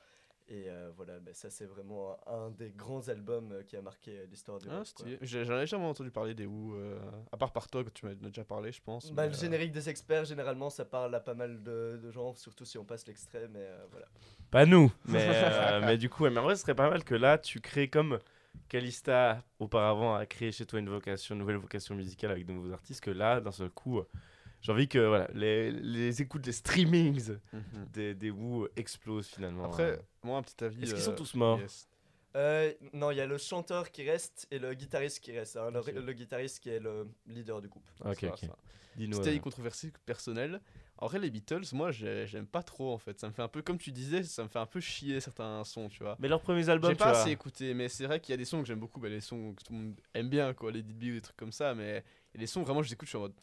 Et 0.47 0.65
euh, 0.67 0.91
voilà, 0.97 1.17
bah, 1.19 1.31
ça 1.33 1.49
c'est 1.49 1.65
vraiment 1.65 2.17
un, 2.27 2.47
un 2.47 2.49
des 2.49 2.71
grands 2.71 3.07
albums 3.07 3.53
euh, 3.53 3.63
qui 3.63 3.77
a 3.77 3.81
marqué 3.81 4.19
euh, 4.19 4.25
l'histoire 4.29 4.59
du 4.59 4.67
Ah, 4.69 4.83
J'en 5.21 5.59
ai 5.59 5.65
jamais 5.65 5.85
entendu 5.85 6.11
parler 6.11 6.33
des 6.33 6.45
Who, 6.45 6.75
euh, 6.75 6.99
à 7.31 7.37
part 7.37 7.53
par 7.53 7.69
toi 7.69 7.85
que 7.85 7.89
tu 7.89 8.05
m'as 8.05 8.15
déjà 8.15 8.43
parlé, 8.43 8.73
je 8.73 8.81
pense. 8.81 9.11
Bah, 9.13 9.27
le 9.27 9.33
euh, 9.33 9.37
générique 9.37 9.71
des 9.71 9.87
experts, 9.87 10.25
généralement, 10.25 10.69
ça 10.69 10.83
parle 10.83 11.15
à 11.15 11.21
pas 11.21 11.35
mal 11.35 11.63
de, 11.63 11.99
de 12.03 12.11
gens, 12.11 12.35
surtout 12.35 12.65
si 12.65 12.77
on 12.77 12.83
passe 12.83 13.07
l'extrait, 13.07 13.47
mais 13.47 13.61
euh, 13.61 13.85
voilà. 13.91 14.07
Pas 14.49 14.65
nous, 14.65 14.91
mais, 15.05 15.25
euh, 15.29 15.81
mais 15.85 15.97
du 15.97 16.09
coup, 16.09 16.23
ouais, 16.23 16.29
mais 16.29 16.39
en 16.39 16.43
vrai, 16.43 16.55
ce 16.55 16.63
serait 16.63 16.75
pas 16.75 16.89
mal 16.89 17.05
que 17.05 17.15
là, 17.15 17.37
tu 17.37 17.61
crées 17.61 17.89
comme 17.89 18.19
Calista 18.67 19.41
auparavant 19.59 20.15
a 20.15 20.25
créé 20.25 20.51
chez 20.51 20.65
toi 20.65 20.79
une 20.79 20.89
vocation, 20.89 21.35
une 21.35 21.39
nouvelle 21.39 21.57
vocation 21.57 21.95
musicale 21.95 22.31
avec 22.31 22.45
de 22.45 22.51
nouveaux 22.51 22.73
artistes, 22.73 23.01
que 23.01 23.11
là, 23.11 23.39
d'un 23.39 23.51
seul 23.51 23.69
coup, 23.69 23.99
euh, 23.99 24.07
j'ai 24.61 24.71
envie 24.71 24.87
que 24.87 24.99
voilà, 24.99 25.27
les, 25.33 25.71
les 25.71 26.21
écoutes, 26.21 26.45
les 26.45 26.51
streamings 26.51 27.37
mhm. 27.53 27.85
des, 27.93 28.13
des 28.13 28.29
Who 28.29 28.67
explosent 28.75 29.27
finalement. 29.27 29.65
Après, 29.65 29.91
Euh, 29.91 29.97
moi, 30.23 30.37
un 30.37 30.43
petit 30.43 30.63
avis. 30.63 30.83
Est-ce 30.83 30.93
qu'ils 30.93 31.01
euh, 31.03 31.05
sont 31.05 31.15
tous 31.15 31.33
morts 31.35 31.59
yes. 31.59 31.87
Euh, 32.35 32.71
non, 32.93 33.11
il 33.11 33.17
y 33.17 33.21
a 33.21 33.25
le 33.25 33.37
chanteur 33.37 33.91
qui 33.91 34.09
reste 34.09 34.47
et 34.51 34.59
le 34.59 34.73
guitariste 34.73 35.19
qui 35.19 35.37
reste. 35.37 35.57
hein, 35.57 35.69
le, 35.69 36.13
guitariste 36.13 36.59
qui 36.59 36.69
est 36.69 36.79
le 36.79 37.09
leader 37.27 37.61
du 37.61 37.67
groupe. 37.67 37.83
Ok. 38.05 38.25
C'était 38.95 39.29
euh, 39.29 39.33
une 39.33 39.41
controversie 39.41 39.91
personnelle. 40.05 40.61
En 40.97 41.07
vrai, 41.07 41.19
les 41.19 41.29
Beatles, 41.29 41.63
moi, 41.73 41.91
j'ai- 41.91 42.27
j'aime 42.27 42.45
pas 42.45 42.61
trop 42.61 42.93
en 42.93 42.97
fait. 42.97 43.19
Ça 43.19 43.27
me 43.27 43.33
fait 43.33 43.41
un 43.41 43.47
peu, 43.47 43.61
comme 43.61 43.77
tu 43.77 43.91
disais, 43.91 44.23
ça 44.23 44.43
me 44.43 44.47
fait 44.49 44.59
un 44.59 44.65
peu 44.65 44.79
chier 44.79 45.19
certains 45.19 45.63
sons, 45.63 45.89
tu 45.89 46.03
vois. 46.03 46.15
Mais 46.19 46.27
leurs 46.27 46.41
premiers 46.41 46.69
albums, 46.69 46.91
J'ai 46.91 46.95
tu 46.97 46.99
pas 47.03 47.11
vois. 47.11 47.21
assez 47.21 47.31
écouté, 47.31 47.73
mais 47.73 47.89
c'est 47.89 48.05
vrai 48.05 48.19
qu'il 48.19 48.31
y 48.31 48.35
a 48.35 48.37
des 48.37 48.45
sons 48.45 48.61
que 48.61 48.67
j'aime 48.67 48.79
beaucoup. 48.79 48.99
Bah, 48.99 49.09
les 49.09 49.21
sons 49.21 49.53
que 49.53 49.63
tout 49.63 49.73
le 49.73 49.79
monde 49.79 49.95
aime 50.13 50.29
bien, 50.29 50.53
quoi, 50.53 50.71
les 50.71 50.83
Didby 50.83 51.11
ou 51.11 51.13
des 51.15 51.21
trucs 51.21 51.37
comme 51.37 51.51
ça. 51.51 51.73
Mais 51.73 52.03
des 52.35 52.45
sons 52.47 52.61
vraiment, 52.63 52.81
je 52.83 52.89
les 52.89 52.93
écoute, 52.93 53.07
je 53.07 53.11
suis 53.11 53.17
en 53.17 53.21
mode. 53.21 53.33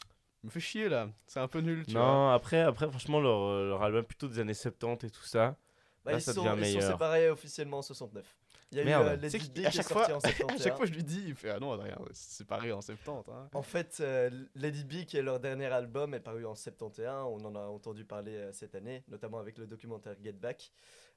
Me 0.45 0.51
fait 0.51 0.61
chier 0.61 0.89
là, 0.89 1.09
c'est 1.27 1.41
un 1.41 1.49
peu 1.49 1.59
nul, 1.61 1.85
tu 1.85 1.93
vois. 1.93 2.01
Non, 2.03 2.31
après, 2.31 2.61
après, 2.61 2.89
franchement, 2.89 3.21
leur, 3.21 3.41
euh, 3.43 3.69
leur 3.71 3.83
album 3.83 4.05
plutôt 4.05 4.29
des 4.29 4.39
années 4.39 4.55
70 4.55 5.07
et 5.07 5.11
tout 5.11 5.25
ça. 5.25 5.57
Bah, 6.05 6.13
Là, 6.13 6.19
ils, 6.19 6.23
ça 6.23 6.33
sont, 6.33 6.43
devient 6.45 6.55
ils 6.61 6.65
sont 6.73 6.79
meilleur. 6.79 6.93
séparés 6.93 7.29
officiellement 7.31 7.79
en 7.79 7.83
69. 7.83 8.25
Il 8.73 8.79
y 8.79 8.81
a 8.83 8.85
Merde. 8.85 9.07
eu 9.07 9.09
euh, 9.11 9.17
Tu 9.17 9.23
les 9.23 9.31
sais 9.31 9.39
Diddy 9.39 9.63
qu'à 9.63 9.71
qui 9.71 9.79
est 9.79 9.81
chaque 9.83 9.89
sorti 9.89 10.11
fois- 10.11 10.15
en 10.17 10.19
À 10.25 10.31
71. 10.31 10.63
chaque 10.63 10.77
fois, 10.77 10.87
je 10.87 10.93
lui 10.93 11.05
dis, 11.05 11.25
il 11.29 11.35
fait 11.35 11.51
Ah 11.51 11.59
non, 11.59 11.73
Adrien, 11.73 11.97
c'est 12.13 12.37
séparé 12.39 12.71
en 12.73 12.81
70. 12.81 13.31
Hein. 13.33 13.49
En 13.55 13.63
fait, 13.63 13.97
euh, 14.01 14.31
Lady 14.55 14.85
B, 14.85 15.05
qui 15.07 15.17
est 15.17 15.23
leur 15.23 15.41
dernier 15.41 15.67
album, 15.67 16.13
est 16.15 16.21
paru 16.21 16.45
en 16.45 16.55
71. 16.55 17.07
On 17.41 17.45
en 17.47 17.55
a 17.55 17.61
entendu 17.61 18.05
parler 18.05 18.35
euh, 18.37 18.53
cette 18.53 18.75
année, 18.75 19.05
notamment 19.09 19.39
avec 19.39 19.57
le 19.59 19.67
documentaire 19.67 20.15
Get 20.23 20.33
Back. 20.33 20.71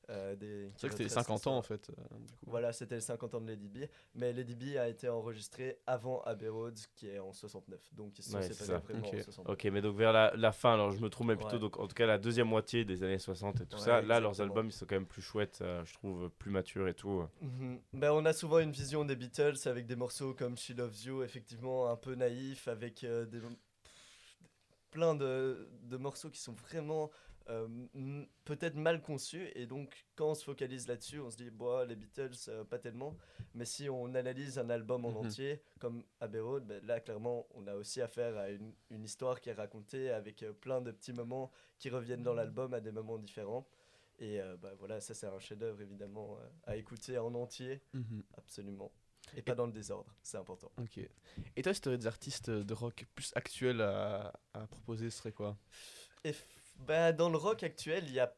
euh, 0.09 0.35
des- 0.35 0.71
C'est 0.75 0.87
vrai 0.87 0.89
que 0.89 0.91
c'était 0.93 1.03
les 1.03 1.09
retrace 1.09 1.25
50 1.25 1.47
ans 1.47 1.57
en 1.57 1.61
fait. 1.61 1.89
euh, 1.91 1.93
du 2.19 2.33
coup. 2.33 2.45
Voilà, 2.47 2.73
c'était 2.73 2.95
les 2.95 3.01
50 3.01 3.35
ans 3.35 3.39
de 3.39 3.47
Lady 3.47 3.69
B. 3.69 3.85
Mais 4.15 4.33
Lady 4.33 4.55
B 4.55 4.75
a 4.77 4.87
été 4.89 5.07
enregistré 5.07 5.77
avant 5.85 6.21
Abbey 6.23 6.49
Road, 6.49 6.77
qui 6.95 7.07
est 7.07 7.19
en 7.19 7.31
69. 7.31 7.79
Donc 7.93 8.17
ils 8.17 8.23
se 8.23 8.31
sont 8.31 8.37
Ouais, 8.37 8.43
c'est 8.43 8.53
séparés 8.55 8.81
vraiment 8.81 9.07
Ok. 9.07 9.13
en 9.13 9.23
69. 9.23 9.53
Ok, 9.53 9.63
mais 9.71 9.79
donc 9.81 9.95
vers 9.95 10.11
la, 10.11 10.33
la 10.35 10.51
fin, 10.51 10.73
alors 10.73 10.91
je 10.91 10.99
me 10.99 11.09
trouve 11.09 11.27
mais 11.27 11.35
plutôt, 11.35 11.53
Ouais. 11.53 11.59
donc 11.59 11.79
en 11.79 11.87
tout 11.87 11.93
cas 11.93 12.07
la 12.07 12.17
deuxième 12.17 12.47
moitié 12.47 12.83
des 12.83 13.03
années 13.03 13.19
60 13.19 13.61
et 13.61 13.65
tout 13.67 13.77
Ouais, 13.77 13.81
ça, 13.83 14.01
là 14.01 14.19
leurs 14.19 14.41
albums 14.41 14.65
ils 14.67 14.71
sont 14.73 14.85
quand 14.87 14.95
même 14.95 15.05
plus 15.05 15.21
chouettes, 15.21 15.59
euh, 15.61 15.85
je 15.85 15.93
trouve, 15.93 16.29
plus 16.31 16.49
matures 16.49 16.87
et 16.87 16.95
tout. 16.95 17.23
Mhm. 17.41 17.81
Ben, 17.93 18.11
on 18.11 18.23
a 18.25 18.33
souvent 18.33 18.59
une 18.59 18.71
vision 18.71 19.03
des 19.03 19.15
Beatles 19.15 19.57
avec 19.65 19.87
des 19.87 19.95
morceaux 19.95 20.33
comme 20.35 20.57
She 20.57 20.69
Loves 20.77 21.03
You, 21.03 21.23
effectivement 21.23 21.89
un 21.89 21.95
peu 21.97 22.13
naïf, 22.13 22.67
avec 22.67 23.03
euh, 23.03 23.25
des, 23.25 23.39
pff, 23.39 24.37
plein 24.91 25.15
de, 25.15 25.67
de 25.83 25.97
morceaux 25.97 26.29
qui 26.29 26.39
sont 26.39 26.53
vraiment 26.53 27.09
euh, 27.49 27.67
peut-être 28.45 28.75
mal 28.75 29.01
conçus. 29.01 29.49
Et 29.55 29.65
donc, 29.65 30.05
quand 30.15 30.29
on 30.29 30.35
se 30.35 30.43
focalise 30.43 30.87
là-dessus, 30.87 31.19
on 31.19 31.31
se 31.31 31.37
dit, 31.37 31.49
bah, 31.49 31.83
les 31.85 31.95
Beatles, 31.95 32.29
euh, 32.49 32.63
pas 32.63 32.77
tellement. 32.77 33.17
Mais 33.55 33.65
si 33.65 33.89
on 33.89 34.13
analyse 34.13 34.59
un 34.59 34.69
album 34.69 35.03
en 35.05 35.09
Mhm. 35.09 35.17
entier, 35.17 35.61
comme 35.79 36.03
Abbey 36.19 36.39
Road, 36.39 36.65
ben, 36.67 36.85
là, 36.85 36.99
clairement, 36.99 37.47
on 37.55 37.65
a 37.65 37.73
aussi 37.73 38.01
affaire 38.01 38.37
à 38.37 38.49
une, 38.51 38.71
une 38.91 39.03
histoire 39.03 39.41
qui 39.41 39.49
est 39.49 39.53
racontée 39.53 40.11
avec 40.11 40.43
euh, 40.43 40.53
plein 40.53 40.79
de 40.79 40.91
petits 40.91 41.13
moments 41.13 41.49
qui 41.79 41.89
reviennent 41.89 42.21
dans 42.23 42.35
l'album 42.35 42.75
à 42.75 42.81
des 42.81 42.91
moments 42.91 43.17
différents. 43.17 43.65
Et 44.21 44.39
euh, 44.39 44.55
bah, 44.55 44.71
voilà, 44.77 45.01
ça, 45.01 45.13
c'est 45.13 45.25
un 45.27 45.39
chef-d'œuvre, 45.39 45.81
évidemment, 45.81 46.37
euh, 46.39 46.47
à 46.71 46.77
écouter 46.77 47.17
en 47.17 47.33
entier. 47.35 47.81
Mhm. 47.93 48.23
Absolument. 48.37 48.91
Et 49.35 49.41
pas 49.41 49.55
dans 49.55 49.65
le 49.65 49.71
désordre, 49.71 50.13
c'est 50.23 50.37
important. 50.37 50.71
Ok. 50.77 50.99
Et 51.55 51.61
toi, 51.61 51.73
si 51.73 51.81
tu 51.81 51.87
aurais 51.89 51.97
des 51.97 52.07
artistes 52.07 52.49
de 52.49 52.73
rock 52.73 53.05
plus 53.15 53.31
actuels 53.35 53.81
à, 53.81 54.33
à 54.53 54.67
proposer, 54.67 55.09
ce 55.09 55.17
serait 55.17 55.31
quoi? 55.31 55.57
Et 56.23 56.33
bah, 56.85 57.11
dans 57.13 57.29
le 57.29 57.37
rock 57.37 57.63
actuel, 57.63 58.03
il 58.07 58.13
y 58.13 58.19
a 58.19 58.33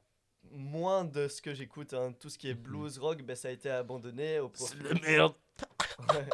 moins 0.51 1.03
de 1.05 1.27
ce 1.27 1.41
que 1.41 1.53
j'écoute. 1.53 1.93
hein. 1.93 2.13
Tout 2.19 2.29
ce 2.29 2.37
qui 2.37 2.49
est 2.49 2.53
Mhm. 2.53 2.61
blues 2.61 2.97
rock, 2.99 3.21
bah, 3.23 3.35
ça 3.35 3.47
a 3.49 3.51
été 3.51 3.69
abandonné 3.69 4.39
au 4.39 4.49
profit. 4.49 4.77
C'est 4.77 4.93
la 4.93 4.99
merde 5.01 5.33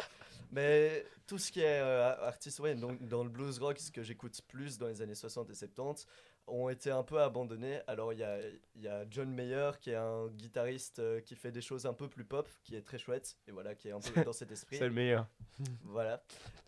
Mais 0.52 1.06
tout 1.26 1.38
ce 1.38 1.52
qui 1.52 1.60
est 1.60 1.80
euh, 1.80 2.26
artiste, 2.26 2.58
ouais, 2.60 2.74
donc 2.74 3.06
dans 3.06 3.22
le 3.22 3.30
blues 3.30 3.58
rock, 3.60 3.78
ce 3.78 3.90
que 3.92 4.02
j'écoute 4.02 4.40
plus 4.48 4.78
dans 4.78 4.88
les 4.88 5.00
années 5.00 5.14
60 5.14 5.48
et 5.50 5.54
70, 5.54 6.06
ont 6.50 6.68
été 6.68 6.90
un 6.90 7.02
peu 7.02 7.20
abandonnés. 7.20 7.80
Alors 7.86 8.12
il 8.12 8.18
y 8.18 8.24
a, 8.24 8.38
il 8.76 8.82
y 8.82 8.88
a 8.88 9.04
John 9.10 9.30
Mayer 9.32 9.70
qui 9.80 9.90
est 9.90 9.96
un 9.96 10.28
guitariste 10.28 10.98
euh, 10.98 11.20
qui 11.20 11.34
fait 11.36 11.52
des 11.52 11.60
choses 11.62 11.86
un 11.86 11.94
peu 11.94 12.08
plus 12.08 12.24
pop, 12.24 12.48
qui 12.64 12.76
est 12.76 12.82
très 12.82 12.98
chouette, 12.98 13.36
et 13.48 13.52
voilà, 13.52 13.74
qui 13.74 13.88
est 13.88 13.92
un 13.92 14.00
peu 14.00 14.22
dans 14.24 14.32
cet 14.32 14.50
esprit. 14.52 14.76
C'est 14.78 14.88
le 14.88 14.94
meilleur. 14.94 15.26
Voilà. 15.84 16.22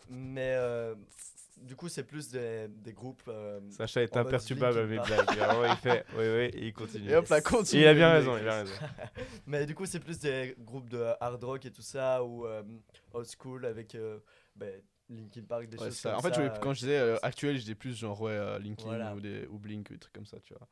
Mais 0.09 0.53
euh, 0.57 0.95
du 1.59 1.77
coup, 1.77 1.89
c'est 1.89 2.03
plus 2.03 2.29
des, 2.29 2.67
des 2.69 2.93
groupes. 2.93 3.23
euh, 3.29 3.61
Sacha 3.71 4.03
est 4.03 4.17
imperturbable 4.17 4.79
à 4.81 4.87
mes 4.87 4.97
Linkin 4.97 5.15
blagues. 5.25 5.37
Vraiment, 5.39 5.65
il 5.67 5.77
fait, 5.77 6.05
oui, 6.13 6.25
oui, 6.25 6.61
et 6.61 6.67
il 6.67 6.73
continue. 6.73 7.11
Et 7.11 7.15
hop 7.17 7.29
là, 7.29 7.37
Yes. 7.37 7.45
continue. 7.45 7.81
Et 7.83 7.85
il 7.85 7.89
a 7.89 7.95
bien 7.95 8.13
raison, 8.13 8.37
il 8.37 8.49
a 8.49 8.59
raison. 8.61 8.75
Mais 9.47 9.65
du 9.67 9.75
coup, 9.75 9.87
c'est 9.87 10.01
plus 10.01 10.19
des 10.19 10.55
groupes 10.59 10.89
de 10.89 11.05
hard 11.21 11.43
rock 11.45 11.65
et 11.65 11.71
tout 11.71 11.83
ça, 11.83 12.23
ou 12.25 12.47
euh, 12.47 12.63
old 13.13 13.29
school 13.39 13.65
avec 13.65 13.95
euh, 13.95 14.19
ben, 14.57 14.81
Linkin 15.09 15.43
Park, 15.43 15.69
des 15.69 15.77
Ouais, 15.79 15.87
choses 15.87 15.95
ça. 15.97 16.11
comme 16.11 16.19
En 16.19 16.23
fait, 16.23 16.35
ça. 16.35 16.59
quand 16.61 16.73
je 16.75 16.81
disais 16.81 16.99
euh, 16.99 17.17
actuel, 17.23 17.57
je 17.57 17.61
disais 17.61 17.75
plus 17.75 17.95
genre 17.97 18.21
ouais, 18.21 18.33
euh, 18.33 18.59
Linkin 18.59 18.85
Voilà. 18.87 19.15
ou, 19.15 19.21
des, 19.21 19.47
ou 19.47 19.59
Blink 19.59 19.91
ou 19.91 19.93
des 19.95 19.99
trucs 19.99 20.13
comme 20.15 20.27
ça, 20.27 20.41
tu 20.41 20.55
vois. 20.55 20.67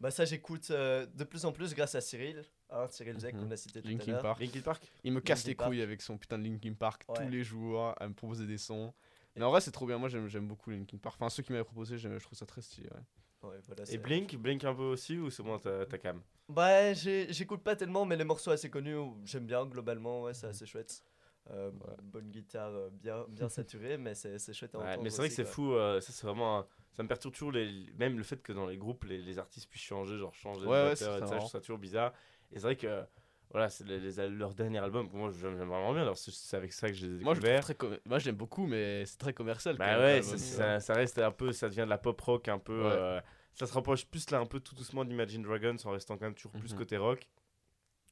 Bah, 0.00 0.10
ça, 0.10 0.24
j'écoute 0.24 0.70
euh, 0.70 1.06
de 1.06 1.24
plus 1.24 1.44
en 1.44 1.52
plus 1.52 1.74
grâce 1.74 1.94
à 1.94 2.00
Cyril, 2.00 2.42
hein, 2.70 2.86
Cyril 2.88 3.18
Zek, 3.18 3.34
Mhm. 3.34 3.40
qu'on 3.46 3.50
a 3.50 3.56
cité 3.56 3.82
tout 3.82 3.88
à 3.88 3.90
Linkin 3.90 4.12
l'heure. 4.12 4.22
Park. 4.22 4.40
Linkin 4.40 4.60
Park 4.60 4.82
Il 5.04 5.12
me 5.12 5.20
casse 5.20 5.38
Linkin 5.40 5.48
les 5.48 5.54
Park. 5.56 5.68
couilles 5.70 5.82
avec 5.82 6.02
son 6.02 6.18
putain 6.18 6.38
de 6.38 6.44
Linkin 6.44 6.74
Park 6.74 7.04
Ouais. 7.08 7.14
tous 7.16 7.28
les 7.30 7.42
jours, 7.42 7.94
à 8.00 8.08
me 8.08 8.14
proposer 8.14 8.46
des 8.46 8.58
sons. 8.58 8.92
Mais 9.34 9.44
en 9.44 9.50
vrai, 9.50 9.60
c'est 9.60 9.70
trop 9.72 9.86
bien. 9.86 9.98
Moi, 9.98 10.08
j'aime 10.08 10.46
beaucoup 10.46 10.70
Linkin 10.70 10.98
Park. 10.98 11.16
Enfin, 11.20 11.30
ceux 11.30 11.42
qui 11.42 11.52
m'avaient 11.52 11.64
proposé, 11.64 11.98
je 11.98 12.08
trouve 12.18 12.38
ça 12.38 12.46
très 12.46 12.62
stylé. 12.62 12.88
ouais. 12.90 13.48
Ouais, 13.50 13.56
voilà, 13.66 13.84
Et 13.88 13.98
Blink 13.98 14.34
Blink 14.36 14.64
un 14.64 14.74
peu 14.74 14.82
aussi 14.82 15.16
ou 15.16 15.30
c'est 15.30 15.42
moins 15.44 15.58
ta, 15.58 15.86
ta 15.86 15.96
cam? 15.98 16.20
Bah, 16.48 16.92
j'écoute 16.94 17.62
pas 17.62 17.76
tellement, 17.76 18.04
mais 18.04 18.16
les 18.16 18.24
morceaux 18.24 18.50
assez 18.50 18.70
connus, 18.70 18.96
j'aime 19.24 19.46
bien 19.46 19.66
globalement, 19.66 20.22
ouais, 20.22 20.34
c'est 20.34 20.46
assez 20.46 20.66
chouette. 20.66 21.02
Euh, 21.50 21.70
Ouais. 21.70 21.94
Bonne 22.02 22.28
guitare, 22.30 22.70
euh, 22.74 22.90
bien, 22.92 23.24
bien 23.28 23.48
saturée, 23.48 23.96
mais 23.96 24.14
c'est 24.14 24.38
c'est 24.38 24.52
chouette 24.52 24.74
à 24.74 24.78
Ouais, 24.78 24.84
entendre 24.84 25.02
mais 25.04 25.10
c'est 25.10 25.16
vrai 25.18 25.28
que 25.28 25.34
c'est 25.34 25.44
fou, 25.46 25.72
euh, 25.72 26.00
ça 26.00 26.12
c'est 26.12 26.26
vraiment. 26.26 26.58
un- 26.60 26.66
Ça 26.92 27.02
me 27.02 27.08
perturbe 27.08 27.32
toujours, 27.32 27.52
les... 27.52 27.86
même 27.96 28.18
le 28.18 28.24
fait 28.24 28.42
que 28.42 28.52
dans 28.52 28.66
les 28.66 28.76
groupes, 28.76 29.04
les, 29.04 29.18
les 29.22 29.38
artistes 29.38 29.70
puissent 29.70 29.82
changer, 29.84 30.18
genre 30.18 30.34
changer 30.34 30.66
Ouais, 30.66 30.72
ouais, 30.84 30.90
de 30.90 30.94
c'est 30.96 31.04
batteur 31.06 31.16
et 31.24 31.28
ça, 31.28 31.34
je 31.34 31.38
trouve 31.40 31.50
ça 31.50 31.60
toujours 31.60 31.78
bizarre. 31.78 32.12
Et 32.50 32.56
c'est 32.56 32.62
vrai 32.62 32.76
que, 32.76 33.04
voilà, 33.50 33.68
c'est 33.70 33.84
les, 33.86 33.98
les- 34.00 34.28
leur 34.28 34.52
dernier 34.54 34.78
album, 34.78 35.08
moi 35.12 35.30
j'aime 35.30 35.56
j'aime 35.56 35.68
vraiment 35.68 35.92
bien, 35.92 36.02
alors 36.02 36.18
c'est- 36.18 36.56
avec 36.56 36.72
ça 36.72 36.88
que 36.88 36.94
je 36.94 37.06
les 37.06 37.20
ai 37.20 37.24
Moi, 37.24 37.34
je 37.34 37.60
très 37.60 37.74
com- 37.74 37.98
Moi, 38.04 38.18
je 38.18 38.26
l'aime 38.26 38.36
beaucoup, 38.36 38.66
mais 38.66 39.06
c'est 39.06 39.16
très 39.18 39.32
commercial. 39.32 39.76
quand 39.76 39.84
Bah 39.84 39.98
ouais, 39.98 40.22
ça, 40.22 40.80
ça 40.80 40.94
reste 40.94 41.18
un 41.18 41.30
peu, 41.30 41.52
ça 41.52 41.68
devient 41.68 41.82
de 41.84 41.90
la 41.90 41.98
pop 41.98 42.20
rock 42.20 42.48
un 42.48 42.58
peu. 42.58 42.82
Ouais. 42.82 42.90
euh, 42.90 43.20
ça 43.54 43.66
se 43.66 43.72
rapproche 43.72 44.04
plus 44.06 44.30
là 44.30 44.38
un 44.38 44.46
peu 44.46 44.60
tout 44.60 44.74
doucement 44.74 45.04
d'Imagine 45.04 45.42
Dragons 45.42 45.76
en 45.84 45.90
restant 45.92 46.16
quand 46.16 46.26
même 46.26 46.34
toujours 46.34 46.52
plus 46.52 46.72
Mhm. 46.72 46.78
côté 46.78 46.96
rock. 46.96 47.28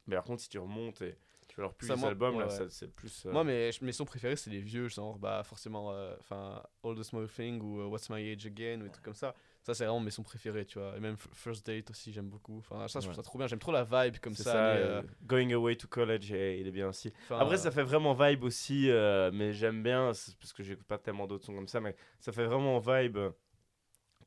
Mais 0.06 0.14
par 0.16 0.24
contre, 0.24 0.42
si 0.42 0.48
tu 0.48 0.58
remontes 0.58 1.02
et 1.02 1.16
leur 1.62 1.74
plus 1.74 1.86
Ça, 1.88 1.94
les 1.94 2.00
moi- 2.00 2.08
albums, 2.10 2.38
là, 2.38 2.46
ouais, 2.46 2.50
ça- 2.50 2.62
ouais. 2.64 2.70
c'est 2.70 2.94
plus. 2.94 3.24
euh, 3.26 3.32
Moi, 3.32 3.44
mes, 3.44 3.70
mes 3.82 3.92
sons 3.92 4.04
préférés, 4.04 4.36
c'est 4.36 4.50
les 4.50 4.60
vieux, 4.60 4.88
genre, 4.88 5.18
bah, 5.18 5.42
forcément, 5.44 5.92
euh, 5.92 6.14
enfin, 6.20 6.62
All 6.84 6.94
the 6.96 7.02
Small 7.02 7.28
Thing 7.28 7.60
ou 7.62 7.80
euh, 7.80 7.86
What's 7.86 8.10
My 8.10 8.30
Age 8.30 8.46
Again 8.46 8.80
ou 8.80 8.84
des 8.84 8.90
trucs 8.90 9.04
comme 9.04 9.14
ça. 9.14 9.34
Ça, 9.62 9.74
c'est 9.74 9.84
vraiment 9.84 10.00
mes 10.00 10.10
sons 10.12 10.22
préférés, 10.22 10.64
tu 10.64 10.78
vois. 10.78 10.96
Et 10.96 11.00
même 11.00 11.16
First 11.32 11.66
Date 11.66 11.90
aussi, 11.90 12.12
j'aime 12.12 12.28
beaucoup. 12.28 12.58
Enfin, 12.58 12.86
ça, 12.88 13.00
je 13.00 13.06
trouve 13.06 13.16
ça 13.16 13.22
trop 13.22 13.36
bien. 13.38 13.46
J'aime 13.48 13.58
trop 13.58 13.72
la 13.72 13.82
vibe 13.84 14.18
comme 14.20 14.34
ça. 14.34 14.44
ça, 14.44 14.52
mais, 14.74 14.80
euh, 14.80 15.02
Going 15.24 15.50
Away 15.52 15.76
to 15.76 15.88
College, 15.88 16.30
et 16.32 16.60
il 16.60 16.66
est 16.68 16.72
bien 16.72 16.88
aussi. 16.88 17.12
enfin, 17.24 17.38
Après, 17.40 17.56
ça 17.56 17.70
fait 17.70 17.82
vraiment 17.82 18.14
vibe 18.14 18.44
aussi, 18.44 18.88
mais 19.32 19.52
j'aime 19.52 19.82
bien, 19.82 20.12
parce 20.40 20.52
que 20.54 20.62
j'écoute 20.62 20.86
pas 20.86 20.98
tellement 20.98 21.26
d'autres 21.26 21.44
sons 21.46 21.54
comme 21.54 21.68
ça, 21.68 21.80
mais 21.80 21.96
ça 22.20 22.32
fait 22.32 22.44
vraiment 22.44 22.78
vibe. 22.78 23.18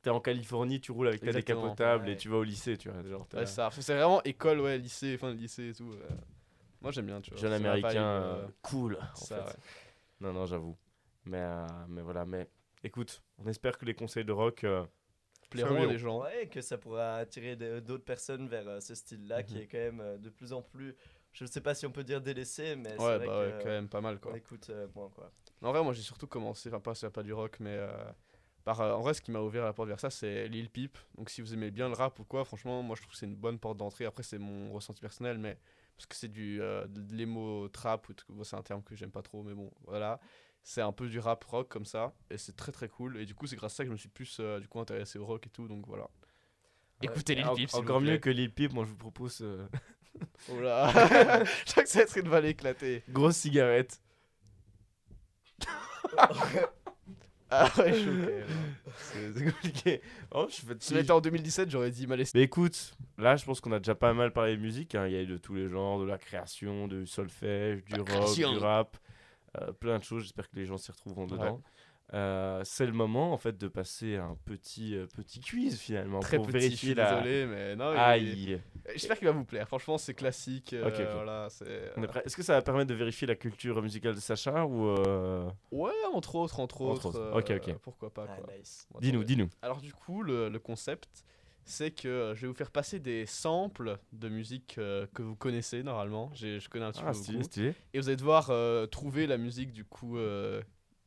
T'es 0.02 0.08
en 0.10 0.20
Californie, 0.20 0.80
tu 0.80 0.92
roules 0.92 1.08
avec 1.08 1.20
ta 1.20 1.30
décapotable 1.30 2.08
et 2.08 2.16
tu 2.16 2.28
vas 2.30 2.38
au 2.38 2.42
lycée, 2.42 2.76
tu 2.78 2.88
vois. 2.90 3.02
Genre, 3.02 3.26
Ouais, 3.34 3.44
ça. 3.46 3.68
C'est 3.70 3.94
vraiment 3.94 4.22
école, 4.24 4.60
ouais, 4.60 4.78
lycée, 4.78 5.16
fin 5.18 5.32
de 5.32 5.38
lycée 5.38 5.68
et 5.68 5.74
tout. 5.74 5.92
Moi, 6.82 6.90
j'aime 6.92 7.06
bien, 7.06 7.20
tu 7.20 7.30
vois. 7.30 7.40
jeune 7.40 7.52
C'est 7.52 7.56
américain 7.56 7.90
vibe, 7.90 7.98
euh, 7.98 8.46
euh, 8.46 8.48
cool. 8.62 8.98
En 9.14 9.14
ça, 9.14 9.36
fait. 9.36 9.48
ouais. 9.48 9.56
Non, 10.20 10.32
non, 10.32 10.46
j'avoue. 10.46 10.76
Mais, 11.26 11.38
euh, 11.40 11.66
mais 11.88 12.02
voilà, 12.02 12.24
mais 12.24 12.48
écoute, 12.82 13.22
on 13.38 13.46
espère 13.46 13.76
que 13.78 13.84
les 13.84 13.94
conseils 13.94 14.24
de 14.24 14.32
rock. 14.32 14.64
euh, 14.64 14.84
Plairont 15.50 15.84
les 15.84 15.98
gens. 15.98 16.20
Ouais, 16.22 16.48
que 16.48 16.60
ça 16.60 16.78
pourra 16.78 17.16
attirer 17.16 17.56
d'autres 17.80 18.04
personnes 18.04 18.48
vers 18.48 18.80
ce 18.80 18.94
style-là 18.94 19.42
qui 19.42 19.54
Mhm. 19.54 19.62
est 19.62 19.66
quand 19.66 19.78
même 19.78 20.18
de 20.18 20.30
plus 20.30 20.52
en 20.52 20.62
plus, 20.62 20.94
je 21.32 21.44
ne 21.44 21.48
sais 21.48 21.60
pas 21.60 21.74
si 21.74 21.86
on 21.86 21.90
peut 21.90 22.04
dire 22.04 22.20
délaissé, 22.20 22.76
mais 22.76 22.90
c'est 22.90 22.98
Ouais, 22.98 23.16
vrai 23.18 23.26
bah 23.26 23.52
que, 23.58 23.62
quand 23.64 23.68
même 23.70 23.88
pas 23.88 24.00
mal, 24.00 24.20
quoi. 24.20 24.32
on 24.32 24.36
écoute 24.36 24.70
euh, 24.70 24.86
moins 24.94 25.08
quoi. 25.10 25.32
En 25.62 25.72
vrai, 25.72 25.82
moi 25.82 25.92
j'ai 25.92 26.02
surtout 26.02 26.26
commencé, 26.26 26.68
enfin 26.68 26.80
pas, 26.80 26.94
c'est 26.94 27.10
pas 27.10 27.22
du 27.22 27.32
rock, 27.32 27.58
mais 27.60 27.74
euh, 27.76 27.92
par, 28.64 28.80
euh, 28.80 28.92
en 28.94 29.00
vrai, 29.00 29.12
ce 29.14 29.20
qui 29.22 29.30
m'a 29.32 29.40
ouvert 29.40 29.64
la 29.64 29.72
porte 29.72 29.88
vers 29.88 30.00
ça, 30.00 30.10
c'est 30.10 30.48
Lil 30.48 30.70
Peep. 30.70 30.96
Donc 31.16 31.30
si 31.30 31.40
vous 31.42 31.52
aimez 31.52 31.70
bien 31.70 31.88
le 31.88 31.94
rap 31.94 32.18
ou 32.20 32.24
quoi, 32.24 32.44
franchement, 32.44 32.82
moi 32.82 32.94
je 32.96 33.02
trouve 33.02 33.12
que 33.12 33.18
c'est 33.18 33.26
une 33.26 33.36
bonne 33.36 33.58
porte 33.58 33.76
d'entrée. 33.76 34.04
Après, 34.06 34.22
c'est 34.22 34.38
mon 34.38 34.72
ressenti 34.72 35.00
personnel, 35.00 35.38
mais 35.38 35.58
parce 36.00 36.06
que 36.06 36.16
c'est 36.16 36.28
du 36.28 36.62
euh, 36.62 36.86
de 36.86 37.14
l'emo 37.14 37.68
trap, 37.68 38.08
ou 38.30 38.42
c'est 38.42 38.56
un 38.56 38.62
terme 38.62 38.82
que 38.82 38.96
j'aime 38.96 39.10
pas 39.10 39.20
trop, 39.20 39.42
mais 39.42 39.52
bon, 39.52 39.70
voilà. 39.84 40.18
C'est 40.62 40.80
un 40.80 40.92
peu 40.92 41.08
du 41.10 41.18
rap 41.18 41.44
rock 41.44 41.68
comme 41.68 41.84
ça, 41.84 42.14
et 42.30 42.38
c'est 42.38 42.56
très 42.56 42.72
très 42.72 42.88
cool. 42.88 43.18
Et 43.18 43.26
du 43.26 43.34
coup, 43.34 43.46
c'est 43.46 43.56
grâce 43.56 43.74
à 43.74 43.76
ça 43.76 43.82
que 43.84 43.88
je 43.88 43.92
me 43.92 43.98
suis 43.98 44.08
plus 44.08 44.38
euh, 44.40 44.60
du 44.60 44.66
coup 44.66 44.80
intéressé 44.80 45.18
au 45.18 45.26
rock 45.26 45.46
et 45.46 45.50
tout, 45.50 45.68
donc 45.68 45.86
voilà. 45.86 46.04
Ouais. 47.02 47.08
Écoutez 47.08 47.34
Lil 47.34 47.46
Peep, 47.54 47.74
Encore 47.74 48.00
mieux 48.00 48.16
que 48.16 48.30
Lil 48.30 48.50
Peep, 48.50 48.72
moi 48.72 48.84
je 48.84 48.90
vous 48.90 48.96
propose 48.96 49.40
euh, 49.42 49.68
Oh 50.50 50.58
là 50.58 50.90
Je 51.66 51.72
crois 51.72 51.82
que 51.82 51.88
ça 51.90 51.98
va 51.98 52.04
être 52.04 52.16
une 52.16 52.30
balle 52.30 52.46
éclatée. 52.46 53.04
grosse 53.10 53.36
cigarette. 53.36 54.00
Ah 57.50 57.70
ouais, 57.78 57.92
choqué. 57.92 58.44
C'est 58.96 59.32
c'est 59.32 59.44
compliqué. 59.44 60.00
Oh, 60.32 60.46
je 60.48 60.54
suis 60.54 60.66
Si 60.78 60.96
était 60.96 61.10
en 61.10 61.20
2017, 61.20 61.70
j'aurais 61.70 61.90
dit 61.90 62.06
mal 62.06 62.22
Mais 62.34 62.42
écoute, 62.42 62.94
là 63.18 63.36
je 63.36 63.44
pense 63.44 63.60
qu'on 63.60 63.72
a 63.72 63.78
déjà 63.78 63.94
pas 63.94 64.12
mal 64.12 64.32
parlé 64.32 64.56
de 64.56 64.60
musique. 64.62 64.94
hein. 64.94 65.06
Il 65.06 65.12
y 65.12 65.16
a 65.16 65.22
eu 65.22 65.26
de 65.26 65.36
tous 65.36 65.54
les 65.54 65.68
genres, 65.68 65.98
de 66.00 66.04
la 66.06 66.18
création, 66.18 66.86
du 66.88 67.06
solfège, 67.06 67.84
du 67.84 67.92
La 67.92 67.98
rock, 67.98 68.06
création. 68.06 68.52
du 68.52 68.58
rap, 68.58 68.96
euh, 69.60 69.72
plein 69.72 69.98
de 69.98 70.04
choses. 70.04 70.22
J'espère 70.22 70.48
que 70.48 70.56
les 70.56 70.66
gens 70.66 70.76
s'y 70.78 70.90
retrouveront 70.92 71.26
dedans. 71.26 71.60
Euh, 72.12 72.60
c'est 72.64 72.86
le 72.86 72.92
moment 72.92 73.32
en 73.32 73.36
fait 73.38 73.56
de 73.56 73.68
passer 73.68 74.16
un 74.16 74.36
petit, 74.44 74.96
euh, 74.96 75.06
petit 75.16 75.38
quiz 75.40 75.78
finalement 75.78 76.18
Très 76.18 76.38
pour 76.38 76.46
petit, 76.46 76.54
je 76.54 76.58
vérifier 76.64 76.88
suis 76.88 76.94
la. 76.94 77.20
désolé, 77.22 77.46
mais 77.46 77.76
non. 77.76 77.92
il- 77.92 77.98
Aïe. 77.98 78.60
J'espère 78.92 79.16
qu'il 79.18 79.26
va 79.28 79.32
vous 79.32 79.44
plaire. 79.44 79.68
Franchement, 79.68 79.96
c'est 79.96 80.14
classique. 80.14 80.72
euh, 80.72 80.88
Ok, 80.88 80.94
ok. 80.98 81.06
Voilà, 81.14 81.46
c'est. 81.50 81.92
On 81.96 82.02
est 82.02 82.08
prêt. 82.08 82.22
Est-ce 82.24 82.36
que 82.36 82.42
ça 82.42 82.54
va 82.54 82.62
permettre 82.62 82.88
de 82.90 82.94
vérifier 82.94 83.28
la 83.28 83.36
culture 83.36 83.80
musicale 83.80 84.14
de 84.16 84.20
Sacha 84.20 84.66
ou 84.66 84.88
euh, 84.88 85.48
Ouais, 85.70 85.92
entre 86.12 86.34
autres, 86.34 86.58
entre, 86.58 86.80
Entre 86.82 87.06
autres. 87.06 87.20
autres. 87.20 87.38
Ok, 87.38 87.50
euh, 87.50 87.56
ok. 87.58 87.78
Pourquoi 87.80 88.12
pas, 88.12 88.26
Ah, 88.28 88.56
nice. 88.58 88.88
Bon, 88.90 88.98
Dis-nous, 89.00 89.22
dis-nous. 89.22 89.48
Alors, 89.62 89.80
du 89.80 89.92
coup, 89.92 90.22
le, 90.24 90.48
le 90.48 90.58
concept, 90.58 91.24
c'est 91.64 91.92
que 91.92 92.32
je 92.34 92.40
vais 92.40 92.48
vous 92.48 92.54
faire 92.54 92.72
passer 92.72 92.98
des 92.98 93.24
samples 93.26 93.98
de 94.12 94.28
musique 94.28 94.76
euh, 94.78 95.06
que 95.14 95.22
vous 95.22 95.36
connaissez 95.36 95.84
normalement. 95.84 96.30
J'ai- 96.34 96.58
Je 96.58 96.68
connais 96.68 96.86
un 96.86 96.90
petit 96.90 97.02
Ah, 97.04 97.08
peu 97.12 97.14
stylé, 97.14 97.42
stylé. 97.44 97.74
Et 97.94 98.00
vous 98.00 98.08
allez 98.08 98.16
devoir 98.16 98.48
euh, 98.50 98.86
trouver 98.86 99.28
la 99.28 99.38
musique, 99.38 99.70
du 99.72 99.84
coup, 99.84 100.18
euh, 100.18 100.60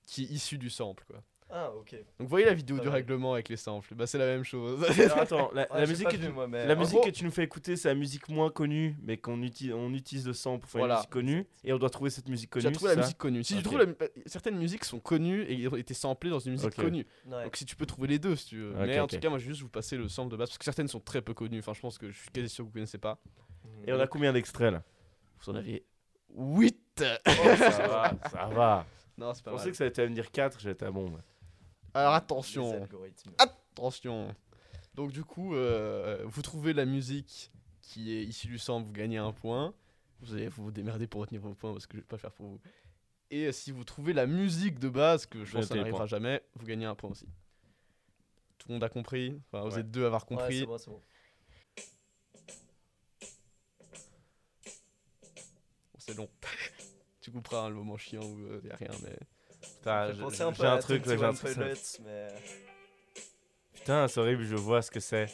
qui 0.08 0.24
est 0.24 0.28
issue 0.28 0.58
du 0.58 0.70
sample, 0.70 1.04
quoi. 1.08 1.22
Ah, 1.56 1.70
ok. 1.72 1.92
Donc, 1.92 2.02
vous 2.18 2.28
voyez 2.28 2.48
la 2.48 2.54
vidéo 2.56 2.80
du 2.80 2.88
règlement 2.90 3.34
avec 3.34 3.48
les 3.48 3.58
samples 3.58 3.94
Bah, 3.94 4.08
c'est 4.08 4.18
la 4.18 4.26
même 4.26 4.44
chose. 4.44 4.84
Alors 5.00 5.20
attends, 5.20 5.52
la, 5.54 5.62
Ouais, 5.64 5.68
la 5.82 5.86
j'ai 5.86 5.92
musique, 5.92 6.08
que 6.10 6.16
tu, 6.16 6.30
moi, 6.30 6.48
mais 6.48 6.66
la 6.66 6.74
en 6.76 6.80
musique 6.80 6.96
gros- 6.96 7.04
que 7.06 7.12
tu 7.12 7.24
nous 7.26 7.30
fais 7.30 7.44
écouter, 7.44 7.76
c'est 7.76 7.90
la 7.90 7.94
musique 7.94 8.28
moins 8.28 8.50
connue, 8.50 8.96
mais 9.04 9.18
qu'on 9.18 9.40
utilise, 9.44 9.72
on 9.76 9.94
utilise 9.94 10.26
le 10.26 10.34
sample 10.34 10.62
pour 10.62 10.72
faire 10.72 10.80
Voilà. 10.80 10.96
une 10.96 10.98
musique 11.02 11.10
connue, 11.12 11.46
et 11.64 11.72
on 11.72 11.78
doit 11.78 11.92
trouver 11.92 12.10
cette 12.10 12.28
musique 12.28 12.50
Tu 12.50 12.58
connue. 12.60 12.68
as 12.68 12.72
trouvé 12.72 12.96
la 12.96 13.02
musique 13.04 13.18
connue. 13.20 13.44
Si 13.44 13.56
tu 13.58 13.62
trouves 13.62 13.78
la- 13.78 13.84
euh, 13.84 14.08
certaines 14.26 14.58
musiques 14.58 14.84
sont 14.84 15.00
connues 15.00 15.44
et 15.48 15.68
ont 15.68 15.76
été 15.76 15.94
samplées 15.94 16.32
dans 16.32 16.40
une 16.40 16.54
musique 16.54 16.74
connue. 16.76 17.06
Ouais. 17.28 17.44
Donc 17.44 17.56
si 17.56 17.66
tu 17.66 17.76
peux 17.76 17.86
trouver 17.86 18.08
les 18.08 18.18
deux 18.18 18.36
si 18.36 18.48
tu 18.48 18.58
veux. 18.58 18.74
Mais 18.74 19.00
en 19.00 19.06
tout 19.06 19.20
cas, 19.20 19.30
moi 19.30 19.38
je 19.38 19.44
vais 19.46 19.52
juste 19.52 19.62
vous 19.62 19.70
passer 19.70 19.96
le 19.96 20.08
sample 20.10 20.32
de 20.32 20.38
base 20.38 20.50
parce 20.50 20.58
que 20.58 20.66
certaines 20.66 20.88
sont 20.88 21.02
très 21.02 21.22
peu 21.22 21.36
connues. 21.36 21.60
Enfin, 21.60 21.74
je 21.76 21.82
pense 21.82 22.00
que 22.00 22.10
je 22.10 22.18
suis 22.20 22.30
quasi 22.32 22.50
sûr 22.50 22.64
que 22.64 22.70
vous 22.70 22.74
connaissez 22.74 22.98
pas. 22.98 23.20
Et 23.86 23.94
on 23.94 24.00
a 24.00 24.08
combien 24.08 24.34
d'extraits 24.34 24.72
là? 24.74 24.82
Vous 25.46 25.52
en 25.52 25.56
avez 25.56 25.86
8 26.36 26.80
Oh, 27.28 27.32
ça 27.58 27.88
va, 27.88 28.12
ça 28.32 28.46
va. 28.48 28.86
Non, 29.18 29.34
c'est 29.34 29.40
Je 29.40 29.44
pas 29.44 29.52
pensais 29.52 29.64
mal. 29.66 29.72
que 29.72 29.78
ça 29.78 29.84
allait 29.86 30.10
me 30.10 30.16
dire 30.16 30.32
4, 30.32 30.60
j'étais 30.60 30.86
à 30.86 30.92
bon. 30.92 31.12
ouais. 31.12 31.22
Alors 31.94 32.12
Les 32.12 32.18
attention, 32.18 32.74
algorithmes. 32.82 33.32
attention. 33.38 34.36
Donc 34.96 35.12
du 35.12 35.24
coup, 35.24 35.56
euh, 35.56 36.24
vous 36.26 36.42
trouvez 36.42 36.74
la 36.74 36.86
musique 36.86 37.52
qui 37.82 38.14
est 38.16 38.24
issue 38.24 38.48
du 38.48 38.58
sample, 38.58 38.88
vous 38.88 38.94
gagnez 38.94 39.18
un 39.18 39.32
point. 39.34 39.74
Vous 40.22 40.34
allez 40.34 40.48
vous 40.48 40.72
démerder 40.72 41.06
pour 41.08 41.22
retenir 41.22 41.42
vos 41.42 41.54
points 41.54 41.74
parce 41.74 41.86
que 41.86 41.98
je 41.98 42.02
vais 42.02 42.08
pas 42.08 42.16
le 42.16 42.22
faire 42.22 42.32
pour 42.32 42.48
vous. 42.48 42.60
Et 43.30 43.52
si 43.52 43.72
vous 43.72 43.84
trouvez 43.84 44.14
la 44.14 44.26
musique 44.26 44.80
de 44.80 44.90
base, 44.90 45.26
que 45.26 45.40
je 45.40 45.46
Je 45.46 45.52
pense 45.54 45.62
que 45.64 45.68
ça 45.70 45.74
les 45.76 45.80
n'arrivera 45.82 46.06
jamais, 46.06 46.42
vous 46.56 46.66
gagnez 46.66 46.86
un 46.86 46.96
point 46.96 47.10
aussi. 47.10 47.28
Tout 48.58 48.70
le 48.70 48.76
monde 48.76 48.84
a 48.84 48.90
compris? 48.90 49.40
Enfin, 49.52 49.68
vous 49.68 49.74
Ouais. 49.76 49.82
êtes 49.82 49.92
deux 49.92 50.04
à 50.04 50.08
avoir 50.08 50.24
Ouais, 50.32 50.38
compris. 50.38 50.60
c'est 50.60 50.66
bon, 50.66 50.78
c'est 50.78 50.90
bon. 50.92 51.02
Bon, 55.92 56.00
c'est 56.00 56.14
long. 56.16 56.30
tu 57.24 57.32
couperas 57.32 57.62
hein, 57.62 57.70
le 57.70 57.76
moment 57.76 57.98
chiant 57.98 58.22
où 58.22 58.38
il 58.62 58.68
y 58.68 58.72
a 58.72 58.76
rien, 58.76 58.90
mais. 59.02 59.16
Putain, 59.62 60.12
j'ai 60.12 60.42
un 60.44 60.52
peu 60.52 60.80
truc, 60.82 61.06
j'ai 61.06 61.14
un 61.14 61.32
21 61.32 61.34
truc. 61.34 61.58
mais... 62.04 62.28
Putain, 63.74 64.08
c'est 64.10 64.20
horrible, 64.20 64.44
je 64.44 64.56
vois 64.56 64.82
ce 64.82 64.92
que 64.92 65.00
c'est. 65.00 65.28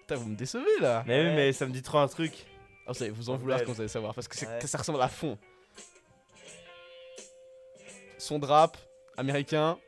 Putain, 0.00 0.14
vous 0.14 0.28
me 0.28 0.36
décevez 0.36 0.78
là 0.80 1.02
Mais 1.06 1.26
oui, 1.26 1.34
mais 1.34 1.52
ça 1.52 1.66
me 1.66 1.72
dit 1.72 1.82
trop 1.82 1.98
un 1.98 2.08
truc. 2.08 2.46
Ah, 2.86 2.92
vous 2.92 3.02
allez 3.02 3.10
vous 3.10 3.30
en 3.30 3.36
vouloir 3.36 3.64
quand 3.64 3.72
vous 3.72 3.80
allez 3.80 3.88
savoir, 3.88 4.14
parce 4.14 4.28
que 4.28 4.44
Ouais. 4.46 4.60
ça 4.66 4.78
ressemble 4.78 5.02
à 5.02 5.08
fond. 5.08 5.36
Son 8.18 8.38
drap 8.38 8.72
américain. 9.16 9.78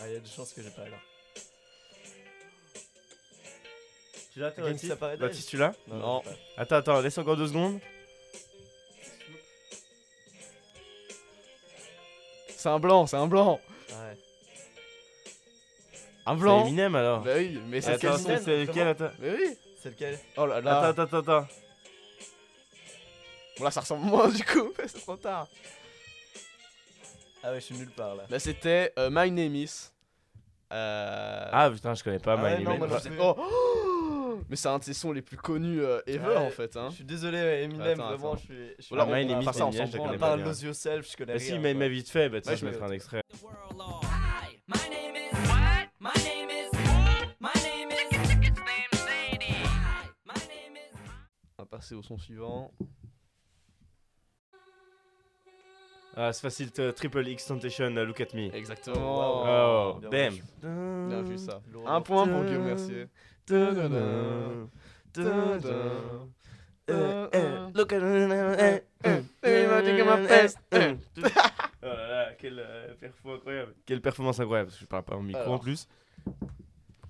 Ah, 0.00 0.08
il 0.08 0.14
y 0.14 0.16
a 0.16 0.20
des 0.20 0.28
chances 0.30 0.54
que 0.54 0.62
j'ai 0.62 0.70
pas 0.70 0.88
là. 0.88 0.96
Tu 4.40 4.44
l'as, 4.44 4.52
toi, 4.52 4.64
Baptiste 4.70 4.94
Paradise 4.94 5.20
Baptiste, 5.20 5.48
tu 5.50 5.56
l'as 5.58 5.72
Non. 5.86 6.22
Attends, 6.56 6.76
attends, 6.76 7.00
laisse 7.02 7.18
encore 7.18 7.36
deux 7.36 7.48
secondes. 7.48 7.78
C'est 12.48 12.70
un 12.70 12.78
blanc, 12.78 13.06
c'est 13.06 13.18
un 13.18 13.26
blanc. 13.26 13.60
Ouais. 13.90 14.18
Un 16.24 16.32
C'est 16.32 16.40
blanc. 16.40 16.66
Eminem 16.66 16.94
alors. 16.94 17.20
Bah 17.20 17.32
oui, 17.36 17.60
mais 17.68 17.82
c'est 17.82 18.02
Attends, 18.02 18.16
c'est 18.16 18.38
c'est 18.38 18.64
lequel 18.64 18.88
Attends, 18.88 19.10
Mais 19.18 19.30
oui. 19.30 19.58
C'est 19.82 19.90
lequel 19.90 20.18
Oh 20.38 20.46
là 20.46 20.62
là. 20.62 20.84
attends, 20.84 21.02
attends, 21.02 21.18
attends. 21.18 21.46
Bon 23.58 23.64
là, 23.64 23.70
ça 23.70 23.82
ressemble 23.82 24.06
moins 24.06 24.28
du 24.28 24.42
coup. 24.42 24.72
c'est 24.86 25.00
trop 25.02 25.16
tard. 25.16 25.48
Ah 27.42 27.50
ouais, 27.50 27.60
je 27.60 27.66
suis 27.66 27.74
nulle 27.74 27.90
part 27.90 28.14
là. 28.14 28.22
Là, 28.30 28.38
c'était 28.38 28.94
euh, 28.98 29.10
My 29.12 29.30
Name 29.30 29.54
Is. 29.54 29.90
Euh... 30.72 31.48
Ah 31.52 31.70
putain, 31.70 31.92
je 31.92 32.02
connais 32.02 32.18
pas 32.18 32.38
Ah 32.38 32.42
ouais, 32.42 32.56
My 32.56 32.64
non, 32.64 32.78
Name. 32.78 32.88
moi 32.88 32.88
Bah. 32.88 33.10
Oh. 33.20 33.34
Oh 33.38 33.89
Mais 34.50 34.56
c'est 34.56 34.68
un 34.68 34.78
de 34.78 34.84
ses 34.84 34.94
sons 34.94 35.12
les 35.12 35.22
plus 35.22 35.36
connus 35.36 35.80
euh, 35.80 36.00
ever 36.08 36.26
Ouais, 36.26 36.36
en 36.36 36.50
fait. 36.50 36.76
Hein. 36.76 36.88
Je 36.90 36.96
suis 36.96 37.04
désolé, 37.04 37.38
Eminem, 37.38 37.80
Attends, 38.00 38.08
vraiment, 38.08 38.32
attends. 38.32 38.36
je 38.36 38.44
suis. 38.52 38.68
je 38.78 38.82
suis 38.82 38.94
Voilà, 38.96 39.04
Ah, 39.04 39.16
My 39.16 39.24
nulle 39.24 39.34
Name 39.36 39.44
part. 39.44 39.54
is 39.54 39.58
ça, 39.58 39.66
on 39.66 39.70
pas 39.72 40.18
part 40.18 40.36
bien. 40.36 40.44
Lose 40.46 40.62
Yourself, 40.64 41.08
je 41.12 41.16
connais 41.16 41.34
Bah 41.34 41.38
rien. 41.38 41.54
si, 41.54 41.58
mais 41.60 41.72
mais 41.72 41.88
vite 41.88 42.10
fait, 42.10 42.28
bah 42.28 42.36
Ouais, 42.38 42.40
tiens, 42.42 42.56
je 42.56 42.64
mettrai 42.66 42.82
un 42.84 42.90
extrait. 42.90 43.22
On 51.58 51.62
va 51.62 51.66
passer 51.66 51.94
au 51.94 52.02
son 52.02 52.18
suivant. 52.18 52.72
Ah, 56.16 56.32
c'est 56.32 56.42
facile, 56.42 56.70
Triple 56.72 57.26
X 57.28 57.46
Temptation, 57.46 57.90
uh, 57.96 58.04
Look 58.04 58.20
at 58.20 58.34
Me. 58.34 58.52
Exactement. 58.54 59.44
Oh, 59.94 59.98
Bien 60.00 60.10
bam. 60.10 60.34
vu. 60.34 60.42
Bien 61.08 61.22
vu 61.22 61.38
ça. 61.38 61.62
Un 61.86 62.00
point 62.00 62.26
pour 62.26 62.42
Guillaume 62.44 62.64
Mercier. 62.64 63.06
Dun-dun-dun. 63.50 64.70
Dun-dun. 65.12 66.30
Look 67.74 67.92
at. 67.92 68.00
Oh 71.82 71.86
là 71.86 72.08
là, 72.08 72.34
quelle 72.34 72.58
euh, 72.58 72.94
perfo 72.94 73.32
incroyable. 73.32 73.74
Quelle 73.86 74.02
performance 74.02 74.38
incroyable, 74.38 74.68
parce 74.68 74.78
que 74.78 74.84
je 74.84 74.88
parle 74.88 75.02
pas 75.02 75.16
en 75.16 75.22
micro 75.22 75.50
en 75.50 75.58
plus. 75.58 75.88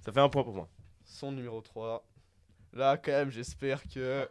Ça 0.00 0.12
fait 0.12 0.20
un 0.20 0.28
point 0.28 0.44
pour 0.44 0.54
moi. 0.54 0.68
Son 1.04 1.32
numéro 1.32 1.60
3. 1.60 2.06
Là, 2.74 2.96
quand 2.96 3.10
même, 3.10 3.30
j'espère 3.30 3.82
que. 3.82 4.28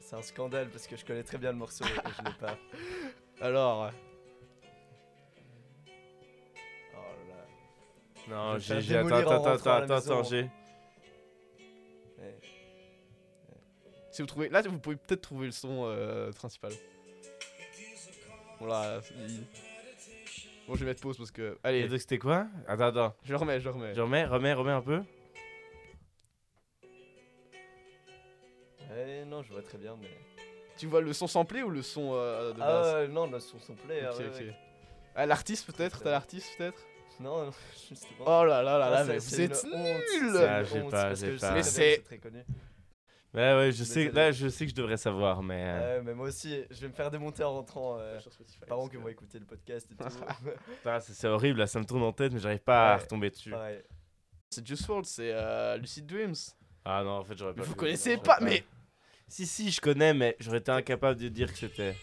C'est 0.00 0.16
un 0.16 0.22
scandale 0.22 0.68
parce 0.68 0.86
que 0.86 0.96
je 0.96 1.04
connais 1.04 1.22
très 1.22 1.38
bien 1.38 1.52
le 1.52 1.58
morceau 1.58 1.84
et 1.84 1.88
je 1.88 2.24
l'ai 2.24 2.34
pas. 2.38 2.58
Alors, 3.40 3.90
Oh 6.94 6.96
là 6.96 7.34
là. 8.36 8.52
Non, 8.52 8.58
j'ai, 8.58 8.80
j'ai, 8.82 8.96
attends, 8.96 9.08
attends, 9.16 9.44
attends, 9.46 9.70
attends, 9.70 9.94
attends, 9.94 10.22
j'ai. 10.24 10.42
Ouais. 12.18 12.38
si 14.10 14.22
vous 14.22 14.26
trouvez. 14.26 14.48
Là, 14.50 14.62
vous 14.62 14.78
pouvez 14.78 14.96
peut-être 14.96 15.22
trouver 15.22 15.46
le 15.46 15.52
son 15.52 15.84
euh, 15.86 16.30
principal. 16.32 16.72
Voilà. 18.58 19.00
il- 19.26 19.44
Bon, 20.68 20.74
je 20.76 20.80
vais 20.80 20.90
mettre 20.90 21.00
pause 21.00 21.16
parce 21.16 21.30
que. 21.30 21.58
Allez, 21.64 21.88
donc 21.88 21.98
c'était 21.98 22.18
quoi? 22.18 22.46
Attends, 22.68 22.84
attends. 22.88 23.14
je 23.24 23.34
remets, 23.34 23.60
je 23.60 23.68
remets. 23.70 23.94
Je 23.94 24.00
remets, 24.02 24.24
remets, 24.26 24.52
remets 24.52 24.70
un 24.72 24.82
peu. 24.82 25.02
Ouais, 28.90 29.24
non, 29.24 29.42
je 29.42 29.52
vois 29.52 29.62
très 29.62 29.78
bien, 29.78 29.96
mais. 30.00 30.10
Tu 30.80 30.86
vois 30.86 31.02
le 31.02 31.12
son 31.12 31.26
samplé 31.26 31.62
ou 31.62 31.68
le 31.68 31.82
son 31.82 32.12
euh, 32.14 32.54
de 32.54 32.60
Ah 32.62 32.66
base 32.66 32.94
ouais, 32.94 33.08
non, 33.08 33.30
le 33.30 33.38
son 33.38 33.58
ah 33.58 34.10
Ok, 34.12 34.18
ouais, 34.18 34.26
ok. 34.28 34.34
ouais. 34.40 34.56
Ah, 35.14 35.26
l'artiste 35.26 35.66
peut-être 35.70 36.02
T'as 36.02 36.10
l'artiste 36.10 36.48
peut-être 36.56 36.82
Non, 37.20 37.44
non, 37.44 37.50
justement. 37.88 38.24
Oh 38.26 38.44
là 38.44 38.62
là 38.62 38.78
là 38.78 38.86
Ah, 38.86 38.90
là, 38.90 39.04
c'est- 39.04 39.12
mais 39.12 39.20
c'est 39.20 39.36
vous 39.36 39.42
êtes 39.42 39.64
une 39.64 40.36
Ah, 40.36 40.64
j'ai 40.64 40.82
pas, 40.88 41.14
j'ai 41.14 41.36
pas. 41.36 41.52
Mais 41.52 41.62
c'est- 41.62 41.96
c'est 41.96 42.02
très 42.02 42.18
connu. 42.18 42.42
Ouais, 43.34 43.54
ouais, 43.54 43.70
je 43.72 43.84
sais, 43.84 44.10
là, 44.10 44.32
je 44.32 44.48
sais 44.48 44.64
que 44.64 44.70
je 44.70 44.74
devrais 44.74 44.96
savoir, 44.96 45.42
mais. 45.42 45.62
euh, 45.64 45.98
Ouais, 45.98 46.02
mais 46.02 46.14
moi 46.14 46.28
aussi, 46.28 46.64
je 46.70 46.80
vais 46.80 46.88
me 46.88 46.92
faire 46.94 47.10
démonter 47.10 47.44
en 47.44 47.52
rentrant. 47.52 47.98
Euh, 47.98 48.18
parents 48.66 48.88
qui 48.88 48.96
que- 48.96 49.02
vont 49.02 49.08
écouter 49.08 49.38
le 49.38 49.44
podcast 49.44 49.86
et 49.92 49.94
tout. 49.94 50.08
putain, 50.08 50.98
c'est, 51.00 51.12
c'est 51.12 51.28
horrible, 51.28 51.58
là, 51.60 51.66
ça 51.66 51.78
me 51.78 51.84
tourne 51.84 52.02
en 52.02 52.12
tête, 52.12 52.32
mais 52.32 52.40
j'arrive 52.40 52.58
pas 52.60 52.94
à 52.94 52.96
retomber 52.96 53.28
dessus. 53.30 53.50
Pareil. 53.50 53.82
C'est 54.48 54.66
Just 54.66 54.88
World, 54.88 55.04
c'est 55.06 55.30
euh, 55.32 55.76
Lucid 55.76 56.06
Dreams. 56.06 56.34
Ah 56.84 57.02
non, 57.04 57.18
en 57.18 57.24
fait, 57.24 57.36
j'aurais 57.36 57.52
pas. 57.52 57.60
Mais 57.60 57.66
vous 57.66 57.74
connaissez 57.76 58.16
pas, 58.16 58.38
mais. 58.40 58.64
Si, 59.30 59.46
si, 59.46 59.70
je 59.70 59.80
connais, 59.80 60.12
mais 60.12 60.36
j'aurais 60.40 60.58
été 60.58 60.72
incapable 60.72 61.20
de 61.20 61.28
dire 61.28 61.52
que 61.52 61.56
c'était. 61.58 61.94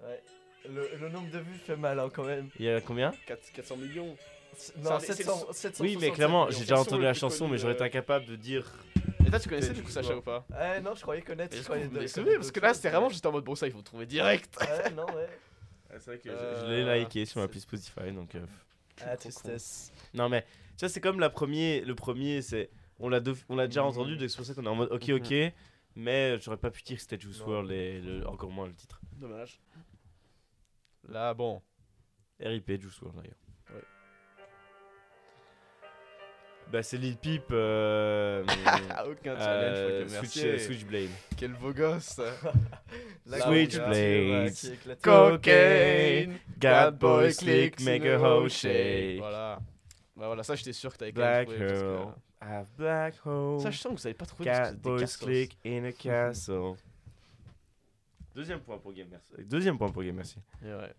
Ouais. 0.00 0.22
Le, 0.68 0.88
le 1.00 1.08
nombre 1.08 1.28
de 1.32 1.38
vues 1.40 1.58
fait 1.66 1.74
mal 1.76 1.98
hein, 1.98 2.08
quand 2.14 2.22
même. 2.22 2.48
Il 2.60 2.64
y 2.66 2.70
a 2.70 2.80
combien? 2.80 3.12
4 3.26 3.50
400 3.52 3.76
millions. 3.76 4.16
C'est- 4.56 4.76
Non, 4.76 5.00
c'est- 5.00 5.14
700, 5.14 5.38
767 5.52 5.80
Oui, 5.80 5.96
mais 6.00 6.12
clairement, 6.12 6.48
j'ai 6.50 6.60
déjà 6.60 6.78
entendu 6.78 7.02
la 7.02 7.12
chanson, 7.12 7.48
mais 7.48 7.58
j'aurais 7.58 7.72
été 7.74 7.82
euh, 7.82 7.86
incapable 7.86 8.26
de 8.26 8.36
dire. 8.36 8.70
Et 9.26 9.30
toi, 9.30 9.40
tu 9.40 9.48
connaissais 9.48 9.72
du 9.72 9.82
coup 9.82 9.90
Sacha 9.90 10.16
ou 10.16 10.22
pas? 10.22 10.46
Ouais, 10.52 10.80
non, 10.80 10.94
je 10.94 11.02
croyais 11.02 11.22
connaître. 11.22 11.56
Je 11.56 11.62
croyais 11.64 11.84
vous 11.86 11.90
me 11.90 11.96
de- 11.96 12.00
décevez, 12.02 12.22
connaître 12.22 12.40
parce 12.40 12.52
que 12.52 12.60
là, 12.60 12.72
c'était 12.72 12.90
vraiment 12.90 13.08
juste 13.08 13.26
en 13.26 13.32
mode 13.32 13.44
bon, 13.44 13.56
ça, 13.56 13.66
il 13.66 13.72
faut 13.72 13.82
trouver 13.82 14.06
direct. 14.06 14.56
Ouais, 14.60 14.90
non, 14.92 15.06
ouais. 15.06 15.28
c'est 15.98 16.04
vrai 16.06 16.18
que 16.18 16.30
je, 16.30 16.34
Euh, 16.36 16.84
je 16.84 16.88
l'ai 16.88 17.00
liké 17.00 17.24
sur 17.26 17.40
ma 17.40 17.46
appli 17.46 17.60
Spotify, 17.60 18.12
donc. 18.14 18.32
euh, 18.36 18.46
Ah, 19.02 19.10
con. 19.10 19.16
tristesse. 19.16 19.90
Non, 20.14 20.28
mais 20.28 20.42
tu 20.76 20.80
vois, 20.84 20.88
c'est 20.88 21.00
comme 21.00 21.18
la 21.18 21.30
premier, 21.30 21.80
le 21.80 21.96
premier, 21.96 22.42
c'est. 22.42 22.70
On 23.00 23.08
l'a 23.08 23.20
deux- 23.20 23.34
on 23.48 23.56
l'a 23.56 23.66
déjà 23.66 23.80
Mhm. 23.82 23.88
entendu, 23.88 24.16
donc 24.16 24.28
c'est 24.30 24.36
pour 24.36 24.44
ça 24.46 24.54
qu'on 24.54 24.64
est 24.64 24.68
en 24.68 24.74
mode 24.74 24.92
ok, 24.92 25.08
Mhm. 25.08 25.16
ok. 25.16 25.52
Mais 25.96 26.38
j'aurais 26.40 26.56
pas 26.58 26.70
pu 26.70 26.82
dire 26.82 26.96
que 26.96 27.02
c'était 27.02 27.18
Juice 27.18 27.40
Non. 27.40 27.46
WRLD 27.46 27.70
et 27.72 28.00
le- 28.00 28.26
encore 28.28 28.50
moins 28.50 28.66
le 28.66 28.74
titre. 28.74 29.00
Dommage. 29.16 29.60
Là, 31.08 31.34
bon. 31.34 31.62
RIP 32.38 32.80
Juice 32.80 33.00
WRLD 33.00 33.16
d'ailleurs. 33.16 33.36
Ouais. 33.74 33.84
Bah, 36.70 36.82
c'est 36.84 36.98
Lil 36.98 37.16
Peep. 37.16 37.42
Euh, 37.50 38.44
aucun 39.06 39.32
euh, 39.32 39.38
challenge, 40.04 40.08
fuck 40.10 40.26
Switch, 40.26 40.44
merci. 40.44 40.64
Switchblade. 40.66 41.10
Quel 41.36 41.52
beau 41.54 41.72
gosse. 41.72 42.20
La 43.26 43.40
Switchblade. 43.40 44.52
Cocaine. 45.02 46.38
Bad 46.56 46.98
boy 46.98 47.34
click, 47.34 47.80
make 47.80 48.04
a 48.06 48.18
hoe 48.18 48.48
shake. 48.48 49.18
Voilà. 49.18 49.58
Bah 50.20 50.26
voilà, 50.26 50.42
ça 50.42 50.54
j'étais 50.54 50.74
sûr 50.74 50.92
que 50.92 50.98
t'avais 50.98 51.12
quand 51.12 51.22
Black 51.22 51.48
même 51.48 51.66
trouvé. 51.66 51.70
parce 51.70 51.80
que-. 51.80 52.44
Have 52.44 52.66
black 52.76 53.14
hole. 53.26 53.60
Ça 53.62 53.70
je 53.70 53.78
sens 53.78 53.94
que 53.94 53.98
vous 54.00 54.06
avez 54.06 54.14
pas 54.14 54.26
trouvé 54.26 54.44
Cat 54.44 54.72
boys 54.74 55.06
click 55.18 55.56
in 55.64 55.84
a 55.84 55.92
castle. 55.92 56.74
Deuxième 58.34 58.60
point 58.60 58.76
pour 58.76 58.92
Game, 58.92 59.08
merci. 59.10 59.32
Deuxième 59.48 59.78
point 59.78 59.88
pour 59.90 60.02
Game, 60.02 60.16
merci. 60.16 60.36
Et 60.62 60.66
ouais. 60.74 60.92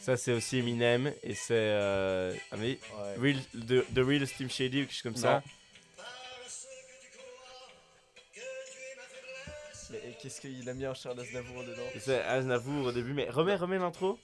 Ça, 0.00 0.16
c'est 0.16 0.32
aussi 0.32 0.58
Eminem 0.58 1.12
et 1.22 1.34
c'est. 1.34 1.54
Euh, 1.54 2.34
ah, 2.50 2.56
mais 2.58 2.78
Ouais. 2.98 3.16
Real, 3.16 3.36
the, 3.54 3.94
the 3.94 3.98
Real 4.04 4.26
Steam 4.26 4.50
Shady 4.50 4.78
ou 4.82 4.84
quelque 4.86 4.92
chose 4.92 5.02
comme 5.02 5.16
ça. 5.16 5.40
Mais 9.90 9.98
et 9.98 10.14
qu'est-ce 10.20 10.40
qu'il 10.40 10.68
a 10.68 10.74
mis 10.74 10.84
un 10.84 10.94
Charles 10.94 11.20
Aznavour 11.20 11.62
dedans? 11.62 11.82
Et 11.94 12.00
C'est 12.00 12.22
Aznavour 12.22 12.86
au 12.86 12.92
début, 12.92 13.12
mais 13.12 13.30
remets, 13.30 13.54
remets 13.54 13.78
l'intro. 13.78 14.18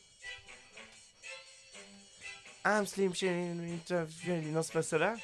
I'm 2.64 2.86
Slim 2.86 3.14
Shady, 3.14 4.50
non, 4.52 4.62
c'est 4.62 4.72
pas 4.72 4.82
ça 4.82 4.98
là 4.98 5.14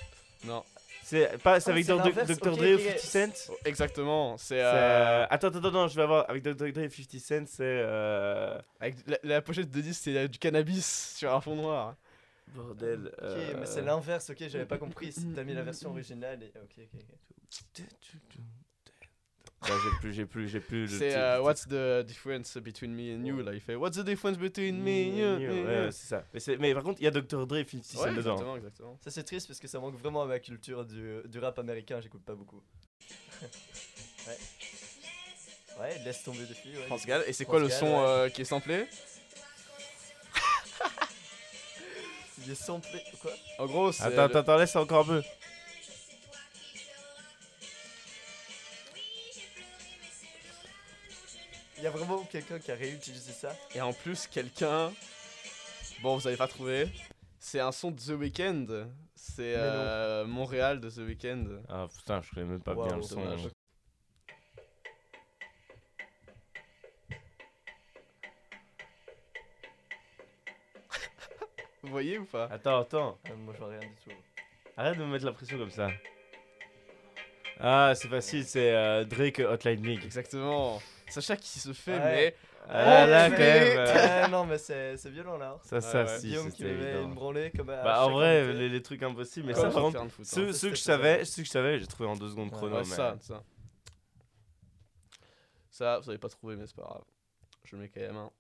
Non. 0.45 0.65
C'est 1.03 1.41
pas, 1.41 1.61
c'est 1.61 1.71
Ah, 1.71 1.75
avec 1.75 1.85
c'est 1.85 1.93
Dr. 1.95 2.57
Dre 2.57 2.65
ou 2.65 2.75
ok. 2.75 2.99
50 2.99 3.37
Cent 3.37 3.53
Oh, 3.53 3.57
Exactement. 3.65 4.37
C'est 4.39 4.57
C'est, 4.57 4.61
euh, 4.65 5.25
Attends, 5.31 5.49
attends, 5.49 5.69
attends, 5.69 5.87
je 5.89 5.95
vais 5.95 6.03
avoir. 6.03 6.29
Avec 6.29 6.43
Dr. 6.43 6.55
Dre 6.57 6.67
et 6.81 6.89
50 6.91 7.21
Cent, 7.21 7.45
c'est. 7.47 7.63
Euh... 7.63 8.59
avec 8.81 8.97
la, 9.07 9.19
la 9.23 9.41
pochette 9.43 9.71
de 9.71 9.81
disque, 9.81 10.01
c'est 10.05 10.17
euh, 10.17 10.27
du 10.27 10.39
cannabis 10.41 11.15
sur 11.17 11.33
un 11.33 11.41
fond 11.41 11.55
noir. 11.55 11.95
Bordel. 12.49 13.07
Ok, 13.19 13.23
euh, 13.23 13.55
mais 13.61 13.67
c'est 13.67 13.83
l'inverse, 13.83 14.31
ok, 14.31 14.49
j'avais 14.49 14.67
pas 14.67 14.79
compris. 14.79 15.13
Si 15.13 15.27
T'as 15.35 15.45
mis 15.45 15.55
la 15.55 15.63
version 15.63 15.91
originale 15.91 16.43
et. 16.43 16.53
Ok, 16.59 16.75
ok, 16.79 17.01
ok. 17.79 18.41
Bah, 19.63 19.69
j'ai 19.83 19.91
plus, 19.99 20.13
j'ai 20.13 20.27
plus, 20.27 20.49
j'ai 20.49 20.61
plus. 20.61 20.83
le 20.83 20.87
C'est 20.99 21.17
euh, 21.17 21.41
What's 21.41 21.67
the 21.67 22.05
difference 22.07 22.57
between 22.59 22.93
me 22.95 23.17
and 23.17 23.25
you 23.25 23.41
Là, 23.43 23.53
il 23.55 23.61
fait 23.61 23.75
What's 23.75 23.97
the 23.97 24.05
difference 24.05 24.37
between 24.39 24.77
me 24.83 25.35
and 25.35 25.41
you? 25.41 25.49
Ouais, 25.51 25.65
ouais, 25.65 25.89
c'est 25.93 26.07
ça. 26.07 26.25
Mais, 26.35 26.41
c'est- 26.41 26.57
mais 26.59 26.75
par 26.75 26.83
contre, 26.85 27.01
il 27.01 27.05
y 27.05 27.07
a 27.07 27.11
Dr. 27.11 27.47
Dre 27.47 27.57
et 27.57 27.65
50 27.65 27.85
Cent 27.85 28.01
Ouais, 28.03 28.11
dedans. 28.13 28.33
exactement, 28.35 28.57
exactement. 28.57 28.99
Ça 29.03 29.11
c'est 29.11 29.25
triste 29.25 29.49
parce 29.49 29.59
que 29.59 29.67
ça 29.67 29.81
manque 29.81 29.97
vraiment 29.99 30.23
à 30.23 30.27
ma 30.27 30.39
culture 30.39 30.85
du, 30.85 31.17
du 31.25 31.39
rap 31.39 31.59
américain, 31.59 32.01
j'écoute 32.01 32.23
pas 32.25 32.35
beaucoup. 32.35 32.63
ouais. 34.29 34.39
Ouais, 35.81 35.99
laisse 36.05 36.23
tomber 36.23 36.45
depuis. 36.49 36.77
Ouais, 36.77 36.87
France 36.87 37.07
Gall. 37.07 37.25
Et 37.27 37.33
c'est 37.33 37.45
quoi 37.47 37.59
le 37.59 37.69
France 37.69 37.81
son 37.81 37.87
Gall, 37.87 37.95
ouais. 38.05 38.09
euh, 38.09 38.29
qui 38.29 38.43
est 38.43 38.47
samplé? 38.47 38.87
Il 42.45 42.51
est 42.53 42.55
samplé. 42.55 43.03
Quoi? 43.21 43.33
En 43.59 43.67
gros, 43.67 43.93
c'est. 43.93 44.03
Attends, 44.05 44.17
le- 44.17 44.23
attends, 44.23 44.39
attends, 44.41 44.57
laisse 44.59 44.77
encore 44.77 45.01
un 45.01 45.21
peu. 45.21 45.23
Il 51.79 51.85
y 51.85 51.87
a 51.87 51.91
vraiment 51.91 52.25
quelqu'un 52.25 52.59
qui 52.59 52.71
a 52.73 52.75
réutilisé 52.75 53.33
ça 53.33 53.55
Et 53.75 53.81
en 53.81 53.93
plus, 53.93 54.27
quelqu'un. 54.27 54.93
Bon, 56.03 56.17
vous 56.17 56.27
avez 56.27 56.37
pas 56.37 56.49
trouvé. 56.49 56.89
C'est 57.39 57.61
un 57.61 57.73
son 57.73 57.91
de 57.91 58.01
The 58.01 58.19
Weeknd. 58.19 58.67
C'est 59.15 59.55
euh, 59.57 60.25
Montréal 60.27 60.81
de 60.81 60.89
The 60.91 60.99
Weeknd. 60.99 61.63
Ah 61.69 61.87
putain, 61.95 62.23
je 62.23 62.31
connais 62.31 62.47
même 62.47 62.63
pas 62.63 62.75
Wow, 62.75 62.87
bien 62.87 62.97
le 62.97 63.03
son. 63.03 63.17
dommage. 63.23 63.49
Vous 71.83 71.91
voyez 71.91 72.19
ou 72.19 72.25
pas? 72.25 72.49
Attends, 72.51 72.81
attends. 72.81 73.19
Ah, 73.27 73.31
Moi 73.37 73.55
je 73.55 73.59
vois 73.59 73.69
rien 73.69 73.81
du 73.81 73.95
tout. 74.05 74.11
Arrête 74.77 74.99
de 74.99 75.05
me 75.05 75.13
mettre 75.13 75.25
la 75.25 75.33
pression 75.33 75.59
comme 75.59 75.71
ça. 75.71 75.91
Ah, 77.59 77.93
c'est 77.95 78.09
facile, 78.09 78.45
c'est 78.45 78.75
euh, 78.75 79.05
Drake 79.05 79.39
Hotline 79.39 79.83
League. 79.83 80.05
Exactement. 80.05 80.81
Sacha 81.09 81.37
qui 81.37 81.59
se 81.61 81.73
fait, 81.73 81.93
Ouais. 81.93 81.99
mais. 81.99 82.37
Ah, 82.69 83.07
là, 83.07 83.31
quand 83.31 83.39
même. 83.39 83.79
euh, 83.79 84.23
Ah, 84.25 84.29
non, 84.29 84.45
mais 84.45 84.59
c'est 84.59 84.97
violent 85.07 85.37
là. 85.39 85.57
ça, 85.63 85.81
ça, 85.81 86.03
ouais. 86.05 86.19
si, 86.19 86.27
Guillaume 86.29 86.51
qui 86.51 86.65
met 86.65 87.01
une 87.03 87.15
branlée 87.15 87.53
comme 87.57 87.67
Bah, 87.69 88.05
en 88.07 88.11
vrai, 88.11 88.53
les, 88.53 88.69
les 88.69 88.83
trucs 88.83 89.03
impossibles, 89.05 89.47
mais 89.47 89.55
ça, 89.55 89.71
par 89.71 89.83
contre, 89.83 90.05
ceux, 90.25 90.47
que 90.71 90.77
je 90.77 90.81
savais, 90.83 91.25
ceux 91.25 91.43
que 91.43 91.47
je 91.47 91.53
savais, 91.53 91.79
j'ai 91.79 91.87
trouvé 91.87 92.09
en 92.09 92.17
deux 92.17 92.29
secondes 92.31 92.51
chrono. 92.51 92.75
Ouais, 92.77 92.83
mais... 92.83 92.95
ça, 92.95 93.17
ça. 93.21 93.43
Ça, 95.71 95.99
vous 96.01 96.09
avez 96.11 96.19
pas 96.19 96.29
trouvé, 96.29 96.57
mais 96.57 96.67
c'est 96.67 96.75
pas 96.77 96.83
grave. 96.83 97.03
Je 97.65 97.77
le 97.77 97.83
mets 97.83 97.89
quand 97.89 98.01
même. 98.01 98.17
hein. 98.17 98.31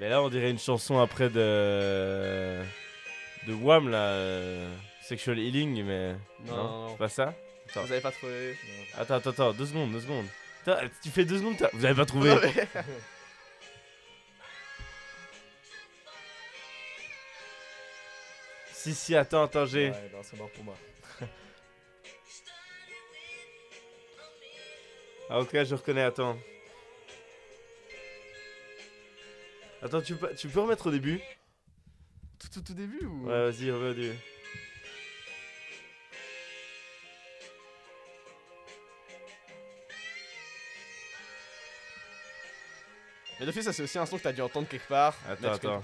Mais 0.00 0.08
là, 0.08 0.22
on 0.22 0.28
dirait 0.28 0.50
une 0.50 0.58
chanson 0.58 0.98
après 0.98 1.30
de. 1.30 2.60
De 3.46 3.54
Wham 3.54 3.88
là. 3.88 4.08
euh, 4.12 4.74
Sexual 5.02 5.38
Healing, 5.38 5.84
mais. 5.84 6.12
Non, 6.46 6.56
non, 6.56 6.64
non. 6.64 6.88
c'est 6.90 6.96
pas 6.98 7.08
ça 7.08 7.34
Attends. 7.70 7.82
Vous 7.82 7.92
avez 7.92 8.00
pas 8.00 8.10
trouvé. 8.12 8.56
Attends, 8.98 9.14
attends, 9.16 9.30
attends, 9.30 9.52
deux 9.52 9.66
secondes, 9.66 9.92
deux 9.92 10.00
secondes. 10.00 10.26
Attends, 10.66 10.80
tu 11.02 11.10
fais 11.10 11.24
deux 11.24 11.38
secondes, 11.38 11.56
vous 11.74 11.84
avez 11.84 11.94
pas 11.94 12.06
trouvé 12.06 12.30
Non, 12.30 12.40
mais- 12.42 12.66
Si, 18.72 18.94
si, 18.94 19.16
attends, 19.16 19.44
attends, 19.44 19.66
j'ai. 19.66 19.90
Ouais, 19.90 20.10
non, 20.12 20.20
c'est 20.22 20.36
mort 20.36 20.50
pour 20.50 20.64
moi. 20.64 20.74
Ah, 25.30 25.40
ok, 25.40 25.64
je 25.64 25.74
reconnais, 25.74 26.02
attends. 26.02 26.36
Attends, 29.80 30.02
tu 30.02 30.14
peux, 30.16 30.34
tu 30.34 30.48
peux 30.48 30.60
remettre 30.60 30.88
au 30.88 30.90
début 30.90 31.18
tout, 32.44 32.60
tout, 32.60 32.62
tout 32.62 32.74
début 32.74 33.04
ou 33.06 33.26
Ouais, 33.26 33.50
vas-y, 33.50 33.70
au 33.70 33.92
début. 33.94 34.12
Mais 43.38 43.46
le 43.46 43.52
fait, 43.52 43.62
ça 43.62 43.72
c'est 43.72 43.82
aussi 43.82 43.98
un 43.98 44.06
son 44.06 44.16
que 44.18 44.22
t'as 44.22 44.32
dû 44.32 44.40
entendre 44.42 44.68
quelque 44.68 44.88
part. 44.88 45.16
Attends, 45.28 45.52
attends. 45.52 45.82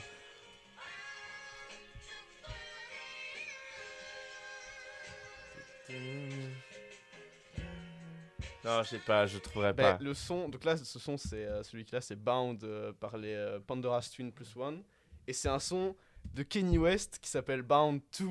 Non, 8.64 8.82
je 8.82 8.90
sais 8.90 8.98
pas, 8.98 9.26
je 9.26 9.38
trouverai 9.38 9.72
Ben, 9.72 9.96
pas. 9.96 10.04
le 10.04 10.12
son, 10.12 10.48
donc 10.48 10.64
là, 10.64 10.76
ce 10.76 10.98
son, 10.98 11.16
c'est 11.16 11.46
euh, 11.46 11.62
celui 11.62 11.84
qui 11.84 11.94
là, 11.94 12.00
c'est 12.02 12.16
Bound 12.16 12.62
euh, 12.62 12.92
par 12.92 13.16
les 13.16 13.32
euh, 13.34 13.58
Pandora's 13.58 14.10
Twin 14.10 14.30
plus 14.30 14.54
One, 14.54 14.82
et 15.26 15.32
c'est 15.32 15.48
un 15.48 15.58
son 15.58 15.96
de 16.34 16.42
Kenny 16.42 16.78
West 16.78 17.18
qui 17.20 17.28
s'appelle 17.30 17.62
Bound 17.62 18.00
2, 18.18 18.26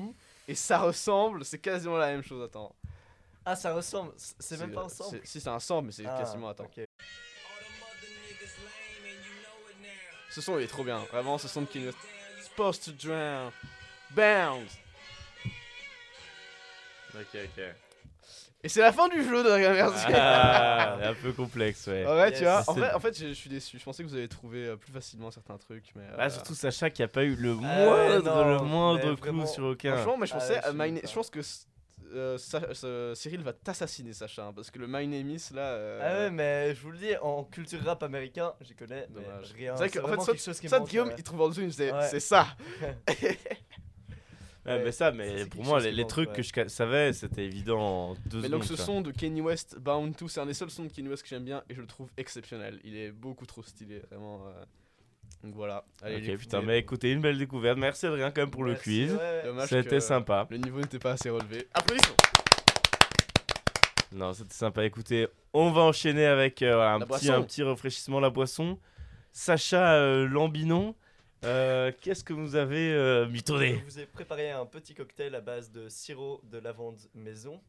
et 0.48 0.54
ça 0.54 0.78
ressemble, 0.80 1.44
c'est 1.44 1.58
quasiment 1.58 1.96
la 1.98 2.08
même 2.08 2.22
chose. 2.22 2.42
Attends, 2.42 2.74
Ah, 3.44 3.56
ça 3.56 3.72
ressemble. 3.74 4.12
C'est 4.16 4.58
même 4.58 4.72
pas 4.72 4.82
euh, 4.82 4.84
ensemble. 4.84 5.20
Si 5.24 5.40
c'est 5.40 5.48
un 5.48 5.58
sample, 5.60 5.86
mais 5.86 5.92
c'est 5.92 6.06
Ah, 6.06 6.16
quasiment. 6.18 6.48
Attends, 6.48 6.64
ok. 6.64 6.84
ce 10.30 10.40
son 10.40 10.58
il 10.58 10.64
est 10.64 10.68
trop 10.68 10.84
bien, 10.84 10.98
vraiment, 11.10 11.38
ce 11.38 11.48
son 11.48 11.62
de 11.62 11.66
Kenny 11.66 11.86
West. 11.86 11.98
Supposed 12.44 12.82
to 12.84 12.92
drown, 12.92 13.50
Bound. 14.10 14.68
Ok, 17.14 17.34
ok. 17.34 17.62
Et 18.62 18.68
c'est 18.68 18.80
la 18.80 18.92
fin 18.92 19.08
du 19.08 19.22
jeu, 19.24 19.42
de 19.42 19.48
merci. 19.72 20.06
Ah, 20.14 20.98
un 21.02 21.14
peu 21.14 21.32
complexe, 21.32 21.86
ouais. 21.86 22.04
Ouais, 22.06 22.28
Yes. 22.30 22.38
tu 22.38 22.44
vois, 22.44 22.62
en 22.66 22.74
fait, 22.74 22.92
en 22.94 23.00
fait 23.00 23.18
je 23.18 23.28
je 23.28 23.32
suis 23.32 23.48
déçu. 23.48 23.78
Je 23.78 23.84
pensais 23.84 24.02
que 24.02 24.08
vous 24.08 24.14
allez 24.14 24.28
trouver 24.28 24.66
euh, 24.66 24.76
plus 24.76 24.92
facilement 24.92 25.30
certains 25.30 25.56
trucs, 25.56 25.86
mais. 25.96 26.02
Ah, 26.18 26.26
euh, 26.26 26.30
surtout 26.30 26.54
Sacha 26.54 26.90
qui 26.90 27.02
a 27.02 27.08
pas 27.08 27.24
eu 27.24 27.36
le 27.36 27.54
ouais, 27.54 27.60
moindre, 27.62 28.22
non, 28.44 28.48
le 28.58 28.64
moindre 28.66 28.98
mais 28.98 29.16
clou 29.16 29.16
vraiment, 29.16 29.46
sur 29.46 29.64
aucun. 29.64 29.94
Franchement, 29.96 30.18
moi 30.18 30.26
je 30.26 30.32
Ah 30.34 30.38
pensais, 30.38 30.52
ouais, 30.54 31.02
à 31.02 31.06
je 31.08 31.14
pense 31.14 31.30
que 31.30 31.40
euh, 32.12 32.36
Sa- 32.38 33.14
Cyril 33.14 33.40
va 33.42 33.52
t'assassiner, 33.54 34.12
Sacha, 34.12 34.44
hein, 34.44 34.52
parce 34.54 34.70
que 34.70 34.78
le 34.78 34.86
My 34.88 35.06
Name 35.06 35.30
is 35.30 35.50
là. 35.54 35.62
euh, 35.62 36.00
Ah 36.02 36.18
ouais, 36.24 36.30
mais 36.30 36.74
je 36.74 36.82
vous 36.82 36.90
le 36.90 36.98
dis, 36.98 37.16
en 37.22 37.44
culture 37.44 37.82
rap 37.84 38.02
américain, 38.02 38.52
j'y 38.60 38.74
connais, 38.74 39.06
mais 39.14 39.22
Dommage. 39.22 39.52
rien. 39.56 39.72
C'est 39.76 39.78
vrai 39.84 39.88
qu'en 39.88 39.92
fait, 39.94 40.00
vraiment 40.00 40.22
soit- 40.24 40.34
quelque 40.34 40.42
chose 40.44 40.60
qui 40.60 40.68
Ça, 40.68 40.80
manque, 40.80 40.88
Guillaume, 40.90 41.08
ouais. 41.08 41.14
il 41.16 41.22
trouve 41.24 41.40
en 41.40 41.48
dessous, 41.48 41.60
il 41.60 41.66
me 41.66 41.70
disait, 41.70 41.92
Ouais. 41.92 42.08
c'est 42.10 42.20
ça. 42.20 42.48
Ouais, 44.66 44.82
mais 44.84 44.92
ça, 44.92 45.10
mais 45.10 45.46
pour 45.46 45.64
moi, 45.64 45.80
les, 45.80 46.06
trucs 46.06 46.28
ouais. 46.30 46.36
que 46.36 46.42
je 46.42 46.68
savais, 46.68 47.12
c'était 47.14 47.44
évident 47.46 47.80
en 47.80 48.14
deux 48.26 48.38
Mais 48.40 48.48
secondes. 48.48 48.50
donc 48.50 48.64
ce 48.64 48.76
son 48.76 49.00
de 49.00 49.10
Kanye 49.10 49.40
West, 49.40 49.78
Bound 49.78 50.14
to, 50.16 50.28
c'est 50.28 50.40
un 50.40 50.46
des 50.46 50.52
seuls 50.54 50.70
sons 50.70 50.84
de 50.84 50.92
Kanye 50.92 51.08
West 51.08 51.22
que 51.22 51.28
j'aime 51.30 51.44
bien 51.44 51.62
et 51.70 51.74
je 51.74 51.80
le 51.80 51.86
trouve 51.86 52.10
exceptionnel. 52.18 52.78
Il 52.84 52.94
est 52.94 53.10
beaucoup 53.10 53.46
trop 53.46 53.62
stylé, 53.62 54.02
vraiment. 54.10 54.40
euh. 54.46 54.64
Donc 55.42 55.54
voilà. 55.54 55.84
Allez, 56.02 56.32
Ok, 56.32 56.38
putain, 56.38 56.60
mais 56.60 56.78
écoutez, 56.78 57.10
une 57.12 57.22
belle 57.22 57.38
découverte. 57.38 57.78
Merci 57.78 58.04
Adrien 58.04 58.30
quand 58.30 58.42
même 58.42 58.50
pour 58.50 58.64
le 58.64 58.74
quiz. 58.74 59.18
C'était 59.66 60.00
sympa. 60.00 60.46
Le 60.50 60.58
niveau 60.58 60.78
n'était 60.80 60.98
pas 60.98 61.12
assez 61.12 61.30
relevé. 61.30 61.66
Applaudissements 61.72 62.16
Non, 64.12 64.32
c'était 64.34 64.52
sympa. 64.54 64.84
Écoutez, 64.84 65.28
on 65.54 65.70
va 65.70 65.82
enchaîner 65.82 66.26
avec 66.26 66.60
euh, 66.62 66.80
un, 66.82 66.98
La 66.98 67.06
petit, 67.06 67.08
boisson. 67.08 67.32
un 67.32 67.42
petit 67.42 67.62
rafraîchissement, 67.62 68.20
la 68.20 68.28
boisson. 68.28 68.78
Sacha 69.32 69.94
euh, 69.94 70.26
Lambinon, 70.28 70.94
euh, 71.44 71.90
qu'est-ce 72.00 72.22
que 72.24 72.32
vous 72.32 72.54
avez 72.56 72.92
euh, 72.92 73.26
Je 73.26 73.30
mitonné 73.30 73.82
vous 73.86 73.98
ai 73.98 74.06
préparé 74.06 74.50
un 74.50 74.66
petit 74.66 74.94
cocktail 74.94 75.34
à 75.34 75.40
base 75.40 75.70
de 75.70 75.88
sirop 75.88 76.40
de 76.44 76.58
lavande 76.58 76.98
maison, 77.14 77.60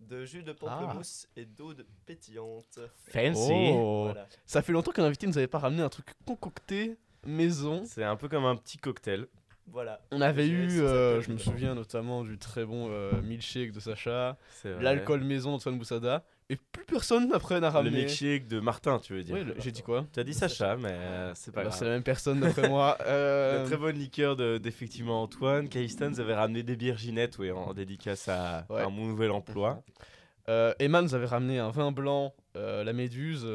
de 0.00 0.24
jus 0.24 0.42
de 0.42 0.52
pamplemousse 0.52 1.28
et 1.36 1.44
d'eau 1.44 1.74
de 1.74 1.86
pétillante. 2.06 2.78
Fancy. 3.10 3.70
Oh. 3.74 4.04
Voilà. 4.06 4.26
Ça 4.46 4.62
fait 4.62 4.72
longtemps 4.72 4.92
qu'un 4.92 5.04
invité 5.04 5.26
nous 5.26 5.36
avait 5.38 5.46
pas 5.46 5.58
ramené 5.58 5.82
un 5.82 5.88
truc 5.88 6.06
concocté 6.26 6.96
maison. 7.26 7.82
C'est 7.84 8.04
un 8.04 8.16
peu 8.16 8.28
comme 8.28 8.44
un 8.46 8.56
petit 8.56 8.78
cocktail. 8.78 9.26
voilà. 9.66 10.00
On 10.12 10.20
avait 10.20 10.46
Je 10.46 10.52
eu, 10.52 10.70
ça 10.78 10.82
euh, 10.84 11.20
je 11.20 11.30
me 11.30 11.36
souviens 11.38 11.74
notamment 11.74 12.24
du 12.24 12.38
très 12.38 12.64
bon 12.64 12.88
euh, 12.90 13.20
milkshake 13.22 13.72
de 13.72 13.80
Sacha, 13.80 14.38
C'est 14.62 14.72
vrai. 14.72 14.82
l'alcool 14.82 15.22
maison 15.24 15.50
d'Antoine 15.50 15.76
Boussada, 15.78 16.24
et 16.50 16.56
plus 16.56 16.84
personne 16.86 17.30
après 17.32 17.60
n'a 17.60 17.68
Le 17.68 17.74
ramené. 17.74 17.96
milkshake 17.98 18.46
de 18.48 18.58
Martin, 18.60 18.98
tu 18.98 19.12
veux 19.12 19.22
dire. 19.22 19.36
Le- 19.36 19.54
j'ai 19.58 19.70
dit 19.70 19.82
quoi 19.82 20.06
Tu 20.12 20.20
as 20.20 20.24
dit 20.24 20.32
Sacha, 20.34 20.76
mais 20.76 20.88
euh, 20.92 21.32
c'est 21.34 21.52
pas 21.52 21.60
Bah, 21.62 21.68
grave. 21.68 21.78
C'est 21.78 21.84
la 21.84 21.90
même 21.92 22.02
personne 22.02 22.40
d'après 22.40 22.68
moi. 22.68 22.96
Euh, 23.06 23.62
La 23.62 23.64
très 23.66 23.76
bonne 23.76 23.96
liqueur 23.96 24.34
de- 24.36 24.58
d'effectivement 24.58 25.22
Antoine. 25.22 25.68
Kaistan 25.68 26.10
nous 26.10 26.20
avait 26.20 26.34
ramené 26.34 26.62
des 26.62 26.76
bières 26.76 26.96
Ginette 26.98 27.38
ouais, 27.38 27.50
en 27.50 27.74
dédicace 27.74 28.28
à, 28.28 28.64
Ouais. 28.70 28.80
à 28.80 28.88
mon 28.88 29.06
nouvel 29.06 29.30
emploi. 29.30 29.82
euh, 30.48 30.72
Emma 30.78 31.02
nous 31.02 31.14
avait 31.14 31.26
ramené 31.26 31.58
un 31.58 31.70
vin 31.70 31.92
blanc, 31.92 32.32
euh, 32.56 32.82
la 32.84 32.92
Méduse. 32.94 33.46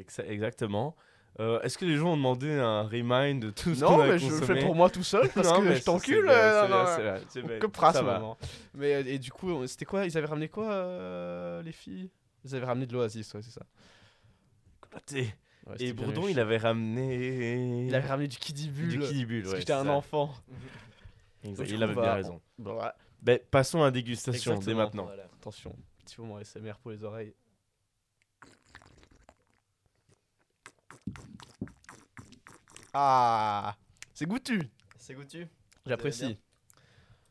Exa- 0.00 0.26
exactement. 0.26 0.96
Euh, 1.40 1.60
Est-ce 1.62 1.78
que 1.78 1.84
les 1.86 1.96
gens 1.96 2.12
ont 2.12 2.16
demandé 2.16 2.50
un 2.52 2.82
remind 2.82 3.40
de 3.42 3.50
tout 3.50 3.74
ce 3.74 3.80
Non, 3.80 3.88
qu'on 3.88 4.00
a 4.00 4.06
mais 4.06 4.18
je 4.18 4.28
le 4.28 4.36
fais 4.42 4.58
pour 4.60 4.74
moi 4.74 4.90
tout 4.90 5.02
seul 5.02 5.28
parce 5.34 5.48
Non, 5.50 5.62
que 5.62 5.74
je 5.74 5.82
t'encule. 5.82 6.26
euh. 6.28 7.18
Que 7.58 7.66
prasse, 7.66 8.02
maman. 8.02 8.36
Mais 8.74 9.00
et 9.06 9.18
du 9.18 9.30
coup, 9.32 9.66
c'était 9.66 9.84
quoi 9.86 10.04
Ils 10.06 10.16
avaient 10.18 10.26
ramené 10.26 10.48
quoi, 10.48 10.70
euh, 10.72 11.62
les 11.62 11.72
filles? 11.72 12.10
Ils 12.44 12.54
avaient 12.54 12.66
ramené 12.66 12.86
de 12.86 12.92
l'Oasis, 12.92 13.32
ouais, 13.34 13.42
c'est 13.42 13.50
ça. 13.50 13.66
Ouais, 15.66 15.76
c'était 15.76 15.86
et 15.86 15.92
Bourdon, 15.92 16.26
il 16.28 16.38
avait 16.40 16.58
ramené. 16.58 17.86
Il 17.86 17.94
avait 17.94 18.08
ramené 18.08 18.28
du 18.28 18.36
Kidibule. 18.36 18.88
du 18.88 18.98
Kiddy 18.98 19.26
Bull, 19.26 19.42
Parce 19.42 19.48
ouais, 19.52 19.54
que 19.54 19.60
j'étais 19.60 19.72
un 19.72 19.88
enfant. 19.88 20.34
Exact, 21.44 21.68
il 21.70 21.82
avait 21.82 21.94
va- 21.94 22.02
bien 22.02 22.14
raison. 22.14 22.40
Bon, 22.58 22.74
voilà. 22.74 22.96
Ben, 23.20 23.38
passons 23.50 23.80
à 23.82 23.86
la 23.86 23.90
dégustation 23.92 24.58
dès 24.58 24.74
maintenant. 24.74 25.04
Voilà. 25.04 25.24
Attention, 25.40 25.76
petit 26.04 26.20
moment 26.20 26.36
ASMR 26.36 26.74
pour 26.82 26.90
les 26.90 27.04
oreilles. 27.04 27.34
Ah 32.92 33.76
C'est 34.14 34.26
goûtu 34.26 34.70
C'est 34.98 35.14
goûtu 35.14 35.48
J'apprécie. 35.86 36.38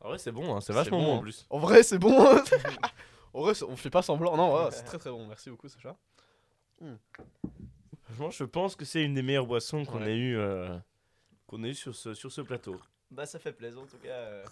En 0.00 0.08
vrai, 0.08 0.18
c'est 0.18 0.32
bon, 0.32 0.54
hein, 0.54 0.60
c'est 0.60 0.72
vachement 0.72 0.98
bon, 0.98 1.04
bon 1.04 1.12
en 1.12 1.18
hein. 1.18 1.22
plus. 1.22 1.46
En 1.48 1.58
vrai, 1.58 1.82
c'est 1.82 1.98
bon 1.98 2.12
En 3.34 3.40
vrai, 3.42 3.52
on 3.62 3.76
fait 3.76 3.90
pas 3.90 4.02
semblant. 4.02 4.36
Non, 4.36 4.54
ouais, 4.64 4.70
c'est 4.70 4.82
très 4.84 4.98
très 4.98 5.10
bon. 5.10 5.26
Merci 5.26 5.50
beaucoup, 5.50 5.68
Sacha. 5.68 5.96
Franchement, 8.04 8.30
je 8.30 8.44
pense 8.44 8.76
que 8.76 8.84
c'est 8.84 9.02
une 9.02 9.14
des 9.14 9.22
meilleures 9.22 9.46
boissons 9.46 9.84
qu'on 9.84 10.02
Ouais. 10.02 10.12
ait 10.12 10.18
eu, 10.18 10.36
euh, 10.36 10.76
qu'on 11.46 11.62
ait 11.64 11.70
eu 11.70 11.74
sur 11.74 11.94
ce, 11.94 12.12
sur 12.14 12.30
ce 12.30 12.40
plateau. 12.42 12.78
Bah 13.10 13.24
ça 13.26 13.38
fait 13.38 13.52
plaisir 13.52 13.80
en 13.80 13.86
tout 13.86 13.96
cas. 13.98 14.08
euh, 14.08 14.44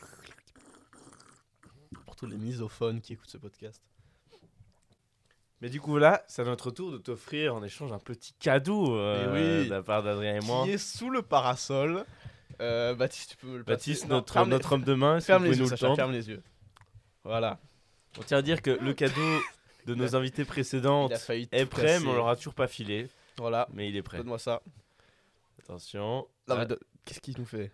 Pour 2.04 2.14
tous 2.16 2.26
les 2.26 2.36
misophones 2.36 3.00
qui 3.00 3.14
écoutent 3.14 3.30
ce 3.30 3.38
podcast. 3.38 3.82
Mais 5.60 5.68
du 5.68 5.80
coup, 5.80 5.98
là, 5.98 6.22
c'est 6.26 6.40
à 6.42 6.44
notre 6.46 6.70
tour 6.70 6.90
de 6.92 6.96
t'offrir 6.98 7.54
en 7.54 7.62
échange 7.62 7.92
un 7.92 7.98
petit 7.98 8.32
cadeau 8.34 8.96
euh, 8.96 9.60
oui. 9.62 9.66
de 9.66 9.70
la 9.70 9.82
part 9.82 10.02
d'Adrien 10.02 10.36
et 10.36 10.44
moi. 10.46 10.64
Qui 10.64 10.70
est 10.72 10.78
sous 10.78 11.10
le 11.10 11.20
parasol. 11.22 12.04
Euh, 12.62 12.94
Baptiste, 12.94 13.30
tu 13.32 13.36
peux 13.36 13.46
me 13.48 13.58
le 13.58 13.64
passer 13.64 13.74
Baptiste, 13.76 14.08
Non, 14.08 14.16
notre, 14.16 14.38
les- 14.44 14.46
notre 14.50 14.72
homme 14.72 14.84
de 14.84 14.94
main, 14.94 15.20
Ferme 15.20 15.44
vous 15.44 15.50
les 15.50 15.56
yeux, 15.58 15.64
nous 15.64 15.68
Sacha, 15.68 15.94
ferme 15.94 16.12
les 16.12 16.28
yeux. 16.30 16.42
Voilà. 17.24 17.58
On 18.18 18.22
tient 18.22 18.38
à 18.38 18.42
dire 18.42 18.60
que 18.62 18.70
le 18.70 18.92
cadeau 18.92 19.40
de 19.86 19.94
nos 19.94 20.16
invités 20.16 20.44
précédentes 20.44 21.12
est 21.52 21.66
prêt, 21.66 21.82
casser. 21.84 22.04
mais 22.04 22.10
on 22.10 22.14
l'aura 22.14 22.36
toujours 22.36 22.54
pas 22.54 22.66
filé. 22.68 23.08
Voilà. 23.38 23.68
Mais 23.72 23.88
il 23.88 23.96
est 23.96 24.02
prêt. 24.02 24.18
Donne-moi 24.18 24.38
ça. 24.38 24.60
Attention. 25.62 26.26
Non, 26.48 26.54
Ah, 26.54 26.56
mais 26.58 26.66
de- 26.66 26.80
Qu'est-ce 27.04 27.20
qu'il 27.20 27.34
nous 27.38 27.46
fait? 27.46 27.70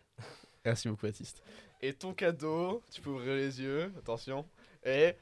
Merci 0.65 0.89
beaucoup, 0.89 1.07
Baptiste. 1.07 1.43
Et 1.83 1.93
ton 1.93 2.13
cadeau, 2.13 2.83
tu 2.93 3.01
peux 3.01 3.11
ouvrir 3.11 3.35
les 3.35 3.61
yeux, 3.61 3.93
attention. 3.99 4.45
Et. 4.85 5.15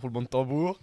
Roulement 0.00 0.22
de 0.22 0.26
tambour. 0.28 0.80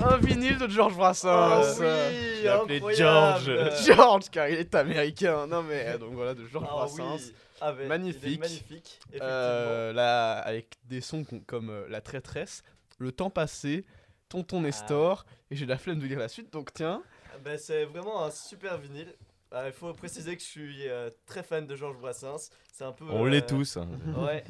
Un 0.00 0.16
vinyle 0.18 0.58
de 0.58 0.68
George 0.68 0.96
Brassens. 0.96 1.76
Oh 1.78 1.82
l'ai 1.82 2.48
appelé 2.48 2.76
incroyable. 2.78 3.44
George. 3.44 3.84
George, 3.86 4.30
car 4.30 4.48
il 4.48 4.58
est 4.58 4.74
américain. 4.74 5.46
Non, 5.46 5.62
mais 5.62 5.84
euh, 5.86 5.98
donc 5.98 6.12
voilà, 6.14 6.34
de 6.34 6.44
George 6.46 6.66
Ah 6.68 6.72
Brassens. 6.74 7.16
oui. 7.18 7.32
Ah, 7.64 7.72
Magnifique. 7.86 9.00
Euh, 9.20 9.92
là, 9.92 10.38
avec 10.40 10.74
des 10.84 11.00
sons 11.00 11.24
comme 11.46 11.70
euh, 11.70 11.86
La 11.88 12.00
traîtresse, 12.00 12.64
Le 12.98 13.12
temps 13.12 13.30
passé, 13.30 13.84
Tonton 14.28 14.60
Nestor. 14.62 15.24
Et 15.50 15.56
j'ai 15.56 15.66
la 15.66 15.78
flemme 15.78 16.00
de 16.00 16.06
lire 16.06 16.18
la 16.18 16.28
suite, 16.28 16.52
donc 16.52 16.72
tiens. 16.72 17.02
Ah 17.32 17.38
bah, 17.44 17.56
c'est 17.58 17.84
vraiment 17.84 18.24
un 18.24 18.30
super 18.30 18.78
vinyle. 18.78 19.14
Ah, 19.52 19.66
il 19.66 19.72
faut 19.72 19.92
préciser 19.92 20.34
que 20.34 20.42
je 20.42 20.46
suis 20.46 20.88
euh, 20.88 21.10
très 21.26 21.42
fan 21.42 21.66
de 21.66 21.76
Georges 21.76 21.98
Brassens. 21.98 22.50
C'est 22.72 22.84
un 22.84 22.92
peu. 22.92 23.04
On 23.04 23.26
euh, 23.26 23.30
l'est 23.30 23.46
tous. 23.46 23.76
hein. 23.76 23.88
Ouais. 24.16 24.42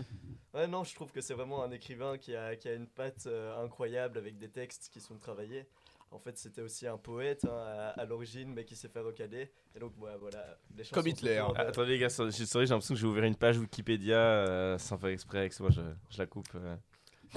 Ouais, 0.54 0.66
non, 0.66 0.84
je 0.84 0.94
trouve 0.94 1.10
que 1.10 1.20
c'est 1.20 1.34
vraiment 1.34 1.64
un 1.64 1.70
écrivain 1.70 2.18
qui 2.18 2.36
a, 2.36 2.56
qui 2.56 2.68
a 2.68 2.74
une 2.74 2.86
patte 2.86 3.26
euh, 3.26 3.64
incroyable 3.64 4.18
avec 4.18 4.38
des 4.38 4.48
textes 4.48 4.90
qui 4.92 5.00
sont 5.00 5.16
travaillés. 5.16 5.66
En 6.12 6.18
fait, 6.18 6.36
c'était 6.38 6.60
aussi 6.62 6.86
un 6.86 6.98
poète 6.98 7.44
hein, 7.44 7.50
à, 7.52 8.00
à 8.00 8.04
l'origine, 8.04 8.52
mais 8.54 8.64
qui 8.64 8.76
s'est 8.76 8.88
fait 8.88 9.00
recaler. 9.00 9.50
Et 9.74 9.78
donc, 9.80 9.92
ouais, 9.98 10.10
voilà. 10.20 10.58
Les 10.76 10.84
chansons 10.84 10.94
Comme 10.94 11.04
sont 11.04 11.08
Hitler. 11.10 11.36
toujours, 11.38 11.54
Ah, 11.56 11.62
attendez 11.62 11.92
les 11.92 11.98
gars, 11.98 12.08
c'est 12.10 12.30
c'est 12.30 12.44
j'ai 12.60 12.66
l'impression 12.66 12.94
que 12.94 13.00
j'ai 13.00 13.06
ouvert 13.06 13.24
une 13.24 13.34
page 13.36 13.58
Wikipédia 13.58 14.16
euh, 14.18 14.78
sans 14.78 14.98
faire 14.98 15.08
exprès 15.10 15.38
avec 15.38 15.52
ça. 15.52 15.64
Moi, 15.64 15.72
je, 15.72 15.80
je 16.10 16.18
la 16.18 16.26
coupe. 16.26 16.48
euh. 16.54 16.76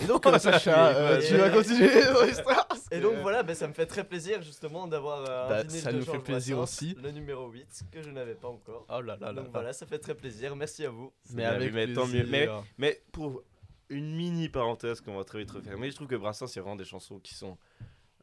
Et 0.02 0.06
donc, 0.08 0.26
euh, 0.26 0.38
Sacha, 0.40 0.88
euh, 0.98 1.22
tu 1.26 1.38
vas 1.38 1.50
continuer 1.50 1.88
ton 2.14 2.26
histoire 2.28 2.68
parce 2.68 2.86
Et 2.92 3.00
donc 3.00 3.16
voilà, 3.22 3.44
bah, 3.44 3.56
ça 3.56 3.66
me 3.66 3.74
fait 3.74 3.86
très 3.86 4.04
plaisir 4.04 4.42
justement 4.42 4.88
d'avoir 4.88 5.22
euh, 5.22 5.46
un 5.46 5.50
Bah, 5.50 5.64
vinyle 5.64 5.80
ça 5.80 5.94
de 5.94 6.00
nous 6.00 6.04
fait 6.04 6.20
plaisir 6.20 6.58
Brassens, 6.58 6.84
aussi. 6.86 6.98
Le 7.02 7.12
numéro 7.12 7.48
8, 7.50 7.84
que 7.94 8.02
je 8.02 8.10
n'avais 8.10 8.36
pas 8.36 8.50
encore. 8.50 8.86
Oh 8.90 9.00
là 9.00 9.16
là 9.22 9.32
là. 9.32 9.34
donc 9.42 9.52
voilà, 9.54 9.72
ça 9.72 9.86
fait 9.86 10.00
très 10.00 10.14
plaisir. 10.16 10.54
Merci 10.58 10.86
à 10.86 10.90
vous. 10.90 11.14
C'est 11.24 11.36
Mais 11.36 11.46
avec 11.46 11.74
mais 11.74 11.94
tant 11.94 12.06
plaisir. 12.08 12.26
mieux. 12.26 12.30
Mais, 12.30 12.50
mais 12.78 13.02
pour 13.14 13.42
une 13.90 14.16
mini 14.18 14.50
parenthèse 14.50 15.00
qu'on 15.00 15.16
va 15.16 15.24
très 15.24 15.40
vite 15.40 15.52
refermer, 15.52 15.90
je 15.92 15.96
trouve 15.96 16.08
que 16.08 16.16
Brassens, 16.16 16.48
il 16.48 16.56
y 16.58 16.60
a 16.60 16.64
vraiment 16.64 16.76
des 16.76 16.84
chansons 16.84 17.20
qui 17.20 17.34
sont 17.36 17.58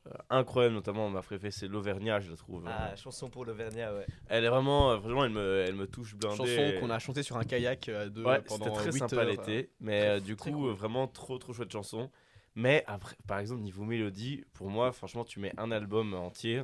euh, 0.06 0.10
incroyables, 0.30 0.74
notamment 0.74 1.08
ma 1.10 1.22
préférée, 1.22 1.50
c'est 1.52 1.68
l'Auvergnat, 1.68 2.20
je 2.20 2.30
la 2.30 2.36
trouve. 2.36 2.64
Ah, 2.66 2.90
euh, 2.90 2.96
chanson 2.96 3.30
pour 3.30 3.44
l'Auvergnat, 3.44 3.94
ouais. 3.94 4.06
Elle 4.28 4.44
est 4.44 4.48
vraiment, 4.48 4.92
euh, 4.92 4.96
vraiment, 4.96 5.24
elle 5.24 5.30
me, 5.30 5.64
elle 5.66 5.74
me 5.74 5.86
touche 5.86 6.14
blindé. 6.16 6.36
chanson 6.36 6.72
qu'on 6.80 6.90
a 6.90 6.98
chanté 6.98 7.22
sur 7.22 7.36
un 7.36 7.44
kayak 7.44 7.88
euh, 7.88 8.08
deux 8.08 8.24
Ouais, 8.24 8.40
pendant 8.42 8.64
c'était 8.66 8.76
très 8.76 8.92
8 8.92 8.98
sympa 8.98 9.16
heures. 9.16 9.24
l'été, 9.26 9.70
mais 9.80 10.00
très- 10.00 10.08
euh, 10.08 10.20
du 10.20 10.36
coup, 10.36 10.50
cool. 10.52 10.72
vraiment 10.72 11.06
trop 11.06 11.38
trop 11.38 11.52
chouette 11.52 11.70
chanson. 11.72 12.10
Mais 12.54 12.84
après, 12.86 13.16
par 13.26 13.38
exemple, 13.38 13.62
niveau 13.62 13.84
mélodie, 13.84 14.44
pour 14.54 14.68
moi, 14.68 14.92
franchement, 14.92 15.24
tu 15.24 15.38
mets 15.40 15.52
un 15.56 15.70
album 15.70 16.12
entier. 16.14 16.62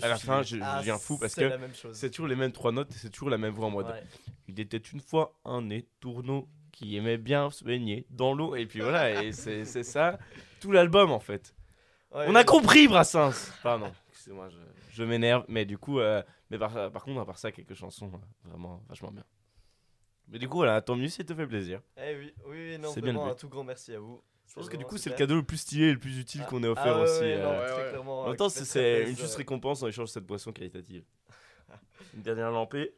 À 0.00 0.08
la 0.08 0.16
fin, 0.16 0.42
je, 0.42 0.58
je 0.58 0.62
Ah, 0.62 0.78
deviens 0.78 0.98
fou 0.98 1.18
parce 1.18 1.32
c'est 1.32 1.40
que 1.40 1.46
la 1.48 1.58
même 1.58 1.74
chose. 1.74 1.96
c'est 1.96 2.10
toujours 2.10 2.28
les 2.28 2.36
mêmes 2.36 2.52
trois 2.52 2.70
notes 2.70 2.90
et 2.94 2.98
c'est 2.98 3.10
toujours 3.10 3.30
la 3.30 3.38
même 3.38 3.52
voix 3.52 3.66
en 3.66 3.70
mode. 3.70 3.86
Ouais. 3.86 4.02
Il 4.46 4.60
était 4.60 4.76
une 4.76 5.00
fois 5.00 5.34
un 5.44 5.70
étourneau 5.70 6.48
qui 6.70 6.96
aimait 6.96 7.16
bien 7.18 7.50
se 7.50 7.64
baigner 7.64 8.06
dans 8.10 8.32
l'eau. 8.32 8.54
Et 8.54 8.66
puis 8.66 8.80
voilà, 8.80 9.22
et 9.24 9.32
c'est 9.32 9.64
c'est 9.64 9.82
ça, 9.82 10.18
tout 10.60 10.70
l'album 10.70 11.10
en 11.10 11.18
fait. 11.18 11.52
Ouais, 12.14 12.26
On 12.28 12.34
a 12.34 12.44
compris, 12.44 12.88
Brassens 12.88 13.50
Pardon, 13.62 13.90
excusez-moi, 14.10 14.48
je, 14.50 14.58
je 14.90 15.02
m'énerve. 15.04 15.44
Mais 15.48 15.64
du 15.64 15.78
coup, 15.78 15.98
euh, 15.98 16.22
mais 16.50 16.58
par, 16.58 16.90
par 16.92 17.04
contre, 17.04 17.20
à 17.20 17.24
part 17.26 17.38
ça, 17.38 17.50
quelques 17.52 17.74
chansons 17.74 18.10
euh, 18.14 18.48
vraiment 18.50 18.82
vachement 18.88 19.10
bien. 19.10 19.24
Mais 20.28 20.38
du 20.38 20.48
coup, 20.48 20.58
voilà, 20.58 20.80
tant 20.82 20.96
mieux 20.96 21.08
si 21.08 21.16
ça 21.18 21.24
te 21.24 21.34
fait 21.34 21.46
plaisir. 21.46 21.80
Eh 21.96 22.16
oui, 22.16 22.34
oui, 22.46 22.56
oui, 22.72 22.78
non, 22.78 22.90
C'est 22.92 23.00
bien 23.00 23.16
un 23.16 23.28
but. 23.30 23.38
tout 23.38 23.48
grand 23.48 23.64
merci 23.64 23.94
à 23.94 24.00
vous. 24.00 24.22
Je 24.46 24.54
pense 24.54 24.68
que 24.68 24.76
du 24.76 24.84
coup, 24.84 24.98
c'est 24.98 25.08
le 25.10 25.16
cadeau 25.16 25.36
le 25.36 25.42
plus 25.42 25.56
stylé 25.56 25.86
et 25.86 25.92
le 25.92 25.98
plus 25.98 26.18
utile 26.18 26.42
Ah, 26.44 26.48
qu'on 26.50 26.62
ait 26.62 26.68
offert 26.68 26.94
ah 26.94 26.96
ouais, 26.96 27.02
aussi. 27.02 27.20
ouais, 27.20 27.36
euh, 27.36 27.92
non, 27.94 28.10
En 28.12 28.24
euh, 28.24 28.28
même 28.28 28.36
temps, 28.36 28.48
c'est- 28.50 29.08
une 29.08 29.16
juste 29.16 29.36
récompense 29.36 29.82
en 29.82 29.88
échange 29.88 30.08
de 30.08 30.12
cette 30.12 30.26
boisson 30.26 30.52
qualitative. 30.52 31.04
Une 32.14 32.20
dernière 32.22 32.50
lampée. 32.50 32.94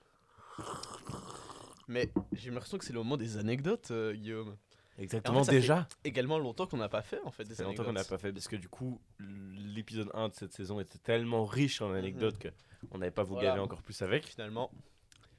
Mais 1.86 2.10
j'ai 2.32 2.50
l'impression 2.50 2.78
que 2.78 2.84
c'est 2.84 2.92
le 2.92 2.98
moment 2.98 3.16
des 3.16 3.36
anecdotes, 3.36 3.90
euh, 3.92 4.14
Guillaume. 4.14 4.56
Exactement, 4.98 5.40
En 5.40 5.44
fait, 5.44 5.50
déjà. 5.50 5.88
Également 6.04 6.38
longtemps 6.38 6.66
qu'on 6.66 6.76
n'a 6.76 6.88
pas 6.88 7.02
fait 7.02 7.20
en 7.24 7.30
fait 7.32 7.44
fait 7.52 7.62
longtemps 7.64 7.84
qu'on 7.84 7.92
n'a 7.92 8.04
pas 8.04 8.18
fait 8.18 8.32
parce 8.32 8.46
que 8.48 8.56
du 8.56 8.68
coup, 8.68 9.00
l'épisode 9.18 10.10
1 10.14 10.28
de 10.28 10.34
cette 10.34 10.52
saison 10.52 10.78
était 10.80 10.98
tellement 10.98 11.44
riche 11.44 11.80
en 11.82 11.92
anecdotes 11.92 12.38
que 12.38 12.48
on 12.92 12.98
n'avait 12.98 13.10
pas 13.10 13.24
vous 13.24 13.34
Voilà. 13.34 13.48
gaver 13.50 13.60
encore 13.60 13.82
plus 13.82 14.00
avec. 14.02 14.26
Finalement, 14.26 14.70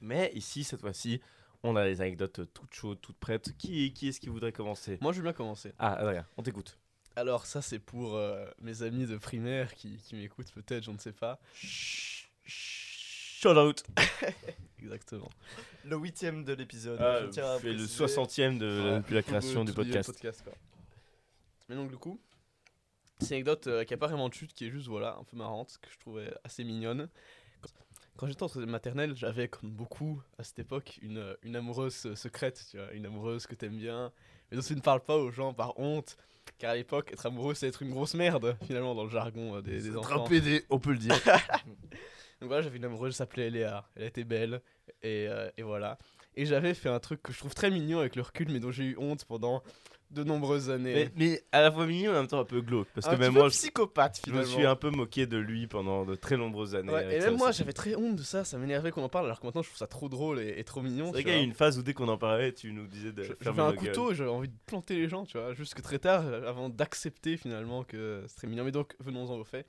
Mais 0.00 0.30
ici, 0.34 0.62
cette 0.64 0.80
fois-ci, 0.80 1.20
on 1.62 1.74
a 1.76 1.84
des 1.84 2.00
anecdotes 2.02 2.52
toutes 2.52 2.74
chaudes, 2.74 3.00
toutes 3.00 3.16
prêtes. 3.18 3.56
Qui, 3.56 3.92
qui 3.94 4.08
est-ce 4.08 4.20
qui 4.20 4.28
voudrait 4.28 4.52
commencer? 4.52 4.98
Moi 5.00 5.12
je 5.12 5.18
veux 5.18 5.22
bien 5.24 5.32
commencer. 5.32 5.72
Ah, 5.78 5.94
Adrien, 5.94 6.26
on 6.36 6.42
t'écoute. 6.42 6.78
Alors 7.16 7.46
ça 7.46 7.62
c'est 7.62 7.78
pour 7.78 8.14
euh, 8.14 8.44
mes 8.60 8.82
amis 8.82 9.06
de 9.06 9.16
primaire 9.16 9.74
qui, 9.74 9.96
qui 9.96 10.16
m'écoutent 10.16 10.52
peut-être, 10.52 10.84
je 10.84 10.90
ne 10.90 10.98
sais 10.98 11.12
pas. 11.12 11.40
Shout 13.46 13.58
out. 13.58 13.82
Exactement. 14.82 15.28
Le 15.84 15.96
huitième 15.96 16.44
de 16.44 16.52
l'épisode. 16.52 17.00
Ah, 17.00 17.20
je 17.22 17.26
tiens 17.28 17.48
à 17.48 17.58
fait 17.58 17.68
le 17.68 17.74
préciser. 17.74 17.96
soixantième 17.96 18.58
de, 18.58 18.82
Ouais, 18.82 18.96
depuis 18.98 19.14
la 19.14 19.22
création 19.22 19.64
du 19.64 19.72
podcast. 19.72 20.12
quoi. 20.42 20.52
Mais 21.68 21.76
donc, 21.76 21.90
du 21.90 21.96
coup, 21.96 22.20
c'est 23.20 23.28
une 23.28 23.34
anecdote 23.34 23.66
euh, 23.68 23.84
qui 23.84 23.94
a 23.94 23.96
pas 23.96 24.08
vraiment 24.08 24.28
de 24.28 24.34
chute, 24.34 24.52
qui 24.52 24.66
est 24.66 24.70
juste, 24.70 24.88
voilà, 24.88 25.16
un 25.20 25.22
peu 25.24 25.36
marrante, 25.36 25.78
que 25.80 25.88
je 25.92 25.98
trouvais 25.98 26.32
assez 26.42 26.64
mignonne. 26.64 27.08
Quand, 27.60 27.70
quand 28.16 28.26
j'étais 28.26 28.42
en 28.42 28.48
troisième 28.48 28.70
maternelle, 28.70 29.14
j'avais, 29.16 29.46
comme 29.48 29.70
beaucoup 29.70 30.20
à 30.38 30.42
cette 30.44 30.58
époque, 30.58 30.98
une, 31.02 31.36
une 31.42 31.54
amoureuse 31.54 32.06
euh, 32.06 32.16
secrète, 32.16 32.64
tu 32.70 32.78
vois, 32.78 32.90
une 32.92 33.06
amoureuse 33.06 33.46
que 33.46 33.54
t'aimes 33.54 33.78
bien, 33.78 34.12
mais 34.50 34.56
dont 34.56 34.62
tu 34.62 34.74
ne 34.74 34.80
parles 34.80 35.04
pas 35.04 35.16
aux 35.16 35.30
gens 35.30 35.54
par 35.54 35.78
honte. 35.78 36.16
Car 36.58 36.70
à 36.70 36.76
l'époque, 36.76 37.10
être 37.12 37.26
amoureux, 37.26 37.54
c'est 37.54 37.66
être 37.66 37.82
une 37.82 37.90
grosse 37.90 38.14
merde, 38.14 38.56
finalement, 38.66 38.94
dans 38.94 39.04
le 39.04 39.10
jargon 39.10 39.56
euh, 39.56 39.62
des, 39.62 39.82
des 39.82 39.96
enfants. 39.96 40.24
PD, 40.24 40.64
on 40.70 40.78
peut 40.78 40.92
le 40.92 40.98
dire. 40.98 41.18
Donc 42.46 42.50
voilà, 42.50 42.62
j'avais 42.62 42.76
une 42.76 42.84
amoureuse, 42.84 43.08
elle 43.08 43.16
s'appelait 43.16 43.50
Léa. 43.50 43.88
Elle 43.96 44.04
était 44.04 44.22
belle. 44.22 44.60
Et, 45.02 45.26
euh, 45.28 45.50
et 45.58 45.64
voilà. 45.64 45.98
Et 46.36 46.46
j'avais 46.46 46.74
fait 46.74 46.88
un 46.88 47.00
truc 47.00 47.20
que 47.20 47.32
je 47.32 47.38
trouve 47.38 47.54
très 47.54 47.72
mignon 47.72 47.98
avec 47.98 48.14
le 48.14 48.22
recul, 48.22 48.52
mais 48.52 48.60
dont 48.60 48.70
j'ai 48.70 48.84
eu 48.84 48.96
honte 49.00 49.24
pendant 49.24 49.64
de 50.12 50.22
nombreuses 50.22 50.70
années. 50.70 50.94
mais, 50.94 51.10
mais 51.16 51.42
à 51.50 51.60
la 51.60 51.72
fois 51.72 51.86
mignon 51.86 52.12
et 52.12 52.14
en 52.14 52.20
même 52.20 52.28
temps 52.28 52.38
un 52.38 52.44
peu 52.44 52.60
glauque. 52.60 52.86
Parce 52.94 53.08
un 53.08 53.16
que 53.16 53.20
même 53.20 53.32
moi, 53.32 53.48
je, 53.48 53.54
psychopathe 53.54 54.20
je 54.24 54.32
me 54.32 54.44
suis 54.44 54.64
un 54.64 54.76
peu 54.76 54.90
moqué 54.90 55.26
de 55.26 55.38
lui 55.38 55.66
pendant 55.66 56.04
de 56.04 56.14
très 56.14 56.36
nombreuses 56.36 56.76
années. 56.76 56.92
Ouais, 56.92 57.16
et 57.16 57.20
ça 57.20 57.30
même 57.30 57.38
moi, 57.38 57.50
j'avais 57.50 57.72
très 57.72 57.96
honte 57.96 58.14
de 58.14 58.22
ça. 58.22 58.44
Ça 58.44 58.58
m'énervait 58.58 58.92
qu'on 58.92 59.02
en 59.02 59.08
parle, 59.08 59.24
alors 59.24 59.40
que 59.40 59.46
maintenant, 59.46 59.62
je 59.62 59.68
trouve 59.70 59.78
ça 59.78 59.88
trop 59.88 60.08
drôle 60.08 60.38
et, 60.38 60.54
et 60.56 60.62
trop 60.62 60.82
mignon. 60.82 61.06
C'est 61.06 61.14
vrai 61.14 61.22
qu'il 61.24 61.32
y 61.32 61.36
a 61.36 61.42
une 61.42 61.52
phase 61.52 61.80
où 61.80 61.82
dès 61.82 61.94
qu'on 61.94 62.06
en 62.06 62.16
parlait, 62.16 62.52
tu 62.52 62.72
nous 62.72 62.86
disais 62.86 63.10
de 63.10 63.24
J'avais 63.40 63.60
un 63.60 63.72
couteau 63.72 64.12
et 64.12 64.14
j'avais 64.14 64.30
envie 64.30 64.50
de 64.50 64.56
planter 64.66 64.94
les 64.94 65.08
gens, 65.08 65.24
tu 65.24 65.36
vois. 65.36 65.52
Jusque 65.52 65.82
très 65.82 65.98
tard, 65.98 66.24
avant 66.46 66.68
d'accepter 66.68 67.36
finalement 67.36 67.82
que 67.82 68.22
c'est 68.28 68.36
très 68.36 68.46
mignon. 68.46 68.62
Mais 68.62 68.70
donc, 68.70 68.94
venons-en 69.00 69.34
au 69.36 69.44
fait. 69.44 69.66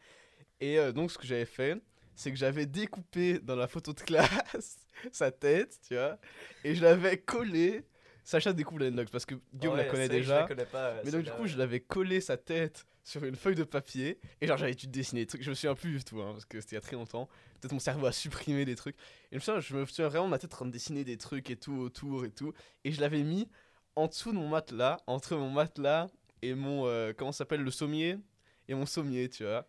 Et 0.60 0.80
euh, 0.80 0.92
donc, 0.92 1.12
ce 1.12 1.18
que 1.18 1.28
j'avais 1.28 1.46
fait, 1.46 1.78
c'est 2.18 2.32
que 2.32 2.38
j'avais 2.38 2.66
découpé 2.66 3.40
dans 3.40 3.56
la 3.56 3.68
photo 3.70 3.94
de 3.94 4.02
classe 4.02 4.80
sa 5.14 5.32
tête, 5.32 5.80
tu 5.88 5.94
vois. 5.94 6.18
Et 6.66 6.76
je 6.76 6.82
l'avais 6.84 7.18
collé. 7.20 7.86
Sacha 8.24 8.52
découvre 8.52 8.82
l'anecdote 8.82 9.10
parce 9.10 9.26
que 9.26 9.36
Guillaume 9.54 9.76
Ouais, 9.78 9.86
la 9.86 9.90
connaît 9.90 10.08
Je 10.08 10.12
déjà. 10.12 10.40
la 10.42 10.48
connais 10.48 10.66
pas. 10.66 10.96
Mais 11.06 11.12
donc, 11.12 11.24
du 11.24 11.32
coup, 11.32 11.48
je 11.48 11.58
l'avais 11.58 11.80
collé 11.80 12.20
sa 12.20 12.36
tête 12.36 12.86
sur 13.06 13.24
une 13.24 13.36
feuille 13.38 13.56
de 13.56 13.64
papier. 13.64 14.20
Et 14.42 14.48
genre, 14.48 14.58
j'avais 14.58 14.74
dû 14.76 14.88
dessiner 14.88 15.22
des 15.22 15.28
trucs. 15.28 15.44
Je 15.44 15.50
me 15.50 15.56
souviens 15.56 15.76
plus 15.76 16.00
du 16.00 16.04
tout, 16.04 16.20
hein, 16.22 16.32
parce 16.34 16.44
que 16.44 16.60
c'était 16.60 16.72
il 16.76 16.76
y 16.76 16.78
a 16.80 16.82
très 16.82 16.98
longtemps. 16.98 17.30
Peut-être 17.62 17.72
mon 17.72 17.80
cerveau 17.80 18.06
a 18.06 18.12
supprimé 18.12 18.66
des 18.66 18.76
trucs. 18.76 18.98
Et 19.32 19.34
je 19.34 19.36
me 19.36 19.40
souviens, 19.40 19.60
je 19.62 19.76
me 19.78 19.86
souviens 19.86 20.10
vraiment 20.10 20.26
de 20.26 20.32
ma 20.32 20.40
tête 20.40 20.52
en 20.54 20.58
train 20.58 20.66
de 20.66 20.72
dessiner 20.72 21.06
des 21.06 21.18
trucs 21.18 21.50
et 21.50 21.56
tout 21.56 21.78
autour 21.78 22.26
et 22.26 22.32
tout. 22.32 22.52
Et 22.84 22.92
je 22.92 23.00
l'avais 23.00 23.24
mis 23.24 23.48
en 23.96 24.08
dessous 24.08 24.34
de 24.34 24.38
mon 24.38 24.50
matelas, 24.50 24.98
entre 25.08 25.38
mon 25.38 25.50
matelas 25.50 26.08
et 26.42 26.54
mon. 26.54 26.86
euh, 26.86 27.14
comment 27.16 27.32
ça 27.32 27.38
s'appelle 27.40 27.62
Le 27.62 27.72
sommier? 27.72 28.18
Et 28.68 28.76
mon 28.76 28.86
sommier, 28.86 29.30
tu 29.30 29.44
vois. 29.46 29.66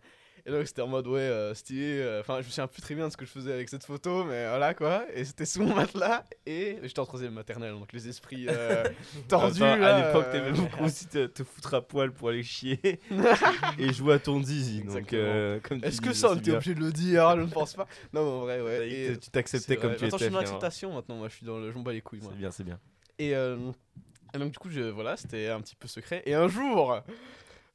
Et 0.48 0.50
donc, 0.50 0.66
c'était 0.66 0.80
en 0.80 0.86
mode, 0.86 1.06
ouais, 1.06 1.20
euh, 1.20 1.52
stylé. 1.52 1.98
euh, 2.00 2.20
Enfin, 2.20 2.36
je 2.40 2.46
me 2.46 2.50
souviens 2.50 2.66
plus 2.66 2.80
très 2.80 2.94
bien 2.94 3.06
de 3.08 3.12
ce 3.12 3.18
que 3.18 3.26
je 3.26 3.30
faisais 3.30 3.52
avec 3.52 3.68
cette 3.68 3.84
photo, 3.84 4.24
mais 4.24 4.48
voilà 4.48 4.72
quoi. 4.72 5.04
Et 5.12 5.26
c'était 5.26 5.44
sous 5.44 5.62
mon 5.62 5.74
matelas. 5.74 6.24
Et 6.46 6.78
j'étais 6.82 7.00
en 7.00 7.04
troisième 7.04 7.34
maternelle, 7.34 7.72
donc 7.72 7.92
les 7.92 8.08
esprits 8.08 8.46
euh, 8.48 8.82
tordus. 9.28 9.62
Attends, 9.62 9.76
là, 9.76 9.94
à 9.96 10.06
l'époque, 10.06 10.24
euh, 10.28 10.32
t'aimais 10.32 10.52
beaucoup 10.58 10.84
aussi 10.84 11.06
te, 11.06 11.26
te 11.26 11.44
foutre 11.44 11.74
à 11.74 11.82
poil 11.82 12.12
pour 12.12 12.30
aller 12.30 12.42
chier 12.42 12.80
et 13.78 13.92
jouer 13.92 14.14
à 14.14 14.18
ton 14.18 14.42
zizi. 14.42 14.80
Donc, 14.84 15.12
Est-ce 15.12 16.00
que 16.00 16.14
ça, 16.14 16.30
on 16.30 16.36
était 16.36 16.52
obligé 16.52 16.74
de 16.74 16.80
le 16.80 16.92
dire? 16.92 17.30
Je 17.36 17.42
ne 17.42 17.46
pense 17.50 17.74
pas. 17.74 17.86
Non, 18.14 18.24
mais 18.24 18.30
en 18.30 18.40
vrai, 18.40 18.60
ouais. 18.62 18.88
Est, 18.90 19.12
Et- 19.12 19.18
tu 19.18 19.28
t'acceptais 19.30 19.76
comme 19.76 19.90
vrai. 19.90 19.98
tu 19.98 20.04
Maintenant, 20.04 20.16
étais. 20.16 20.24
je 20.24 20.24
suis 20.24 20.32
dans 20.32 20.38
l'acceptation 20.40 20.92
maintenant. 20.94 21.16
Moi, 21.16 21.28
je 21.28 21.34
suis 21.34 21.44
dans 21.46 21.58
le. 21.58 21.70
Je 21.70 21.76
m'en 21.76 21.82
bats 21.82 21.92
les 21.92 22.00
couilles. 22.00 22.20
C'est 22.22 22.36
bien, 22.38 22.50
c'est 22.50 22.64
bien. 22.64 22.78
Et, 23.18 23.32
et 23.32 24.38
donc, 24.38 24.50
du 24.52 24.58
coup, 24.58 24.70
je, 24.70 24.80
voilà, 24.80 25.18
c'était 25.18 25.48
un 25.48 25.60
petit 25.60 25.76
peu 25.76 25.88
secret. 25.88 26.22
Et 26.24 26.32
un 26.32 26.48
jour, 26.48 27.02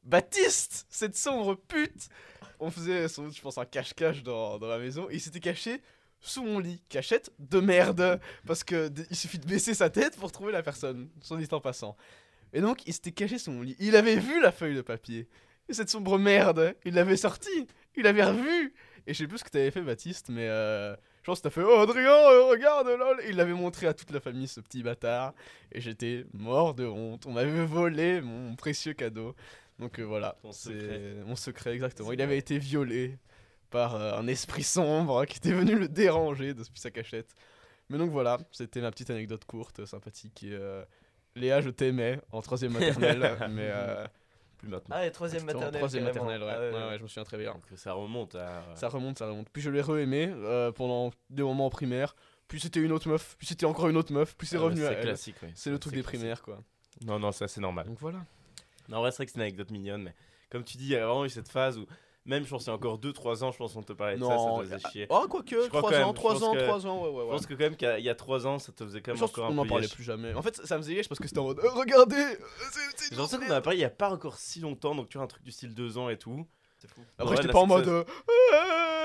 Baptiste, 0.06 0.86
cette 0.90 1.16
sombre 1.16 1.56
pute, 1.56 2.10
on 2.64 2.72
faisait, 2.72 3.08
sans 3.08 3.24
doute, 3.24 3.36
je 3.36 3.42
pense, 3.42 3.58
un 3.58 3.66
cache-cache 3.66 4.24
dans, 4.24 4.58
la 4.60 4.78
maison. 4.78 5.08
Il 5.12 5.20
s'était 5.20 5.40
caché 5.40 5.82
sous 6.20 6.44
mon 6.44 6.60
lit. 6.60 6.82
Cachette 6.90 7.32
de 7.40 7.60
merde. 7.60 8.20
Parce 8.46 8.64
que 8.64 8.90
il 9.10 9.16
suffit 9.16 9.40
de 9.40 9.48
baisser 9.48 9.74
sa 9.74 9.90
tête 9.90 10.18
pour 10.18 10.32
trouver 10.32 10.52
la 10.52 10.64
personne, 10.64 11.10
son 11.22 11.38
dit 11.38 11.48
en 11.52 11.60
passant. 11.60 11.96
Et 12.54 12.62
donc, 12.62 12.88
il 12.88 12.94
s'était 12.94 13.12
caché 13.12 13.38
sous 13.38 13.52
mon 13.52 13.62
lit. 13.62 13.76
Il 13.80 13.96
avait 13.96 14.16
vu 14.16 14.42
la 14.42 14.52
feuille 14.52 14.76
de 14.76 14.82
papier. 14.82 15.28
Et 15.70 15.74
cette 15.74 15.90
sombre 15.90 16.18
merde, 16.18 16.76
il 16.86 16.94
l'avait 16.94 17.18
sortie. 17.18 17.68
Il 17.96 18.04
l'avait 18.04 18.24
revue. 18.24 18.74
Et 19.06 19.14
je 19.14 19.20
sais 19.20 19.28
plus 19.28 19.40
ce 19.40 19.44
que 19.44 19.50
t'avais 19.50 19.72
fait, 19.72 19.82
Baptiste, 19.82 20.30
mais 20.30 20.48
euh, 20.48 20.96
je 21.24 21.26
pense 21.26 21.40
que 21.40 21.44
t'as 21.44 21.50
fait 21.50 21.64
Oh, 21.64 21.80
Adrien, 21.80 22.12
euh, 22.12 22.50
regarde, 22.50 22.88
lol. 22.88 23.22
Il 23.28 23.36
l'avait 23.36 23.54
montré 23.54 23.88
à 23.88 23.94
toute 23.94 24.12
la 24.12 24.20
famille, 24.20 24.48
ce 24.48 24.62
petit 24.62 24.84
bâtard. 24.84 25.34
Et 25.72 25.82
j'étais 25.82 26.26
mort 26.34 26.74
de 26.74 26.86
honte. 26.86 27.26
On 27.26 27.32
m'avait 27.32 27.66
volé 27.66 28.22
mon 28.22 28.56
précieux 28.56 28.94
cadeau. 28.94 29.36
Donc 29.80 30.00
euh, 30.00 30.04
voilà, 30.04 30.36
c'est 30.52 31.16
mon 31.26 31.36
secret, 31.36 31.74
exactement. 31.74 32.12
Il 32.12 32.22
avait 32.22 32.38
été 32.38 32.58
violé 32.58 33.18
par 33.70 33.96
euh, 33.96 34.14
un 34.18 34.28
esprit 34.28 34.64
sombre 34.64 35.26
qui 35.26 35.38
était 35.38 35.52
venu 35.54 35.76
le 35.78 35.88
déranger 35.88 36.54
depuis 36.54 36.80
sa 36.80 36.92
cachette. 36.92 37.34
Mais 37.90 37.98
donc 37.98 38.12
voilà, 38.12 38.40
c'était 38.52 38.82
ma 38.82 38.92
petite 38.92 39.10
anecdote 39.10 39.44
courte, 39.46 39.86
sympathique. 39.86 40.44
Et, 40.44 40.52
euh, 40.54 40.84
Léa, 41.36 41.62
je 41.62 41.70
t'aimais 41.72 42.20
en 42.32 42.42
troisième 42.42 42.74
maternelle, 42.74 43.22
mais 43.50 43.70
euh, 43.72 44.06
Plus 44.60 44.70
maintenant. 44.70 44.96
Ah, 44.98 45.06
et 45.08 45.12
troisième 45.12 45.44
maternelle. 45.46 45.74
troisième 45.74 46.04
maternelle, 46.04 46.44
ouais. 46.44 46.52
Ah 46.54 46.60
ouais, 46.60 46.72
Ouais, 46.92 46.98
je 47.00 47.04
me 47.04 47.08
souviens 47.08 47.24
très 47.24 47.38
bien. 47.40 47.54
Donc 47.54 47.64
ça 47.76 47.94
remonte 47.94 48.36
à. 48.36 48.64
Ça 48.76 48.88
remonte, 48.90 49.18
ça 49.18 49.28
remonte. 49.28 49.50
Puis 49.50 49.62
je 49.64 49.72
l'ai 49.72 49.82
re-aimé 49.82 50.32
euh, 50.32 50.72
pendant 50.72 51.12
des 51.32 51.42
moments 51.44 51.66
en 51.66 51.70
primaire. 51.72 52.16
Puis 52.48 52.60
c'était 52.60 52.80
une 52.80 52.92
autre 52.92 53.10
meuf. 53.10 53.36
Puis 53.40 53.48
c'était 53.48 53.66
encore 53.66 53.90
une 53.90 53.98
autre 53.98 54.14
meuf. 54.14 54.36
Puis 54.38 54.46
c'est 54.48 54.58
Ah, 54.58 54.62
revenu 54.62 54.86
à 54.86 54.90
C'est 54.90 54.94
elle. 54.96 55.02
classique, 55.02 55.36
ouais. 55.42 55.52
C'est 55.56 55.72
le 55.72 55.80
truc 55.80 55.94
C'est 55.94 55.98
des 55.98 56.04
classique. 56.04 56.20
primaires, 56.20 56.42
quoi. 56.44 56.60
Non, 57.04 57.18
non, 57.20 57.32
ça 57.32 57.48
c'est 57.48 57.60
normal. 57.62 57.88
Donc 57.88 57.98
voilà. 58.00 58.20
Non, 58.90 58.98
en 58.98 59.02
vrai, 59.02 59.12
c'est 59.12 59.18
vrai 59.18 59.26
que 59.26 59.32
c'est 59.32 59.38
une 59.38 59.44
anecdote 59.44 59.72
mignonne, 59.72 60.04
mais 60.04 60.16
comme 60.50 60.64
tu 60.64 60.78
dis, 60.78 60.86
il 60.86 60.90
y 60.92 60.96
a 60.96 61.06
vraiment 61.06 61.26
eu 61.26 61.30
cette 61.30 61.50
phase 61.50 61.78
où, 61.78 61.86
même 62.26 62.46
je 62.46 62.50
pense, 62.50 62.64
il 62.66 62.68
y 62.68 62.70
a 62.70 62.74
encore 62.76 62.98
2-3 63.00 63.44
ans, 63.44 63.52
je 63.52 63.58
pense 63.58 63.74
qu'on 63.74 63.84
te 63.84 63.92
parlait 63.94 64.16
de 64.18 64.22
ça, 64.24 64.30
ça 64.30 64.36
Non, 64.36 64.60
te 64.60 64.64
faisait 64.66 64.90
chier. 64.92 65.08
Oh, 65.10 65.26
quoique, 65.30 65.50
Je 65.64 65.68
crois 65.68 65.82
3 65.82 65.92
quand 65.92 65.98
même, 65.98 66.08
ans, 66.08 66.12
je 66.12 66.16
3 66.16 66.34
pense 66.34 66.44
ans, 66.44 66.54
que- 66.54 66.60
3 66.64 66.88
ans, 66.88 67.02
ouais, 67.04 67.10
ouais, 67.10 67.16
Je 67.18 67.24
ouais. 67.26 67.30
pense 67.32 67.46
que 67.46 67.54
quand 67.54 67.60
même 67.64 67.76
qu'il 67.76 67.88
y 67.88 67.92
a- 67.92 68.00
il 68.00 68.06
y 68.06 68.10
a 68.10 68.16
3 68.16 68.48
ans, 68.48 68.60
ça 68.60 68.72
te 68.72 68.84
faisait 68.86 69.02
quand 69.02 69.12
Je 69.12 69.16
même 69.16 69.20
pense 69.22 69.30
encore 69.32 69.48
un 69.48 69.54
n'en 69.54 69.64
peu 69.64 69.70
parlait 69.70 69.86
yesh. 69.86 69.96
plus 69.96 70.04
jamais. 70.04 70.34
En 70.34 70.42
fait, 70.42 70.56
ça 70.66 70.78
me 70.78 70.84
faisait 70.84 70.94
yesh 70.94 71.10
parce 71.10 71.20
que 71.20 71.28
c'était 71.28 71.40
en 71.40 71.46
mode 71.46 71.60
euh, 71.60 71.70
Regardez 71.72 72.16
c'est- 72.16 73.12
l'impression 73.16 73.40
une 73.40 73.48
qu'on 73.48 73.54
en 73.54 73.58
a 73.58 73.62
parlé 73.62 73.80
il 73.80 73.82
y 73.82 73.86
a 73.86 73.90
pas 73.90 74.10
encore 74.12 74.38
si 74.38 74.60
longtemps, 74.62 74.96
donc 74.96 75.10
tu 75.10 75.18
vois, 75.18 75.26
un 75.26 75.28
truc 75.28 75.44
du 75.44 75.52
style 75.52 75.74
2 75.74 75.98
ans 75.98 76.10
et 76.10 76.18
tout. 76.18 76.46
C'est 76.84 76.90
fou. 76.94 77.00
Après, 77.18 77.32
Ouais, 77.36 77.42
j'étais 77.42 77.54
pas 77.54 77.60
en 77.60 77.66
mode 77.66 77.88
euh, 77.88 78.04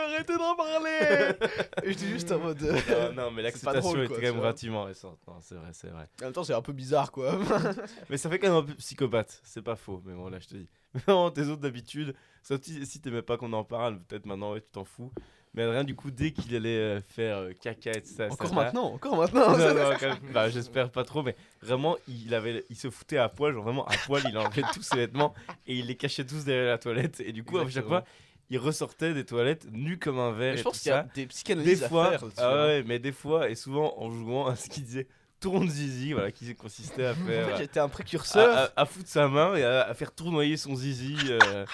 Arrêtez 0.06 0.36
d'en 0.36 0.56
parler 0.56 1.38
j'étais 1.84 2.06
juste 2.08 2.32
en 2.32 2.40
mode. 2.40 2.60
euh, 2.60 3.12
non, 3.12 3.22
non, 3.26 3.30
mais 3.30 3.42
C'est 3.52 3.62
pas 3.64 3.72
l'acceptation 3.72 3.92
drôle, 3.92 4.06
quoi, 4.08 4.16
quand 4.16 4.20
tu 4.20 4.26
même 4.26 4.34
vois. 4.34 4.42
relativement 4.42 4.84
récente. 4.84 5.18
Non, 5.28 5.34
c'est 5.40 5.54
vrai, 5.54 5.68
c'est 5.72 5.88
vrai. 5.90 6.08
En 6.20 6.24
même 6.24 6.32
temps, 6.32 6.42
c'est 6.42 6.54
un 6.54 6.62
peu 6.62 6.72
bizarre, 6.72 7.12
quoi. 7.12 7.38
Mais 8.10 8.16
ça 8.16 8.28
fait 8.28 8.40
quand 8.40 8.48
même 8.48 8.56
un 8.56 8.62
peu 8.64 8.74
psychopathe, 8.74 9.40
c'est 9.44 9.62
pas 9.62 9.76
faux, 9.76 10.02
mais 10.04 10.14
bon, 10.14 10.28
là, 10.28 10.40
je 10.40 10.48
te 10.48 10.54
dis. 10.56 10.68
Non, 11.06 11.30
tes 11.30 11.42
autres 11.42 11.60
d'habitude, 11.62 12.14
sauf 12.42 12.60
si, 12.62 12.84
si 12.84 13.00
t'aimais 13.00 13.22
pas 13.22 13.36
qu'on 13.36 13.52
en 13.52 13.62
parle, 13.62 14.00
peut-être 14.00 14.26
maintenant, 14.26 14.54
ouais, 14.54 14.60
tu 14.60 14.68
t'en 14.72 14.84
fous. 14.84 15.12
Mais 15.58 15.66
rien, 15.66 15.82
du 15.82 15.96
coup, 15.96 16.12
dès 16.12 16.30
qu'il 16.30 16.54
allait 16.54 16.68
euh, 16.78 17.00
faire 17.00 17.38
euh, 17.38 17.52
caca 17.60 17.90
et 17.90 18.00
tout 18.00 18.06
ça, 18.16 18.26
Encore 18.30 18.48
ça 18.50 18.54
maintenant, 18.54 18.92
encore 18.92 19.16
maintenant. 19.16 19.50
Non, 19.58 19.74
non, 19.74 19.90
quand 19.98 20.08
même. 20.08 20.18
Bah, 20.32 20.48
j'espère 20.48 20.88
pas 20.88 21.02
trop, 21.02 21.24
mais 21.24 21.34
vraiment, 21.60 21.96
il, 22.06 22.32
avait, 22.32 22.64
il 22.70 22.76
se 22.76 22.90
foutait 22.90 23.18
à 23.18 23.28
poil, 23.28 23.52
genre 23.54 23.64
vraiment 23.64 23.84
à 23.86 23.96
poil, 24.06 24.22
il 24.28 24.38
enlevait 24.38 24.62
tous 24.72 24.82
ses 24.82 24.96
vêtements 24.98 25.34
et 25.66 25.74
il 25.74 25.86
les 25.86 25.96
cachait 25.96 26.24
tous 26.24 26.44
derrière 26.44 26.68
la 26.70 26.78
toilette. 26.78 27.18
Et 27.20 27.32
du 27.32 27.42
coup, 27.42 27.58
à 27.58 27.68
chaque 27.68 27.86
fois, 27.88 28.04
il 28.50 28.58
ressortait 28.58 29.14
des 29.14 29.24
toilettes 29.24 29.66
nu 29.72 29.98
comme 29.98 30.20
un 30.20 30.30
verre. 30.30 30.52
Mais 30.52 30.58
je 30.58 30.62
pense 30.62 30.78
qu'il 30.78 30.90
y 30.90 30.94
a 30.94 31.02
des 31.02 31.22
Des 31.22 31.26
psychanalyses 31.26 31.82
à 31.82 31.88
fois, 31.88 32.10
faire. 32.10 32.22
là-dessus, 32.22 32.40
ah 32.40 32.66
ouais, 32.66 32.84
mais 32.86 33.00
des 33.00 33.12
fois, 33.12 33.50
et 33.50 33.56
souvent 33.56 33.94
en 33.98 34.10
jouant 34.12 34.46
à 34.46 34.54
ce 34.54 34.68
qu'il 34.68 34.84
disait 34.84 35.08
tourne 35.40 35.68
zizi, 35.68 36.12
voilà, 36.12 36.30
qui 36.32 36.54
consistait 36.54 37.06
à 37.06 37.12
En 37.12 37.14
faire. 37.14 37.46
fait, 37.48 37.52
euh, 37.52 37.56
j'étais 37.58 37.80
un 37.80 37.84
à, 37.84 37.88
précurseur. 37.88 38.56
à- 38.56 38.80
à 38.80 38.86
foutre 38.86 39.08
sa 39.08 39.26
main 39.28 39.54
et 39.56 39.64
à, 39.64 39.82
à 39.82 39.94
faire 39.94 40.12
tournoyer 40.12 40.56
son 40.56 40.74
zizi. 40.76 41.16
euh, 41.28 41.66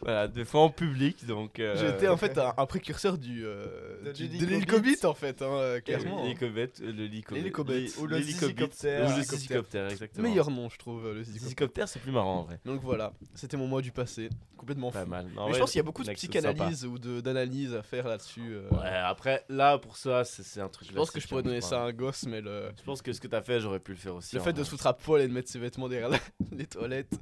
voilà, 0.00 0.28
des 0.28 0.44
fois 0.44 0.62
en 0.62 0.70
public, 0.70 1.26
donc. 1.26 1.58
euh, 1.60 1.74
J'étais 1.76 2.08
en 2.08 2.16
fait 2.16 2.36
un, 2.38 2.54
un 2.56 2.66
précurseur 2.66 3.18
du, 3.18 3.44
euh, 3.44 4.02
De 4.04 4.12
du- 4.12 4.22
l'hélicobite. 4.24 4.40
de 4.40 4.46
l'hélicobite 4.54 5.04
en 5.04 5.14
fait, 5.14 5.42
hein, 5.42 5.46
euh, 5.52 5.80
clairement. 5.80 6.22
L'hélicobète, 6.24 6.80
euh, 6.82 6.92
le 6.92 7.06
lico- 7.06 7.34
L'hélicobète. 7.34 7.76
l'hé- 7.96 7.98
Ou 7.98 8.06
le 8.06 8.16
l'hélicobite, 8.18 8.56
zizicoptère. 8.74 9.00
Ou 9.00 9.02
le 9.02 9.08
Zizicoptère. 9.14 9.38
zizicoptère, 9.38 9.90
exactement. 9.90 10.28
Meilleur 10.28 10.50
nom, 10.50 10.68
je 10.68 10.78
trouve, 10.78 11.12
le 11.12 11.22
zizicoptère. 11.22 11.88
C'est 11.88 12.00
plus 12.00 12.12
marrant 12.12 12.40
en 12.40 12.42
vrai. 12.44 12.58
Donc 12.64 12.80
voilà, 12.82 13.12
c'était 13.34 13.56
mon 13.56 13.66
mois 13.66 13.82
du 13.82 13.92
passé, 13.92 14.28
complètement 14.56 14.90
Pas 14.90 15.04
fou. 15.04 15.10
mal. 15.10 15.26
Non, 15.34 15.42
Mais 15.44 15.48
ouais, 15.48 15.54
je 15.54 15.58
pense 15.60 15.70
qu'il 15.70 15.78
y 15.78 15.80
a 15.80 15.84
beaucoup 15.84 16.04
de 16.04 16.12
psychanalyse 16.12 16.84
ou 16.86 16.98
de- 16.98 17.20
d'analyse 17.20 17.74
à 17.74 17.82
faire 17.82 18.06
là-dessus. 18.08 18.52
euh. 18.54 18.68
Ouais, 18.70 18.88
après, 18.88 19.44
là, 19.48 19.78
pour 19.78 19.96
ça, 19.96 20.24
c'est 20.24 20.60
un 20.60 20.68
truc. 20.68 20.88
Je 20.88 20.94
pense 20.94 21.10
que 21.10 21.20
je 21.20 21.26
pourrais 21.28 21.40
hein, 21.40 21.44
donner 21.44 21.60
ça 21.60 21.82
à 21.82 21.86
un 21.86 21.92
gosse, 21.92 22.26
mais 22.26 22.40
le, 22.40 22.70
Je 22.78 22.82
pense 22.84 23.02
que 23.02 23.12
ce 23.12 23.20
que 23.20 23.28
t'as 23.28 23.42
fait, 23.42 23.60
j'aurais 23.60 23.80
pu 23.80 23.92
le 23.92 23.98
faire 23.98 24.14
aussi. 24.14 24.36
le 24.36 24.42
fait 24.42 24.52
de 24.52 24.62
se 24.64 24.70
foutre 24.70 24.86
à 24.86 24.94
poil 24.96 25.20
et 25.22 25.28
de 25.28 25.32
mettre 25.32 25.48
ses 25.50 25.58
vêtements 25.58 25.88
derrière 25.88 26.10
les 26.52 26.66
toilettes. 26.66 27.18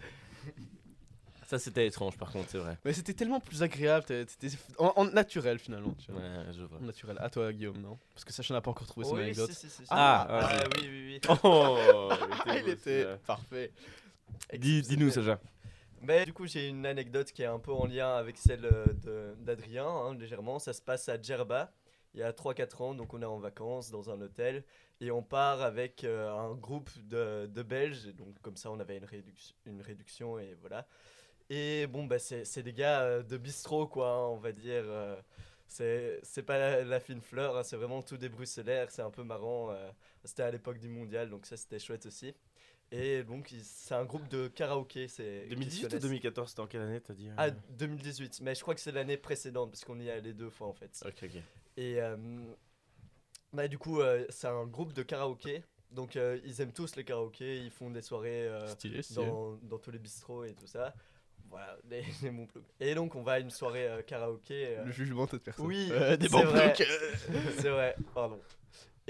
Ça, 1.48 1.58
c'était 1.58 1.86
étrange, 1.86 2.18
par 2.18 2.30
contre, 2.30 2.50
c'est 2.50 2.58
vrai. 2.58 2.76
Mais 2.84 2.92
c'était 2.92 3.14
tellement 3.14 3.40
plus 3.40 3.62
agréable, 3.62 4.04
c'était 4.06 4.48
en, 4.76 4.92
en 4.96 5.04
naturel 5.06 5.58
finalement. 5.58 5.94
Tu 5.94 6.12
vois. 6.12 6.20
Ouais, 6.20 6.44
je 6.52 6.62
vois. 6.64 6.76
En 6.78 6.82
naturel. 6.82 7.16
À 7.20 7.30
toi, 7.30 7.50
Guillaume, 7.54 7.78
non? 7.80 7.98
Parce 8.12 8.26
que 8.26 8.34
Sacha 8.34 8.52
n'a 8.52 8.60
pas 8.60 8.70
encore 8.70 8.86
trouvé 8.86 9.06
son 9.06 9.14
Oui, 9.14 9.22
anecdote. 9.22 9.48
si, 9.50 9.56
si, 9.56 9.70
si, 9.70 9.76
si. 9.76 9.84
Ah, 9.88 10.26
Ah, 10.28 10.64
oui, 10.76 10.82
oui, 10.90 11.20
oui. 11.24 11.36
Oh, 11.44 12.10
il 12.54 12.62
beau, 12.64 12.68
était 12.68 13.06
parfait. 13.26 13.72
Dis- 14.58 14.82
Dis-nous, 14.82 15.10
Sacha. 15.10 15.40
Mais 16.02 16.26
du 16.26 16.34
coup, 16.34 16.46
j'ai 16.46 16.68
une 16.68 16.84
anecdote 16.84 17.32
qui 17.32 17.40
est 17.40 17.46
un 17.46 17.58
peu 17.58 17.72
en 17.72 17.86
lien 17.86 18.14
avec 18.14 18.36
celle 18.36 18.66
euh, 18.66 18.84
de- 19.02 19.34
d'Adrien, 19.42 19.86
hein, 19.88 20.14
légèrement. 20.14 20.58
Ça 20.58 20.74
se 20.74 20.82
passe 20.82 21.08
à 21.08 21.18
Djerba, 21.18 21.72
il 22.12 22.20
y 22.20 22.22
a 22.22 22.30
3-4 22.32 22.82
ans. 22.82 22.92
Donc, 22.94 23.14
on 23.14 23.22
est 23.22 23.24
en 23.24 23.38
vacances 23.38 23.90
dans 23.90 24.10
un 24.10 24.20
hôtel 24.20 24.64
et 25.00 25.10
on 25.10 25.22
part 25.22 25.62
avec 25.62 26.04
euh, 26.04 26.30
un 26.30 26.54
groupe 26.56 26.90
de, 27.08 27.46
de 27.46 27.62
Belges. 27.62 28.06
Et 28.06 28.12
donc, 28.12 28.38
comme 28.42 28.56
ça, 28.58 28.70
on 28.70 28.78
avait 28.80 28.98
une, 28.98 29.06
réduc- 29.06 29.54
une 29.64 29.80
réduction 29.80 30.38
et 30.38 30.54
voilà. 30.60 30.86
Et 31.50 31.86
bon, 31.86 32.04
bah, 32.04 32.18
c'est 32.18 32.62
des 32.62 32.72
gars 32.72 33.02
euh, 33.02 33.22
de 33.22 33.36
bistrot, 33.38 33.86
quoi, 33.86 34.10
hein, 34.10 34.26
on 34.28 34.36
va 34.36 34.52
dire. 34.52 34.84
euh, 34.86 35.16
c'est 35.66 36.18
c'est 36.22 36.42
pas 36.42 36.58
la, 36.58 36.84
la 36.84 36.98
fine 37.00 37.20
fleur, 37.20 37.56
hein, 37.56 37.62
c'est 37.62 37.76
vraiment 37.76 38.02
tout 38.02 38.16
des 38.16 38.28
bruxellaires, 38.30 38.90
c'est 38.90 39.02
un 39.02 39.10
peu 39.10 39.22
marrant. 39.22 39.70
euh, 39.70 39.90
c'était 40.24 40.42
à 40.42 40.50
l'époque 40.50 40.78
du 40.78 40.88
mondial, 40.88 41.28
donc 41.30 41.44
ça 41.46 41.56
c'était 41.56 41.78
chouette 41.78 42.06
aussi. 42.06 42.34
Et 42.90 43.22
donc 43.22 43.54
c'est 43.62 43.94
un 43.94 44.06
groupe 44.06 44.26
de 44.28 44.48
karaoké. 44.48 45.08
c'est 45.08 45.42
qui 45.42 45.48
se 45.50 45.54
2018 45.56 45.84
ou 45.84 45.88
connaissent. 45.88 46.02
2014 46.02 46.48
C'était 46.48 46.60
en 46.60 46.66
quelle 46.66 46.80
année 46.82 47.00
t'as 47.02 47.12
dit 47.12 47.28
Ah, 47.36 47.50
2018, 47.50 48.40
mais 48.42 48.54
je 48.54 48.62
crois 48.62 48.74
que 48.74 48.80
c'est 48.80 48.92
l'année 48.92 49.18
précédente, 49.18 49.70
parce 49.70 49.84
qu'on 49.84 50.00
y 50.00 50.08
est 50.08 50.10
allé 50.12 50.32
deux 50.32 50.48
fois 50.48 50.68
en 50.68 50.72
fait. 50.72 51.02
Ok, 51.06 51.22
ok. 51.24 51.42
Et 51.76 52.00
euh, 52.00 52.16
bah, 53.52 53.68
du 53.68 53.76
coup, 53.78 54.00
euh, 54.00 54.24
c'est 54.30 54.46
un 54.48 54.66
groupe 54.66 54.92
de 54.94 55.02
karaoké. 55.02 55.62
Donc 55.90 56.16
euh, 56.16 56.38
ils 56.44 56.60
aiment 56.60 56.72
tous 56.72 56.96
les 56.96 57.04
karaokés, 57.04 57.58
ils 57.58 57.70
font 57.70 57.90
des 57.90 58.02
soirées 58.02 58.48
Stylé, 58.68 59.02
stylé. 59.02 59.26
dans, 59.26 59.52
dans 59.62 59.78
tous 59.78 59.90
les 59.90 59.98
bistrots 59.98 60.44
et 60.44 60.54
tout 60.54 60.66
ça. 60.66 60.94
Voilà, 61.50 61.76
les, 61.90 62.04
les 62.22 62.30
bons 62.30 62.46
plugs. 62.46 62.64
Et 62.80 62.94
donc 62.94 63.14
on 63.14 63.22
va 63.22 63.32
à 63.32 63.38
une 63.40 63.50
soirée 63.50 63.86
euh, 63.88 64.02
karaoké. 64.02 64.76
euh, 64.78 64.84
Le 64.84 64.92
jugement 64.92 65.24
de 65.26 65.30
cette 65.30 65.44
personne. 65.44 65.66
Oui, 65.66 65.88
Euh, 65.92 66.16
des 66.16 66.26
c'est 66.28 66.32
bons 66.32 66.44
vrai. 66.44 66.74
blocs, 66.76 66.86
c'est 67.58 67.70
vrai, 67.70 67.96
pardon. 68.14 68.40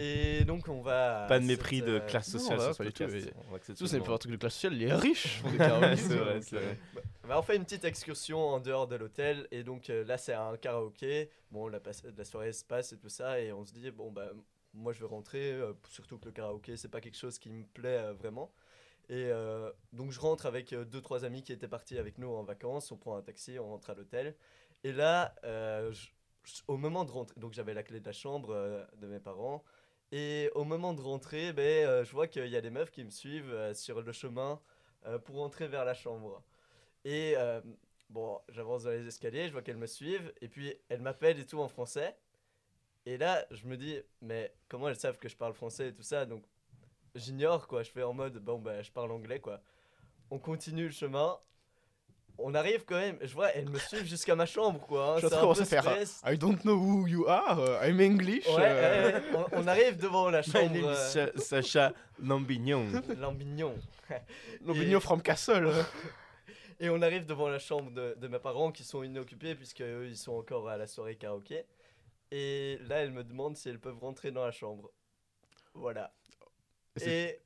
Et 0.01 0.45
donc 0.45 0.69
on 0.69 0.81
va. 0.81 1.25
à 1.25 1.27
Pas 1.27 1.39
de 1.41 1.43
cette, 1.45 1.49
mépris 1.59 1.83
de 1.83 1.95
euh, 1.97 2.01
classe 2.01 2.33
non, 2.33 2.39
sociale 2.41 2.61
sur 2.61 2.73
ce 2.73 2.79
pas 2.79 2.85
du 2.85 2.93
tout, 2.93 3.05
podcast. 3.05 3.27
oui. 3.27 3.43
On 3.51 3.55
accepte 3.57 3.79
Surtout, 3.79 3.91
c'est 3.91 3.97
tout 3.99 4.05
pas 4.05 4.09
le 4.11 4.15
un 4.15 4.19
truc 4.19 4.33
de 4.33 4.37
classe 4.37 4.55
sociale, 4.55 4.75
les 4.75 4.93
riches 4.93 5.41
font 5.43 5.51
des 5.51 5.59
karaokés. 5.59 5.97
C'est 5.97 6.17
vrai, 6.17 6.41
c'est 6.43 6.57
vrai. 6.57 6.79
Bah, 7.27 7.37
on 7.39 7.43
fait 7.43 7.57
une 7.57 7.65
petite 7.65 7.85
excursion 7.85 8.39
en 8.39 8.61
dehors 8.61 8.87
de 8.87 8.95
l'hôtel 8.97 9.49
et 9.51 9.65
donc 9.65 9.91
euh, 9.91 10.05
là 10.05 10.17
c'est 10.17 10.33
un 10.35 10.57
karaoké. 10.57 11.31
Bon 11.51 11.67
la, 11.67 11.81
passe- 11.81 12.05
la 12.17 12.25
soirée 12.25 12.53
se 12.53 12.65
passe 12.65 12.93
et 12.93 12.97
tout 12.97 13.09
ça 13.09 13.41
et 13.41 13.53
on 13.53 13.65
se 13.67 13.73
dit 13.73 13.91
bon 13.91 14.11
bah 14.13 14.29
moi 14.73 14.93
je 14.93 15.01
vais 15.01 15.07
rentrer 15.07 15.51
euh, 15.53 15.73
surtout 15.91 16.17
que 16.19 16.27
le 16.27 16.33
karaoké 16.33 16.77
c'est 16.77 16.89
pas 16.89 17.01
quelque 17.01 17.17
chose 17.19 17.39
qui 17.39 17.51
me 17.51 17.65
plaît 17.65 17.99
euh, 17.99 18.13
vraiment. 18.13 18.53
Et 19.11 19.27
euh, 19.31 19.71
donc 19.93 20.11
je 20.13 20.21
rentre 20.21 20.47
avec 20.47 20.73
euh, 20.73 20.85
deux 20.85 21.01
trois 21.01 21.25
amis 21.25 21.43
qui 21.43 21.53
étaient 21.53 21.69
partis 21.69 21.99
avec 21.99 22.19
nous 22.19 22.29
en 22.29 22.43
vacances. 22.45 22.93
On 22.93 22.97
prend 22.97 23.17
un 23.17 23.23
taxi, 23.23 23.59
on 23.59 23.69
rentre 23.69 23.91
à 23.91 23.95
l'hôtel 23.95 24.37
et 24.85 24.93
là 24.93 25.35
euh, 25.45 25.93
au 26.67 26.77
moment 26.77 27.05
de 27.05 27.11
rentrer 27.11 27.41
donc 27.41 27.53
j'avais 27.55 27.75
la 27.75 27.83
clé 27.83 28.01
de 28.01 28.07
la 28.07 28.13
chambre 28.13 28.87
de 28.97 29.07
mes 29.07 29.21
parents. 29.21 29.65
Et 30.13 30.51
au 30.55 30.65
moment 30.65 30.95
de 30.95 31.03
rentrer, 31.03 31.53
ben, 31.53 32.03
je 32.03 32.11
vois 32.13 32.29
qu'il 32.29 32.47
y 32.49 32.57
a 32.57 32.63
des 32.63 32.71
meufs 32.71 32.91
qui 32.91 33.05
me 33.05 33.11
suivent 33.11 33.75
sur 33.75 34.01
le 34.01 34.13
chemin 34.13 34.59
pour 35.25 35.37
rentrer 35.37 35.69
vers 35.69 35.85
la 35.85 35.93
chambre. 35.93 36.43
Et 37.05 37.35
bon, 38.09 38.41
j'avance 38.49 38.85
dans 38.85 38.91
les 38.91 39.07
escaliers, 39.07 39.49
je 39.49 39.53
vois 39.53 39.61
qu'elles 39.61 39.77
me 39.77 39.87
suivent, 39.87 40.33
et 40.41 40.49
puis 40.49 40.75
elles 40.89 41.03
m'appellent 41.03 41.39
et 41.39 41.45
tout 41.45 41.61
en 41.61 41.69
français. 41.69 42.17
Et 43.05 43.19
là, 43.19 43.47
je 43.51 43.67
me 43.67 43.77
dis, 43.77 44.01
mais 44.23 44.55
comment 44.69 44.89
elles 44.89 44.99
savent 44.99 45.19
que 45.19 45.29
je 45.29 45.37
parle 45.37 45.53
français 45.55 45.89
et 45.89 45.95
tout 45.95 46.03
ça? 46.03 46.25
Donc, 46.25 46.45
j'ignore 47.19 47.67
quoi, 47.69 47.83
je 47.83 47.91
fais 47.91 48.03
en 48.03 48.13
mode, 48.15 48.39
bon, 48.39 48.59
bah, 48.59 48.83
je 48.83 48.91
parle 48.91 49.11
anglais 49.13 49.41
quoi. 49.41 49.61
On 50.31 50.39
continue 50.39 50.85
le 50.87 50.91
chemin. 50.93 51.37
On 52.41 52.55
arrive 52.55 52.85
quand 52.85 52.95
même, 52.95 53.19
je 53.21 53.35
vois, 53.35 53.51
elles 53.51 53.69
me 53.69 53.79
suivent 53.81 54.05
jusqu'à 54.07 54.37
ma 54.37 54.47
chambre 54.47 54.81
quoi. 54.87 55.15
hein, 55.15 55.19
Je 55.21 55.27
c'est 55.27 55.35
un 55.35 55.41
commence 55.41 55.57
peu 55.59 55.63
à 55.65 55.67
faire, 55.67 55.83
stress. 55.83 56.23
I 56.25 56.39
don't 56.39 56.59
know 56.63 56.77
who 56.79 57.07
you 57.09 57.27
are, 57.27 57.59
uh, 57.59 57.89
I'm 57.89 58.01
English. 58.01 58.47
Ouais, 58.47 58.55
euh, 58.61 59.09
ouais, 59.13 59.15
ouais. 59.37 59.47
On, 59.53 59.63
on 59.63 59.67
arrive 59.67 59.97
devant 59.97 60.31
la 60.31 60.41
My 60.47 60.47
chambre. 60.47 60.71
name 60.73 60.85
is 60.85 61.17
euh, 61.17 61.31
Sa- 61.37 61.63
Sacha 61.63 61.93
Lambignon. 62.23 62.87
Lambignon. 63.19 63.75
L'opinion 64.65 65.01
from 65.01 65.21
Castle. 65.21 65.69
Et 66.81 66.89
on 66.91 67.03
arrive 67.03 67.27
devant 67.27 67.49
la 67.49 67.59
chambre 67.59 67.91
de, 67.91 68.15
de 68.21 68.29
mes 68.29 68.39
parents 68.39 68.71
qui 68.71 68.85
sont 68.85 69.03
inoccupés 69.03 69.57
puisque 69.57 69.81
eux, 69.83 70.07
ils 70.07 70.17
sont 70.17 70.35
encore 70.35 70.69
à 70.69 70.77
la 70.77 70.87
soirée 70.87 71.17
karaoké. 71.17 71.65
Et 72.31 72.79
là, 72.89 72.97
elles 72.99 73.11
me 73.11 73.25
demandent 73.25 73.57
si 73.57 73.69
elles 73.69 73.81
peuvent 73.81 73.99
rentrer 73.99 74.31
dans 74.31 74.45
la 74.45 74.53
chambre. 74.53 74.91
Voilà. 75.75 76.13
Et 77.07 77.41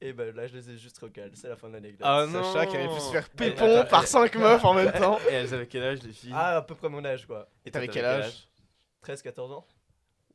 Et, 0.00 0.12
ben 0.12 0.34
là, 0.34 0.46
je 0.46 0.54
les 0.56 0.70
ai 0.70 0.76
juste 0.76 0.98
recalés. 0.98 1.30
C'est 1.34 1.48
la 1.48 1.56
fin 1.56 1.68
de 1.68 1.74
l'anecdote. 1.74 2.06
Ah 2.08 2.26
non 2.28 2.52
Sacha 2.52 2.66
qui 2.66 2.76
avait 2.76 2.88
pu 2.88 3.00
se 3.00 3.10
faire 3.10 3.28
pépon 3.30 3.80
attends, 3.80 3.88
par 3.90 4.04
eh. 4.04 4.06
5 4.06 4.34
meufs 4.36 4.64
en 4.64 4.74
même 4.74 4.92
temps. 4.98 5.18
Et 5.30 5.34
elles 5.34 5.54
avaient 5.54 5.66
quel 5.66 5.82
âge 5.82 6.02
les 6.02 6.12
filles? 6.12 6.32
Ah, 6.34 6.56
à 6.56 6.62
peu 6.62 6.74
près 6.74 6.88
mon 6.88 7.04
âge 7.04 7.26
quoi. 7.26 7.48
Et 7.64 7.70
t'avais 7.70 7.88
quel 7.88 8.04
âge? 8.04 8.48
13-14 9.06 9.52
ans 9.52 9.66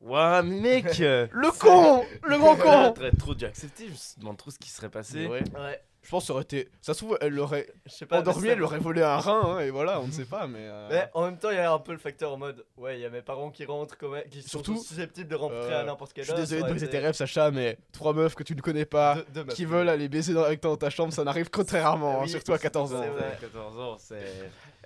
Ouah, 0.00 0.42
mec 0.42 0.98
Le 0.98 1.58
con 1.58 2.04
Le 2.22 2.38
grand 2.38 2.56
con 2.56 2.92
T'aurais 2.94 3.12
trop 3.12 3.34
dû 3.34 3.44
accepter, 3.44 3.86
je 3.86 3.92
me 3.92 4.20
demande 4.20 4.38
trop 4.38 4.50
ce 4.50 4.58
qui 4.58 4.70
serait 4.70 4.88
passé. 4.88 5.26
Ouais. 5.26 5.42
Ouais. 5.58 5.80
Je 6.02 6.08
pense 6.08 6.22
que 6.22 6.26
ça 6.28 6.32
aurait 6.32 6.42
été. 6.44 6.68
Ça 6.80 6.94
se 6.94 6.98
trouve, 7.04 7.18
elle 7.20 7.34
l'aurait 7.34 7.66
Je 7.84 7.92
sais 7.92 8.06
pas. 8.06 8.20
endormi, 8.20 8.42
mais 8.42 8.48
elle 8.48 8.62
aurait 8.62 8.78
volé 8.78 9.02
un 9.02 9.18
rein, 9.18 9.42
hein, 9.56 9.60
et 9.60 9.68
voilà, 9.70 10.00
on 10.00 10.06
ne 10.06 10.12
sait 10.12 10.24
pas, 10.24 10.46
mais. 10.46 10.60
euh, 10.62 10.88
Mais 10.90 11.08
en 11.12 11.24
même 11.26 11.36
temps, 11.36 11.50
il 11.50 11.56
y 11.56 11.58
a 11.58 11.70
un 11.70 11.78
peu 11.78 11.92
le 11.92 11.98
facteur 11.98 12.32
en 12.32 12.38
mode 12.38 12.64
ouais, 12.78 12.98
il 12.98 13.02
y 13.02 13.04
a 13.04 13.10
mes 13.10 13.20
parents 13.20 13.50
qui 13.50 13.66
rentrent, 13.66 13.98
quand 13.98 14.08
même, 14.08 14.24
qui 14.30 14.40
sont 14.42 14.48
Surtout, 14.48 14.78
susceptibles 14.82 15.28
de 15.28 15.36
rentrer 15.36 15.56
euh, 15.74 15.82
à 15.82 15.84
n'importe 15.84 16.14
quelle 16.14 16.24
Je 16.24 16.30
suis 16.30 16.32
heure. 16.32 16.38
désolé 16.40 16.62
de 16.62 16.68
briser 16.68 16.86
été 16.86 16.92
tes 16.98 17.04
rêves, 17.04 17.14
Sacha, 17.14 17.50
mais 17.50 17.76
trois 17.92 18.14
meufs 18.14 18.34
que 18.34 18.42
tu 18.42 18.56
ne 18.56 18.62
connais 18.62 18.86
pas, 18.86 19.16
deux- 19.16 19.24
deux 19.34 19.44
meufs. 19.44 19.54
qui 19.54 19.66
veulent 19.66 19.90
aller 19.90 20.08
baiser 20.08 20.32
dans- 20.32 20.42
avec 20.44 20.62
toi 20.62 20.70
dans 20.70 20.76
ta 20.78 20.88
chambre, 20.90 21.12
ça 21.12 21.22
n'arrive 21.22 21.50
que 21.50 21.60
très 21.60 21.82
rarement, 21.82 22.22
hein, 22.22 22.26
surtout 22.26 22.54
à 22.54 22.58
14 22.58 22.94
ans. 22.94 23.02
c'est 23.02 23.08
vrai. 23.10 23.38
14 23.40 23.78
ans, 23.78 23.96
c'est. 23.98 24.14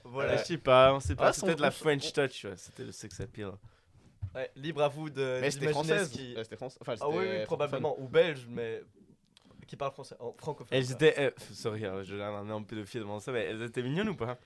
Voilà. 0.05 0.29
Voilà. 0.31 0.37
Je 0.43 0.47
sais 0.47 0.59
pas, 0.59 0.93
on 0.95 1.01
sait 1.01 1.15
pas. 1.15 1.29
Ah, 1.29 1.33
C'était 1.33 1.55
de 1.55 1.63
la 1.63 1.71
French 1.71 2.13
touch, 2.13 2.45
ouais. 2.45 2.55
C'était 2.57 2.83
le 2.85 2.93
sex 2.93 3.21
appeal. 3.21 3.53
Ouais, 4.35 4.51
libre 4.57 4.83
à 4.83 4.89
vous 4.89 5.09
de. 5.11 5.39
Mais 5.41 5.51
c'était 5.53 5.69
française. 5.69 6.11
qui- 6.11 6.35
Ouais, 6.37 6.43
C'était 6.43 6.57
français. 6.57 6.77
Enfin, 6.81 6.95
Ah 7.01 7.09
oui, 7.09 7.45
probablement. 7.45 7.95
Ou 8.01 8.09
belge, 8.09 8.47
mais 8.51 8.83
qui 9.65 9.77
parle 9.77 9.93
français, 9.93 10.17
en 10.21 10.33
francophone. 10.33 10.69
Elles 10.77 10.87
quoi. 10.87 10.95
étaient. 10.95 11.15
euh, 11.21 11.31
sorry, 11.53 11.85
hein, 11.85 12.03
je 12.03 12.15
un 12.17 12.43
énorme 12.45 12.65
pédophile 12.67 13.01
devant 13.01 13.21
ça, 13.21 13.33
mais 13.33 13.45
elles 13.45 13.63
étaient 13.63 13.83
mignonnes 13.83 14.09
ou 14.11 14.17
pas? 14.17 14.37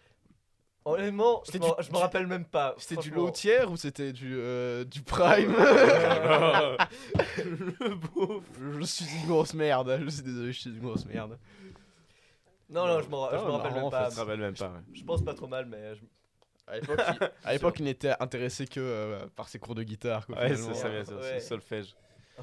Honnêtement, 0.85 1.43
je 1.53 1.59
me 1.59 1.65
du- 1.65 1.97
rappelle 1.99 2.27
même 2.27 2.47
pas. 2.47 2.75
C'était 2.79 2.97
du 3.03 3.09
franchement. 3.11 3.27
low 3.27 3.31
tier 3.31 3.65
ou 3.65 3.77
c'était 3.77 4.13
du, 4.13 4.37
euh, 4.39 4.85
du 4.85 5.03
prime? 5.03 5.53
Le 7.45 7.95
beau. 7.95 8.43
Je 8.81 8.85
suis 8.85 9.05
une 9.21 9.27
grosse 9.29 9.55
merde, 9.55 9.99
je 10.05 10.09
suis 10.09 10.23
désolé, 10.23 10.53
je 10.53 10.61
suis 10.61 10.71
une 10.71 10.81
grosse 10.81 11.05
merde. 11.07 11.39
Non, 12.71 12.87
non, 12.87 13.01
je 13.03 13.09
me 13.09 13.15
rappelle 13.17 13.73
même 13.75 13.91
pas. 13.91 14.11
Je 14.11 14.15
me 14.15 14.21
rappelle 14.21 14.41
même 14.41 14.55
pas. 14.55 14.73
Je 14.93 15.05
pense 15.05 15.23
pas 15.23 15.35
trop 15.35 15.47
mal, 15.47 15.67
mais 15.67 15.95
je- 15.95 16.03
À 16.67 16.77
l'époque, 16.77 17.01
il, 17.79 17.81
il 17.81 17.85
n'était 17.85 18.15
intéressé 18.21 18.67
que 18.67 18.81
euh, 18.81 19.27
par 19.37 19.49
ses 19.49 19.59
cours 19.59 19.75
de 19.75 19.83
guitare. 19.83 20.27
Quoi, 20.27 20.37
Ouais, 20.39 20.55
c'est 20.57 20.75
ça, 20.75 20.89
bien 20.89 21.05
sûr, 21.05 21.17
Ouais. 21.17 21.23
c'est 21.23 21.41
solfège. 21.41 21.95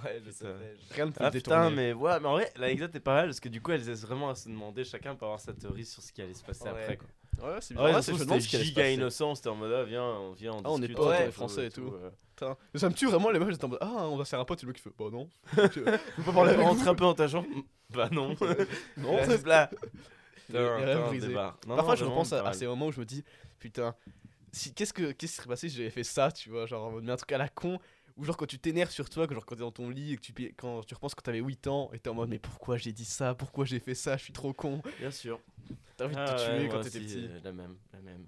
Ouais, 0.03 0.21
je 0.25 0.31
Putain. 0.31 0.31
sais. 0.31 0.75
je- 0.89 0.93
Rien 0.95 1.05
ne 1.05 1.11
pouvait 1.11 1.25
Ah 1.25 1.31
putain, 1.31 1.69
mais 1.69 1.93
ouais, 1.93 2.19
mais 2.19 2.27
en 2.27 2.33
vrai, 2.33 2.51
l'anecdote 2.57 2.95
est 2.95 2.99
pas 2.99 3.13
mal 3.15 3.25
parce 3.27 3.39
que 3.39 3.49
du 3.49 3.61
coup, 3.61 3.71
elles 3.71 3.87
essaient 3.89 4.05
vraiment 4.05 4.29
à 4.29 4.35
se 4.35 4.49
demander 4.49 4.83
chacun 4.83 5.15
pour 5.15 5.27
avoir 5.27 5.39
sa 5.39 5.53
théorie 5.53 5.85
sur 5.85 6.01
ce 6.01 6.11
qui 6.11 6.21
allait 6.21 6.33
se 6.33 6.43
passer 6.43 6.63
Ouais. 6.63 6.69
après. 6.69 6.97
Quoi. 6.97 7.07
Ouais, 7.49 7.57
c'est 7.61 7.73
bizarre. 7.73 7.93
Ouais, 7.95 8.01
c'est- 8.01 8.39
c'était 8.39 8.63
giga 8.63 8.89
innocent, 8.91 9.35
c'était 9.35 9.49
en 9.49 9.55
mode, 9.55 9.71
ah, 9.73 9.83
viens, 9.83 10.03
on 10.03 10.31
vient, 10.31 10.53
on 10.53 10.59
Ah, 10.63 10.69
on 10.71 10.77
est 10.81 10.87
discute. 10.87 11.05
fait 11.05 11.31
français 11.31 11.65
et 11.67 11.69
tout. 11.71 11.93
euh. 11.93 12.09
Putain. 12.35 12.57
Mais 12.73 12.79
ça 12.79 12.89
me 12.89 12.93
tue 12.93 13.05
vraiment 13.07 13.29
les 13.31 13.39
meufs, 13.39 13.49
j'étais 13.51 13.63
en 13.65 13.69
mode 13.69 13.79
Ah, 13.81 14.07
on 14.09 14.17
va 14.17 14.25
faire 14.25 14.39
un 14.39 14.45
pote, 14.45 14.59
et 14.61 14.65
le 14.65 14.67
mec 14.71 14.77
qui 14.77 14.81
fait 14.83 14.91
Bah 14.97 15.05
non. 15.11 15.29
Tu 15.71 15.79
veux 15.81 15.85
pas 16.25 16.31
parler 16.33 16.51
avec 16.53 16.65
Rentre 16.65 16.87
un 16.87 16.95
peu 16.95 17.03
dans 17.05 17.13
ta 17.13 17.27
chambre 17.27 17.47
Bah 17.91 18.09
non. 18.11 18.35
Non, 18.97 19.15
Reste 19.17 19.45
là. 19.47 19.69
Parfois, 21.67 21.95
je 21.95 22.03
repense 22.05 22.33
à, 22.33 22.43
pas 22.43 22.53
ces 22.53 22.67
moments 22.67 22.87
où 22.87 22.91
je 22.91 22.99
me 22.99 23.05
dis 23.05 23.23
Putain, 23.59 23.95
si, 24.51 24.73
qu'est-ce, 24.73 24.93
que, 24.93 25.11
qu'est-ce 25.11 25.31
qui 25.33 25.37
serait 25.37 25.47
passé 25.49 25.69
si 25.69 25.75
j'avais 25.77 25.89
fait 25.89 26.03
ça, 26.03 26.31
tu 26.31 26.49
vois 26.49 26.65
Genre, 26.65 26.83
en 26.85 26.91
mode, 26.91 27.03
mais 27.03 27.11
un 27.11 27.17
truc 27.17 27.31
à 27.31 27.37
la 27.37 27.49
con, 27.49 27.79
ou 28.17 28.23
genre 28.23 28.37
quand 28.37 28.45
tu 28.45 28.59
t'énerves 28.59 28.91
sur 28.91 29.09
toi, 29.09 29.27
que 29.27 29.33
genre 29.33 29.45
quand 29.45 29.55
t'es 29.55 29.61
dans 29.61 29.71
ton 29.71 29.89
lit 29.89 30.13
et 30.13 30.17
que 30.17 30.21
tu, 30.21 30.33
quand 30.57 30.83
tu 30.85 30.93
repenses 30.93 31.15
quand 31.15 31.21
t'avais 31.23 31.39
8 31.39 31.67
ans 31.67 31.89
et 31.93 31.99
t'es 31.99 32.09
en 32.09 32.13
mode 32.13 32.29
Mais 32.29 32.39
pourquoi 32.39 32.77
j'ai 32.77 32.93
dit 32.93 33.05
ça? 33.05 33.35
Pourquoi 33.35 33.65
j'ai 33.65 33.79
fait 33.79 33.95
ça? 33.95 34.17
Je 34.17 34.23
suis 34.23 34.33
trop 34.33 34.53
con. 34.53 34.81
Bien 34.99 35.11
sûr. 35.11 35.39
T'as 35.97 36.05
envie 36.05 36.15
de 36.15 36.21
Ah 36.21 36.25
te 36.33 36.41
ouais, 36.41 36.43
tuer 36.43 36.69
quand 36.69 36.79
t'étais 36.79 36.99
petit. 37.01 37.19
euh, 37.29 37.39
La 37.43 37.51
même, 37.51 37.77
la 37.93 38.01
même. 38.01 38.25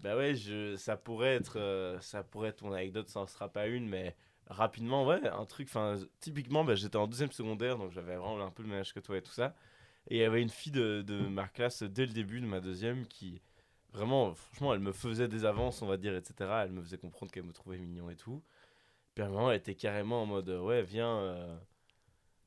Bah 0.00 0.16
ouais, 0.16 0.34
je, 0.34 0.76
ça 0.76 0.96
pourrait 0.96 1.34
être, 1.36 1.58
euh, 1.58 2.00
ça 2.00 2.22
pourrait 2.24 2.48
être 2.50 2.62
mon 2.62 2.72
anecdote, 2.72 3.08
ça 3.08 3.20
en 3.20 3.26
sera 3.26 3.48
pas 3.50 3.66
une, 3.66 3.86
mais 3.88 4.16
rapidement, 4.46 5.06
ouais, 5.06 5.28
un 5.28 5.44
truc, 5.44 5.68
enfin, 5.68 5.98
typiquement, 6.20 6.64
bah, 6.64 6.74
j'étais 6.74 6.96
en 6.96 7.06
deuxième 7.06 7.32
secondaire, 7.32 7.76
donc 7.76 7.92
j'avais 7.92 8.16
vraiment 8.16 8.40
un 8.44 8.50
peu 8.50 8.62
le 8.62 8.68
même 8.70 8.80
âge 8.80 8.94
que 8.94 9.00
toi 9.00 9.18
et 9.18 9.22
tout 9.22 9.32
ça. 9.32 9.54
Et 10.08 10.16
il 10.16 10.20
y 10.20 10.24
avait 10.24 10.42
une 10.42 10.50
fille 10.50 10.72
de, 10.72 11.02
de 11.02 11.28
ma 11.28 11.48
classe 11.48 11.82
dès 11.82 12.06
le 12.06 12.12
début 12.14 12.40
de 12.40 12.46
ma 12.46 12.60
deuxième 12.60 13.06
qui, 13.06 13.42
vraiment, 13.92 14.34
franchement, 14.34 14.74
elle 14.74 14.80
me 14.80 14.92
faisait 14.92 15.28
des 15.28 15.44
avances, 15.44 15.82
on 15.82 15.86
va 15.86 15.98
dire, 15.98 16.16
etc. 16.16 16.64
Elle 16.64 16.72
me 16.72 16.82
faisait 16.82 16.98
comprendre 16.98 17.30
qu'elle 17.32 17.44
me 17.44 17.52
trouvait 17.52 17.78
mignon 17.78 18.10
et 18.10 18.16
tout. 18.16 18.42
Puis 19.20 19.26
à 19.26 19.28
un 19.28 19.32
moment, 19.32 19.50
elle 19.50 19.58
était 19.58 19.74
carrément 19.74 20.22
en 20.22 20.26
mode, 20.26 20.48
euh, 20.48 20.60
ouais, 20.62 20.80
viens, 20.82 21.18
euh, 21.18 21.58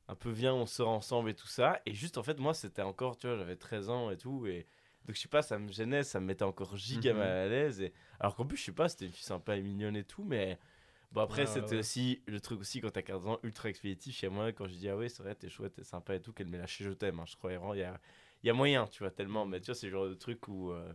un 0.08 0.16
peu, 0.16 0.30
viens, 0.30 0.54
on 0.54 0.66
sort 0.66 0.88
ensemble 0.88 1.30
et 1.30 1.34
tout 1.34 1.46
ça. 1.46 1.80
Et 1.86 1.94
juste, 1.94 2.18
en 2.18 2.24
fait, 2.24 2.40
moi, 2.40 2.52
c'était 2.52 2.82
encore, 2.82 3.16
tu 3.16 3.28
vois, 3.28 3.36
j'avais 3.36 3.54
13 3.56 3.90
ans 3.90 4.10
et 4.10 4.16
tout. 4.16 4.46
Et 4.48 4.66
donc, 5.06 5.14
je 5.16 5.20
sais 5.20 5.28
pas, 5.28 5.42
ça 5.42 5.58
me 5.58 5.70
gênait, 5.70 6.02
ça 6.02 6.18
me 6.20 6.26
mettait 6.26 6.44
encore 6.44 6.76
giga 6.76 7.12
Mhm. 7.12 7.18
mal 7.18 7.28
à 7.28 7.48
l'aise. 7.48 7.80
Et... 7.80 7.92
Alors 8.18 8.34
qu'en 8.34 8.44
plus, 8.46 8.56
je 8.56 8.64
sais 8.64 8.72
pas, 8.72 8.88
c'était 8.88 9.06
une 9.06 9.12
fille 9.12 9.24
sympa 9.24 9.56
et 9.56 9.62
mignonne 9.62 9.96
et 9.96 10.04
tout, 10.04 10.24
mais. 10.24 10.58
Bon, 11.12 11.22
après, 11.22 11.46
c'était 11.46 11.76
ouais. 11.76 11.78
aussi 11.78 12.22
le 12.26 12.40
truc 12.40 12.60
aussi 12.60 12.80
quand 12.80 12.90
t'as 12.90 13.02
15 13.02 13.26
ans, 13.26 13.38
ultra 13.44 13.68
expéditif 13.70 14.16
chez 14.16 14.28
moi. 14.28 14.52
Quand 14.52 14.66
je 14.68 14.74
dis, 14.74 14.88
ah 14.88 14.96
ouais, 14.96 15.08
c'est 15.08 15.22
vrai, 15.22 15.34
t'es 15.36 15.48
chouette, 15.48 15.74
t'es 15.74 15.84
sympa 15.84 16.14
et 16.16 16.20
tout, 16.22 16.32
qu'elle 16.32 16.48
m'ait 16.48 16.58
lâché, 16.58 16.84
je 16.84 16.90
t'aime. 16.90 17.20
hein. 17.20 17.24
Je 17.26 17.36
croyais 17.36 17.56
vraiment, 17.58 17.74
il 17.74 17.80
y 17.80 17.84
a, 17.84 18.00
y 18.46 18.50
a 18.50 18.54
moyen, 18.54 18.86
tu 18.86 19.00
vois, 19.00 19.10
tellement. 19.10 19.46
Mais 19.46 19.60
tu 19.60 19.66
vois, 19.66 19.74
c'est 19.74 19.86
le 19.86 19.92
genre 19.92 20.08
de 20.08 20.14
truc 20.14 20.48
où 20.48 20.70
euh, 20.70 20.92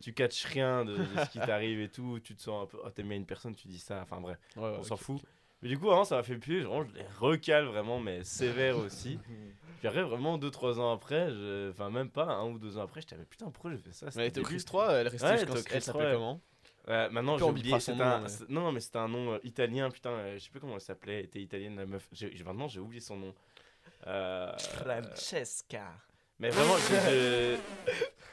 tu 0.00 0.12
catches 0.12 0.44
rien 0.44 0.84
de, 0.84 1.06
de 1.06 1.18
ce 1.18 1.28
qui 1.30 1.38
t'arrive 1.40 1.80
et 1.80 1.88
tout. 1.88 2.20
Tu 2.20 2.34
te 2.36 2.42
sens 2.42 2.64
un 2.64 2.66
peu, 2.66 2.78
oh, 2.84 2.90
t'aimes 2.90 3.08
bien 3.08 3.16
une 3.16 3.26
personne, 3.26 3.54
tu 3.54 3.68
dis 3.68 3.78
ça. 3.78 4.00
Enfin, 4.02 4.20
bref, 4.20 4.38
Ouais, 4.56 4.62
ouais, 4.62 4.76
on 4.78 4.82
s'en 4.82 4.96
fout. 4.96 5.20
Mais 5.62 5.68
du 5.68 5.78
coup, 5.78 5.86
vraiment, 5.86 6.04
ça 6.04 6.16
m'a 6.16 6.22
fait 6.22 6.36
plus. 6.36 6.62
Vraiment, 6.62 6.84
je 6.84 6.94
les 6.94 7.06
recale 7.18 7.64
vraiment, 7.66 7.98
mais 8.00 8.22
sévère 8.24 8.76
aussi. 8.78 9.18
Puis 9.78 9.88
après, 9.88 10.02
vraiment, 10.02 10.38
2-3 10.38 10.80
ans 10.80 10.92
après, 10.92 11.30
je- 11.30 11.70
enfin, 11.70 11.90
même 11.90 12.10
pas, 12.10 12.24
un 12.26 12.46
ou 12.50 12.58
deux 12.58 12.78
ans 12.78 12.82
après, 12.82 13.00
j'étais, 13.02 13.16
mais 13.16 13.24
putain, 13.26 13.50
pourquoi 13.50 13.70
j'ai 13.72 13.78
fait 13.78 13.92
ça? 13.92 14.06
Mais 14.14 14.22
elle 14.22 14.28
C'était 14.28 14.40
était 14.40 14.40
au. 14.40 14.44
Chris 14.44 14.64
3, 14.64 14.92
elle 14.92 15.08
restait 15.08 15.26
Ouais, 15.26 15.32
jusqu'en 15.38 15.54
elle 15.54 15.58
était 15.58 15.58
au 15.58 15.76
elle 15.76 15.80
Chris 15.80 15.80
s'appelait 15.82 16.06
3, 16.06 16.10
comment? 16.16 16.40
Ouais, 16.88 17.10
maintenant, 17.10 17.36
j'ai 17.38 17.44
oublié. 17.44 17.80
son 17.80 17.96
nom, 17.96 18.04
un- 18.04 18.22
Non, 18.48 18.60
non, 18.62 18.72
mais 18.72 18.80
c'était 18.80 18.98
un 18.98 19.08
nom 19.08 19.32
euh, 19.34 19.38
italien, 19.44 19.90
putain, 19.90 20.10
euh, 20.10 20.38
je 20.38 20.44
sais 20.44 20.50
plus 20.50 20.60
comment 20.60 20.74
elle 20.74 20.80
s'appelait. 20.80 21.18
Elle 21.20 21.24
était 21.26 21.42
italienne, 21.42 21.76
la 21.76 21.86
meuf. 21.86 22.08
Maintenant, 22.44 22.68
j'ai 22.68 22.80
oublié 22.80 23.00
son 23.00 23.16
nom. 23.16 23.34
Euh, 24.06 24.52
Francesca. 24.58 25.94
Mais 26.38 26.50
vraiment, 26.50 26.76
je- 26.78 27.56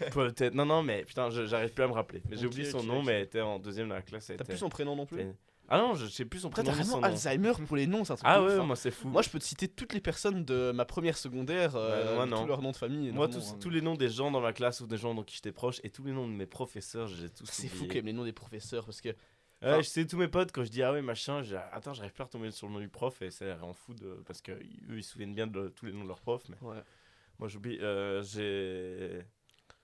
je- 0.06 0.10
Peut-être. 0.12 0.54
Non, 0.54 0.66
non, 0.66 0.84
mais 0.84 1.06
putain, 1.06 1.30
je- 1.30 1.46
j'arrive 1.46 1.72
plus 1.72 1.84
à 1.84 1.88
me 1.88 1.94
rappeler. 1.94 2.22
Mais 2.30 2.36
j'ai 2.38 2.46
Ok, 2.48 2.54
oublié 2.54 2.70
son 2.70 2.80
ok, 2.80 2.86
nom, 2.86 3.00
ok. 3.00 3.06
mais 3.06 3.14
elle 3.14 3.24
était 3.24 3.42
en 3.42 3.60
deuxième 3.60 3.88
dans 3.90 3.96
la 3.96 4.02
classe. 4.02 4.30
elle 4.30 4.38
T'as 4.38 4.44
était- 4.44 4.54
plus 4.54 4.60
son 4.60 4.70
prénom 4.70 4.96
non 4.96 5.06
plus 5.06 5.22
Ah 5.70 5.78
non, 5.78 5.94
je 5.96 6.08
sais 6.08 6.26
plus 6.26 6.40
son 6.40 6.50
Après, 6.50 6.62
prénom. 6.64 6.76
t'as 6.78 6.84
ni 6.84 6.90
son 6.90 6.98
vraiment 7.00 7.08
nom. 7.08 7.14
Alzheimer 7.14 7.54
pour 7.66 7.78
les 7.78 7.88
noms, 7.88 8.04
c'est 8.04 8.12
un 8.14 8.16
truc 8.18 8.28
Ah 8.30 8.40
de 8.40 8.44
ouf, 8.44 8.50
ouais, 8.52 8.60
hein. 8.60 8.64
moi 8.66 8.76
c'est 8.76 8.92
fou. 8.92 9.08
Moi, 9.08 9.22
je 9.22 9.30
peux 9.30 9.40
te 9.40 9.46
citer 9.46 9.68
toutes 9.70 9.94
les 9.94 10.02
personnes 10.02 10.44
de 10.44 10.72
ma 10.74 10.84
première 10.84 11.18
secondaire, 11.18 11.76
euh, 11.78 12.10
Ouais, 12.10 12.16
moi, 12.16 12.26
non. 12.26 12.42
tous 12.42 12.48
leurs 12.48 12.62
noms 12.62 12.72
de 12.72 12.76
famille. 12.78 13.12
Moi, 13.12 13.30
tous, 13.30 13.52
hein. 13.54 13.58
tous 13.62 13.70
les 13.70 13.82
noms 13.82 13.96
des 13.96 14.10
gens 14.10 14.30
dans 14.30 14.42
ma 14.42 14.52
classe 14.52 14.82
ou 14.82 14.88
des 14.88 14.98
gens 14.98 15.14
dont 15.16 15.24
qui 15.24 15.36
j'étais 15.36 15.54
proche 15.54 15.80
et 15.84 15.90
tous 15.90 16.04
les 16.04 16.12
noms 16.12 16.28
de 16.28 16.34
mes 16.34 16.46
professeurs, 16.46 17.08
j'ai 17.08 17.30
tous 17.30 17.46
C'est 17.50 17.68
fou 17.70 17.76
oubliés. 17.78 17.88
quand 17.88 17.96
même 17.96 18.06
les 18.08 18.14
noms 18.14 18.26
des 18.26 18.34
professeurs 18.34 18.84
parce 18.86 19.00
que 19.00 19.10
Ouais, 19.10 19.70
Enfin- 19.70 19.82
je 19.82 19.88
sais 19.88 20.06
tous 20.06 20.18
mes 20.18 20.28
potes 20.28 20.52
quand 20.52 20.66
je 20.66 20.70
dis 20.70 20.84
ah 20.84 20.92
ouais 20.92 21.02
machin, 21.02 21.42
j'ai- 21.42 21.56
attends 21.72 21.94
j'arrive 21.94 22.12
plus 22.12 22.22
à 22.24 22.26
retomber 22.26 22.52
sur 22.52 22.68
le 22.68 22.74
nom 22.74 22.80
du 22.82 22.90
prof 22.90 23.22
et 23.22 23.32
ça 23.32 23.56
rend 23.56 23.72
fou 23.74 23.94
de 23.94 24.22
parce 24.28 24.42
que 24.42 24.52
eux 24.52 24.60
ils 24.98 25.04
se 25.06 25.12
souviennent 25.14 25.34
bien 25.34 25.48
de 25.48 25.70
tous 25.70 25.86
les 25.86 25.94
noms 25.94 26.04
de 26.04 26.10
leurs 26.10 26.20
profs 26.20 26.44
mais 26.50 26.58
ouais. 26.68 26.84
Moi 27.44 27.50
j'oublie 27.50 27.78
euh, 27.82 28.24
j'ai 28.24 29.22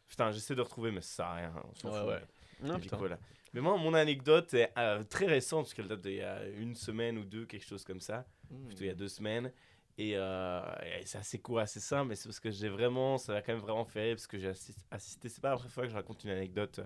putain 0.07 0.31
j'essaie 0.31 0.55
de 0.55 0.61
retrouver 0.61 0.91
mais 0.91 1.01
ça 1.01 1.09
sert 1.17 1.25
à 1.25 1.33
rien 1.35 1.53
on 1.69 1.75
s'en 1.75 1.89
Ouais, 1.91 1.99
fout, 1.99 2.07
ouais. 2.07 2.23
mais- 2.61 2.67
Non, 2.69 2.75
du 2.75 2.79
putain. 2.83 2.95
coup, 2.95 3.01
voilà. 3.01 3.19
mais 3.53 3.59
moi 3.59 3.77
mon 3.77 3.93
anecdote 3.93 4.53
est 4.53 4.71
euh, 4.77 5.03
très 5.03 5.25
récente 5.25 5.65
parce 5.65 5.73
qu'elle 5.73 5.89
date 5.89 5.99
d'il 5.99 6.13
y 6.13 6.21
a 6.21 6.47
une 6.47 6.73
semaine 6.73 7.17
ou 7.17 7.25
deux 7.25 7.45
quelque 7.45 7.65
chose 7.65 7.83
comme 7.83 7.99
ça 7.99 8.25
plutôt 8.67 8.83
il 8.85 8.87
y 8.87 8.89
a 8.89 8.95
deux 8.95 9.09
semaines 9.09 9.51
et, 9.97 10.13
euh, 10.15 10.61
et 11.01 11.05
c'est 11.05 11.17
assez 11.17 11.39
court 11.39 11.59
assez 11.59 11.81
simple 11.81 12.07
mais 12.07 12.15
c'est 12.15 12.29
parce 12.29 12.39
que 12.39 12.49
j'ai 12.49 12.69
vraiment 12.69 13.17
ça 13.17 13.33
m'a 13.33 13.41
quand 13.41 13.51
même 13.51 13.61
vraiment 13.61 13.83
fait 13.83 14.03
rire 14.03 14.15
parce 14.15 14.27
que 14.27 14.39
j'ai 14.39 14.47
assis- 14.47 14.85
assisté 14.89 15.27
c'est 15.27 15.41
pas 15.41 15.49
la 15.49 15.55
première 15.57 15.73
fois 15.73 15.83
que 15.83 15.89
je 15.89 15.95
raconte 15.95 16.23
une 16.23 16.29
anecdote 16.29 16.79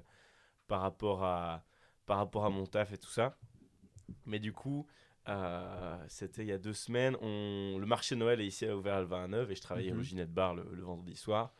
par 0.67 0.81
rapport 0.81 1.23
à 1.23 1.63
par 2.07 2.17
rapport 2.17 2.45
à 2.45 2.49
mon 2.49 2.65
taf 2.65 2.91
et 2.93 2.97
tout 2.97 3.11
ça 3.11 3.37
mais 4.25 4.39
du 4.39 4.51
coup 4.53 4.87
euh, 5.29 5.97
c'était 6.09 6.41
il 6.43 6.47
y 6.49 6.51
a 6.51 6.57
deux 6.57 6.73
semaines 6.73 7.15
on 7.21 7.77
le 7.79 7.85
marché 7.85 8.15
Noël 8.15 8.41
est 8.41 8.47
ici 8.47 8.65
à 8.65 8.75
ouvert 8.75 8.99
le 8.99 9.05
29 9.07 9.49
et 9.51 9.55
je 9.55 9.61
travaillais 9.61 9.91
Mhm. 9.91 9.99
au 9.99 10.01
Ginette 10.01 10.33
Bar 10.33 10.55
le, 10.55 10.63
le 10.73 10.83
vendredi 10.83 11.15
soir 11.15 11.53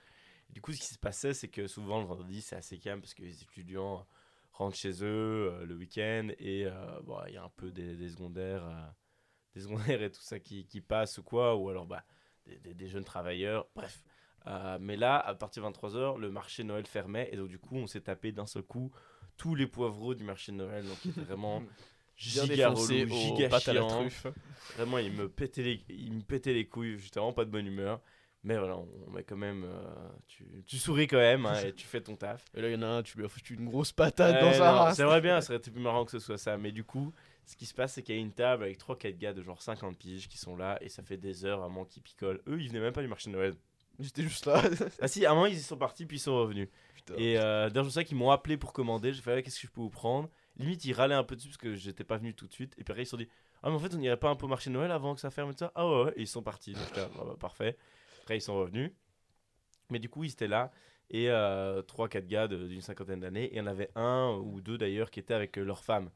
Et 0.50 0.54
du 0.54 0.62
coup 0.62 0.74
ce 0.74 0.80
qui 0.80 0.88
se 0.94 1.00
passait 1.00 1.34
c'est 1.34 1.48
que 1.50 1.68
souvent 1.68 2.00
le 2.02 2.06
vendredi 2.08 2.42
c'est 2.42 2.56
assez 2.58 2.80
calme 2.80 3.02
parce 3.02 3.14
que 3.14 3.22
les 3.24 3.42
étudiants 3.44 4.06
rentrent 4.52 4.78
chez 4.78 5.04
eux 5.04 5.52
euh, 5.54 5.66
le 5.66 5.76
week-end 5.76 6.30
et 6.40 6.66
euh, 6.68 7.02
bon, 7.04 7.18
il 7.28 7.34
y 7.36 7.38
a 7.38 7.44
un 7.44 7.50
peu 7.56 7.72
des, 7.72 7.96
des 7.96 8.10
secondaires 8.10 8.94
des 9.56 9.62
secondaires 9.62 10.02
et 10.02 10.12
tout 10.12 10.22
ça 10.22 10.40
qui, 10.40 10.66
qui 10.66 10.82
passent 10.82 11.18
ou 11.20 11.24
quoi, 11.24 11.56
ou 11.56 11.70
alors 11.70 11.86
bah, 11.86 12.04
des, 12.46 12.58
des- 12.60 12.74
des 12.74 12.88
jeunes 12.88 13.04
travailleurs, 13.04 13.68
bref. 13.76 14.04
Mais 14.80 14.98
là, 14.98 15.20
à 15.20 15.36
partir 15.36 15.64
de 15.64 15.68
23h, 15.70 16.18
le 16.20 16.30
marché 16.32 16.64
Noël 16.64 16.86
fermait, 16.88 17.30
et 17.32 17.38
donc 17.38 17.48
du 17.50 17.60
coup, 17.60 17.76
on 17.78 17.88
s'est 17.88 18.02
tapé 18.02 18.32
d'un 18.32 18.46
seul 18.46 18.64
coup 18.64 18.92
tous 19.38 19.56
les 19.56 19.68
poivreaux 19.68 20.16
du 20.16 20.24
marché 20.24 20.52
de 20.52 20.58
Noël, 20.58 20.86
donc 20.88 21.06
étaient 21.06 21.24
vraiment 21.24 21.64
giga 22.30 22.72
aux 22.72 22.88
giga 22.88 23.50
truffe. 23.50 24.28
Vraiment, 24.78 24.98
il 24.98 25.12
me 25.14 25.30
pétait 25.30 25.64
les, 25.64 25.82
il 25.90 26.14
me 26.14 26.22
pétait 26.22 26.54
les 26.54 26.66
couilles, 26.66 26.98
j'étais 26.98 27.20
vraiment 27.20 27.34
pas 27.34 27.46
de 27.46 27.52
bonne 27.52 27.68
humeur. 27.68 28.02
Mais 28.46 28.58
voilà, 28.58 28.76
on, 28.76 29.12
met 29.12 29.24
quand 29.24 29.38
même, 29.38 29.64
euh, 29.64 30.10
tu, 30.28 30.46
tu 30.68 30.78
souris 30.78 31.08
quand 31.08 31.18
même, 31.18 31.46
hein, 31.46 31.62
et 31.64 31.72
tu 31.72 31.88
fais 31.88 32.02
ton 32.02 32.18
taf. 32.18 32.44
Et 32.54 32.62
là, 32.62 32.68
il 32.68 32.74
y 32.74 32.76
en 32.76 32.82
a 32.82 32.88
un, 32.88 33.02
tu 33.02 33.18
lui 33.18 33.24
as 33.24 33.30
foutu 33.30 33.54
une 33.54 33.70
grosse 33.70 33.94
patate 33.94 34.36
Ouais, 34.36 34.42
dans 34.42 34.54
sa 34.54 34.72
race. 34.74 34.98
C'est 34.98 35.06
vrai 35.06 35.22
bien, 35.22 35.40
ça 35.40 35.48
serait 35.48 35.58
été 35.60 35.72
plus 35.72 35.82
marrant 35.82 36.04
que 36.04 36.12
ce 36.12 36.20
soit 36.20 36.38
ça. 36.38 36.58
Mais 36.58 36.74
du 36.74 36.84
coup, 36.84 37.14
ce 37.46 37.56
qui 37.56 37.66
se 37.66 37.74
passe, 37.74 37.94
c'est 37.94 38.04
qu'il 38.04 38.16
y 38.16 38.18
a 38.18 38.22
une 38.22 38.34
table 38.34 38.64
avec 38.64 38.78
3-4 38.78 39.18
gars 39.18 39.34
de 39.34 39.42
genre 39.42 39.62
50 39.62 39.98
piges 39.98 40.28
qui 40.28 40.38
sont 40.38 40.58
là 40.58 40.78
et 40.82 40.90
ça 40.90 41.04
fait 41.04 41.16
des 41.16 41.46
heures 41.46 41.60
vraiment 41.60 41.86
qu'ils 41.86 42.04
picolent. 42.04 42.42
Eux, 42.48 42.60
ils 42.60 42.68
venaient 42.68 42.82
même 42.82 42.92
pas 42.92 43.02
du 43.02 43.08
marché 43.08 43.30
de 43.30 43.36
Noël. 43.36 43.54
J'étais 44.00 44.24
juste 44.24 44.46
là. 44.46 44.62
Ah 45.02 45.08
si, 45.08 45.26
à 45.26 45.32
un 45.32 45.36
moment, 45.36 45.46
ils 45.46 45.56
y 45.56 45.62
sont 45.62 45.78
partis 45.78 46.06
puis 46.06 46.18
ils 46.18 46.22
sont 46.22 46.36
revenus. 46.36 46.68
Putain. 46.96 47.14
Et 47.18 47.38
euh, 47.38 47.70
d'ailleurs, 47.70 47.86
je 47.86 47.92
sais 47.92 48.04
qu'ils 48.04 48.18
m'ont 48.18 48.32
appelé 48.32 48.58
pour 48.58 48.74
commander. 48.74 49.14
J'ai 49.14 49.22
fait, 49.22 49.36
ouais, 49.36 49.44
qu'est-ce 49.44 49.62
que 49.62 49.68
je 49.68 49.72
peux 49.72 49.82
vous 49.82 49.90
prendre? 49.90 50.30
Limite, 50.58 50.86
ils 50.86 50.94
râlaient 50.94 51.16
un 51.16 51.24
peu 51.24 51.36
dessus 51.36 51.48
parce 51.50 51.58
que 51.58 51.74
j'étais 51.76 52.04
pas 52.04 52.18
venu 52.18 52.34
tout 52.34 52.48
de 52.48 52.54
suite. 52.54 52.74
Et 52.78 52.84
puis 52.84 52.92
après, 52.92 53.04
ils 53.04 53.06
se 53.06 53.12
sont 53.12 53.18
dit, 53.18 53.28
ah, 53.64 53.70
mais 53.70 53.76
en 53.76 53.80
fait, 53.80 53.94
on 53.96 54.00
irait 54.02 54.18
pas 54.18 54.30
un 54.30 54.36
peu 54.36 54.46
au 54.46 54.50
marché 54.50 54.70
de 54.70 54.76
Noël 54.76 54.92
avant 54.92 55.16
que 55.16 55.22
ça 55.22 55.32
ferme 55.32 55.50
et 55.50 55.54
tout 55.54 55.60
ça? 55.60 55.72
Ah 55.76 55.88
ouais, 55.88 56.04
ouais. 56.06 56.14
Et 56.16 56.22
ils 56.22 56.28
sont 56.28 56.44
partis. 56.44 56.74
Donc 56.74 56.96
là, 56.96 57.10
bah, 57.16 57.24
bah, 57.26 57.36
parfait. 57.40 57.78
Après, 58.22 58.38
ils 58.38 58.42
sont 58.42 58.56
revenus. 58.56 58.92
Mais 59.90 60.00
du 60.00 60.10
coup, 60.10 60.24
ils 60.24 60.32
étaient 60.32 60.48
là. 60.48 60.72
Et 61.10 61.28
3-4 61.28 62.26
gars 62.28 62.48
d'une 62.48 62.82
cinquantaine 62.82 63.20
d'années. 63.20 63.46
Et 63.46 63.54
il 63.54 63.58
y 63.58 63.62
en 63.62 63.68
avait 63.68 63.90
un 63.96 64.40
ou 64.44 64.62
deux 64.62 64.78
d'ailleurs 64.78 65.12
qui 65.12 65.20
étaient 65.20 65.34
avec 65.34 65.58
euh, 65.58 65.64
leur 65.64 65.84
femme 65.84 66.10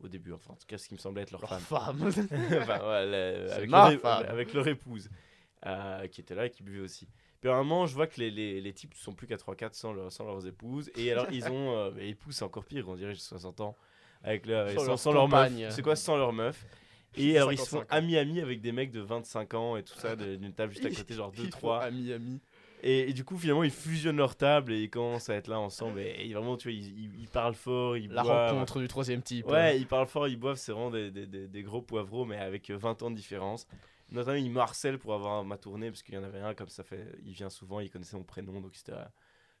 au 0.00 0.08
début. 0.08 0.32
Enfin, 0.32 0.52
en 0.52 0.56
tout 0.56 0.66
cas, 0.66 0.76
ce 0.78 0.88
qui 0.88 0.94
me 0.94 0.98
semblait 0.98 1.22
être 1.22 1.30
leur, 1.32 1.40
Leur 1.40 1.60
femme. 1.60 2.10
femme. 2.12 2.26
Enfin, 2.60 2.78
ouais, 2.88 3.46
C'est 3.48 3.52
avec, 3.54 3.70
leur, 3.70 4.00
femme. 4.00 4.26
avec 4.28 4.52
leur 4.52 4.66
épouse 4.68 5.08
euh, 5.66 6.06
qui 6.08 6.20
était 6.20 6.34
là 6.34 6.46
et 6.46 6.50
qui 6.50 6.62
buvait 6.62 6.80
aussi. 6.80 7.08
Puis 7.44 7.50
à 7.52 7.56
un 7.56 7.62
moment, 7.62 7.84
je 7.84 7.94
vois 7.94 8.06
que 8.06 8.18
les, 8.20 8.30
les, 8.30 8.58
les 8.62 8.72
types 8.72 8.94
sont 8.94 9.12
plus 9.12 9.26
qu'à 9.26 9.36
3-4 9.36 9.74
sans, 9.74 9.92
leur- 9.92 10.10
sans 10.10 10.24
leurs 10.24 10.46
épouses. 10.46 10.90
Et 10.96 11.12
alors, 11.12 11.26
ils 11.30 11.50
ont. 11.50 11.76
Euh, 11.76 11.90
épouses, 11.98 12.36
c'est 12.36 12.44
encore 12.46 12.64
pire, 12.64 12.88
on 12.88 12.94
dirait, 12.96 13.12
j'ai 13.12 13.20
60 13.20 13.60
ans. 13.60 13.76
Avec 14.22 14.46
leur, 14.46 14.70
Sans 14.70 14.78
sans, 14.78 14.86
leur 14.86 14.98
sans 14.98 15.12
leur 15.12 15.28
meuf. 15.28 15.52
C'est 15.68 15.82
quoi 15.82 15.94
sans 15.94 16.16
leur 16.16 16.32
meuf? 16.32 16.64
Et 17.18 17.36
alors, 17.36 17.52
ils 17.52 17.58
se 17.58 17.64
55 17.66 17.80
font 17.82 17.86
amis-amis 17.90 18.40
avec 18.40 18.62
des 18.62 18.72
mecs 18.72 18.90
de 18.90 19.00
25 19.00 19.52
ans 19.52 19.76
et 19.76 19.82
tout 19.82 19.92
ça, 19.94 20.16
d'une 20.16 20.54
table 20.54 20.72
juste 20.72 20.86
à 20.86 20.90
côté, 20.96 21.12
genre 21.12 21.30
Ils 21.36 21.42
2-3. 21.50 21.80
font 21.80 21.86
Ami, 21.86 22.12
ami. 22.14 22.40
Et, 22.82 23.10
et 23.10 23.12
du 23.12 23.24
coup, 23.24 23.36
finalement, 23.36 23.62
ils 23.62 23.70
fusionnent 23.70 24.16
leur 24.16 24.36
table 24.36 24.72
et 24.72 24.80
ils 24.84 24.88
commencent 24.90 25.28
à 25.28 25.34
être 25.34 25.48
là 25.48 25.58
ensemble. 25.60 26.00
Et, 26.00 26.26
et 26.26 26.32
vraiment, 26.32 26.56
tu 26.56 26.68
vois, 26.68 26.72
ils, 26.78 26.98
ils- 26.98 27.20
ils 27.20 27.28
parlent 27.28 27.54
fort, 27.54 27.98
ils 27.98 28.08
La 28.08 28.22
boivent. 28.22 28.54
rencontre 28.54 28.80
du 28.80 28.88
troisième 28.88 29.20
type. 29.20 29.44
Ouais, 29.46 29.78
ils 29.78 29.86
parlent 29.86 30.06
fort, 30.08 30.28
ils 30.28 30.38
boivent, 30.38 30.56
c'est 30.56 30.72
vraiment 30.72 30.90
des, 30.90 31.10
des, 31.10 31.26
des, 31.26 31.46
des 31.46 31.62
gros 31.62 31.82
poivreaux, 31.82 32.24
mais 32.24 32.38
avec 32.38 32.70
euh, 32.70 32.76
20 32.78 33.02
ans 33.02 33.10
de 33.10 33.16
différence. 33.16 33.66
Notamment, 34.10 34.36
ils 34.36 34.50
me 34.50 34.60
harcèlent 34.60 34.98
pour 34.98 35.14
avoir 35.14 35.44
ma 35.44 35.56
tournée, 35.56 35.90
parce 35.90 36.02
qu'il 36.02 36.14
y 36.14 36.18
en 36.18 36.24
avait 36.24 36.40
un, 36.40 36.54
comme 36.54 36.68
ça 36.68 36.84
fait, 36.84 37.06
il 37.24 37.32
vient 37.32 37.50
souvent, 37.50 37.80
il 37.80 37.90
connaissait 37.90 38.16
mon 38.16 38.24
prénom, 38.24 38.60
donc 38.60 38.74
c'était. 38.74 38.92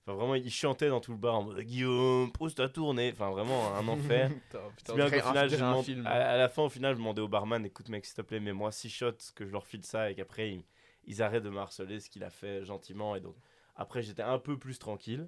Enfin, 0.06 0.16
vraiment, 0.18 0.34
il 0.34 0.50
chantait 0.50 0.90
dans 0.90 1.00
tout 1.00 1.12
le 1.12 1.18
bar 1.18 1.36
en 1.36 1.44
mode 1.44 1.60
Guillaume, 1.60 2.30
pose 2.30 2.54
ta 2.54 2.68
tournée. 2.68 3.10
Enfin, 3.12 3.30
vraiment, 3.30 3.74
un 3.74 3.88
enfer. 3.88 4.30
Putain, 4.76 4.94
bien 4.94 5.08
final, 5.08 5.48
je 5.48 5.64
un 5.64 5.82
film. 5.82 6.06
à, 6.06 6.10
à 6.10 6.36
la 6.36 6.48
fin, 6.50 6.62
au 6.62 6.68
final, 6.68 6.92
je 6.92 6.98
demandais 6.98 7.22
au 7.22 7.28
barman 7.28 7.64
écoute, 7.64 7.88
mec, 7.88 8.04
s'il 8.04 8.14
te 8.14 8.20
plaît, 8.20 8.38
mets-moi 8.38 8.70
6 8.70 8.90
shots, 8.90 9.32
que 9.34 9.46
je 9.46 9.50
leur 9.50 9.66
file 9.66 9.84
ça, 9.84 10.10
et 10.10 10.14
qu'après, 10.14 10.50
ils, 10.50 10.64
ils 11.06 11.22
arrêtent 11.22 11.44
de 11.44 11.48
me 11.48 11.58
harceler, 11.58 12.00
ce 12.00 12.10
qu'il 12.10 12.22
a 12.22 12.28
fait 12.28 12.66
gentiment. 12.66 13.16
Et 13.16 13.20
donc, 13.20 13.34
après, 13.76 14.02
j'étais 14.02 14.22
un 14.22 14.38
peu 14.38 14.58
plus 14.58 14.78
tranquille. 14.78 15.26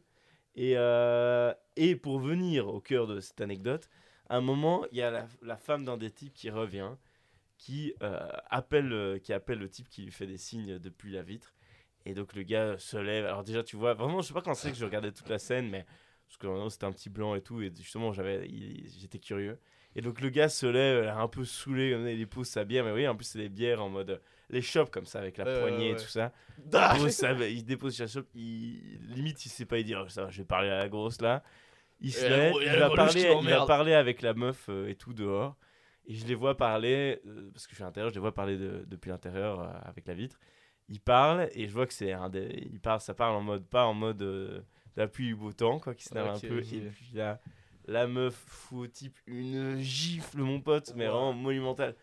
Et, 0.56 0.74
euh, 0.76 1.54
et 1.76 1.96
pour 1.96 2.18
venir 2.18 2.68
au 2.68 2.80
cœur 2.80 3.06
de 3.06 3.20
cette 3.20 3.40
anecdote, 3.40 3.88
à 4.28 4.36
un 4.36 4.40
moment, 4.42 4.84
il 4.92 4.98
y 4.98 5.02
a 5.02 5.10
la, 5.10 5.26
la 5.42 5.56
femme 5.56 5.84
d'un 5.84 5.96
des 5.96 6.10
types 6.10 6.34
qui 6.34 6.50
revient, 6.50 6.90
qui, 7.58 7.94
euh, 8.02 8.28
appelle, 8.50 8.92
euh, 8.92 9.18
qui 9.18 9.32
appelle 9.32 9.58
le 9.58 9.68
type 9.68 9.88
qui 9.88 10.02
lui 10.02 10.12
fait 10.12 10.26
des 10.26 10.36
signes 10.36 10.78
depuis 10.78 11.12
la 11.12 11.22
vitre. 11.22 11.54
Et 12.04 12.14
donc 12.14 12.34
le 12.34 12.42
gars 12.42 12.78
se 12.78 12.96
lève. 12.96 13.24
Alors 13.26 13.42
déjà, 13.44 13.62
tu 13.62 13.76
vois, 13.76 13.94
vraiment, 13.94 14.20
je 14.20 14.28
sais 14.28 14.34
pas 14.34 14.42
quand 14.42 14.54
c'est 14.54 14.70
que 14.70 14.76
je 14.76 14.84
regardais 14.84 15.12
toute 15.12 15.28
la 15.28 15.38
scène, 15.38 15.68
mais 15.68 15.84
parce 16.26 16.36
que 16.38 16.68
c'était 16.68 16.86
un 16.86 16.92
petit 16.92 17.10
blanc 17.10 17.34
et 17.34 17.40
tout, 17.40 17.62
et 17.62 17.72
justement, 17.76 18.12
j'avais, 18.12 18.48
j'étais 18.98 19.18
curieux. 19.18 19.58
Et 19.96 20.02
donc 20.02 20.20
le 20.20 20.28
gars 20.28 20.48
se 20.48 20.66
lève, 20.66 21.08
un 21.08 21.26
peu 21.26 21.44
saoulé, 21.44 21.92
comme 21.92 22.06
il 22.06 22.18
dépose 22.18 22.48
sa 22.48 22.64
bière, 22.64 22.84
mais 22.84 22.92
oui, 22.92 23.08
en 23.08 23.16
plus 23.16 23.24
c'est 23.24 23.38
des 23.38 23.48
bières 23.48 23.82
en 23.82 23.88
mode, 23.88 24.10
euh, 24.10 24.18
les 24.50 24.60
chopes 24.60 24.90
comme 24.90 25.06
ça, 25.06 25.18
avec 25.20 25.38
la 25.38 25.44
ouais, 25.44 25.58
poignée 25.60 25.90
et 25.92 25.96
tout 25.96 26.02
ça. 26.02 26.32
Ah, 26.74 26.92
Il 26.96 26.98
dépose, 26.98 27.12
sa- 27.12 27.48
il 27.48 27.64
dépose 27.64 27.96
sa 27.96 28.06
chope, 28.06 28.28
il, 28.34 28.98
limite 29.08 29.44
il 29.46 29.48
sait 29.48 29.64
pas, 29.64 29.78
il 29.78 29.84
dit, 29.84 29.94
oh, 29.94 30.06
ça 30.08 30.24
va, 30.24 30.30
je 30.30 30.38
vais 30.38 30.44
parler 30.44 30.68
à 30.68 30.76
la 30.78 30.88
grosse 30.88 31.20
là. 31.22 31.42
Il 32.00 32.12
se 32.12 32.26
lève, 32.28 32.54
il 32.60 32.78
va, 32.78 32.90
parler, 32.90 33.22
il 33.42 33.48
va 33.48 33.64
parler 33.66 33.94
avec 33.94 34.20
la 34.20 34.34
meuf 34.34 34.66
euh, 34.68 34.86
et 34.88 34.94
tout 34.96 35.14
dehors. 35.14 35.56
Et 36.06 36.14
je 36.14 36.26
les 36.26 36.34
vois 36.34 36.56
parler, 36.56 37.20
euh, 37.26 37.50
parce 37.52 37.66
que 37.66 37.72
je 37.72 37.76
suis 37.76 37.82
à 37.84 37.86
l'intérieur, 37.86 38.10
je 38.10 38.14
les 38.14 38.20
vois 38.20 38.34
parler 38.34 38.56
de- 38.56 38.84
depuis 38.86 39.10
l'intérieur 39.10 39.60
euh, 39.60 39.68
avec 39.84 40.06
la 40.06 40.14
vitre. 40.14 40.38
Ils 40.88 41.00
parlent 41.00 41.48
et 41.52 41.66
je 41.68 41.72
vois 41.72 41.86
que 41.86 41.92
c'est 41.94 42.12
un 42.12 42.28
des. 42.30 42.68
Ils 42.72 42.80
parlent, 42.80 43.00
ça 43.00 43.14
parle 43.14 43.34
en 43.36 43.40
mode, 43.42 43.66
pas 43.66 43.86
en 43.86 43.94
mode 43.94 44.22
euh, 44.22 44.62
d'appui 44.96 45.26
du 45.28 45.34
beau 45.36 45.52
temps, 45.52 45.80
quoi, 45.80 45.94
qui 45.94 46.04
s'énerve 46.04 46.28
Ok, 46.28 46.36
un 46.36 46.40
peu. 46.40 46.58
Et 46.70 46.80
puis 46.82 47.10
là, 47.14 47.40
la 47.86 48.06
meuf 48.06 48.34
fout 48.34 48.92
type 48.92 49.18
une 49.26 49.78
gifle, 49.80 50.38
mon 50.40 50.60
pote, 50.60 50.92
mais 50.94 51.06
vraiment 51.08 51.32
monumentale. 51.32 51.96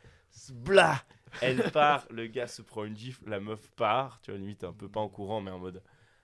Blah 0.52 1.02
Elle 1.40 1.70
part, 1.72 2.06
le 2.10 2.28
gars 2.28 2.48
se 2.48 2.62
prend 2.62 2.86
une 2.86 2.96
gifle, 2.96 3.30
la 3.30 3.40
meuf 3.40 3.70
part, 3.72 4.20
tu 4.22 4.32
vois, 4.32 4.40
limite 4.40 4.64
un 4.64 4.74
peu 4.74 4.90
pas 4.90 5.00
en 5.02 5.10
courant, 5.10 5.42
mais 5.42 5.52
en 5.52 5.60
mode 5.60 5.84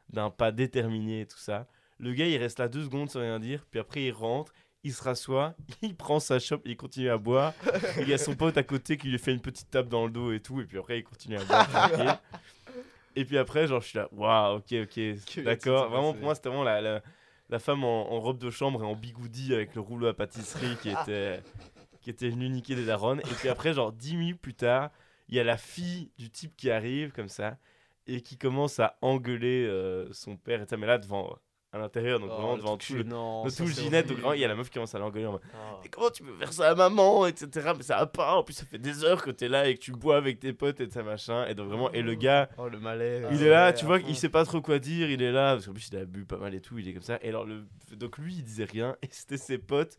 d'un 0.10 0.30
pas 0.32 0.52
déterminé 0.52 1.22
et 1.22 1.28
tout 1.28 1.38
ça. 1.38 1.68
Le 2.00 2.14
gars, 2.14 2.28
il 2.28 2.38
reste 2.38 2.60
là 2.60 2.68
deux 2.70 2.84
secondes 2.84 3.10
sans 3.10 3.20
rien 3.20 3.40
dire, 3.40 3.66
puis 3.70 3.80
après 3.80 4.04
il 4.06 4.12
rentre, 4.12 4.54
il 4.84 4.94
se 4.94 5.04
rassoit, 5.04 5.56
il 5.82 5.96
prend 5.96 6.20
sa 6.20 6.40
chope, 6.40 6.62
il 6.66 6.78
continue 6.78 7.10
à 7.10 7.18
boire. 7.18 7.54
il 8.00 8.08
y 8.08 8.14
a 8.14 8.18
son 8.18 8.36
pote 8.36 8.58
à 8.58 8.64
côté 8.64 8.98
qui 8.98 9.08
lui 9.10 9.20
fait 9.20 9.34
une 9.34 9.42
petite 9.42 9.70
tape 9.70 9.88
dans 9.90 10.06
le 10.06 10.12
dos 10.12 10.32
et 10.32 10.40
tout, 10.40 10.62
et 10.62 10.66
puis 10.66 10.78
après 10.78 11.00
il 11.00 11.04
continue 11.04 11.38
à 11.38 11.44
boire 11.44 11.70
tranquille. 11.70 12.18
Et 13.16 13.26
puis 13.26 13.38
après, 13.38 13.68
genre, 13.68 13.82
je 13.82 13.88
suis 13.88 13.98
là, 13.98 14.08
waouh, 14.12 14.58
ok, 14.58 14.74
ok, 14.84 15.44
d'accord. 15.44 15.90
Vraiment, 15.90 16.14
pour 16.14 16.24
moi, 16.24 16.36
c'était 16.36 16.48
vraiment 16.50 16.64
la, 16.64 16.80
la, 16.80 17.02
la 17.50 17.60
femme 17.60 17.84
en, 17.84 18.12
en 18.14 18.20
robe 18.22 18.38
de 18.38 18.50
chambre 18.50 18.82
et 18.84 18.86
en 18.86 18.96
bigoudi 18.96 19.54
avec 19.54 19.76
le 19.76 19.82
rouleau 19.82 20.08
à 20.08 20.14
pâtisserie 20.14 20.78
qui 20.82 20.90
était, 20.90 21.42
qui 22.02 22.12
était 22.12 22.30
venue 22.30 22.48
niquer 22.48 22.76
des 22.76 22.86
daronnes. 22.86 23.20
Et 23.20 23.34
puis 23.36 23.50
après, 23.50 23.74
genre, 23.74 23.92
10 23.92 24.16
minutes 24.16 24.40
plus 24.40 24.54
tard, 24.54 24.92
il 25.28 25.36
y 25.36 25.40
a 25.40 25.44
la 25.44 25.58
fille 25.58 26.12
du 26.18 26.30
type 26.30 26.56
qui 26.56 26.72
arrive 26.72 27.12
comme 27.12 27.30
ça 27.30 27.58
et 28.08 28.22
qui 28.22 28.38
commence 28.38 28.80
à 28.80 28.98
engueuler 29.02 29.66
euh, 29.68 30.08
son 30.14 30.38
père 30.38 30.62
et 30.62 30.66
ça, 30.66 30.78
mais 30.78 30.88
là, 30.88 30.98
devant, 30.98 31.38
à 31.72 31.78
l'intérieur, 31.78 32.20
donc 32.20 32.30
Oh, 32.32 32.36
vraiment 32.36 32.56
le 32.56 32.62
devant 32.62 32.78
tout 32.78 32.94
le, 32.94 33.04
de 33.04 33.50
ça, 33.50 33.58
tout 33.64 33.70
le 33.70 33.74
Ginette, 33.74 34.08
donc 34.08 34.18
vraiment, 34.18 34.34
il 34.34 34.40
y 34.40 34.46
a 34.46 34.48
la 34.48 34.56
meuf 34.56 34.70
qui 34.70 34.74
commence 34.74 34.96
à 34.96 35.00
l'engueuler 35.00 35.28
en 35.28 35.34
mode 35.34 35.42
Ah. 35.54 35.80
mais 35.84 35.90
comment 35.90 36.10
tu 36.10 36.24
peux 36.24 36.34
faire 36.34 36.52
ça 36.52 36.70
à 36.70 36.76
maman, 36.76 37.28
etc. 37.28 37.74
Mais 37.78 37.84
ça 37.84 37.98
va 37.98 38.08
pas. 38.08 38.36
En 38.36 38.44
plus, 38.44 38.54
ça 38.54 38.66
fait 38.66 38.80
des 38.80 39.04
heures 39.04 39.22
que 39.24 39.30
t'es 39.30 39.48
là 39.48 39.68
et 39.68 39.76
que 39.76 39.80
tu 39.80 39.92
bois 39.92 40.18
avec 40.18 40.40
tes 40.40 40.52
potes 40.52 40.80
et 40.82 40.90
ça 40.90 41.04
machin. 41.04 41.46
Et 41.48 41.54
donc 41.54 41.68
vraiment, 41.68 41.92
et 41.92 42.02
le 42.02 42.16
gars, 42.16 42.50
Oh, 42.58 42.68
le 42.68 42.80
malaise. 42.80 43.26
Ah 43.30 43.34
il 43.34 43.44
est 43.44 43.50
là, 43.50 43.68
ouais, 43.68 43.74
tu 43.76 43.86
vois, 43.86 44.00
il 44.00 44.16
sait 44.16 44.30
pas 44.30 44.46
trop 44.46 44.62
quoi 44.62 44.80
dire. 44.80 45.12
Il 45.12 45.22
est 45.22 45.32
là 45.32 45.54
parce 45.54 45.68
qu'en 45.68 45.74
plus, 45.74 45.90
il 45.92 45.98
a 45.98 46.06
bu 46.06 46.26
pas 46.26 46.38
mal 46.38 46.56
et 46.56 46.62
tout. 46.62 46.80
Il 46.80 46.88
est 46.88 46.94
comme 46.94 47.04
ça. 47.04 47.20
Et 47.22 47.30
alors, 47.30 47.46
le... 47.46 47.66
donc 47.96 48.18
lui, 48.18 48.34
il 48.36 48.44
disait 48.44 48.66
rien. 48.66 48.96
Et 49.04 49.08
c'était 49.12 49.38
ses 49.38 49.60
potes 49.60 49.98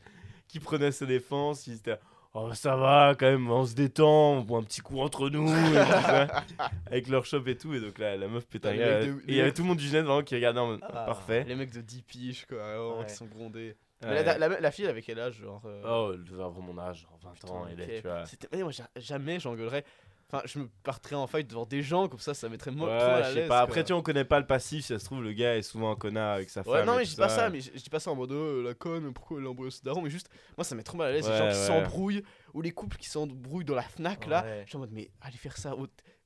qui 0.49 0.59
prenaient 0.59 0.91
sa 0.93 1.07
défense. 1.07 1.69
Étaient 1.69 1.99
Oh, 2.33 2.53
ça 2.55 2.77
va 2.77 3.15
quand 3.19 3.27
même, 3.27 3.51
on 3.51 3.65
se 3.67 3.75
détend, 3.75 4.35
on 4.35 4.41
boit 4.43 4.59
un 4.61 4.63
petit 4.63 4.81
coup 4.81 5.01
entre 5.01 5.29
nous. 5.31 5.49
et 5.49 5.71
tout 5.81 5.91
ça. 6.03 6.45
avec 6.87 7.09
leur 7.09 7.25
shop 7.25 7.43
et 7.47 7.57
tout. 7.57 7.75
Et 7.75 7.81
donc 7.81 7.99
là, 7.99 8.17
la 8.17 8.29
meuf 8.29 8.45
Les 8.53 8.61
mecs 8.71 8.79
de- 8.79 9.21
Et 9.23 9.25
il 9.29 9.35
y 9.35 9.41
avait 9.41 9.53
tout 9.53 9.63
le 9.63 9.69
monde 9.69 9.79
du 9.79 9.87
Genève 9.87 10.05
vraiment 10.05 10.23
qui 10.23 10.37
regardait 10.37 10.61
en 10.61 10.69
mode 10.69 10.81
Ah. 10.83 11.07
parfait. 11.07 11.45
Les 11.49 11.57
mecs 11.57 11.73
de 11.73 11.81
10 11.81 12.03
piges, 12.03 12.47
quoi, 12.47 12.59
vraiment, 12.59 12.99
Ouais. 13.01 13.07
qui 13.07 13.15
sont 13.15 13.27
grondés. 13.27 13.75
Ouais. 14.03 14.09
Mais 14.11 14.23
la, 14.23 14.39
la- 14.39 14.61
la 14.61 14.71
fille, 14.71 14.85
elle 14.85 14.93
avait 14.93 15.03
quel 15.03 15.19
âge 15.19 15.35
genre 15.43 15.61
euh, 15.67 15.83
Oh, 15.85 16.13
elle 16.15 16.23
devait 16.25 16.43
avoir 16.45 16.61
mon 16.65 16.79
âge, 16.79 17.03
genre 17.03 17.19
20 17.23 17.51
ans. 17.51 17.67
elle 17.71 17.81
est, 17.81 17.97
ok. 17.97 18.03
tu 18.03 18.09
vois. 18.09 18.25
C'était- 18.27 18.49
mais 18.53 18.63
moi, 18.63 18.71
j'a- 18.73 18.89
jamais 18.97 19.41
j'engueulerais. 19.41 19.85
Enfin, 20.33 20.43
je 20.47 20.61
me 20.61 20.69
partirais 20.85 21.17
en 21.17 21.27
fight 21.27 21.49
devant 21.49 21.67
des 21.67 21.83
gens, 21.83 22.07
comme 22.07 22.21
ça, 22.21 22.35
ça 22.35 22.49
mettrait 22.49 22.71
moi 22.71 22.89
Ouais, 22.89 22.99
trop 22.99 23.09
mal 23.11 23.23
à 23.25 23.33
l'aise. 23.33 23.49
pas. 23.49 23.63
Après, 23.63 23.83
tu 23.83 23.93
on 23.93 24.01
connaît 24.01 24.25
pas 24.25 24.39
le 24.39 24.47
passif. 24.47 24.83
Si 24.83 24.93
ça 24.93 24.99
se 25.01 25.05
trouve, 25.05 25.23
le 25.25 25.33
gars 25.33 25.57
est 25.57 25.63
souvent 25.63 25.91
un 25.91 25.97
connard 25.97 26.35
avec 26.35 26.51
sa 26.51 26.63
femme. 26.63 26.73
Ouais, 26.73 26.85
non, 26.85 26.97
mais 26.97 27.05
je 27.05 27.11
dis 27.11 27.17
pas 27.17 27.29
ça, 27.29 27.51
mais 27.51 27.61
je 27.61 27.71
dis 27.73 27.91
pas 27.91 27.99
ça 27.99 28.13
en 28.13 28.15
mode 28.15 28.31
oh, 28.33 28.63
la 28.63 28.75
conne, 28.75 29.13
pourquoi 29.13 29.39
elle 29.41 29.47
a 29.47 29.51
embrouillé 29.51 29.73
ce 29.73 29.83
daron, 29.83 30.03
mais 30.03 30.11
juste, 30.11 30.29
moi 30.57 30.63
ça 30.65 30.75
met 30.77 30.83
trop 30.85 30.97
mal 30.97 31.09
à 31.09 31.13
l'aise 31.13 31.25
les 31.27 31.33
Ouais, 31.33 31.39
gens 31.39 31.49
qui 31.49 31.55
s'embrouillent 31.57 32.23
ou 32.55 32.61
les 32.63 32.71
couples 32.71 32.97
qui 32.97 33.09
s'embrouillent 33.09 33.65
dans 33.65 33.75
la 33.75 33.83
Fnac 33.83 34.27
là. 34.27 34.45
Je 34.65 34.69
suis 34.69 34.77
en 34.77 34.81
mode, 34.81 34.93
mais 34.93 35.11
allez 35.21 35.37
faire 35.37 35.57
ça, 35.57 35.75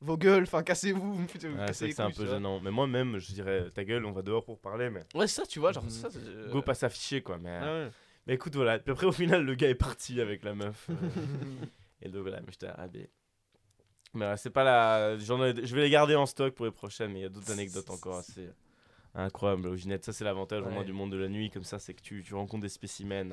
vos 0.00 0.18
gueules, 0.18 0.42
enfin 0.42 0.62
cassez-vous, 0.62 1.26
c'est 1.72 2.00
un 2.00 2.10
peu 2.10 2.26
gênant. 2.26 2.60
Mais 2.60 2.70
moi-même, 2.70 3.18
je 3.18 3.32
dirais 3.32 3.70
ta 3.70 3.84
gueule, 3.84 4.04
on 4.04 4.12
va 4.12 4.20
dehors 4.20 4.44
pour 4.44 4.58
parler. 4.60 4.90
Mais 4.90 5.00
Ouais, 5.14 5.26
c'est 5.26 5.40
ça, 5.40 5.46
tu 5.46 5.60
vois, 5.60 5.72
genre 5.72 5.84
Mhm. 5.84 5.90
ça. 5.90 6.08
euh, 6.14 6.50
go 6.50 6.60
pas 6.60 6.74
s'afficher 6.74 7.22
quoi. 7.22 7.38
Mais, 7.38 7.88
mais 8.26 8.34
écoute, 8.34 8.54
voilà. 8.54 8.78
Puis 8.78 8.92
après, 8.92 9.06
au 9.06 9.12
final, 9.12 9.44
le 9.44 9.54
gars 9.54 9.68
est 9.70 9.74
parti 9.74 10.20
avec 10.20 10.44
la 10.44 10.54
meuf. 10.54 10.90
euh, 10.90 10.94
et 12.02 12.08
donc 12.10 12.22
voilà, 12.22 12.40
mais 12.40 12.48
j'étais 12.50 12.68
ah, 12.74 12.86
mais... 14.14 14.26
ouais, 14.30 14.36
c'est 14.36 14.50
pas 14.50 14.64
la. 14.64 15.18
j'en 15.18 15.42
ai- 15.44 15.64
Je 15.66 15.74
vais 15.74 15.82
les 15.82 15.90
garder 15.90 16.14
en 16.14 16.26
stock 16.26 16.54
pour 16.54 16.66
les 16.66 16.72
prochaines, 16.72 17.12
mais 17.12 17.20
il 17.20 17.22
y 17.22 17.26
a 17.26 17.28
d'autres 17.30 17.50
anecdotes 17.52 17.90
encore 17.90 18.16
assez 18.18 18.48
incroyables 19.16 19.68
au 19.68 19.76
Ginette. 19.76 20.04
Ça, 20.04 20.12
c'est 20.12 20.24
l'avantage 20.24 20.64
au 20.64 20.70
moins 20.70 20.82
du 20.82 20.92
monde 20.92 21.12
de 21.12 21.16
la 21.16 21.28
nuit, 21.28 21.48
comme 21.48 21.62
ça, 21.62 21.78
c'est 21.78 21.94
que 21.94 22.02
tu, 22.02 22.24
tu 22.24 22.34
rencontres 22.34 22.62
des 22.62 22.68
spécimens. 22.68 23.30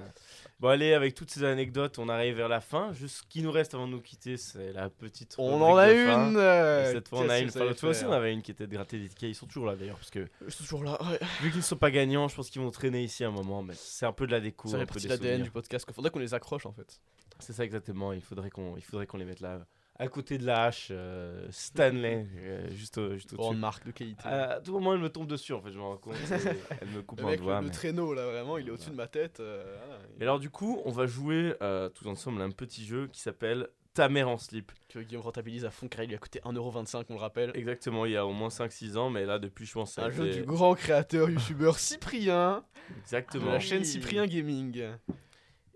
Bon, 0.59 0.67
allez, 0.67 0.93
avec 0.93 1.15
toutes 1.15 1.31
ces 1.31 1.43
anecdotes, 1.43 1.97
on 1.97 2.07
arrive 2.07 2.35
vers 2.35 2.49
la 2.49 2.61
fin. 2.61 2.93
Juste 2.93 3.15
ce 3.17 3.23
qui 3.27 3.41
nous 3.41 3.51
reste 3.51 3.73
avant 3.73 3.87
de 3.87 3.93
nous 3.93 4.01
quitter, 4.01 4.37
c'est 4.37 4.73
la 4.73 4.91
petite. 4.91 5.33
On 5.39 5.59
en 5.59 5.75
a 5.77 5.91
une 5.91 6.35
Et 6.35 6.39
euh, 6.39 6.91
cette 6.93 7.07
fois, 7.09 7.21
on 7.21 7.29
a 7.29 7.39
une. 7.39 7.47
Enfin, 7.49 7.61
l'autre 7.65 7.87
aussi, 7.87 8.05
on 8.05 8.11
avait 8.11 8.31
une 8.31 8.43
qui 8.43 8.51
était 8.51 8.67
de 8.67 8.71
gratter 8.71 8.99
des 8.99 9.09
tickets. 9.09 9.31
Ils 9.31 9.35
sont 9.35 9.47
toujours 9.47 9.65
là 9.65 9.75
d'ailleurs, 9.75 9.97
parce 9.97 10.11
que 10.11 10.27
Je 10.45 10.51
suis 10.51 10.63
toujours 10.63 10.83
là, 10.83 10.99
ouais. 11.03 11.19
vu 11.41 11.49
qu'ils 11.49 11.57
ne 11.57 11.63
sont 11.63 11.77
pas 11.77 11.89
gagnants, 11.89 12.27
je 12.27 12.35
pense 12.35 12.51
qu'ils 12.51 12.61
vont 12.61 12.69
traîner 12.69 13.03
ici 13.03 13.23
un 13.23 13.31
moment. 13.31 13.63
Mais 13.63 13.73
c'est 13.75 14.05
un 14.05 14.13
peu 14.13 14.27
de 14.27 14.31
la 14.31 14.39
déco. 14.39 14.69
De 14.69 15.07
l'ADN 15.09 15.41
du 15.41 15.49
podcast, 15.51 15.85
qu'il 15.85 15.95
faudrait 15.95 16.11
qu'on 16.11 16.19
les 16.19 16.35
accroche 16.35 16.67
en 16.67 16.73
fait. 16.73 17.01
C'est 17.39 17.53
ça 17.53 17.63
exactement. 17.65 18.13
Il 18.13 18.21
faudrait 18.21 18.51
qu'on, 18.51 18.77
il 18.77 18.83
faudrait 18.83 19.07
qu'on 19.07 19.17
les 19.17 19.25
mette 19.25 19.39
là, 19.39 19.65
à 20.03 20.07
côté 20.07 20.37
de 20.37 20.45
la 20.45 20.63
hache 20.65 20.87
euh, 20.91 21.47
Stanley, 21.51 22.25
euh, 22.37 22.69
juste, 22.71 22.97
au- 22.97 23.13
juste 23.13 23.33
au-dessus. 23.33 23.55
marque 23.55 23.85
de 23.85 23.91
qualité. 23.91 24.27
À 24.27 24.59
tout 24.59 24.73
moment, 24.73 24.93
elle 24.93 24.99
me 24.99 25.09
tombe 25.09 25.27
dessus. 25.27 25.53
En 25.53 25.61
fait, 25.61 25.71
je 25.71 25.77
me 25.77 25.83
rends 25.83 25.97
compte. 25.97 26.15
et 26.15 26.17
elle 26.81 26.87
me 26.89 27.01
coupe 27.01 27.19
le 27.19 27.25
un 27.27 27.29
mec, 27.29 27.39
doigt. 27.41 27.55
le, 27.55 27.61
le 27.61 27.65
mais- 27.67 27.71
traîneau 27.73 28.13
là, 28.13 28.25
vraiment, 28.25 28.57
il 28.57 28.67
est 28.67 28.71
au-dessus 28.71 28.89
de 28.89 28.95
ma 28.95 29.07
tête. 29.07 29.39
euh, 29.39 29.63
voilà. 29.85 29.99
Et 30.19 30.23
alors, 30.23 30.39
du 30.39 30.49
coup, 30.49 30.81
on 30.85 30.91
va 30.91 31.05
jouer 31.05 31.53
euh, 31.61 31.87
tous 31.89 32.07
ensemble 32.07 32.41
à 32.41 32.45
un 32.45 32.51
petit 32.51 32.83
jeu 32.85 33.07
qui 33.13 33.21
s'appelle 33.21 33.67
Ta 33.93 34.07
mère 34.09 34.29
en 34.29 34.37
slip. 34.37 34.71
Que 34.89 34.99
Guillaume 34.99 35.21
rentabilise 35.23 35.65
à 35.65 35.69
fond, 35.69 35.87
car 35.89 36.03
il 36.03 36.07
lui 36.07 36.15
a 36.15 36.17
coûté 36.17 36.39
1,25€, 36.45 37.05
on 37.09 37.13
le 37.15 37.19
rappelle. 37.19 37.51
Exactement. 37.55 38.05
Il 38.05 38.13
y 38.13 38.17
a 38.17 38.25
au 38.25 38.31
moins 38.31 38.47
5-6 38.49 38.95
ans, 38.97 39.09
mais 39.09 39.25
là, 39.25 39.37
depuis, 39.37 39.65
je 39.65 39.73
pense. 39.73 39.91
ça 39.93 40.03
a 40.03 40.05
Un 40.07 40.11
jeu 40.11 40.27
été- 40.27 40.37
du 40.39 40.43
grand 40.45 40.73
créateur 40.75 41.29
youtubeur 41.29 41.77
Cyprien 41.77 42.63
de 42.89 42.95
Exactement. 43.01 43.51
la 43.51 43.59
chaîne 43.59 43.79
Oui. 43.81 43.85
Cyprien 43.85 44.25
Gaming. 44.27 44.81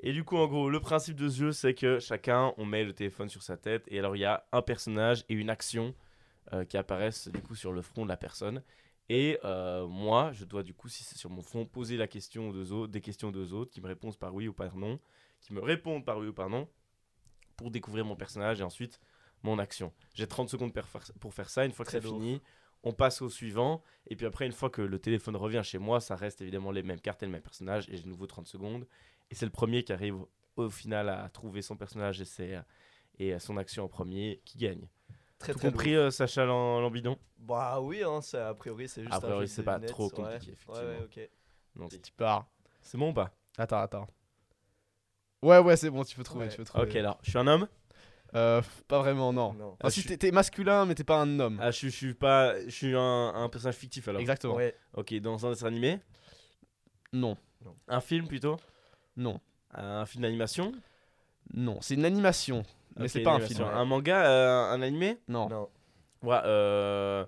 Et 0.01 0.13
du 0.13 0.23
coup, 0.23 0.37
en 0.37 0.47
gros, 0.47 0.69
le 0.69 0.79
principe 0.79 1.15
de 1.15 1.29
ce 1.29 1.37
jeu, 1.37 1.51
c'est 1.51 1.73
que 1.73 1.99
chacun, 1.99 2.53
on 2.57 2.65
met 2.65 2.83
le 2.83 2.93
téléphone 2.93 3.29
sur 3.29 3.41
sa 3.41 3.57
tête. 3.57 3.85
Et 3.87 3.99
alors, 3.99 4.15
il 4.15 4.19
y 4.19 4.25
a 4.25 4.45
un 4.51 4.61
personnage 4.61 5.25
et 5.29 5.33
une 5.33 5.49
action 5.49 5.95
euh, 6.53 6.63
qui 6.65 6.77
apparaissent 6.77 7.27
du 7.29 7.41
coup 7.41 7.55
sur 7.55 7.71
le 7.71 7.81
front 7.81 8.03
de 8.03 8.09
la 8.09 8.17
personne. 8.17 8.61
Et 9.09 9.39
euh, 9.43 9.87
moi, 9.87 10.31
je 10.33 10.45
dois 10.45 10.63
du 10.63 10.73
coup, 10.73 10.89
si 10.89 11.03
c'est 11.03 11.17
sur 11.17 11.29
mon 11.29 11.41
front, 11.41 11.65
poser 11.65 11.97
la 11.97 12.07
question 12.07 12.49
aux 12.49 12.53
deux 12.53 12.71
autres, 12.71 12.91
des 12.91 13.01
questions 13.01 13.29
aux 13.29 13.31
deux 13.31 13.53
autres 13.53 13.71
qui 13.71 13.81
me 13.81 13.87
répondent 13.87 14.17
par 14.17 14.33
oui 14.33 14.47
ou 14.47 14.53
par 14.53 14.75
non, 14.75 14.99
qui 15.41 15.53
me 15.53 15.61
répondent 15.61 16.03
par 16.03 16.17
oui 16.17 16.27
ou 16.27 16.33
par 16.33 16.49
non, 16.49 16.67
pour 17.55 17.71
découvrir 17.71 18.05
mon 18.05 18.15
personnage 18.15 18.59
et 18.61 18.63
ensuite 18.63 18.99
mon 19.43 19.59
action. 19.59 19.93
J'ai 20.15 20.27
30 20.27 20.49
secondes 20.49 20.73
pour 21.19 21.33
faire 21.33 21.49
ça. 21.49 21.65
Une 21.65 21.71
fois 21.71 21.85
que 21.85 21.91
c'est 21.91 22.01
fini, 22.01 22.41
on 22.83 22.93
passe 22.93 23.21
au 23.21 23.29
suivant. 23.29 23.83
Et 24.07 24.15
puis 24.15 24.25
après, 24.25 24.45
une 24.45 24.51
fois 24.51 24.69
que 24.69 24.81
le 24.81 24.99
téléphone 24.99 25.35
revient 25.35 25.61
chez 25.63 25.77
moi, 25.77 25.99
ça 25.99 26.15
reste 26.15 26.41
évidemment 26.41 26.71
les 26.71 26.83
mêmes 26.83 27.01
cartes 27.01 27.21
et 27.23 27.25
le 27.25 27.31
même 27.31 27.41
personnage. 27.41 27.89
Et 27.89 27.97
j'ai 27.97 28.03
de 28.03 28.09
nouveau 28.09 28.27
30 28.27 28.47
secondes. 28.47 28.87
Et 29.31 29.35
c'est 29.35 29.45
le 29.45 29.51
premier 29.51 29.83
qui 29.83 29.93
arrive 29.93 30.15
au 30.55 30.69
final 30.69 31.09
à 31.09 31.27
trouver 31.29 31.61
son 31.61 31.75
personnage 31.75 32.21
et, 32.21 32.25
ses- 32.25 32.59
et 33.17 33.37
son 33.39 33.57
action 33.57 33.83
en 33.83 33.87
premier 33.87 34.41
qui 34.45 34.57
gagne. 34.57 34.87
Très 35.37 35.51
Tout 35.53 35.59
très 35.59 35.69
compris, 35.71 35.95
euh, 35.95 36.11
Sacha 36.11 36.45
Lam- 36.45 36.81
Lambidon? 36.81 37.17
Bah 37.37 37.79
oui, 37.81 38.01
hein, 38.03 38.21
ça, 38.21 38.49
a 38.49 38.53
priori 38.53 38.87
c'est 38.87 39.01
juste 39.03 39.13
A 39.13 39.19
priori, 39.19 39.47
c'est 39.47 39.63
pas 39.63 39.79
trop 39.79 40.05
ouais. 40.05 40.11
compliqué, 40.11 40.57
Ouais, 40.67 40.79
ouais, 40.79 40.99
ok. 41.03 41.29
Donc, 41.75 41.89
Tu 42.01 42.11
pars. 42.13 42.47
C'est 42.81 42.97
bon 42.97 43.09
ou 43.09 43.13
pas? 43.13 43.31
Attends, 43.57 43.79
attends. 43.79 44.07
Ouais, 45.41 45.59
ouais, 45.59 45.75
c'est 45.75 45.89
bon, 45.89 46.03
tu 46.03 46.15
peux 46.15 46.23
trouver. 46.23 46.45
Ouais. 46.45 46.51
Tu 46.51 46.57
peux 46.57 46.63
trouver. 46.63 46.85
Ok, 46.89 46.95
alors, 46.95 47.19
je 47.21 47.29
suis 47.29 47.37
un 47.39 47.47
homme? 47.47 47.67
Euh, 48.33 48.61
pas 48.87 48.99
vraiment, 48.99 49.31
non. 49.31 49.53
Non. 49.53 49.67
Enfin, 49.73 49.77
Ah, 49.83 49.89
si 49.91 50.01
je 50.01 50.13
t'es- 50.13 50.31
masculin, 50.31 50.85
mais 50.85 50.95
t'es 50.95 51.03
pas 51.03 51.21
un 51.21 51.39
homme. 51.39 51.59
Ah, 51.61 51.71
je, 51.71 51.77
suis- 51.77 51.91
je 51.91 51.95
suis 51.95 52.13
pas. 52.13 52.59
Je 52.65 52.69
suis 52.69 52.95
un, 52.95 53.33
un 53.33 53.47
personnage 53.49 53.75
fictif 53.75 54.07
alors. 54.07 54.19
Exactement. 54.21 54.55
Ouais. 54.55 54.75
Ok, 54.93 55.13
dans 55.15 55.45
un 55.45 55.51
dessin 55.51 55.67
animé? 55.67 55.99
Non, 57.13 57.37
Un 57.87 58.01
film 58.01 58.27
plutôt? 58.27 58.57
Non, 59.17 59.39
Un 59.73 60.05
film 60.05 60.23
d'animation? 60.23 60.73
Non. 61.53 61.79
C'est 61.81 61.93
une 61.95 62.05
animation, 62.05 62.63
mais 62.97 63.07
c'est 63.07 63.21
pas 63.21 63.33
un 63.33 63.39
film. 63.39 63.61
Un 63.61 63.85
manga 63.85 64.25
euh, 64.25 64.71
Un 64.73 64.81
animé? 64.81 65.17
Non, 65.27 65.47
Non, 65.49 65.69
Ouais, 66.23 66.39
euh. 66.45 67.25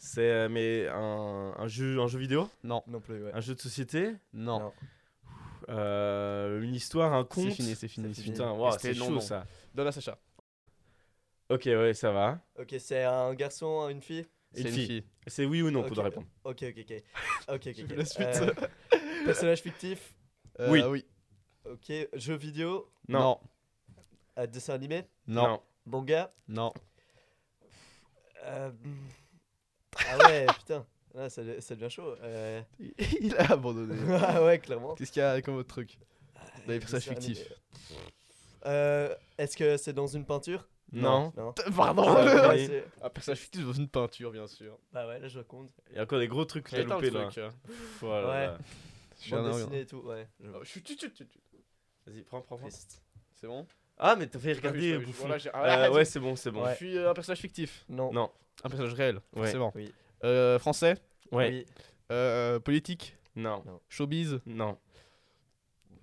C'est 0.00 0.30
euh, 0.30 0.48
mais 0.48 0.86
un, 0.88 1.54
un 1.58 1.66
jeu, 1.66 2.00
un 2.00 2.06
jeu 2.06 2.18
vidéo? 2.20 2.48
Non, 2.62 2.82
non 2.86 3.00
plus, 3.00 3.24
ouais. 3.24 3.32
Un 3.34 3.40
jeu 3.40 3.54
de 3.56 3.60
société? 3.60 4.14
Non. 4.32 4.60
Non. 4.60 4.72
euh, 5.70 6.62
Une 6.62 6.74
histoire, 6.74 7.12
un 7.12 7.24
conte? 7.24 7.44
C'est 7.44 7.50
fini, 7.50 7.74
c'est 7.74 7.88
fini. 7.88 8.12
Putain, 8.14 8.52
wow, 8.52 8.78
c'est 8.78 8.94
chaud 8.94 9.10
non. 9.10 9.20
ça. 9.20 9.44
Donne 9.74 9.88
à 9.88 9.92
Sacha. 9.92 10.16
Ok, 11.50 11.62
ouais, 11.66 11.94
ça 11.94 12.12
va. 12.12 12.38
Ok, 12.58 12.74
c'est 12.78 13.04
un 13.04 13.34
garçon, 13.34 13.88
une 13.88 14.02
fille? 14.02 14.26
C'est 14.52 14.60
Une 14.62 14.66
une 14.68 14.72
fille. 14.74 14.86
fille. 14.86 15.04
C'est 15.26 15.44
oui 15.46 15.62
ou 15.62 15.70
non 15.70 15.80
Ok. 15.80 15.88
qu'on 15.88 15.94
doit 15.94 16.04
répondre. 16.04 16.26
Ok, 16.44 16.62
ok, 16.62 16.78
ok. 16.78 17.02
Ok, 17.54 17.68
ok, 17.68 17.84
la 17.96 18.04
suite. 18.04 18.26
Euh, 18.28 18.52
personnage 19.24 19.60
fictif? 19.62 20.14
Euh, 20.60 20.70
Oui. 20.70 20.82
oui. 20.88 21.04
Ok, 21.72 21.92
jeu 22.14 22.34
vidéo 22.36 22.88
Non. 23.08 23.18
Non. 23.20 23.40
euh, 24.38 24.46
Dessin 24.46 24.74
animé 24.74 25.04
Non. 25.26 25.60
Manga 25.86 26.32
Non. 26.48 26.72
Euh, 28.44 28.70
Ah 29.96 30.18
ouais, 30.28 30.46
putain. 30.58 30.86
Là, 31.14 31.28
ça, 31.30 31.42
ça 31.60 31.74
devient 31.74 31.90
chaud. 31.90 32.14
Euh... 32.22 32.62
Il 33.20 33.34
a 33.36 33.52
abandonné. 33.52 33.94
ah 34.22 34.44
ouais, 34.44 34.58
clairement. 34.58 34.94
Qu'est-ce 34.94 35.10
qu'il 35.12 35.20
y 35.20 35.24
a 35.24 35.40
comme 35.42 35.56
autre 35.56 35.68
truc 35.68 35.98
Dans 36.66 36.72
les 36.72 36.78
personnages 36.78 37.06
Dessin 37.06 37.16
animé. 37.16 37.34
fictifs. 37.34 37.52
Euh, 38.66 39.14
Est-ce 39.36 39.56
que 39.56 39.76
c'est 39.76 39.92
dans 39.92 40.06
une 40.06 40.24
peinture 40.24 40.68
Non. 40.92 41.32
Non. 41.36 41.52
Pardon 41.76 42.04
Ah, 42.06 42.48
Ouais, 42.50 42.84
Un 43.02 43.08
personnage 43.10 43.38
fictif 43.40 43.64
dans 43.66 43.72
une 43.72 43.88
peinture, 43.88 44.30
bien 44.30 44.46
sûr. 44.46 44.78
Bah 44.92 45.06
ouais, 45.08 45.18
là 45.18 45.28
je 45.28 45.40
compte. 45.40 45.70
Il 45.90 45.96
y 45.96 45.98
a 45.98 46.02
encore 46.04 46.18
des 46.18 46.28
gros 46.28 46.44
trucs 46.44 46.64
que 46.64 46.70
J'ai 46.70 46.78
t'as 46.78 46.84
plein 46.84 46.98
de 46.98 47.06
loupé 47.06 47.18
là. 47.18 47.24
trucs. 47.30 47.38
hein. 47.44 47.50
Pff, 47.66 48.02
oh 48.02 48.06
là 48.08 48.52
Ouais. 48.52 48.56
Je 49.18 49.22
suis 49.24 49.34
un 49.34 49.38
Bande 49.38 49.46
orient. 49.46 49.58
dessinée 49.66 49.80
et 49.80 49.86
tout, 49.86 49.98
ouais. 50.02 50.28
je- 50.40 50.48
Oh, 50.54 50.62
chut, 50.64 50.86
chut, 50.86 51.00
chut, 51.00 51.16
chut, 51.16 51.32
chut. 51.32 51.40
Vas-y, 52.08 52.22
prends, 52.22 52.40
prends, 52.40 52.56
prends. 52.56 52.68
C'est 52.70 53.46
bon? 53.46 53.66
Ah, 53.98 54.16
mais 54.16 54.26
t'as 54.26 54.38
fait 54.38 54.52
vu, 54.52 54.58
regarder, 54.60 54.98
bouffon. 54.98 55.26
Voilà, 55.26 55.42
ah, 55.52 55.58
Euh, 55.62 55.68
arrête. 55.70 55.92
ouais, 55.92 56.04
c'est 56.04 56.20
bon, 56.20 56.36
c'est 56.36 56.50
bon. 56.50 56.64
Ouais. 56.64 56.70
Je 56.72 56.76
suis 56.76 56.96
euh, 56.96 57.10
un 57.10 57.14
personnage 57.14 57.40
fictif. 57.40 57.84
Non. 57.88 58.12
Non. 58.12 58.30
Un 58.64 58.68
personnage 58.68 58.94
réel, 58.94 59.16
Ouais. 59.34 59.42
forcément. 59.42 59.72
Oui. 59.74 59.92
Euh, 60.24 60.58
français? 60.58 60.96
Ouais. 61.32 61.48
Oui. 61.50 61.66
euh, 62.12 62.58
Politique? 62.60 63.16
Non. 63.36 63.62
Showbiz? 63.88 64.40
Non. 64.46 64.78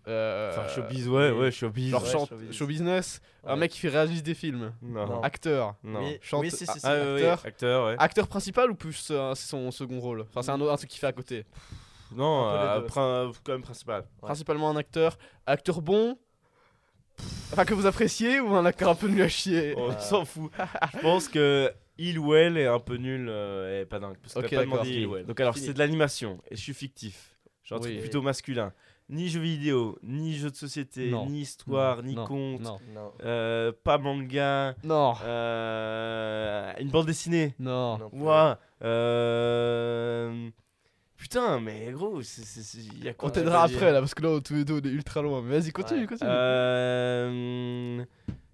euh, 0.08 0.52
Enfin, 0.52 0.68
showbiz, 0.68 1.08
ouais, 1.08 1.32
oui. 1.32 1.40
ouais, 1.40 1.52
showbiz. 1.52 1.90
Genre 1.90 2.04
Ouais, 2.04 2.10
chante- 2.12 2.30
showbiz. 2.30 2.52
show 2.56 2.68
business 2.68 3.22
Un 3.44 3.56
mec 3.56 3.72
qui 3.72 3.80
fait 3.80 3.90
réaliser 3.90 4.22
des 4.22 4.36
films? 4.36 4.72
Non. 4.82 5.08
Non. 5.08 5.22
Acteur? 5.24 5.76
Non. 5.84 6.02
Oui, 6.04 6.20
Chante- 6.22 6.42
oui, 6.42 6.52
si, 6.52 6.66
si, 6.68 6.80
si. 6.80 6.86
Ah, 6.86 6.94
ouais, 6.94 7.14
acteur? 7.16 7.46
acteur, 7.46 7.86
ouais. 7.88 7.96
Acteur 7.98 8.28
principal 8.28 8.70
ou 8.72 8.76
plus 8.76 9.08
euh, 9.12 9.34
c'est 9.36 9.48
son 9.50 9.72
second 9.72 10.00
rôle? 10.00 10.22
Enfin, 10.22 10.42
c'est 10.44 10.52
un, 10.52 10.62
autre- 10.62 10.72
un 10.74 10.78
truc 10.78 10.90
qu'il 10.92 11.00
fait 11.00 11.08
à 11.08 11.14
côté. 11.14 11.46
Non, 12.14 12.50
euh, 12.50 12.80
deux. 12.82 12.86
prin- 12.88 13.32
quand 13.44 13.52
même 13.54 13.62
principal. 13.62 14.02
Ouais. 14.02 14.08
Principalement 14.28 14.70
un 14.70 14.76
acteur. 14.76 15.18
Acteur 15.46 15.82
bon 15.82 16.18
Enfin, 17.52 17.64
que 17.64 17.74
vous 17.74 17.86
appréciez 17.86 18.40
ou 18.42 18.54
un 18.56 18.66
acteur 18.66 18.90
un 18.90 18.96
peu 18.96 19.08
nul 19.08 19.22
à 19.22 19.30
chier? 19.30 19.74
On 19.78 19.92
Ah. 19.92 20.00
s'en 20.00 20.26
fout. 20.26 20.52
Je 20.94 21.00
pense 21.00 21.28
que 21.30 21.72
il 21.98 22.20
ou 22.20 22.34
elle 22.36 22.58
est 22.58 22.68
un 22.68 22.80
peu 22.80 22.96
nul 22.98 23.28
euh, 23.30 23.82
et 23.82 23.86
pas 23.86 24.00
dingue. 24.00 24.18
Parce 24.22 24.34
que 24.34 24.40
Ok, 24.40 24.50
t'as 24.50 24.58
pas 24.58 24.62
d'accord. 24.64 24.74
demandé 24.84 24.90
il 25.00 25.08
ou 25.08 25.16
elle. 25.16 25.26
Donc 25.26 25.40
alors, 25.40 25.58
c'est 25.58 25.74
de 25.74 25.80
l'animation 25.80 26.42
et 26.52 26.56
je 26.58 26.62
suis 26.62 26.74
fictif. 26.74 27.38
Je 27.64 27.68
suis 27.68 27.76
un 27.76 27.80
truc 27.80 27.94
Oui. 27.94 28.00
plutôt 28.02 28.22
masculin. 28.22 28.74
Ni 29.08 29.30
jeu 29.30 29.40
vidéo, 29.40 29.98
ni 30.02 30.34
jeu 30.36 30.50
de 30.50 30.56
société, 30.56 31.12
Non. 31.12 31.28
ni 31.28 31.42
histoire, 31.42 32.02
ni 32.02 32.16
Non, 32.16 32.26
conte. 32.26 32.62
Non. 32.62 32.78
Non. 32.94 33.14
euh, 33.24 33.72
pas 33.84 33.98
manga. 34.00 34.76
Non. 34.84 35.14
euh, 35.24 36.74
une 36.80 36.90
bande 36.90 37.06
dessinée. 37.06 37.54
Non. 37.60 38.00
Ouah, 38.14 38.58
euh, 38.84 40.50
Putain, 41.26 41.60
mais 41.60 41.90
gros, 41.92 42.22
il 42.22 43.04
y 43.04 43.10
a 43.10 43.14
quoi 43.16 43.30
On 43.30 43.32
tu 43.32 43.40
t'aidera 43.40 43.64
après 43.64 43.92
là 43.92 44.00
parce 44.00 44.14
que 44.14 44.22
là 44.22 44.40
tous 44.46 44.54
les 44.54 44.64
deux 44.64 44.76
on 44.76 44.88
est 44.88 44.92
ultra 44.92 45.24
loin. 45.24 45.42
Mais 45.42 45.58
vas-y, 45.60 45.72
continue, 45.72 46.02
Ouais. 46.02 46.06
continue. 46.06 46.30
Euh, 46.30 48.06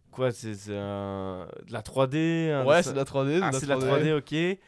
Quoi, 0.10 0.31
c'est 0.31 0.52
un- 0.69 1.48
de 1.68 1.73
la 1.73 1.81
3D 1.81 2.49
un 2.49 2.65
ouais, 2.65 2.77
dessin- 2.77 2.84
c'est 2.84 2.91
de 2.93 2.98
la 2.98 3.03
3D. 3.03 3.39
Ah, 3.43 3.52
c'est 3.52 3.65
de 3.65 3.69
la 3.72 3.76
3D, 3.77 4.14
ok. 4.14 4.60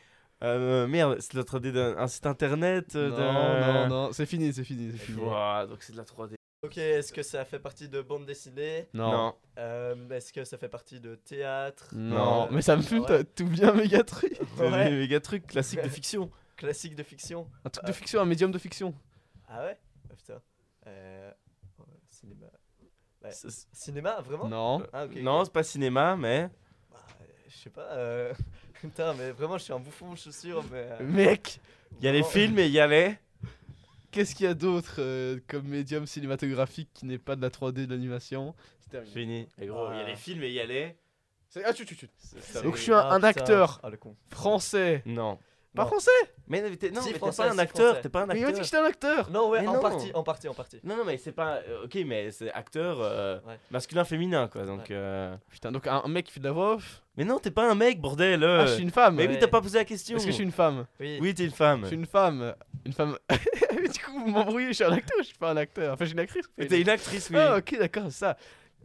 Euh, 0.43 0.85
merde, 0.87 1.15
c'est 1.21 1.31
de 1.31 1.37
la 1.37 1.43
3D 1.45 1.71
d'un 1.71 1.97
un 1.97 2.07
site 2.07 2.25
internet 2.25 2.97
euh, 2.97 3.09
Non, 3.09 3.73
non, 3.73 3.87
non, 3.87 4.11
c'est 4.11 4.25
fini, 4.25 4.51
c'est 4.51 4.65
fini, 4.65 4.91
c'est 4.91 4.97
fini. 5.05 5.21
Ouah, 5.21 5.65
donc 5.65 5.77
c'est 5.81 5.93
de 5.93 5.97
la 5.97 6.03
3D. 6.03 6.35
Ok, 6.65 6.77
est-ce 6.77 7.13
que 7.13 7.23
ça 7.23 7.45
fait 7.45 7.59
partie 7.59 7.87
de 7.87 8.01
bande 8.01 8.25
dessinée? 8.25 8.89
Non. 8.93 9.33
Euh, 9.57 9.95
Est-ce 10.09 10.33
que 10.33 10.43
ça 10.43 10.57
fait 10.57 10.67
partie 10.69 10.99
de 10.99 11.15
théâtre? 11.15 11.87
Non. 11.93 12.43
Euh, 12.43 12.47
Mais 12.51 12.61
ça 12.61 12.75
me 12.75 12.81
fume, 12.81 12.99
ouais. 13.01 13.05
t'as 13.07 13.23
tout 13.23 13.45
bien 13.47 13.71
méga 13.73 14.03
truc. 14.03 14.33
Ouais. 14.59 14.89
des 14.89 14.97
méga 14.97 15.19
trucs 15.21 15.47
classiques 15.47 15.83
de 15.83 15.89
fiction. 15.89 16.29
Classique 16.67 16.95
de 16.95 17.03
fiction 17.03 17.49
Un 17.65 17.69
truc 17.69 17.85
de 17.85 17.91
fiction, 17.91 18.21
un 18.21 18.25
médium 18.25 18.51
de 18.51 18.57
fiction. 18.57 18.93
Ah 19.49 19.63
ouais? 19.63 19.77
Ah, 20.09 20.13
Putain. 20.15 20.41
Euh, 20.87 21.31
cinéma. 22.09 22.45
Ouais. 23.21 23.31
Cinéma, 23.73 24.21
vraiment? 24.21 24.47
Non. 24.47 24.87
Ah, 24.93 25.05
ok. 25.05 25.15
Non, 25.17 25.43
c'est 25.43 25.51
pas 25.53 25.63
cinéma, 25.63 26.15
mais. 26.15 26.49
Bah, 26.91 26.97
euh, 27.21 27.25
je 27.49 27.55
sais 27.57 27.69
pas. 27.69 27.91
euh, 27.93 28.33
Putain, 28.81 29.13
mais 29.13 29.31
vraiment, 29.31 29.57
je 29.57 29.63
suis 29.65 29.73
un 29.73 29.79
bouffon. 29.79 30.13
Mais, 30.71 30.87
euh, 30.91 31.03
Mec, 31.03 31.59
Il 31.99 32.05
y 32.05 32.07
a 32.07 32.11
les 32.13 32.23
films 32.23 32.59
et 32.59 32.65
il 32.67 32.71
y 32.71 32.79
a 32.79 32.87
les. 32.87 33.17
qu'est-ce 34.11 34.33
qu'il 34.35 34.45
y 34.45 34.49
a 34.49 34.53
d'autre 34.53 34.95
euh, 34.99 35.39
comme 35.47 35.67
médium 35.67 36.05
cinématographique 36.05 36.89
qui 36.93 37.05
n'est 37.05 37.17
pas 37.19 37.35
de 37.35 37.41
la 37.41 37.49
3D 37.49 37.85
de 37.87 37.93
l'animation? 37.93 38.55
C'est 38.79 38.89
terminé. 38.89 39.11
Fini. 39.13 39.47
Et 39.59 39.67
gros, 39.67 39.91
il 39.91 39.97
y 39.97 39.99
a 39.99 40.03
Ah. 40.05 40.07
les 40.07 40.15
films 40.15 40.43
et 40.43 40.47
il 40.47 40.53
y 40.53 40.59
a 40.61 40.65
les. 40.65 40.95
Ah, 41.65 41.73
tu, 41.73 41.85
tu, 41.85 41.95
tu. 41.95 42.09
Donc 42.63 42.75
je 42.77 42.81
suis 42.81 42.93
un- 42.93 42.99
Ah, 42.99 43.19
acteur. 43.25 43.79
Ah, 43.83 43.89
le 43.89 43.97
con. 43.97 44.15
Français. 44.31 45.03
Non. 45.05 45.37
Pas 45.75 45.83
Non. 45.83 45.87
français 45.87 46.11
Mais 46.47 46.61
non, 46.61 46.69
mais 46.69 46.75
t'es 46.75 46.91
non, 46.91 47.01
Si, 47.01 47.07
mais 47.07 47.13
t'es 47.13 47.17
français, 47.19 47.43
pas 47.43 47.51
un 47.51 47.57
acteur, 47.57 47.99
t'es 48.01 48.09
pas 48.09 48.21
un 48.21 48.25
Mais 48.27 48.35
il 48.39 48.41
m'a 48.41 48.51
dit 48.51 48.59
que 48.59 48.59
acteur. 48.59 48.63
j'étais 48.65 48.77
un 48.77 48.85
acteur. 48.85 49.29
Non, 49.31 49.49
ouais, 49.49 49.61
Mais 49.61 49.67
en 49.67 49.73
non. 49.73 49.79
partie, 49.81 50.11
en 50.13 50.21
partie, 50.23 50.47
en 50.47 50.53
partie. 50.53 50.79
Non, 50.83 50.95
non, 50.97 51.03
mais 51.03 51.17
c'est 51.17 51.31
pas. 51.31 51.61
euh, 51.67 51.85
ok, 51.85 51.97
mais 52.05 52.29
c'est 52.31 52.51
acteur 52.53 52.97
euh, 53.01 53.39
Ouais. 53.47 53.57
masculin-féminin, 53.71 54.47
quoi. 54.49 54.65
Donc. 54.65 54.81
Ouais. 54.81 54.85
euh, 54.91 55.35
Putain, 55.49 55.71
donc 55.71 55.87
un, 55.87 56.07
mec 56.07 56.27
qui 56.27 56.31
fait 56.33 56.39
de 56.39 56.45
la 56.45 56.51
voix 56.51 56.75
off. 56.75 57.01
Mais 57.17 57.23
non, 57.23 57.39
t'es 57.39 57.49
pas 57.49 57.69
un 57.71 57.73
mec, 57.75 57.99
bordel. 57.99 58.43
euh. 58.43 58.61
Ah, 58.61 58.65
je 58.67 58.73
suis 58.73 58.83
une 58.83 58.91
femme. 58.91 59.15
Mais 59.15 59.27
oui, 59.27 59.37
t'as 59.39 59.47
pas 59.47 59.61
posé 59.61 59.79
la 59.79 59.85
question. 59.85 60.15
Est-ce 60.17 60.25
que 60.25 60.31
je 60.31 60.35
suis 60.35 60.43
une 60.43 60.51
femme? 60.51 60.85
Oui. 60.99 61.17
Oui, 61.19 61.33
t'es 61.33 61.45
une 61.45 61.51
femme. 61.51 61.81
Je 61.81 61.87
suis 61.87 61.95
une 61.95 62.05
femme. 62.05 62.53
Une 62.85 62.93
femme. 62.93 63.17
Mais 63.75 63.87
du 63.87 63.99
coup, 63.99 64.19
vous 64.19 64.27
m'embrouillez, 64.29 64.67
je 64.67 64.73
suis 64.73 64.83
un 64.83 64.91
acteur, 64.91 65.17
je 65.19 65.23
suis 65.27 65.37
pas 65.37 65.51
un 65.51 65.57
acteur. 65.57 65.93
Enfin, 65.93 66.05
je 66.05 66.09
suis 66.09 66.13
une 66.13 66.19
actrice. 66.19 66.45
T'es 66.55 66.81
une 66.81 66.89
actrice, 66.89 67.29
oui. 67.31 67.37
Ah, 67.39 67.57
ok, 67.57 67.79
d'accord, 67.79 68.03
c'est 68.09 68.19
ça. 68.25 68.37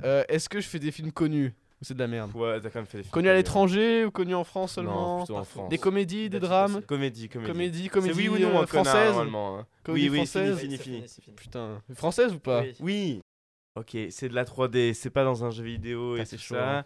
Est-ce 0.02 0.48
que 0.48 0.58
je 0.60 0.66
fais 0.68 0.78
des 0.78 0.90
films 0.90 1.12
connus? 1.12 1.52
Ou 1.80 1.84
c'est 1.84 1.94
de 1.94 1.98
la 2.00 2.08
merde 2.08 2.34
Ouais, 2.34 2.60
t'as 2.60 2.70
quand 2.70 2.80
même 2.80 2.86
fait 2.86 2.98
des 2.98 3.02
films. 3.04 3.12
Connus 3.12 3.28
à 3.28 3.34
l'étranger 3.34 4.04
ou 4.04 4.10
connus 4.10 4.34
en 4.34 4.42
France 4.44 4.78
Non, 4.78 4.82
seulement 4.84 5.18
plutôt 5.18 5.36
en 5.36 5.44
France. 5.44 5.68
Des 5.68 5.78
comédies, 5.78 6.28
des 6.28 6.40
drames 6.40 6.82
Comédie, 6.82 7.28
comédie. 7.28 7.52
Comédie, 7.52 7.82
C'est 7.84 7.88
comédie 7.90 8.28
oui 8.28 8.44
ou 8.44 8.48
non 8.48 8.62
euh, 8.62 8.66
française 8.66 9.10
normalement. 9.10 9.58
hein. 9.60 9.66
Comédie 9.84 10.06
Oui, 10.08 10.10
oui, 10.18 10.26
française 10.26 10.58
fini, 10.58 10.76
c'est 10.76 10.82
fini. 10.82 11.02
c'est 11.06 11.22
fini. 11.22 11.36
Putain, 11.36 11.80
française 11.94 12.32
ou 12.32 12.40
pas 12.40 12.62
Oui. 12.62 12.74
Oui. 12.80 13.20
Ok, 13.76 13.96
c'est 14.10 14.28
de 14.28 14.34
la 14.34 14.44
3D, 14.44 14.92
c'est 14.92 15.10
pas 15.10 15.22
dans 15.22 15.44
un 15.44 15.50
jeu 15.50 15.62
vidéo 15.62 16.16
Ah, 16.18 16.22
et 16.22 16.24
c'est 16.24 16.36
tout 16.36 16.42
chaud, 16.42 16.54
ça. 16.56 16.78
hein. 16.78 16.84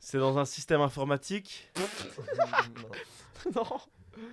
C'est 0.00 0.18
dans 0.18 0.36
un 0.38 0.44
système 0.44 0.80
informatique. 0.82 1.70
Non. 1.78 1.84
Non. 3.54 3.64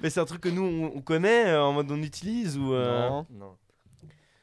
Mais 0.01 0.09
c'est 0.09 0.19
un 0.19 0.25
truc 0.25 0.41
que 0.41 0.49
nous 0.49 0.63
on, 0.63 0.97
on 0.97 1.01
connaît, 1.01 1.45
euh, 1.51 1.61
en 1.63 1.71
mode 1.73 1.91
on 1.91 2.01
utilise 2.01 2.57
ou. 2.57 2.73
euh, 2.73 3.07
Non. 3.09 3.25
Non. 3.29 3.55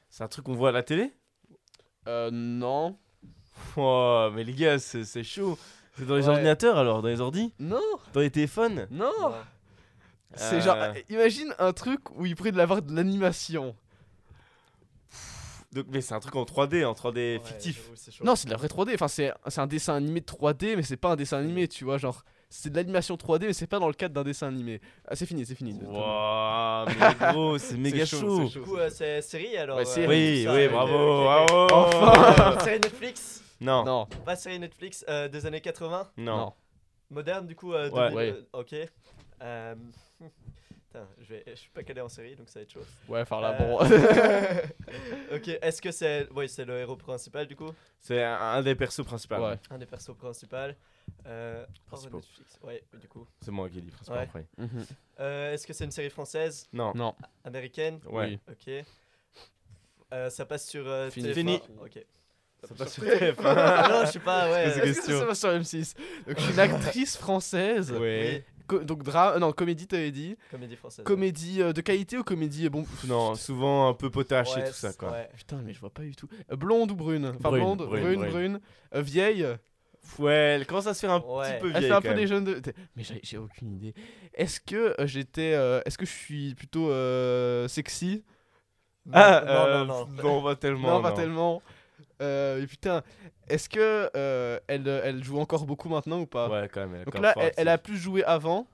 C'est 0.08 0.22
un 0.24 0.28
truc 0.28 0.44
qu'on 0.44 0.54
voit 0.54 0.68
à 0.68 0.72
la 0.72 0.82
télé? 0.84 1.10
Euh, 2.06 2.30
non. 2.32 2.96
Oh, 3.76 4.28
mais 4.34 4.44
les 4.44 4.52
gars, 4.52 4.78
c'est 4.78 5.04
c'est 5.04 5.24
chaud. 5.24 5.58
C'est 5.98 6.06
dans 6.06 6.16
les 6.16 6.22
Ouais. 6.24 6.28
ordinateurs 6.30 6.78
alors, 6.78 7.02
dans 7.02 7.08
les 7.08 7.20
ordi? 7.20 7.52
Non. 7.58 7.80
Dans 8.12 8.20
les 8.20 8.30
téléphones? 8.30 8.86
Non. 8.90 9.10
C'est 10.34 10.56
Euh. 10.56 10.60
genre, 10.62 10.76
euh, 10.78 10.92
imagine 11.10 11.54
un 11.58 11.72
truc 11.74 12.00
où 12.16 12.24
il 12.24 12.34
pourrait 12.34 12.52
de 12.52 12.56
l'avoir 12.56 12.80
de 12.82 12.94
l'animation. 12.94 13.74
Donc, 15.72 15.86
Mais 15.90 16.00
c'est 16.02 16.14
un 16.14 16.20
truc 16.20 16.36
en 16.36 16.44
3D, 16.44 16.84
en 16.84 16.92
3D 16.92 17.38
Ouais, 17.38 17.40
fictif. 17.44 17.88
Non, 18.22 18.36
c'est 18.36 18.46
de 18.46 18.50
la 18.50 18.56
vraie 18.58 18.68
3D. 18.68 18.92
Enfin, 18.94 19.08
c'est 19.08 19.32
c'est 19.48 19.60
un 19.60 19.66
dessin 19.66 19.94
animé 19.94 20.20
de 20.20 20.26
3D, 20.26 20.76
mais 20.76 20.82
c'est 20.82 20.96
pas 20.98 21.12
un 21.12 21.16
dessin 21.16 21.38
animé, 21.38 21.66
tu 21.66 21.84
vois. 21.84 21.96
Genre, 21.96 22.24
c'est 22.50 22.68
de 22.70 22.76
l'animation 22.76 23.16
3D, 23.16 23.46
mais 23.46 23.52
c'est 23.54 23.66
pas 23.66 23.78
dans 23.78 23.86
le 23.88 23.94
cadre 23.94 24.14
d'un 24.14 24.22
dessin 24.22 24.48
animé. 24.48 24.82
Ah, 25.08 25.16
c'est 25.16 25.24
fini, 25.24 25.46
c'est 25.46 25.54
fini. 25.54 25.78
Waouh, 25.82 26.86
mais 26.88 27.32
gros, 27.32 27.56
c'est 27.56 27.76
méga 27.78 28.04
chaud, 28.04 28.20
chaud. 28.20 28.48
c'est 28.52 28.58
Du 28.58 28.60
coup, 28.66 28.76
euh, 28.76 28.90
c'est 28.90 29.22
série 29.22 29.56
alors 29.56 29.76
Ouais, 29.78 29.82
euh, 29.82 29.86
série. 29.86 30.08
Oui, 30.08 30.44
ça, 30.44 30.54
oui, 30.54 30.68
bravo, 30.68 31.22
bravo. 31.24 31.68
Enfin. 31.72 32.58
série 32.64 32.80
Netflix 32.80 33.41
Non, 33.62 33.84
non, 33.84 33.84
Non, 33.84 34.06
Pas 34.24 34.36
série 34.36 34.58
Netflix 34.58 35.04
euh, 35.08 35.28
des 35.28 35.46
années 35.46 35.60
80 35.60 36.10
non. 36.18 36.52
Moderne 37.10 37.46
du 37.46 37.54
coup 37.56 37.72
euh, 37.74 37.90
Ouais. 37.90 38.08
2000, 38.10 38.16
Ouais. 38.16 38.30
euh, 38.32 38.58
Ok. 38.60 38.74
Euh, 39.42 39.74
Putain, 40.92 41.08
je, 41.20 41.24
vais, 41.26 41.42
je 41.46 41.54
suis 41.54 41.70
pas 41.70 41.82
calé 41.82 42.00
en 42.02 42.08
série 42.10 42.36
donc 42.36 42.48
ça 42.50 42.58
va 42.58 42.64
être 42.64 42.70
chaud. 42.72 42.80
Ouais, 43.08 43.22
enfin 43.22 43.40
là, 43.40 43.56
Euh, 43.60 43.66
bon. 43.66 43.78
ok, 45.36 45.48
est-ce 45.62 45.80
que 45.80 45.90
c'est. 45.90 46.28
Oui, 46.34 46.48
c'est 46.50 46.66
le 46.66 46.78
héros 46.80 46.96
principal 46.96 47.46
du 47.46 47.56
coup? 47.56 47.70
C'est 47.98 48.22
un, 48.22 48.34
un 48.36 48.62
des 48.62 48.74
persos 48.74 49.02
principaux. 49.04 49.36
Ouais. 49.36 49.58
Un 49.70 49.78
des 49.78 49.86
persos 49.86 50.14
principaux. 50.14 50.56
Euh, 51.26 51.64
hors. 51.90 52.02
Netflix. 52.12 52.58
Ouais, 52.62 52.84
du 53.00 53.08
coup. 53.08 53.26
C'est 53.40 53.50
moi 53.50 53.70
qui 53.70 53.78
ai 53.78 53.80
dit 53.80 53.90
principal 53.90 54.18
Ouais. 54.18 54.24
après. 54.24 54.46
Mhm. 54.58 54.86
Euh, 55.20 55.52
est-ce 55.54 55.66
que 55.66 55.72
c'est 55.72 55.84
une 55.84 55.90
série 55.90 56.10
française? 56.10 56.66
Non, 56.74 56.92
Non. 56.94 57.14
Américaine? 57.44 57.98
Ouais. 58.06 58.26
Oui. 58.26 58.40
Ok. 58.50 58.84
Euh, 60.12 60.28
ça 60.28 60.44
passe 60.44 60.68
sur 60.68 60.86
euh, 60.86 61.08
Fini. 61.10 61.28
TF1. 61.30 61.34
Fini. 61.34 61.60
Ok. 61.80 62.04
Ça 62.68 62.74
passe 62.76 62.92
sur 62.94 63.02
TF1. 63.02 63.34
Ah 63.44 63.88
non, 63.90 64.06
je 64.06 64.12
sais 64.12 64.18
pas, 64.20 64.50
ouais. 64.50 64.64
Est-ce 64.88 65.00
que 65.06 65.18
ça 65.18 65.24
va 65.24 65.34
sur 65.34 65.48
M6 65.50 65.94
Donc, 66.26 66.38
je 66.38 66.42
suis 66.44 66.52
une 66.52 66.60
actrice 66.60 67.16
française. 67.16 67.92
Ouais. 67.92 68.44
Co- 68.68 68.78
donc, 68.78 69.02
drame. 69.02 69.38
non, 69.40 69.52
comédie, 69.52 69.86
t'avais 69.88 70.12
dit. 70.12 70.36
Comédie 70.50 70.76
française. 70.76 71.04
Comédie 71.04 71.60
euh, 71.60 71.72
de 71.72 71.80
qualité 71.80 72.16
ou 72.18 72.22
comédie. 72.22 72.66
euh, 72.66 72.70
Bon. 72.70 72.86
Non, 73.08 73.34
souvent 73.34 73.88
un 73.88 73.94
peu 73.94 74.08
potache 74.10 74.52
et 74.56 74.60
Ouais, 74.60 74.68
tout 74.68 74.72
ça 74.74 74.92
quoi. 74.92 75.10
ouais. 75.10 75.28
Putain, 75.36 75.60
mais 75.64 75.72
je 75.72 75.80
vois 75.80 75.90
pas 75.90 76.02
du 76.02 76.14
tout. 76.14 76.28
Euh, 76.52 76.56
blonde 76.56 76.92
ou 76.92 76.94
brune? 76.94 77.26
Enfin, 77.26 77.48
Brune, 77.50 77.62
blonde, 77.64 77.78
brune, 77.88 78.02
brune, 78.02 78.16
brune. 78.20 78.30
brune. 78.30 78.60
Euh, 78.94 79.02
vieille? 79.02 79.46
Ouais, 80.18 80.32
elle 80.60 80.66
commence 80.66 80.86
à 80.86 80.94
se 80.94 81.00
faire 81.00 81.10
un 81.12 81.20
Ouais. 81.20 81.44
petit 81.54 81.60
peu 81.60 81.66
Elle 81.66 81.72
vieille 81.78 81.86
fait 81.90 81.92
un 81.96 82.00
peu 82.00 82.14
des 82.14 82.26
jeunes 82.28 82.44
de. 82.44 82.60
Mais 82.96 83.02
j'ai 83.22 83.38
aucune 83.38 83.72
idée. 83.72 83.94
Est-ce 84.34 84.60
que 84.60 84.94
euh, 85.00 85.06
j'étais. 85.06 85.52
euh, 85.54 85.80
Est-ce 85.84 85.98
que 85.98 86.06
je 86.06 86.10
suis 86.12 86.54
plutôt 86.54 86.90
euh, 86.90 87.66
sexy? 87.68 88.22
Ah, 89.12 89.42
non, 89.44 89.50
euh, 89.52 89.84
non, 89.84 90.06
non. 90.06 90.22
non, 90.22 90.42
pas 90.42 90.54
tellement. 90.56 90.90
Non, 90.92 91.02
pas 91.02 91.12
tellement. 91.12 91.62
Euh, 92.22 92.64
putain, 92.66 93.02
est-ce 93.48 93.68
que 93.68 94.08
euh, 94.16 94.58
elle, 94.68 94.86
elle 94.88 95.22
joue 95.24 95.38
encore 95.38 95.66
beaucoup 95.66 95.88
maintenant 95.88 96.20
ou 96.20 96.26
pas? 96.26 96.48
Ouais, 96.48 96.68
quand 96.72 96.80
même. 96.80 96.94
elle 96.94 97.00
est 97.02 97.04
Donc 97.04 97.18
là, 97.18 97.34
elle, 97.40 97.52
elle 97.56 97.68
a 97.68 97.78
plus 97.78 97.96
joué 97.96 98.24
avant. 98.24 98.66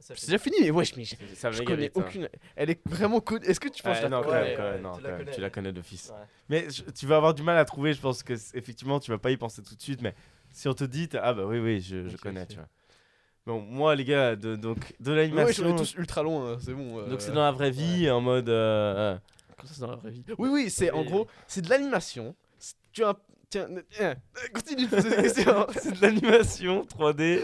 C'est 0.00 0.26
déjà 0.26 0.38
fini, 0.38 0.56
mais 0.62 0.70
wesh, 0.70 0.96
mais 0.96 1.04
je, 1.04 1.14
je 1.52 1.62
connais 1.62 1.82
vite, 1.84 1.92
hein. 1.98 2.04
aucune. 2.04 2.28
Elle 2.56 2.70
est 2.70 2.80
vraiment 2.88 3.20
connue. 3.20 3.44
Est-ce 3.46 3.60
que 3.60 3.68
tu 3.68 3.82
penses 3.82 3.96
Ouais, 3.96 4.02
la 4.02 4.08
non, 4.08 4.22
quand 4.22 4.32
même, 4.32 4.56
quand 4.56 4.62
ouais, 4.64 4.70
même, 4.72 4.82
non, 4.82 4.92
tu 4.96 5.00
quand 5.02 5.02
la 5.02 5.10
même, 5.10 5.18
connais. 5.24 5.32
tu 5.32 5.40
la 5.40 5.50
connais 5.50 5.72
d'office. 5.72 6.10
Ouais. 6.10 6.24
Mais 6.48 6.70
je- 6.70 6.82
tu 6.90 7.06
vas 7.06 7.16
avoir 7.16 7.34
du 7.34 7.42
mal 7.42 7.56
à 7.58 7.64
trouver, 7.64 7.92
je 7.94 8.00
pense 8.00 8.22
que 8.22 8.32
effectivement 8.54 8.98
tu 9.00 9.10
vas 9.10 9.18
pas 9.18 9.30
y 9.30 9.36
penser 9.36 9.62
tout 9.62 9.74
de 9.74 9.82
suite, 9.82 10.00
mais 10.02 10.14
si 10.50 10.66
on 10.68 10.74
te 10.74 10.84
dit, 10.84 11.08
ah 11.20 11.34
bah 11.34 11.44
oui, 11.46 11.58
oui, 11.58 11.80
je, 11.80 12.16
connais, 12.16 12.46
tu 12.46 12.56
vois. 12.56 12.68
Bon, 13.46 13.60
moi 13.60 13.94
les 13.96 14.04
gars, 14.04 14.34
de, 14.36 14.56
donc 14.56 14.94
de 15.00 15.10
Ouais, 15.10 15.16
je 15.16 15.16
l'animation, 15.16 15.76
tous 15.76 15.94
ultra 15.94 16.22
long, 16.22 16.42
euh, 16.44 16.56
c'est 16.60 16.74
bon. 16.74 16.98
euh, 16.98 17.08
donc 17.08 17.20
c'est 17.20 17.32
dans 17.32 17.44
la 17.44 17.52
vraie 17.52 17.70
vie, 17.70 18.10
en 18.10 18.20
mode. 18.20 18.48
euh, 18.48 19.14
euh, 19.14 19.18
Comment 19.56 19.68
ça, 19.68 19.74
c'est 19.74 19.80
dans 19.80 19.90
la 19.90 19.96
vraie 19.96 20.10
vie? 20.10 20.24
Oui, 20.38 20.48
oui, 20.52 20.70
c'est 20.70 20.90
en 20.92 21.02
gros, 21.04 21.26
c'est 21.46 21.62
de 21.62 21.68
l'animation. 21.70 22.34
C'est- 22.88 23.02
Tu 23.02 23.04
as. 23.04 23.14
Tiens, 23.50 23.66
euh, 23.70 23.82
euh, 24.02 24.14
continue 24.52 24.84
de 24.86 24.90
poser 24.94 25.08
des 25.08 25.22
questions. 25.22 25.66
c'est 25.72 25.98
de 25.98 26.02
l'animation 26.02 26.84
3D 26.84 27.40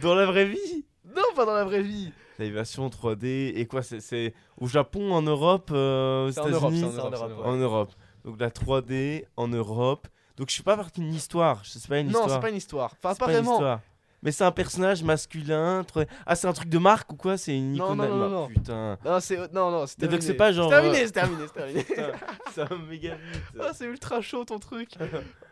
dans 0.00 0.14
la 0.14 0.24
vraie 0.24 0.46
vie. 0.46 0.86
non, 1.14 1.22
pas 1.36 1.44
dans 1.44 1.52
la 1.54 1.64
vraie 1.64 1.82
vie. 1.82 2.12
L'animation 2.38 2.88
3D 2.88 3.52
et 3.54 3.66
quoi 3.66 3.82
c'est- 3.82 4.00
C'est 4.00 4.32
au 4.58 4.66
Japon, 4.68 5.12
en 5.12 5.20
Europe, 5.20 5.70
euh, 5.72 6.28
aux 6.28 6.32
C'est 6.32 6.40
en 6.40 6.48
Europe, 6.48 6.72
c'est 6.72 6.78
États-Unis, 6.78 6.84
en 6.86 6.92
C'est 6.92 6.98
en 7.00 7.10
Europe. 7.28 7.40
c'est 7.44 7.48
en 7.50 7.56
Europe. 7.56 7.92
Donc 8.24 8.40
la 8.40 8.50
3D 8.50 9.26
en 9.36 9.48
Europe. 9.48 10.08
Donc 10.38 10.48
je 10.48 10.54
suis 10.54 10.62
pas 10.62 10.76
parti 10.78 11.00
d'une 11.00 11.12
histoire, 11.14 11.62
sais 11.78 11.88
pas 11.88 11.98
une 11.98 12.06
Non, 12.06 12.20
histoire. 12.20 12.30
c'est 12.30 12.40
pas 12.40 12.50
une 12.50 12.56
histoire. 12.56 12.94
Enfin, 12.98 13.12
C'est 13.14 13.20
pas 13.20 13.26
une 13.26 13.32
vraiment. 13.32 13.52
histoire. 13.52 13.80
Mais 14.24 14.32
c'est 14.32 14.42
un 14.44 14.50
personnage 14.50 15.02
masculin. 15.04 15.84
trop- 15.84 16.00
Ah, 16.26 16.34
c'est 16.34 16.48
un 16.48 16.52
truc 16.52 16.68
de 16.68 16.78
marque 16.78 17.12
ou 17.12 17.16
quoi? 17.16 17.36
C'est 17.36 17.56
une 17.56 17.74
Non, 17.74 17.84
icône 17.94 17.98
non, 17.98 18.04
non, 18.04 18.08
d'Allemagne. 18.08 18.30
non. 18.32 18.46
Putain. 18.48 18.98
Non, 19.04 19.20
c'est 19.20 19.52
non, 19.52 19.70
non, 19.70 19.86
c'est 19.86 19.98
Et 19.98 20.02
donc 20.02 20.10
terminé. 20.10 20.26
c'est 20.26 20.34
pas 20.34 20.50
genre, 20.52 20.70
C'est 20.70 20.76
terminé, 20.80 20.98
euh, 21.02 21.06
c'est 21.06 21.12
terminé, 21.12 21.44
c'est 21.46 21.52
terminé. 21.54 21.84
Ça 22.54 22.64
va 22.64 22.76
méga 22.78 23.14
vite. 23.14 23.42
Ah, 23.60 23.70
c'est 23.74 23.84
ultra 23.84 24.20
chaud 24.20 24.44
ton 24.44 24.58
truc. 24.58 24.90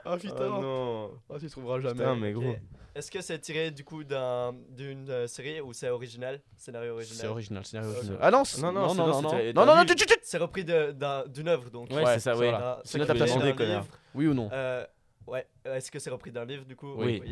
Ah 0.05 0.17
putain. 0.17 0.35
Oh 0.59 0.61
non. 0.61 1.11
Ah, 1.33 1.39
tu 1.39 1.49
trouveras 1.49 1.79
jamais. 1.79 1.95
Putain, 1.95 2.17
mais 2.17 2.33
gros. 2.33 2.57
Est-ce 2.93 3.09
que 3.09 3.21
c'est 3.21 3.39
tiré 3.39 3.71
du 3.71 3.85
coup 3.85 4.03
d'un- 4.03 4.53
d'une 4.71 5.09
euh, 5.11 5.27
série 5.29 5.61
ou 5.61 5.73
c'est 5.73 5.91
original? 5.91 6.41
Scénario 6.57 6.95
C'est 7.01 7.25
original 7.27 7.31
original, 7.31 7.65
scénario 7.65 7.91
original. 7.93 8.19
Ah 8.21 8.31
non, 8.33 8.45
c'est- 8.45 8.61
Non, 8.61 8.73
non, 8.73 8.81
non, 8.81 8.89
c'est- 8.89 8.97
non, 8.97 9.07
non, 9.07 9.13
non, 9.13 9.23
non, 9.23 9.65
non, 9.65 9.65
non, 9.77 9.85
non. 9.85 9.95
C'est 10.23 10.39
repris 10.39 10.65
de- 10.65 10.91
d'un- 10.91 11.25
d'une 11.29 11.47
œuvre 11.47 11.71
donc. 11.71 11.89
Ouais, 11.93 12.03
c'est 12.15 12.19
ça, 12.19 12.37
ouais. 12.37 12.53
C'est 12.83 12.99
une 12.99 13.05
adaptation. 13.05 13.39
d'un 13.39 13.45
des 13.47 13.55
connards. 13.55 13.83
livre. 13.83 13.99
Oui 14.17 14.27
ou 14.27 14.35
non? 14.35 14.51
Euh, 14.53 14.85
ouais. 15.29 15.47
Est-ce 15.67 15.91
que 15.93 16.01
c'est 16.01 16.11
repris 16.11 16.33
d'un 16.33 16.45
livre 16.45 16.65
du 16.65 16.75
coup? 16.75 16.93
Oui. 16.97 17.23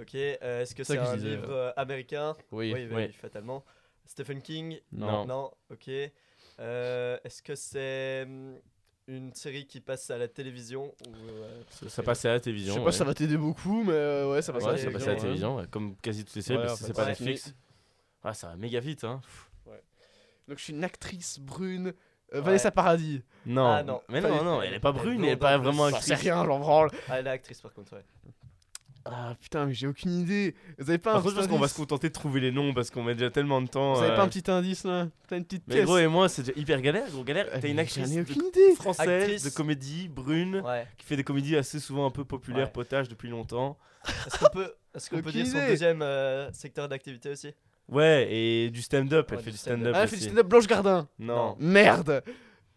Ok. 0.00 0.14
Euh, 0.14 0.62
Est-ce 0.62 0.74
que 0.74 0.84
C'est 0.84 0.94
c'est 0.94 1.04
je 1.04 1.10
un 1.10 1.16
disais, 1.16 1.28
livre 1.30 1.50
euh, 1.52 1.72
américain? 1.76 2.34
Oui. 2.52 2.72
Oui, 2.74 2.86
oui. 2.90 2.94
oui, 3.06 3.12
fatalement. 3.12 3.64
Stephen 4.04 4.40
King? 4.42 4.78
Non. 4.92 5.26
Non. 5.26 5.50
Ok. 5.70 5.90
Euh, 6.58 7.18
Est-ce 7.24 7.42
que 7.42 7.54
c'est 7.54 8.22
hum, 8.26 8.56
une 9.08 9.32
série 9.34 9.66
qui 9.66 9.80
passe 9.80 10.10
à 10.10 10.18
la 10.18 10.28
télévision 10.28 10.86
ou 11.06 11.10
euh, 11.30 11.62
Ça, 11.70 11.88
ça 11.88 12.02
passait 12.02 12.28
à 12.28 12.32
la 12.32 12.38
Je 12.38 12.42
télévision. 12.44 12.74
sais 12.74 12.80
pas 12.80 12.86
ouais. 12.86 12.92
si 12.92 12.98
ça 12.98 13.04
va 13.04 13.14
t'aider 13.14 13.36
beaucoup, 13.36 13.84
mais 13.84 13.92
euh, 13.92 14.32
ouais, 14.32 14.42
ça 14.42 14.52
passe 14.52 14.64
à 14.64 14.66
Ouais, 14.66 14.72
la 14.72 14.78
ça 14.78 14.84
télévision, 14.86 14.98
passait 14.98 15.04
à 15.04 15.08
la 15.08 15.14
ouais. 15.16 15.20
télévision, 15.22 15.56
ouais, 15.56 15.66
comme 15.70 15.96
quasi 15.96 16.24
toutes 16.24 16.36
les 16.36 16.42
séries, 16.42 16.58
Ouais, 16.60 16.66
parce 16.66 16.80
que 16.80 16.86
c'est 16.86 16.92
pas 16.92 17.02
ouais. 17.02 17.08
Netflix. 17.10 17.54
Ah, 18.24 18.34
ça 18.34 18.48
va 18.48 18.56
méga 18.56 18.80
vite, 18.80 19.04
hein. 19.04 19.20
Donc 20.48 20.58
je 20.58 20.64
suis 20.64 20.72
une 20.72 20.84
actrice 20.84 21.38
brune. 21.40 21.88
Euh, 21.88 21.92
Ouais. 22.38 22.40
Vanessa 22.40 22.72
Paradis. 22.72 23.22
Non, 23.46 23.66
Ah, 23.66 23.82
non. 23.84 24.02
mais 24.08 24.20
non, 24.20 24.42
non, 24.42 24.60
elle 24.62 24.74
est 24.74 24.80
pas 24.80 24.90
brune, 24.90 25.22
elle 25.24 25.30
est 25.30 25.36
pas 25.36 25.56
vraiment 25.58 25.84
actrice. 25.84 26.12
rien, 26.20 26.44
j'en 26.44 26.58
branle. 26.58 26.90
Ah, 27.08 27.20
elle 27.20 27.28
est 27.28 27.30
actrice 27.30 27.60
par 27.60 27.72
contre, 27.72 27.94
ouais. 27.94 28.04
Ah 29.08 29.34
putain, 29.40 29.66
mais 29.66 29.74
j'ai 29.74 29.86
aucune 29.86 30.10
idée. 30.20 30.54
Vous 30.78 30.88
avez 30.90 30.98
pas 30.98 31.12
Par 31.12 31.20
un 31.20 31.22
contre, 31.22 31.34
je 31.36 31.40
pense 31.40 31.48
qu'on 31.48 31.58
va 31.58 31.68
se 31.68 31.74
contenter 31.76 32.08
de 32.08 32.12
trouver 32.12 32.40
les 32.40 32.50
noms 32.50 32.74
parce 32.74 32.90
qu'on 32.90 33.02
met 33.04 33.14
déjà 33.14 33.30
tellement 33.30 33.62
de 33.62 33.68
temps. 33.68 33.94
Vous 33.94 34.02
avez 34.02 34.12
euh, 34.12 34.16
pas 34.16 34.22
un 34.24 34.28
petit 34.28 34.50
indice 34.50 34.84
là? 34.84 35.08
T'as 35.28 35.36
une 35.36 35.44
petite 35.44 35.62
Mais 35.68 35.74
pièce? 35.76 35.84
gros, 35.86 35.98
et 35.98 36.06
moi, 36.08 36.28
c'est 36.28 36.42
déjà 36.42 36.58
hyper 36.58 36.80
galère. 36.82 37.08
Gros, 37.10 37.22
galère. 37.24 37.46
Ah, 37.52 37.58
T'as 37.60 37.68
une 37.68 37.78
actrice 37.78 38.04
J'en 38.06 38.12
ai 38.12 38.16
de- 38.24 38.30
aucune 38.30 38.46
idée. 38.46 38.74
française 38.74 39.08
Actrice. 39.08 39.44
de 39.44 39.50
comédie, 39.50 40.08
brune, 40.08 40.60
Ouais. 40.64 40.86
qui 40.98 41.06
fait 41.06 41.16
des 41.16 41.24
comédies 41.24 41.56
assez 41.56 41.78
souvent 41.78 42.06
un 42.06 42.10
peu 42.10 42.24
populaires, 42.24 42.66
Ouais. 42.66 42.72
potage 42.72 43.08
depuis 43.08 43.28
longtemps. 43.28 43.78
Est-ce 44.26 44.38
qu'on 44.38 44.50
peut, 44.50 44.72
est-ce 44.94 45.10
qu'on 45.10 45.20
peut 45.22 45.32
dire 45.32 45.46
son 45.46 45.66
deuxième 45.66 46.02
euh, 46.02 46.50
secteur 46.52 46.88
d'activité 46.88 47.30
aussi? 47.30 47.52
Ouais, 47.88 48.26
et 48.30 48.70
du 48.70 48.82
stand-up. 48.82 49.28
Elle 49.30 49.36
Ouais, 49.38 49.42
fait 49.44 49.50
du 49.50 49.54
du 49.56 49.58
stand-up. 49.58 49.78
stand-up. 49.80 49.94
Ah, 49.96 50.02
elle 50.02 50.08
fait 50.08 50.16
du 50.16 50.22
stand-up 50.22 50.46
Blanche 50.48 50.66
Gardin. 50.66 51.08
Non. 51.20 51.56
Merde. 51.60 52.22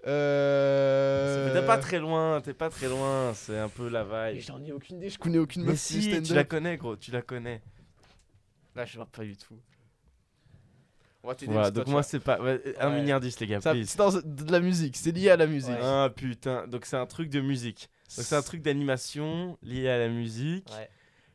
Euh. 0.07 1.47
Mais 1.53 1.59
T'es 1.59 1.65
pas 1.65 1.77
très 1.77 1.99
loin, 1.99 2.41
t'es 2.41 2.53
pas 2.53 2.69
très 2.69 2.87
loin. 2.87 3.33
C'est 3.33 3.57
un 3.57 3.69
peu 3.69 3.89
la 3.89 4.03
Mais 4.03 4.33
vibe. 4.33 4.43
J'en 4.47 4.63
ai 4.63 4.71
aucune 4.71 4.97
idée, 4.97 5.09
je 5.09 5.17
connais 5.19 5.37
aucune 5.39 5.63
Mais 5.63 5.69
meuf 5.69 5.75
du 5.91 6.01
si, 6.01 6.21
tu 6.21 6.33
la 6.33 6.43
connais, 6.43 6.77
gros, 6.77 6.95
tu 6.95 7.11
la 7.11 7.21
connais. 7.21 7.61
Là, 8.75 8.85
je 8.85 8.95
vois 8.97 9.05
pas 9.07 9.23
du 9.23 9.35
tout. 9.35 9.55
On 11.23 11.27
va 11.27 11.35
t'aider. 11.35 11.51
Voilà, 11.51 11.69
donc 11.69 11.83
toi, 11.83 11.91
moi, 11.91 12.03
c'est 12.03 12.19
pas. 12.21 12.39
ouais, 12.41 12.61
Un 12.79 12.89
Ouais. 12.91 13.01
milliardiste, 13.01 13.41
les 13.41 13.47
gars. 13.47 13.59
C'est 13.61 13.97
dans 13.97 14.09
de 14.23 14.51
la 14.51 14.59
musique, 14.61 14.95
c'est 14.95 15.11
lié 15.11 15.29
à 15.31 15.35
la 15.37 15.47
musique. 15.47 15.71
Ouais. 15.71 15.79
Ah 15.83 16.09
putain, 16.15 16.65
donc 16.67 16.85
c'est 16.85 16.95
un 16.95 17.05
truc 17.05 17.29
de 17.29 17.41
musique. 17.41 17.89
Donc 18.15 18.25
c'est 18.25 18.35
un 18.35 18.41
truc 18.41 18.61
d'animation 18.61 19.57
lié 19.61 19.89
à 19.89 19.97
la 19.99 20.07
musique. 20.07 20.65
Ouais. 20.71 20.89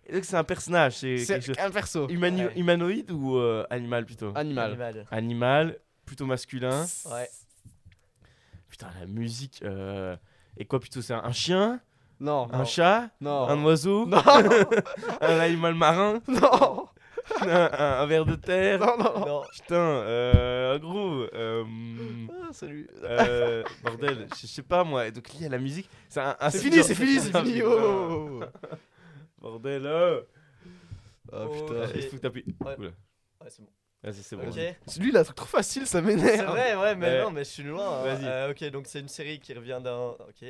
Et 0.07 0.13
donc 0.15 0.25
c'est 0.25 0.37
un 0.37 0.45
personnage, 0.45 0.97
c'est 0.97 1.17
quelque 1.17 1.27
C'est 1.27 1.41
chose. 1.43 1.57
un 1.59 1.71
perso. 1.71 2.09
Humano- 2.09 2.47
Ouais. 2.47 2.53
Humanoïde 2.59 3.11
ou 3.11 3.37
euh, 3.37 3.67
animal 3.71 4.05
plutôt? 4.07 4.33
Animal. 4.35 4.71
Animal. 4.73 5.07
Animal, 5.11 5.79
plutôt 6.07 6.27
masculin. 6.27 6.87
Ouais. 7.11 7.29
Putain, 8.75 8.89
la 8.99 9.07
musique. 9.07 9.61
euh, 9.63 10.17
Et 10.57 10.65
quoi 10.65 10.81
plutôt 10.81 11.01
C'est 11.01 11.15
un, 11.15 11.23
un 11.23 11.31
chien 11.31 11.81
Non. 12.19 12.49
Un 12.53 12.65
chat 12.65 13.09
Non. 13.21 13.49
Un 13.49 13.63
oiseau 13.65 14.05
Non. 14.05 14.19
Un 15.21 15.39
animal 15.39 15.75
marin 15.75 16.21
non. 16.27 16.89
un, 17.41 17.49
un- 17.49 18.01
un 18.03 18.07
ver 18.07 18.25
de 18.27 18.35
terre 18.35 18.81
Non, 18.81 18.99
non. 18.99 19.27
Non. 19.27 19.43
Putain, 19.53 19.77
euh, 19.77 20.77
gros. 20.81 21.23
euh, 21.35 21.65
Ah, 22.43 22.53
salut. 22.53 22.89
euh, 23.05 23.63
bordel, 23.85 24.27
je 24.35 24.41
je 24.41 24.47
sais 24.49 24.63
pas 24.63 24.83
moi. 24.83 25.09
Donc 25.13 25.33
lié 25.35 25.47
à 25.47 25.51
la 25.51 25.59
musique, 25.59 25.89
c'est 26.09 26.21
un, 26.21 26.37
un 26.41 26.51
C'est 26.51 26.59
site 26.59 26.73
fini, 26.73 26.83
c'est 26.85 26.95
fini, 26.97 27.21
c'est 27.21 27.39
fini. 27.45 27.63
Oh. 27.63 28.41
Bordel, 29.39 29.87
oh. 29.87 30.21
Ah 31.33 31.45
Oh, 31.47 31.49
putain. 31.49 31.93
Il 31.95 32.03
faut 32.03 32.17
que 32.17 32.23
t'appuies. 32.23 32.45
Ouais. 32.65 32.75
Oula. 32.77 32.89
Ouais, 32.89 33.49
c'est 33.49 33.63
bon. 33.63 33.69
Vas-y, 34.05 34.23
c'est 34.23 34.37
bon. 34.37 34.43
Lui, 35.01 35.09
il 35.09 35.17
a 35.17 35.21
un 35.21 35.25
truc 35.25 35.37
trop 35.37 35.47
facile, 35.47 35.87
ça 35.87 35.99
C'est 36.01 36.05
m'énerve. 36.07 36.47
vrai, 36.51 36.77
ouais, 36.77 36.95
mais 36.95 37.07
Ouais. 37.07 37.23
non, 37.23 37.31
mais 37.31 37.43
je 37.45 37.49
suis 37.51 37.63
loin. 37.63 38.01
hein. 38.01 38.03
Vas-y. 38.05 38.25
Euh, 38.27 38.51
ok, 38.51 38.65
donc 38.71 38.87
c'est 38.87 39.01
une 39.01 39.09
série 39.09 39.41
qui 39.41 39.53
revient 39.55 39.81
d'un. 39.83 40.09
Ok. 40.29 40.45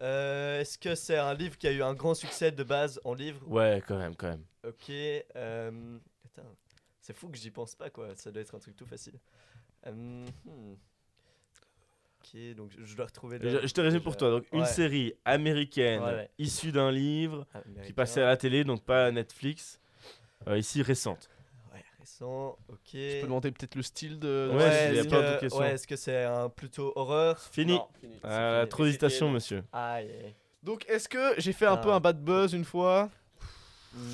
Euh, 0.00 0.60
Est-ce 0.60 0.78
que 0.78 0.94
c'est 0.94 1.16
un 1.18 1.34
livre 1.34 1.58
qui 1.58 1.66
a 1.66 1.72
eu 1.72 1.82
un 1.82 1.92
grand 1.94 2.14
succès 2.14 2.52
de 2.52 2.62
base 2.62 3.00
en 3.04 3.14
livre? 3.14 3.40
Ouais, 3.48 3.82
quand 3.86 3.98
même, 3.98 4.14
quand 4.14 4.28
même. 4.28 4.44
Ok. 4.64 4.90
euh, 4.90 5.98
Attends, 6.26 6.54
c'est 7.00 7.16
fou 7.16 7.28
que 7.28 7.36
j'y 7.36 7.50
pense 7.50 7.74
pas 7.74 7.90
quoi. 7.90 8.14
Ça 8.14 8.30
doit 8.30 8.42
être 8.42 8.54
un 8.54 8.60
truc 8.60 8.76
tout 8.76 8.86
facile. 8.86 9.14
Euh, 9.88 9.90
hmm. 9.90 10.74
Ok, 12.20 12.54
donc 12.56 12.70
je- 12.78 12.94
dois 12.96 13.06
retrouver. 13.06 13.38
le- 13.38 13.48
Je, 13.62 13.66
je 13.66 13.72
te 13.72 13.80
résume 13.80 14.02
pour 14.02 14.16
toi. 14.16 14.30
Donc, 14.30 14.44
une 14.52 14.64
série 14.66 15.14
américaine 15.24 16.02
Ouais, 16.02 16.12
ouais. 16.14 16.30
issue 16.38 16.72
d'un 16.72 16.90
livre 16.92 17.46
qui 17.84 17.92
passait 17.92 18.22
à 18.22 18.26
la 18.26 18.36
télé, 18.36 18.64
donc 18.64 18.84
pas 18.84 19.06
à 19.06 19.10
Netflix. 19.10 19.80
Euh, 20.46 20.58
ici 20.58 20.82
récente. 20.82 21.28
Ok. 22.20 22.76
Je 22.94 23.20
peux 23.20 23.26
demander 23.26 23.50
peut-être 23.50 23.74
le 23.74 23.82
style 23.82 24.18
de. 24.18 24.50
Ouais, 24.52 24.56
Ouais, 24.58 24.88
il 24.90 24.94
y 24.94 24.98
a 24.98 25.00
est-ce 25.02 25.08
que, 25.08 25.40
questions. 25.40 25.60
ouais, 25.60 25.72
est-ce 25.72 25.86
que 25.86 25.96
c'est 25.96 26.24
un 26.24 26.48
plutôt 26.48 26.92
horreur? 26.96 27.38
Fini. 27.52 27.74
Non, 27.74 27.86
fini. 28.00 28.14
c'est 28.22 28.28
Euh, 28.28 28.60
fini. 28.60 28.68
trop 28.70 28.84
d'hésitation, 28.84 29.30
monsieur. 29.30 29.62
Aïe. 29.72 30.34
Donc, 30.62 30.84
est-ce 30.88 31.08
que 31.08 31.34
j'ai 31.38 31.52
fait 31.52 31.66
un 31.66 31.74
Ah. 31.74 31.76
peu 31.78 31.92
un 31.92 32.00
bad 32.00 32.22
buzz 32.22 32.52
une 32.52 32.64
fois? 32.64 33.08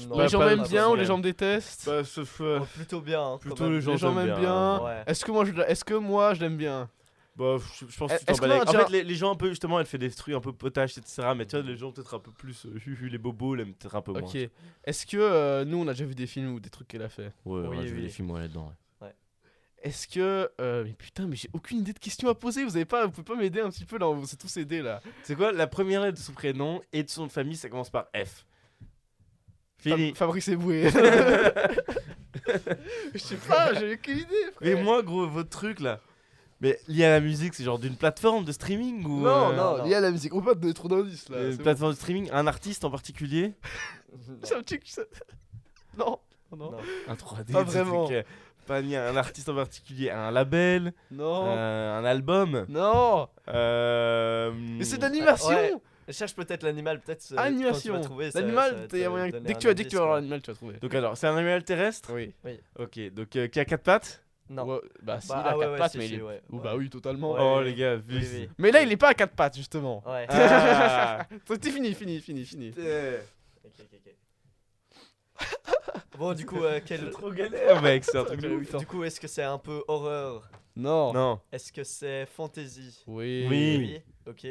Non, 0.08 0.18
Les 0.20 0.28
gens 0.28 0.38
m'aiment 0.38 0.62
bien 0.68 0.88
ou 0.88 0.94
les 0.94 1.04
gens 1.04 1.16
me 1.18 1.22
détestent? 1.22 1.86
Bah, 1.86 2.02
euh, 2.40 2.58
Oh, 2.60 2.66
plutôt 2.74 3.00
bien. 3.00 3.20
hein, 3.22 3.38
plutôt 3.38 3.56
quand 3.56 3.64
même. 3.64 3.72
les 3.74 3.80
gens, 3.80 3.92
Les 3.92 3.98
gens 3.98 4.14
j'aime 4.14 4.26
m'aiment 4.26 4.38
bien. 4.40 4.80
Ouais. 4.82 5.02
Est-ce 5.06 5.24
que 5.24 5.32
moi 5.32 5.44
je, 5.44 5.52
est-ce 5.62 5.84
que 5.84 5.94
moi 5.94 6.32
je 6.34 6.40
l'aime 6.40 6.56
bien? 6.56 6.88
Bah, 7.36 7.56
je, 7.59 7.86
je 7.89 7.97
pense 7.97 8.12
que 8.12 8.19
tu 8.19 8.31
Est-ce 8.31 8.40
t'en 8.40 8.51
a 8.51 8.61
En 8.61 8.65
déjà- 8.65 8.85
fait, 8.86 8.93
les, 8.93 9.02
les 9.02 9.15
gens 9.16 9.32
un 9.32 9.35
peu, 9.35 9.48
justement, 9.48 9.81
elle 9.81 9.86
fait 9.86 9.98
des 9.98 10.11
trucs 10.11 10.35
un 10.35 10.40
peu 10.40 10.52
potaches, 10.52 10.97
etc. 10.98 11.32
Mais 11.36 11.47
tu 11.47 11.56
vois, 11.56 11.65
les 11.65 11.77
gens 11.77 11.90
peut-être 11.90 12.15
un 12.15 12.19
peu 12.20 12.31
plus. 12.31 12.66
euh, 12.66 12.78
les 13.09 13.19
bobos 13.19 13.55
l'aiment 13.56 13.74
peut-être 13.74 13.97
un 13.97 14.02
peu 14.02 14.12
moins. 14.12 14.23
Ok. 14.23 14.36
Est-ce 14.85 15.06
que 15.06 15.16
euh, 15.16 15.65
nous 15.65 15.78
on 15.78 15.89
a 15.89 15.93
déjà 15.93 16.05
vu 16.05 16.15
des 16.15 16.27
films 16.28 16.55
ou 16.55 16.61
des 16.61 16.70
trucs 16.70 16.86
qu'elle 16.89 17.02
a 17.02 17.09
fait 17.09 17.32
Ouais, 17.44 17.66
Oui, 17.66 17.77
j'ai 17.82 17.89
vu 17.89 17.97
oui. 17.97 18.02
des 18.02 18.09
films 18.09 18.31
ouais, 18.31 18.40
là-dedans. 18.43 18.73
ouais. 19.01 19.12
Est-ce 19.82 20.06
que 20.09 20.48
euh, 20.61 20.85
mais 20.85 20.93
putain 20.94 21.27
mais 21.27 21.36
j'ai 21.36 21.51
aucune 21.52 21.78
idée 21.81 21.93
de 21.93 21.98
questions 21.98 22.28
à 22.28 22.35
poser. 22.35 22.65
Vous 22.65 22.77
avez 22.77 22.85
pas, 22.86 23.05
vous 23.06 23.11
pouvez 23.12 23.24
pas 23.24 23.36
m'aider 23.36 23.61
un 23.61 23.69
petit 23.69 23.85
peu 23.85 23.98
là 23.98 24.09
On 24.09 24.24
s'est 24.24 24.36
tous 24.36 24.56
aidés 24.56 24.81
là. 24.81 25.01
C'est 25.24 25.35
quoi 25.36 25.52
la 25.52 25.66
première 25.66 26.01
lettre 26.02 26.16
de 26.19 26.23
son 26.23 26.32
prénom 26.32 26.81
et 26.93 27.02
de 27.02 27.11
son 27.11 27.23
nom 27.23 27.27
de 27.27 27.32
famille 27.32 27.56
Ça 27.56 27.69
commence 27.69 27.90
par 27.90 28.06
F. 28.16 28.47
Fini. 29.78 30.11
Fab- 30.12 30.16
Fabrice 30.16 30.48
Eboué. 30.48 30.89
Je 33.15 33.19
sais 33.19 33.36
pas, 33.36 33.74
j'ai 33.74 33.94
aucune 33.94 34.19
idée. 34.19 34.27
Mais 34.61 34.73
frère. 34.73 34.85
moi, 34.85 35.02
gros, 35.02 35.27
votre 35.27 35.51
truc 35.51 35.81
là. 35.81 36.01
Mais 36.60 36.78
lié 36.89 37.05
à 37.05 37.10
la 37.10 37.20
musique, 37.20 37.55
c'est 37.55 37.64
genre 37.64 37.78
d'une 37.78 37.97
plateforme 37.97 38.44
de 38.44 38.52
streaming 38.52 39.05
ou. 39.05 39.20
Non, 39.20 39.51
euh, 39.52 39.56
non, 39.56 39.76
non. 39.78 39.85
lié 39.85 39.94
à 39.94 40.01
la 40.01 40.10
musique. 40.10 40.35
On 40.35 40.40
peut 40.40 40.47
pas 40.51 40.55
te 40.55 40.60
donner 40.60 40.74
trop 40.74 40.89
d'indices 40.89 41.28
là. 41.28 41.43
Une 41.43 41.51
c'est 41.52 41.56
bon. 41.59 41.62
plateforme 41.64 41.93
de 41.93 41.97
streaming 41.97 42.31
Un 42.32 42.47
artiste 42.47 42.85
en 42.85 42.90
particulier 42.90 43.52
C'est 44.43 44.55
un 44.56 44.62
truc. 44.62 44.82
ça- 44.86 45.02
Non, 45.98 46.18
non, 46.56 46.70
Non. 46.72 46.78
Un 47.09 47.14
3D 47.14 47.52
Pas 47.52 47.62
vraiment. 47.64 48.09
euh, 48.10 48.22
Pas 48.66 48.81
ni 48.82 48.97
un 48.97 49.16
artiste 49.16 49.48
en 49.48 49.55
particulier, 49.55 50.10
un 50.10 50.31
label, 50.31 50.93
non, 51.10 51.44
euh, 51.48 51.98
un 51.98 52.05
album. 52.05 52.64
non. 52.68 53.28
euh, 53.48 54.52
Mais 54.78 54.85
c'est 54.85 54.97
de 54.97 55.02
l'animation. 55.02 55.48
Ouais. 55.48 55.72
Cherche 56.10 56.35
peut-être 56.35 56.62
l'animal, 56.64 57.01
peut-être. 57.01 57.32
euh, 57.32 57.36
Animation. 57.39 57.94
L'animal, 58.35 58.86
Dès 58.90 59.55
que 59.55 59.59
tu 59.59 59.66
vas, 59.68 59.74
dès 59.74 59.85
que 59.85 59.89
tu 59.89 59.97
vas 59.97 60.02
avoir 60.02 60.16
l'animal, 60.16 60.43
tu 60.43 60.51
vas 60.51 60.55
trouver. 60.56 60.74
Donc 60.81 60.94
alors, 60.94 61.16
c'est 61.16 61.26
un 61.26 61.36
animal 61.36 61.64
terrestre 61.64 62.12
Oui. 62.14 62.35
Ok, 62.78 62.98
donc 63.12 63.35
euh, 63.36 63.47
qui 63.48 63.59
a 63.60 63.64
quatre 63.64 63.82
pattes 63.82 64.22
Non. 64.50 64.64
Ouais, 64.66 64.80
bah 65.02 65.20
si, 65.20 65.28
Bah, 65.28 65.40
il 65.42 65.46
a 65.46 65.50
ah 65.50 65.56
ouais, 65.56 65.64
4 65.64 65.72
ouais, 65.72 65.78
pattes, 65.78 65.94
mais 65.96 66.06
si, 66.06 66.12
il 66.14 66.18
est. 66.18 66.22
ouais, 66.22 66.42
Oh, 66.50 66.56
ouais. 66.56 66.62
bah 66.62 66.76
oui, 66.76 66.90
totalement. 66.90 67.32
Ouais. 67.32 67.40
Oh 67.40 67.62
les 67.62 67.74
gars, 67.74 67.96
Oui, 67.96 68.02
oui. 68.32 68.48
Mais 68.58 68.70
là, 68.70 68.82
il 68.82 68.92
est 68.92 68.96
pas 68.96 69.08
à 69.08 69.14
4 69.14 69.34
pattes, 69.34 69.56
justement. 69.56 70.02
Ouais. 70.06 70.26
Ah. 70.28 71.26
C'est 71.48 71.70
fini, 71.70 71.94
fini, 71.94 72.20
fini, 72.20 72.44
fini. 72.44 72.72
Ok, 73.64 73.72
ok, 73.80 73.98
ok. 74.06 75.48
bon, 76.18 76.34
du 76.34 76.44
coup, 76.46 76.62
euh, 76.62 76.80
quel... 76.84 77.10
trop 77.10 77.30
galère, 77.32 77.80
mec, 77.82 78.04
c'est 78.04 78.18
un 78.18 78.24
truc 78.24 78.40
de 78.40 78.78
du 78.78 78.86
coup, 78.86 79.02
est-ce 79.04 79.18
que 79.18 79.26
c'est 79.26 79.42
un 79.42 79.58
peu 79.58 79.82
horreur? 79.88 80.48
Non. 80.76 81.12
Non, 81.12 81.40
Est-ce 81.50 81.72
que 81.72 81.82
c'est 81.84 82.26
fantasy? 82.26 83.02
Oui. 83.06 83.46
Oui. 83.48 84.00
Ok. 84.28 84.46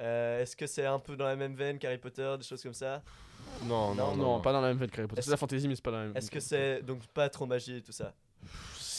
Euh, 0.00 0.40
est-ce 0.42 0.56
que 0.56 0.66
c'est 0.66 0.86
un 0.86 0.98
peu 0.98 1.16
dans 1.16 1.26
la 1.26 1.36
même 1.36 1.54
veine 1.54 1.78
qu'Harry 1.78 1.98
Potter, 1.98 2.34
des 2.38 2.44
choses 2.44 2.62
comme 2.62 2.74
ça? 2.74 3.02
Non, 3.64 3.94
non, 3.94 4.16
Non, 4.16 4.16
non. 4.16 4.40
pas 4.40 4.52
dans 4.52 4.60
la 4.60 4.68
même 4.68 4.78
veine 4.78 4.90
que 4.90 4.96
Harry 4.98 5.06
Potter. 5.08 5.20
Est-ce- 5.20 5.26
C'est 5.26 5.30
la 5.32 5.36
fantasy, 5.36 5.68
mais 5.68 5.74
c'est 5.76 5.84
pas 5.84 5.90
la 5.90 5.98
même. 6.04 6.16
Est-ce 6.16 6.30
que 6.30 6.40
c'est 6.40 6.82
donc 6.82 7.06
pas 7.08 7.28
trop 7.28 7.46
magie 7.46 7.76
et 7.76 7.82
tout 7.82 7.92
ça? 7.92 8.12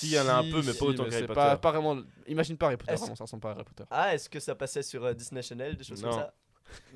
Si, 0.02 0.08
il 0.08 0.14
y 0.14 0.20
en 0.20 0.28
a 0.28 0.34
un 0.34 0.44
peu, 0.44 0.62
mais 0.64 0.74
Si, 0.74 0.80
pas 0.80 0.86
autant 0.86 1.04
mais 1.04 1.10
qu'Harry 1.10 1.22
c'est 1.22 1.28
Potter. 1.28 1.40
Pas, 1.40 1.58
pas 1.58 1.72
vraiment. 1.72 2.02
Imagine 2.28 2.58
pas 2.58 2.68
Harry 2.68 2.78
Potter, 2.78 2.96
vraiment, 2.96 3.16
ça 3.16 3.24
ressemble 3.24 3.42
pas 3.42 3.50
à 3.50 3.52
Harry 3.54 3.64
Potter. 3.64 3.84
Ah, 3.90 4.14
est-ce 4.14 4.30
que 4.30 4.40
ça 4.40 4.56
passait 4.56 4.82
sur 4.84 5.04
euh, 5.06 5.14
Disney 5.14 5.42
Channel, 5.42 5.76
des 5.78 5.84
choses 5.84 6.02
Non. 6.04 6.10
comme 6.10 6.20
ça 6.20 6.34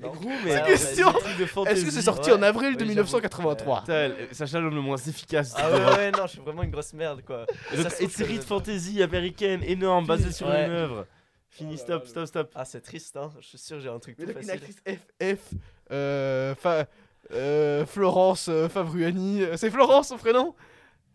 Non. 0.00 0.10
Gros, 0.12 0.24
Ouais, 0.28 0.36
mais 0.44 0.62
question. 0.62 1.10
de 1.12 1.68
Est-ce 1.70 1.84
que 1.84 1.90
c'est 1.90 2.02
sorti 2.02 2.30
Ouais. 2.30 2.36
en 2.36 2.42
avril 2.42 2.76
de 2.76 2.82
Oui, 2.82 2.88
1983 2.88 3.80
Putain, 3.80 3.92
elle- 3.94 4.28
Sacha 4.32 4.58
l'homme 4.60 4.74
le 4.74 4.80
moins 4.80 4.96
efficace. 4.96 5.54
Ah 5.56 5.70
ouais, 5.70 5.96
ouais, 5.96 6.10
non, 6.12 6.22
je 6.26 6.32
suis 6.32 6.40
vraiment 6.40 6.62
une 6.62 6.70
grosse 6.70 6.92
merde 6.94 7.22
quoi. 7.26 7.46
Une 7.74 8.08
série 8.10 8.38
de 8.38 8.44
fantasy 8.44 9.02
américaine 9.02 9.62
énorme 9.64 10.06
basée 10.06 10.32
sur 10.32 10.48
Ouais. 10.48 10.66
une 10.66 10.72
œuvre. 10.72 11.06
Fini, 11.48 11.74
Oh 11.74 11.78
stop, 11.78 12.06
stop, 12.06 12.26
stop. 12.26 12.50
Ah, 12.54 12.64
c'est 12.66 12.80
triste, 12.82 13.16
hein. 13.16 13.30
Je 13.40 13.46
suis 13.46 13.58
sûr, 13.58 13.80
j'ai 13.80 13.88
un 13.88 13.98
truc 13.98 14.16
Mais 14.18 14.24
plus 14.26 14.34
donc, 14.34 14.42
une 14.42 14.48
facile. 14.48 14.64
actrice 14.64 14.98
FF, 15.38 15.54
euh, 15.90 16.54
fa- 16.54 16.84
euh, 17.32 17.86
Florence 17.86 18.48
euh, 18.50 18.68
Favruani. 18.68 19.42
euh, 19.42 19.56
C'est 19.56 19.70
Florence 19.70 20.08
son 20.08 20.18
prénom? 20.18 20.54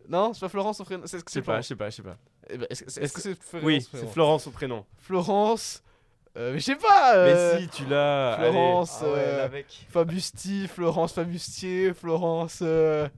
Non, 0.08 0.32
c'est 0.34 0.40
pas 0.40 0.48
Florence 0.48 0.78
son 0.78 0.84
prénom. 0.84 1.02
C'est 1.06 1.18
Je 1.18 1.24
sais 1.32 1.42
pas, 1.42 1.60
je 1.60 1.66
sais 1.68 1.76
pas, 1.76 1.90
je 1.90 1.96
sais 1.96 2.02
pas. 2.02 2.16
Eh 2.50 2.58
ben, 2.58 2.66
Est-ce 2.70 2.82
que 2.84 3.00
est-ce 3.00 3.12
que 3.12 3.20
c'est 3.20 3.42
Florence 3.42 3.66
Oui, 3.66 3.86
c'est 3.90 4.06
Florence? 4.12 4.46
Au 4.46 4.50
prénom. 4.50 4.84
Florence. 4.98 5.82
euh, 6.36 6.52
mais 6.52 6.58
je 6.58 6.64
sais 6.64 6.76
pas. 6.76 7.14
euh, 7.16 7.54
Mais 7.56 7.60
si, 7.62 7.68
tu 7.68 7.84
l'as. 7.86 8.34
allez. 8.34 8.50
Florence. 8.50 8.98
Ah 9.02 9.06
ouais, 9.06 9.12
euh. 9.18 9.62
Fabusti, 9.90 10.68
Florence 10.68 11.12
Fabustier, 11.12 11.92
Florence 11.94 12.58
euh, 12.62 13.08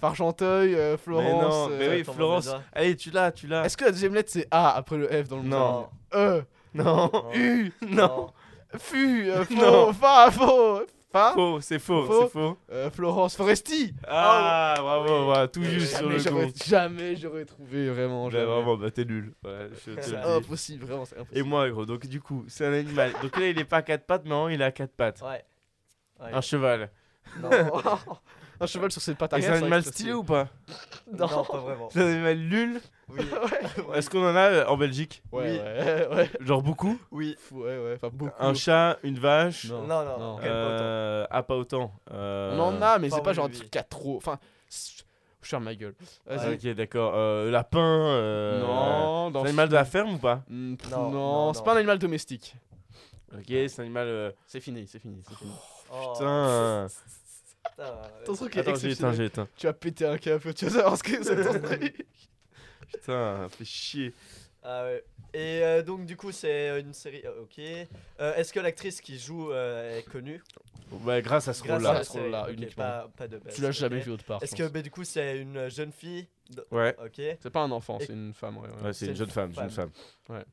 Fargenteuil, 0.00 0.74
euh, 0.74 0.92
Mais 0.92 0.96
Florence. 0.98 1.42
non, 1.42 1.70
euh, 1.70 1.76
mais 1.78 1.88
oui, 1.88 2.00
attends, 2.02 2.12
Florence. 2.12 2.50
Allez, 2.72 2.96
tu 2.96 3.10
l'as, 3.10 3.32
tu 3.32 3.46
l'as. 3.46 3.64
Est-ce 3.64 3.76
que 3.76 3.84
la 3.86 3.90
deuxième 3.92 4.14
lettre 4.14 4.30
c'est 4.32 4.46
A 4.50 4.70
après 4.76 4.96
le 4.98 5.06
F 5.08 5.28
dans 5.28 5.38
le 5.38 5.42
Non. 5.48 5.80
mot 5.80 5.88
E, 6.14 6.42
Non, 6.74 7.10
Non. 7.12 7.32
U, 7.34 7.72
non, 7.88 8.30
Fu, 8.78 9.30
euh, 9.30 9.44
faux, 9.44 9.54
Non. 9.54 9.92
Fa, 9.92 10.30
faux, 10.32 10.80
Fa, 11.14 11.30
faux, 11.32 11.60
c'est 11.60 11.78
faux, 11.78 12.06
Faux. 12.06 12.22
c'est 12.24 12.28
faux. 12.32 12.58
euh, 12.72 12.90
Florence 12.90 13.36
Foresti. 13.36 13.94
Ah, 14.08 14.74
bravo, 14.80 15.26
voilà, 15.26 15.46
tout 15.46 15.60
Ouais, 15.60 15.66
juste 15.68 15.94
sur 15.94 16.00
jamais 16.00 16.14
le 16.14 16.18
j'aurais, 16.18 16.46
coup. 16.48 16.58
jamais 16.66 17.14
j'aurais 17.14 17.44
trouvé 17.44 17.88
vraiment. 17.88 18.24
Ouais, 18.24 18.32
jamais. 18.32 18.44
vraiment, 18.46 18.76
bah 18.76 18.90
t'es 18.90 19.04
nul. 19.04 19.32
Ouais, 19.44 19.68
C'est 19.84 20.10
le 20.10 20.18
impossible, 20.26 20.84
vraiment, 20.86 21.04
c'est 21.04 21.14
Et 21.16 21.20
impossible. 21.20 21.48
moi, 21.48 21.70
gros, 21.70 21.86
donc 21.86 22.04
du 22.06 22.20
coup, 22.20 22.44
c'est 22.48 22.66
un 22.66 22.72
animal. 22.72 23.12
Donc 23.22 23.36
là, 23.38 23.46
il 23.48 23.56
est 23.56 23.64
pas 23.64 23.76
à 23.76 23.82
quatre 23.82 24.06
pattes, 24.06 24.22
mais 24.24 24.30
non, 24.30 24.48
il 24.48 24.60
est 24.60 24.64
à 24.64 24.72
quatre 24.72 24.90
pattes. 24.96 25.22
Ouais. 25.22 25.44
Ouais. 26.20 26.32
Un 26.34 26.40
cheval. 26.40 26.90
Non. 27.40 27.48
un 28.60 28.66
cheval 28.66 28.90
sur 28.92 29.02
ses 29.02 29.14
pattes 29.14 29.32
Et 29.32 29.34
arrière. 29.36 29.50
c'est 29.52 29.56
un 29.58 29.60
animal 29.62 29.82
stylé 29.84 30.12
ou 30.12 30.22
pas 30.24 30.48
Non, 31.12 31.26
pas 31.44 31.58
vraiment. 31.58 31.88
C'est 31.90 32.00
un 32.02 32.06
animal 32.06 32.38
nul 32.38 32.80
Oui, 33.08 33.18
Ouais, 33.88 33.96
Est-ce 33.98 34.08
qu'on 34.10 34.22
en 34.24 34.34
a 34.36 34.40
euh, 34.50 34.66
en 34.66 34.76
Belgique 34.76 35.22
ouais, 35.32 35.60
ouais, 35.60 36.08
ouais. 36.14 36.30
Genre 36.40 36.62
beaucoup 36.62 36.98
oui. 37.10 37.36
Fou, 37.38 37.62
ouais, 37.62 37.78
ouais, 37.78 37.94
enfin 37.96 38.10
beaucoup. 38.12 38.32
Un 38.38 38.54
chat, 38.54 38.98
une 39.02 39.18
vache 39.18 39.66
Non. 39.66 39.82
Non, 39.86 40.04
non, 40.18 40.38
euh, 40.42 41.26
Ah, 41.30 41.42
pas 41.42 41.56
autant. 41.56 41.92
Euh, 42.12 42.56
On 42.56 42.60
en 42.60 42.82
a, 42.82 42.98
mais 42.98 43.08
Pas 43.10 43.16
c'est 43.16 43.22
pas 43.22 43.30
oui, 43.30 43.36
genre 43.36 43.44
un 43.46 43.48
oui. 43.48 43.54
truc 43.56 43.70
qui 43.70 43.78
a 43.78 43.82
trop. 43.82 44.16
Enfin, 44.16 44.38
je 44.70 45.48
ferme 45.48 45.64
ma 45.64 45.74
gueule. 45.74 45.94
Ah, 46.28 46.36
Vas-y. 46.36 46.54
Ok, 46.70 46.74
d'accord. 46.76 47.12
Euh, 47.16 47.50
lapin. 47.50 47.78
euh, 47.80 48.60
Non, 48.60 49.26
C'est 49.28 49.32
dans 49.34 49.42
un 49.42 49.46
animal 49.48 49.68
de 49.68 49.74
la 49.74 49.84
ferme 49.84 50.14
ou 50.14 50.18
pas 50.18 50.42
Mm, 50.48 50.76
pff, 50.76 50.90
Non, 50.90 51.10
Non, 51.10 51.10
non, 51.10 51.52
c'est 51.52 51.58
non. 51.60 51.64
pas 51.66 51.74
un 51.74 51.76
animal 51.76 51.98
domestique. 51.98 52.56
Ok, 53.36 53.44
c'est 53.48 53.80
un 53.80 53.82
animal. 53.82 54.06
euh, 54.06 54.30
C'est 54.46 54.60
fini, 54.60 54.86
c'est 54.86 55.00
fini, 55.00 55.22
c'est 55.28 55.34
fini. 55.36 55.50
Oh, 55.92 56.12
Putain. 56.14 56.86
putain, 56.86 56.86
Ton 58.24 58.34
truc 58.34 58.56
est 58.56 58.60
Attends, 58.60 58.74
j'ai 58.76 58.90
éteint, 58.90 59.10
exceptionnel. 59.10 59.16
j'ai 59.16 59.24
éteint. 59.24 59.48
Tu 59.56 59.66
vas 59.66 59.72
péter 59.72 60.06
un 60.06 60.18
câble, 60.18 60.54
tu 60.54 60.64
vas 60.66 60.70
savoir 60.70 60.96
ce 60.98 61.02
que 61.02 61.22
c'est 61.22 61.42
ton 61.42 61.60
truc. 61.60 62.06
Putain, 62.92 63.48
fait 63.48 63.64
chier. 63.64 64.14
Ah 64.62 64.84
ouais. 64.84 65.04
Et 65.34 65.62
euh, 65.62 65.82
donc 65.82 66.06
du 66.06 66.16
coup 66.16 66.32
c'est 66.32 66.80
une 66.80 66.94
série. 66.94 67.22
euh, 67.26 67.42
ok. 67.42 67.58
Euh, 68.20 68.34
Est-ce 68.36 68.52
que 68.52 68.60
l'actrice 68.60 69.00
qui 69.00 69.18
joue 69.18 69.50
euh, 69.52 69.98
est 69.98 70.02
connue? 70.04 70.42
Ouais, 71.02 71.20
grâce 71.22 71.48
à 71.48 71.52
ce 71.54 71.62
Grâce 71.64 71.82
rôle-là. 71.82 71.98
à 72.00 72.04
ce 72.04 72.18
ok, 72.18 72.52
uniquement. 72.52 72.84
Pas, 72.84 73.10
pas 73.16 73.28
de 73.28 73.38
base. 73.38 73.54
Tu 73.54 73.60
l'as 73.62 73.72
jamais 73.72 73.98
ok. 73.98 74.04
vu 74.04 74.10
autre 74.12 74.24
part. 74.24 74.42
Est-ce 74.42 74.52
je 74.52 74.56
que 74.58 74.62
pense. 74.62 74.72
bah, 74.72 74.82
du 74.82 74.90
coup 74.90 75.04
c'est 75.04 75.38
une 75.38 75.68
jeune 75.68 75.92
fille? 75.92 76.28
Ouais, 76.70 76.96
Ok. 77.04 77.20
C'est 77.42 77.50
pas 77.50 77.60
un 77.62 77.70
enfant, 77.72 77.98
c'est 78.00 78.12
une 78.12 78.32
femme. 78.32 78.58
Ouais, 78.58 78.68
ouais. 78.68 78.74
ouais 78.84 78.92
c'est 78.92 79.06
C'est 79.06 79.10
une 79.10 79.16
jeune 79.16 79.30
femme, 79.30 79.52
femme. 79.52 79.68
jeune 79.70 79.90
femme. 80.28 80.44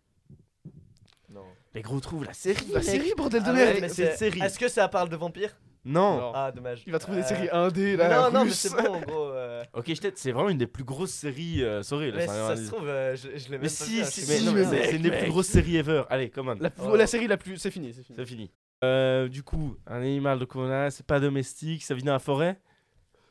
Non. 1.29 1.45
Les 1.73 1.81
gros 1.81 1.99
trouvent 2.01 2.25
la 2.25 2.33
série. 2.33 2.65
La 2.73 2.81
série, 2.81 3.13
bordel 3.15 3.43
de 3.43 3.49
Ah 3.49 3.53
merde 3.53 3.77
mais 3.79 3.87
c'est 3.89 4.11
une 4.11 4.17
c'est-. 4.17 4.37
Est-ce 4.39 4.59
que 4.59 4.67
ça 4.67 4.87
parle 4.89 5.07
de 5.09 5.15
vampires? 5.15 5.55
Non. 5.83 6.17
Non. 6.19 6.31
Ah 6.35 6.51
dommage. 6.51 6.83
Il 6.85 6.91
va 6.91 6.99
trouver 6.99 7.17
des 7.17 7.23
Euh, 7.23 7.27
séries 7.27 7.49
indé 7.51 7.95
là. 7.97 8.29
Non 8.29 8.39
non 8.39 8.45
mais 8.45 8.51
c'est 8.51 8.69
bon 8.69 8.93
en 8.95 9.01
gros. 9.01 9.25
euh, 9.31 9.63
Ok, 9.73 9.85
je 9.87 9.99
t'aide, 9.99 10.17
c'est 10.17 10.31
vraiment 10.31 10.49
une 10.49 10.57
des 10.59 10.67
plus 10.67 10.83
grosses 10.83 11.11
séries. 11.11 11.63
euh, 11.63 11.81
sorry, 11.81 12.11
là, 12.11 12.17
Mais 12.17 12.27
ça 12.27 12.47
ça 12.49 12.55
se 12.57 12.67
trouve 12.71 12.87
euh, 12.87 13.15
je, 13.15 13.29
je 13.37 13.45
l'ai 13.45 13.51
même 13.51 13.61
Mais 13.61 13.67
pas 13.67 13.69
si, 13.69 13.97
vu, 13.99 14.05
si, 14.05 14.21
hein, 14.47 14.51
mais 14.53 14.63
pas. 14.63 14.69
c'est 14.69 14.95
une 14.95 15.01
des 15.01 15.11
plus 15.11 15.29
grosses 15.29 15.47
séries 15.47 15.77
ever. 15.77 16.03
Allez, 16.09 16.29
come 16.29 16.49
on. 16.49 16.55
La, 16.59 16.69
Oh. 16.83 16.95
la 16.95 17.07
série 17.07 17.27
la 17.27 17.37
plus. 17.37 17.57
C'est 17.57 17.71
fini, 17.71 17.93
c'est 17.93 18.03
fini. 18.03 18.15
C'est 18.15 18.25
fini. 18.25 18.51
Euh, 18.83 19.27
du 19.27 19.41
coup, 19.43 19.75
un 19.87 19.97
animal 20.01 20.37
de 20.39 20.45
qu'on 20.45 20.69
a, 20.71 20.89
c'est 20.91 21.05
pas 21.05 21.19
domestique, 21.19 21.83
ça 21.83 21.93
vit 21.95 22.03
dans 22.03 22.13
la 22.13 22.19
forêt? 22.19 22.59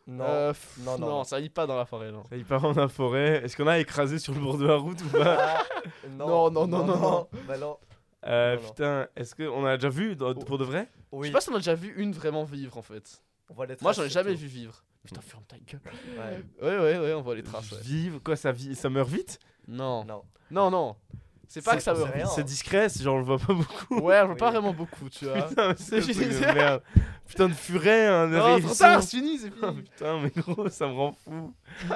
Non. 0.07 0.25
Euh, 0.27 0.53
pff, 0.53 0.79
non, 0.85 0.99
non, 0.99 1.07
non. 1.09 1.25
ça 1.25 1.39
vit 1.39 1.51
pas 1.51 1.67
dans 1.67 1.77
la 1.77 1.85
forêt, 1.85 2.11
non. 2.11 2.25
Ça 2.29 2.37
vit 2.37 2.43
pas 2.45 2.59
dans 2.59 2.73
la 2.73 2.89
forêt. 2.89 3.43
Est-ce 3.45 3.57
qu'on 3.57 3.67
a 3.69 3.79
écrasé 3.79 4.19
sur 4.19 4.33
le 4.35 4.41
bord 4.41 4.59
de 4.59 4.67
la 4.67 4.75
route 4.77 5.01
ou 5.03 5.09
pas? 5.09 5.37
Ah, 5.39 5.63
Non, 6.19 6.51
non, 6.51 6.67
non, 6.67 6.85
non, 6.85 6.99
non. 6.99 7.29
Bah 7.47 7.59
non. 7.59 7.77
euh, 8.27 8.57
Non, 8.57 8.63
non. 8.63 8.69
Putain, 8.69 9.09
est-ce 9.15 9.35
qu'on 9.37 9.65
a 9.67 9.77
déjà 9.77 9.89
vu 9.89 10.17
dans- 10.17 10.35
pour 10.35 10.59
de 10.59 10.65
vrai? 10.65 10.89
Je 11.13 11.17
Oui. 11.17 11.27
sais 11.29 11.33
pas 11.33 11.41
si 11.41 11.51
on 11.51 11.55
a 11.55 11.59
déjà 11.59 11.75
vu 11.75 11.93
une 11.97 12.13
vraiment 12.13 12.45
vivre 12.45 12.77
en 12.79 12.83
fait. 12.83 13.23
On 13.49 13.55
voit 13.55 13.67
les 13.67 13.77
Moi 13.81 13.93
j'en 13.93 14.05
ai 14.05 14.09
jamais 14.09 14.33
tout. 14.35 14.39
vu 14.41 14.47
vivre. 14.47 14.85
Putain, 15.05 15.21
ferme 15.23 15.43
ta 15.49 15.57
gueule. 15.59 15.81
Ouais. 16.17 16.45
Ouais, 16.69 16.79
ouais, 16.79 16.99
ouais, 16.99 17.13
on 17.15 17.23
voit 17.23 17.35
les 17.35 17.43
traces. 17.43 17.73
Ouais. 17.73 17.81
Vivre, 17.81 18.21
quoi, 18.23 18.37
ça, 18.37 18.53
vit, 18.53 18.75
ça 18.75 18.91
meurt 18.91 19.09
vite? 19.09 19.39
Non, 19.67 20.05
Non. 20.05 20.23
non, 20.51 20.71
non. 20.71 20.97
C'est 21.49 21.65
pas 21.65 21.75
que 21.75 21.83
ça 21.83 21.95
meurt 21.95 22.15
vite. 22.15 22.27
C'est 22.29 22.45
discret, 22.45 22.89
c'est 22.91 23.03
genre 23.03 23.17
on 23.17 23.19
le 23.19 23.25
voit 23.25 23.39
pas 23.39 23.55
beaucoup. 23.55 24.01
Ouais, 24.03 24.21
on 24.23 24.27
voit 24.27 24.37
pas 24.37 24.51
vraiment 24.51 24.73
beaucoup, 24.73 25.09
tu 25.09 25.25
vois. 25.25 25.43
Putain, 25.49 25.75
c'est 25.77 26.01
Je 26.03 26.13
de 26.13 26.55
merde. 26.55 26.83
Putain 27.27 27.49
de 27.49 27.55
furet, 27.55 28.07
un 28.07 28.27
Non, 28.29 28.61
trop 28.61 28.75
tard, 28.75 29.03
c'est 29.03 29.17
fini, 29.17 29.39
c'est 29.39 29.51
fini. 29.51 29.83
Putain, 29.91 30.21
mais 30.21 30.31
gros, 30.31 30.69
ça 30.69 30.87
me 30.87 30.93
rend 30.93 31.13
fou. 31.13 31.53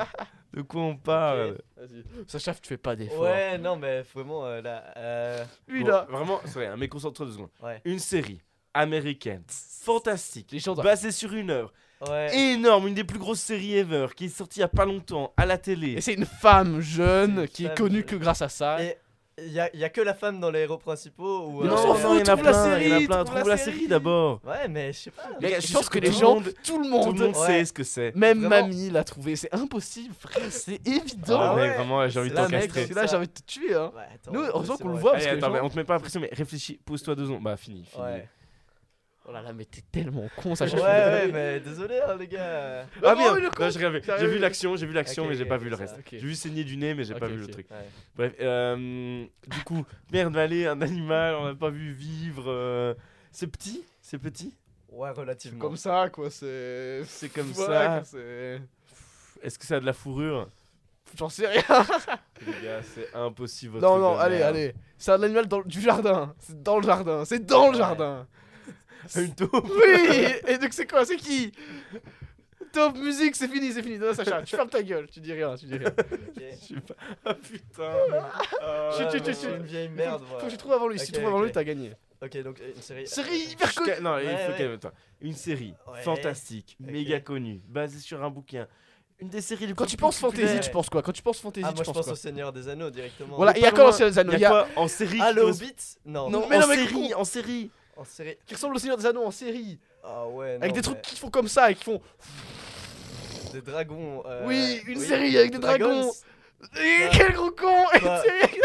De 0.55 0.63
quoi 0.63 0.83
on 0.83 0.97
parle 0.97 1.59
Vas-y. 1.77 2.05
Sacha, 2.29 2.55
tu 2.55 2.69
fais 2.69 2.77
pas 2.77 2.95
d'efforts. 2.97 3.21
Ouais, 3.23 3.59
non, 3.59 3.75
mais 3.77 4.03
vraiment, 4.03 4.47
euh, 4.47 4.63
là. 4.63 4.85
euh, 4.97 5.45
Lui 5.67 5.83
Bon, 5.83 5.89
là. 5.91 6.07
Vraiment, 6.09 6.41
c'est 6.45 6.61
rien, 6.61 6.77
mais 6.77 6.87
concentre-toi 6.89 7.27
deux 7.27 7.33
secondes. 7.33 7.51
Ouais. 7.61 7.83
Une 7.85 7.99
série 7.99 8.41
américaine, 8.75 9.43
fantastique, 9.83 10.55
gens 10.59 10.75
basée 10.75 11.11
sur 11.13 11.33
une 11.35 11.51
œuvre 11.51 11.73
Ouais. 12.11 12.37
énorme, 12.37 12.89
une 12.89 12.95
des 12.95 13.05
plus 13.05 13.19
grosses 13.19 13.41
séries 13.41 13.77
ever, 13.79 14.09
qui 14.15 14.27
est 14.27 14.29
sortie 14.29 14.59
il 14.59 14.63
y 14.63 14.65
a 14.65 14.69
pas 14.69 14.85
longtemps 14.85 15.33
à 15.39 15.47
la 15.47 15.57
télé. 15.57 15.93
Et 15.93 16.01
c'est 16.03 16.13
une 16.15 16.27
femme 16.27 16.81
jeune 16.81 17.41
une 17.43 17.49
qui 17.49 17.65
est 17.65 17.75
connue 17.75 17.99
jeune. 17.99 18.05
que 18.05 18.17
grâce 18.17 18.43
à 18.43 18.49
ça. 18.51 18.83
Et 18.83 18.97
il 19.39 19.53
y 19.53 19.59
a, 19.59 19.75
y 19.75 19.85
a 19.85 19.89
que 19.89 20.01
la 20.03 20.13
femme 20.13 20.39
dans 20.39 20.51
les 20.51 20.61
héros 20.61 20.77
principaux 20.77 21.47
ou 21.47 21.63
Mais 21.63 21.69
euh, 21.69 21.71
non, 21.71 21.77
non, 21.77 22.15
il 22.15 22.19
y 22.19 22.31
en 22.31 22.35
a 22.35 22.37
trouve 22.37 22.45
la 22.45 22.53
plein, 22.53 22.79
il 22.79 22.89
y 22.89 22.93
en 22.93 22.97
a 22.97 22.99
série, 22.99 23.07
plein. 23.07 23.25
trouve 23.25 23.37
Trouve 23.37 23.49
la 23.49 23.55
la 23.55 23.57
série 23.57 23.77
série. 23.77 23.89
d'abord. 23.89 24.41
Ouais, 24.45 24.69
mais 24.69 24.93
je 24.93 24.99
sais 24.99 25.11
pas. 25.13 25.23
Mec, 25.41 25.61
je 25.67 25.73
pense 25.73 25.89
que 25.89 25.99
que 25.99 26.05
les 26.05 26.09
tout 26.09 26.15
le 26.15 26.21
gens, 26.21 26.35
monde- 26.35 26.45
tout 26.63 26.79
le 26.79 26.85
Tout 26.85 26.91
monde, 26.91 27.19
le 27.19 27.25
monde 27.27 27.37
Ouais. 27.37 27.47
sait 27.47 27.65
ce 27.65 27.73
que 27.73 27.85
c'est. 27.85 28.15
même 28.15 28.41
Vraiment. 28.45 28.67
mamie 28.69 28.91
l'a 28.91 29.05
trouvé. 29.05 29.37
C'est 29.37 29.55
impossible, 29.55 30.15
frère, 30.19 30.43
c'est 30.51 30.87
évident. 30.87 31.39
Ah, 31.41 31.51
Ah 31.53 31.57
mec, 31.57 31.71
ouais, 31.71 31.77
vraiment, 31.77 32.09
j'ai 32.09 32.21
envie 32.21 32.31
de 32.31 32.35
t'encastrer. 32.35 32.87
là, 32.89 33.07
j'ai 33.07 33.17
envie 33.17 33.29
de 33.29 33.33
te 33.33 33.43
tuer. 33.47 33.75
Hein. 33.75 33.93
Ouais, 33.97 34.03
attends, 34.15 34.33
Nous, 34.33 34.41
heureusement 34.43 34.77
qu'on 34.77 34.89
le 34.89 34.99
voit. 34.99 35.13
parce 35.13 35.25
que 35.27 35.35
mais 35.37 35.41
gens- 35.41 35.65
on 35.65 35.69
te 35.71 35.77
met 35.77 35.85
pas 35.85 35.95
la 35.95 36.01
pression, 36.01 36.21
mais 36.21 36.31
réfléchis, 36.33 36.79
pose-toi 36.85 37.15
deux 37.15 37.25
secondes. 37.25 37.43
Bah, 37.43 37.57
fini, 37.57 37.85
fini. 37.91 38.03
Oh 39.27 39.33
là 39.33 39.41
là, 39.41 39.55
mais 39.55 39.65
t'es 39.65 39.81
tellement 39.91 40.29
con, 40.37 40.55
ça 40.55 40.67
Ouais, 40.67 40.75
ouais, 40.83 41.31
mais 41.33 41.59
désolé, 41.61 41.99
hein, 42.07 42.15
les 42.19 42.29
gars. 42.29 42.83
Ah 43.03 43.15
Oh, 43.15 43.17
bien, 43.17 43.41
non, 43.41 43.71
j'ai 43.71 43.79
rêvé. 43.87 44.03
T'as 44.03 44.19
J'ai 44.19 44.27
vu 44.27 44.39
l'action, 44.39 44.77
j'ai 44.77 44.87
vu 44.87 44.93
l'action, 44.93 45.27
mais 45.27 45.35
j'ai 45.35 45.47
pas 45.47 45.57
vu 45.57 45.71
le 45.71 45.77
reste. 45.77 45.97
J'ai 46.11 46.19
vu 46.19 46.35
saigner 46.35 46.63
du 46.65 46.77
nez, 46.77 46.93
mais 46.95 47.05
j'ai 47.05 47.15
pas 47.15 47.27
vu 47.29 47.37
le 47.39 47.47
truc. 47.47 47.67
Ouais. 47.71 47.77
Bref, 48.17 48.33
euh, 48.41 49.25
du 49.49 49.65
coup, 49.65 49.85
merde, 50.13 50.37
allez, 50.37 50.67
un 50.67 50.81
animal, 50.83 51.37
on 51.37 51.47
n'a 51.47 51.55
pas 51.55 51.71
vu 51.71 51.93
vivre. 51.93 52.45
euh, 52.49 52.95
C'est 53.33 53.47
petit, 53.47 53.83
c'est 54.03 54.19
petit? 54.19 54.55
Ouais, 54.91 55.11
relativement. 55.11 55.59
Comme 55.59 55.77
ça, 55.77 56.09
quoi, 56.13 56.31
c'est. 56.31 57.03
C'est 57.07 57.29
comme 57.31 57.49
Ouais, 57.49 57.55
ça. 57.67 58.03
c'est- 58.05 58.61
Est-ce 59.43 59.59
que 59.59 59.65
ça 59.67 59.77
a 59.77 59.81
de 59.81 59.87
la 59.87 59.93
fourrure? 59.93 60.49
J'en 61.17 61.29
sais 61.29 61.47
rien. 61.47 61.63
Les 62.47 62.53
gars, 62.65 62.81
c'est 62.83 63.09
impossible. 63.15 63.75
votre 63.79 63.87
Non, 63.87 63.99
non, 63.99 64.19
allez, 64.19 64.39
merde. 64.39 64.55
allez. 64.57 64.75
C'est 64.99 65.13
un 65.13 65.23
animal 65.23 65.47
dans, 65.49 65.63
du 65.63 65.81
jardin. 65.81 66.35
C'est 66.41 66.63
dans 66.63 66.77
le 66.79 66.83
jardin. 66.85 67.25
C'est 67.25 67.45
dans 67.45 67.67
le 67.67 67.73
Ouais. 67.73 67.79
jardin. 67.79 68.27
Une 69.17 69.35
taupe. 69.35 69.69
Oui 69.71 70.35
Et 70.49 70.59
donc, 70.59 70.73
c'est 70.73 70.87
quoi 70.87 71.05
C'est 71.05 71.17
qui 71.17 71.53
Top 72.73 72.97
musique, 72.97 73.37
c'est 73.37 73.47
fini, 73.47 73.73
c'est 73.73 73.83
fini. 73.83 73.99
Non, 73.99 74.13
Sacha, 74.13 74.43
tu 74.43 74.57
fermes 74.57 74.69
ta 74.69 74.83
gueule. 74.83 75.07
Tu 75.09 75.21
dis 75.21 75.33
rien, 75.33 75.55
tu 75.57 75.67
dis 75.67 75.77
rien. 75.77 75.91
Ok. 75.97 76.43
Je 76.69 76.75
sais 76.75 76.81
pas. 76.81 76.95
Ah 77.25 77.35
putain. 77.35 77.93
Chut, 79.13 79.25
je 79.27 79.33
suis 79.33 79.47
chut. 79.47 79.57
une 79.57 79.63
vieille 79.63 79.89
merde. 79.89 80.21
Faut 80.23 80.27
voilà. 80.27 80.45
que 80.45 80.51
tu 80.51 80.57
trouves 80.57 80.73
avant 80.73 80.89
lui. 80.89 80.99
Si 80.99 81.07
tu 81.07 81.13
trouves 81.13 81.27
avant 81.29 81.43
lui, 81.43 81.53
t'as 81.53 81.63
gagné. 81.63 81.93
Ok, 82.21 82.37
donc 82.43 82.61
une 82.75 82.83
série. 82.83 83.07
Série 83.07 83.31
euh, 83.31 83.51
hyper 83.53 83.71
Je 83.71 83.77
connue. 83.77 83.93
Non, 84.03 84.19
il 84.19 84.25
faut 84.25 84.53
ouais. 84.53 84.59
calmer-toi. 84.59 84.93
Une 85.21 85.35
série 85.35 85.75
Ouais. 85.87 86.01
fantastique, 86.03 86.77
méga 86.81 87.21
connue, 87.21 87.61
basée 87.69 87.99
sur 88.01 88.23
un 88.25 88.31
bouquin. 88.31 88.67
Une 89.21 89.29
des 89.29 89.41
séries 89.41 89.67
les 89.69 89.75
Quand 89.75 89.87
tu 89.87 89.97
penses 89.97 90.19
fantasy, 90.19 90.59
tu 90.61 90.71
penses 90.71 90.91
quoi? 90.91 91.03
Quand 91.03 91.13
tu 91.13 91.23
penses 91.23 91.41
fantasy, 91.41 91.65
Ah, 91.65 91.71
tu 91.71 91.77
moi 91.77 91.85
je 91.85 91.87
penses 91.87 91.97
pense 91.97 92.05
quoi? 92.07 92.13
au 92.15 92.17
Seigneur 92.17 92.53
des 92.53 92.69
Anneaux 92.69 92.91
directement. 92.91 93.37
Voilà, 93.37 93.57
il 93.57 93.63
y 93.63 93.67
a 93.67 93.71
quoi 93.71 93.91
dans 93.91 94.05
les 94.07 94.19
anneaux 94.19 94.33
Il 94.33 94.41
y 94.41 94.45
a 94.45 94.49
quoi 94.51 94.69
en 94.77 94.89
série 94.89 95.21
en 95.23 95.33
non, 96.05 96.47
mais 96.49 96.61
série, 96.63 97.15
en 97.15 97.25
série. 97.25 97.71
En 97.97 98.05
série. 98.05 98.37
Qui 98.47 98.55
ressemble 98.55 98.75
au 98.75 98.79
Seigneur 98.79 98.97
des 98.97 99.07
Anneaux 99.07 99.25
en 99.25 99.31
série. 99.31 99.79
Ah 100.03 100.27
ouais. 100.27 100.59
Avec 100.61 100.73
des 100.73 100.83
trucs 100.83 101.01
qui 101.03 101.17
font 101.17 101.31
comme 101.31 101.49
ça 101.49 101.71
et 101.71 101.75
qui 101.75 101.85
font. 101.85 102.01
Des 103.53 103.61
dragons. 103.61 104.23
euh, 104.27 104.45
Oui, 104.47 104.83
une 104.87 104.99
série 105.01 105.37
avec 105.39 105.53
des 105.53 105.59
dragons. 105.59 106.11
Eh, 106.77 107.05
Ah. 107.05 107.09
Quel 107.13 107.33
gros 107.33 107.51
con 107.51 107.85
série 107.93 108.61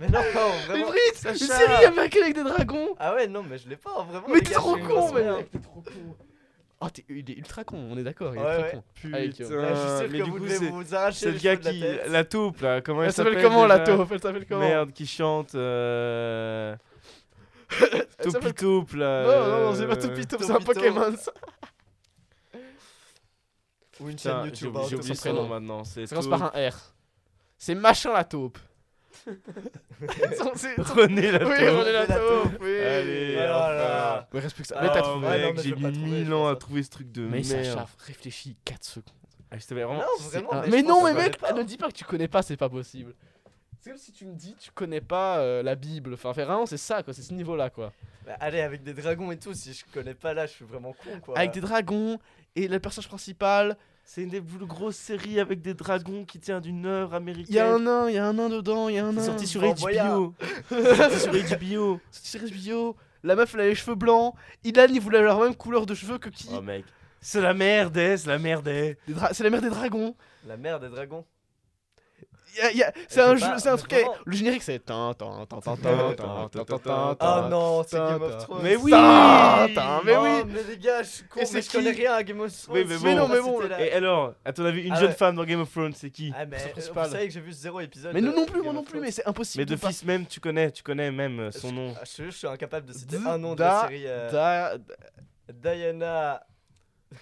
Mais 0.00 0.08
non, 0.08 0.18
non, 0.34 0.50
vraiment. 0.66 0.86
Brit 0.88 1.28
Une 1.30 1.34
série 1.36 1.84
américaine 1.84 2.22
avec 2.24 2.34
des 2.34 2.42
dragons 2.42 2.94
Ah 2.98 3.14
ouais, 3.14 3.26
non, 3.28 3.42
mais 3.48 3.58
je 3.58 3.68
l'ai 3.68 3.76
pas, 3.76 4.02
vraiment. 4.10 4.26
Mais 4.28 4.40
t'es 4.40 4.54
trop 4.54 4.76
con, 4.76 5.12
mec, 5.12 5.50
t'es 5.52 5.58
trop 5.60 5.80
con. 5.80 5.92
Oh, 6.80 6.90
t'es- 6.90 7.04
il 7.08 7.30
est 7.30 7.34
ultra 7.38 7.62
con, 7.64 7.78
on 7.90 7.96
est 7.96 8.02
d'accord, 8.02 8.34
il 8.34 8.40
est 8.40 8.44
Ouais, 8.44 8.50
ultra 8.56 8.66
ouais. 8.66 8.72
con. 8.72 8.82
Allez, 9.14 9.28
Putain, 9.30 9.44
Kyo. 9.46 9.60
Là, 9.62 9.68
je 9.74 9.74
suis 9.80 9.88
sûr 9.88 10.08
mais 10.10 10.18
que 10.18 10.24
du 10.24 10.30
vous 10.30 10.38
coup, 10.38 10.48
c'est 10.48 10.68
vous 10.68 10.94
arracher 10.94 11.30
le 11.30 11.38
gars 11.38 11.56
qui. 11.56 11.84
la 12.08 12.24
taupe 12.24 12.60
là, 12.60 12.80
comment 12.80 13.02
elle 13.02 13.06
Elle 13.08 13.12
s'appelle 13.14 13.34
s'appelle 13.34 13.44
comment 13.48 13.66
la 13.66 13.78
taupe? 13.78 14.08
Elle 14.12 14.20
s'appelle 14.20 14.46
comment? 14.46 14.60
Merde, 14.60 14.92
qui 14.92 15.06
chante. 15.06 15.54
Euh... 15.54 16.74
Taupe 18.56 18.92
là. 18.94 19.22
Non, 19.24 19.48
non, 19.48 19.60
non, 19.70 19.74
c'est 19.74 19.86
pas 19.86 19.94
euh, 19.94 20.00
Topito, 20.00 20.36
c'est 20.40 20.50
un. 20.52 20.60
Pokémon 20.60 21.16
ça. 21.16 21.32
Ou 24.00 24.08
une 24.08 24.18
chaîne 24.18 24.44
YouTube. 24.46 24.76
hein, 24.76 24.80
j'ai 24.88 24.96
tout 24.96 25.02
oublié 25.02 25.14
son 25.14 25.22
son 25.22 25.28
nom 25.28 25.34
prénom. 25.42 25.48
maintenant. 25.54 25.84
C'est 25.84 26.06
Ça 26.06 26.16
commence 26.16 26.30
par 26.40 26.54
un 26.56 26.68
R. 26.70 26.74
C'est 27.58 27.74
machin 27.74 28.12
la 28.12 28.24
taupe. 28.24 28.58
René 29.26 31.30
la 31.30 31.46
Oui, 31.46 31.56
taupe. 31.56 31.80
on 31.80 31.86
est 31.86 31.92
la 31.92 32.06
taupe, 32.06 32.58
oui. 32.60 32.76
Allez, 32.80 33.34
Voilà. 33.36 34.28
Mais 34.32 34.40
reste 34.40 34.54
plus 34.56 34.62
que 34.62 34.68
ça. 34.68 34.76
Ah, 34.78 34.82
Mais 34.82 34.88
t'as 34.92 35.02
trouvé. 35.02 35.28
Mais 35.28 35.54
j'ai 35.62 35.74
mis 35.74 35.82
trouver, 35.82 35.90
1000 35.92 36.26
je 36.26 36.32
ans 36.32 36.48
à 36.48 36.50
hein. 36.50 36.54
trouver 36.56 36.82
ce 36.82 36.90
truc 36.90 37.12
de 37.12 37.22
Mais 37.22 37.42
merde. 37.42 37.64
Sacha, 37.64 37.86
réfléchis 38.06 38.56
4 38.64 38.84
secondes. 38.84 39.04
Ah, 39.50 39.56
je 39.58 39.62
savais 39.62 39.84
vraiment. 39.84 40.00
Non, 40.00 40.06
C'est 40.18 40.38
vraiment. 40.40 40.52
un- 40.54 40.62
mais 40.62 40.68
Mais 40.70 40.82
non, 40.82 41.04
mais 41.04 41.14
mec, 41.14 41.38
ne 41.54 41.62
dis 41.62 41.76
pas 41.76 41.86
que 41.88 41.92
tu 41.92 42.04
connais 42.04 42.28
pas, 42.28 42.42
c'est 42.42 42.56
pas 42.56 42.68
possible. 42.68 43.14
C'est 43.84 43.90
comme 43.90 43.98
si 43.98 44.12
tu 44.12 44.24
me 44.24 44.32
dis 44.34 44.56
tu 44.58 44.70
connais 44.70 45.02
pas 45.02 45.40
euh, 45.40 45.62
la 45.62 45.74
Bible. 45.74 46.14
Enfin, 46.14 46.32
vraiment, 46.32 46.64
c'est 46.64 46.78
ça, 46.78 47.02
quoi. 47.02 47.12
C'est 47.12 47.20
ce 47.20 47.34
niveau-là, 47.34 47.68
quoi. 47.68 47.92
Bah, 48.24 48.32
allez, 48.40 48.62
avec 48.62 48.82
des 48.82 48.94
dragons 48.94 49.30
et 49.30 49.36
tout, 49.38 49.52
si 49.52 49.74
je 49.74 49.84
connais 49.92 50.14
pas 50.14 50.32
là, 50.32 50.46
je 50.46 50.52
suis 50.52 50.64
vraiment 50.64 50.94
con 50.94 51.20
quoi. 51.20 51.36
Avec 51.36 51.50
des 51.52 51.60
dragons 51.60 52.18
et 52.56 52.66
le 52.66 52.80
personnage 52.80 53.08
principal. 53.08 53.76
C'est 54.02 54.22
une 54.22 54.30
des 54.30 54.40
plus 54.40 54.64
grosses 54.64 54.96
séries 54.96 55.38
avec 55.38 55.60
des 55.60 55.74
dragons 55.74 56.24
qui 56.24 56.38
tient 56.40 56.60
d'une 56.62 56.86
œuvre 56.86 57.12
américaine. 57.12 57.46
Il 57.50 57.56
y 57.56 57.58
a 57.58 57.74
un 57.74 57.78
nain, 57.78 58.08
il 58.08 58.14
y 58.14 58.18
a 58.18 58.26
un 58.26 58.32
nain 58.32 58.48
dedans, 58.48 58.88
il 58.88 58.94
y 58.94 58.98
a 58.98 59.04
un 59.04 59.12
nain. 59.12 59.20
C'est 59.20 59.26
sorti 59.26 59.46
sur 59.46 59.60
Boyard. 59.74 60.16
HBO. 60.18 60.34
C'est 60.70 61.18
sorti 61.18 61.20
sur 61.46 61.58
HBO. 61.58 62.00
C'est 62.10 62.38
sur 62.38 62.40
HBO. 62.40 62.96
La 63.22 63.36
meuf, 63.36 63.52
elle 63.54 63.60
a 63.60 63.66
les 63.68 63.74
cheveux 63.74 63.96
blancs. 63.96 64.34
Ilan, 64.64 64.86
il 64.88 65.00
voulait 65.02 65.18
avoir 65.18 65.40
la 65.40 65.44
même 65.46 65.54
couleur 65.56 65.84
de 65.84 65.94
cheveux 65.94 66.16
que 66.16 66.30
qui 66.30 66.48
Oh 66.54 66.62
mec. 66.62 66.86
C'est 67.20 67.42
la 67.42 67.52
merde, 67.52 67.94
eh, 67.98 68.16
c'est 68.16 68.28
la 68.28 68.38
merde. 68.38 68.66
eh. 68.68 68.96
Des 69.06 69.12
dra- 69.14 69.34
C'est 69.34 69.44
la 69.44 69.50
mère 69.50 69.60
des 69.60 69.68
dragons. 69.70 70.14
La 70.46 70.56
mère 70.56 70.80
des 70.80 70.88
dragons 70.88 71.24
c'est 73.08 73.20
un, 73.20 73.32
un 73.32 73.76
truc. 73.76 73.94
Le 74.24 74.36
générique, 74.36 74.62
c'est. 74.62 74.82
Ah 74.90 75.12
non, 77.50 77.84
c'est 77.86 77.96
Game 77.96 78.22
of 78.22 78.38
Thrones. 78.44 78.62
Mais 78.62 78.76
oui 78.76 78.92
Mais 78.92 80.16
oui 80.16 80.28
Mais 80.46 80.62
les 80.68 80.78
gars, 80.78 81.02
je 81.02 81.08
suis 81.08 81.24
mais 81.52 81.62
je 81.62 81.70
connais 81.70 81.90
rien 81.90 82.14
à 82.14 82.22
Game 82.22 82.40
of 82.40 82.62
Thrones. 82.62 82.84
Mais 83.02 83.14
non, 83.14 83.28
mais 83.28 83.40
bon. 83.40 83.60
Et 83.78 83.92
alors, 83.92 84.34
à 84.44 84.52
ton 84.52 84.64
avis, 84.64 84.82
une 84.82 84.96
jeune 84.96 85.12
femme 85.12 85.36
dans 85.36 85.44
Game 85.44 85.60
of 85.60 85.70
Thrones, 85.70 85.94
c'est 85.94 86.10
qui 86.10 86.32
Ah, 86.36 86.46
mais 86.46 86.58
vous 86.76 86.82
savez 87.10 87.26
que 87.28 87.32
j'ai 87.32 87.40
vu 87.40 87.52
zéro 87.52 87.80
épisode. 87.80 88.14
Mais 88.14 88.20
nous 88.20 88.34
non 88.34 88.46
plus, 88.46 88.62
moi 88.62 88.72
non 88.72 88.84
plus, 88.84 89.00
mais 89.00 89.10
c'est 89.10 89.26
impossible. 89.26 89.62
Mais 89.62 89.66
de 89.66 89.76
fils, 89.76 90.04
même, 90.04 90.26
tu 90.26 90.40
connais, 90.40 90.70
tu 90.70 90.82
connais 90.82 91.10
même 91.10 91.50
son 91.52 91.72
nom. 91.72 91.94
Je 92.04 92.30
suis 92.30 92.46
incapable 92.46 92.86
de 92.86 92.92
citer 92.92 93.16
un 93.26 93.38
nom 93.38 93.54
de 93.54 93.60
la 93.60 93.88
série. 93.88 94.06
Diana. 95.52 96.40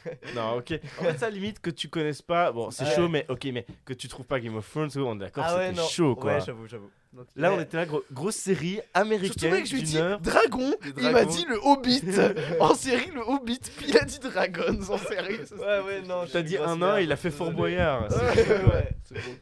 Non, 0.35 0.57
ok. 0.59 0.79
En 1.01 1.05
fait, 1.05 1.19
ça 1.19 1.31
limite 1.31 1.61
que 1.61 1.71
tu 1.71 1.89
connaisses 1.89 2.23
pas. 2.23 2.53
Bon, 2.53 2.71
c'est 2.71 2.87
chaud, 2.87 3.09
mais 3.09 3.27
ok, 3.29 3.47
mais 3.53 3.67
que 3.85 3.93
tu 3.95 4.09
trouves 4.09 4.27
pas 4.27 4.41
Game 4.41 4.57
of 4.57 4.69
Thrones, 4.71 4.91
on 4.97 5.17
est 5.17 5.19
d'accord, 5.21 5.45
Ah 5.47 5.57
ouais, 5.57 5.69
c'était 5.75 5.89
chaud 5.89 6.15
quoi. 6.17 6.35
Ouais, 6.35 6.41
j'avoue, 6.45 6.67
j'avoue. 6.67 6.91
Là, 7.37 7.53
on 7.53 7.61
était 7.61 7.77
là, 7.77 7.85
gros- 7.85 8.03
grosse 8.11 8.37
série 8.37 8.77
Surtout, 8.77 8.89
américaine 8.95 9.53
mec, 9.53 9.67
je 9.67 9.73
lui 9.73 9.81
ai 9.81 9.83
d'une 9.83 9.91
dit 9.91 9.99
heure. 9.99 10.19
dragon, 10.21 10.73
il 10.97 11.11
m'a 11.11 11.27
dit 11.27 11.45
le 11.47 11.59
Hobbit. 11.63 12.03
en 12.61 12.75
série, 12.75 13.11
le 13.11 13.21
Hobbit, 13.21 13.61
puis 13.77 13.87
il 13.91 13.99
a 13.99 14.05
dit 14.07 14.19
Dragons 14.19 14.81
en 14.89 14.97
série. 14.97 15.37
Ouais, 15.59 15.81
ouais, 15.85 16.03
non. 16.09 16.25
T'as 16.33 16.41
dit 16.41 16.57
un 16.57 16.81
an, 16.81 16.97
il 16.97 17.13
a 17.13 17.17
fait 17.17 17.31
Fort 17.31 17.51
Boyard. 17.53 18.05
Ouais, 18.11 18.17
c'est- 18.35 18.65
ouais. 18.65 18.97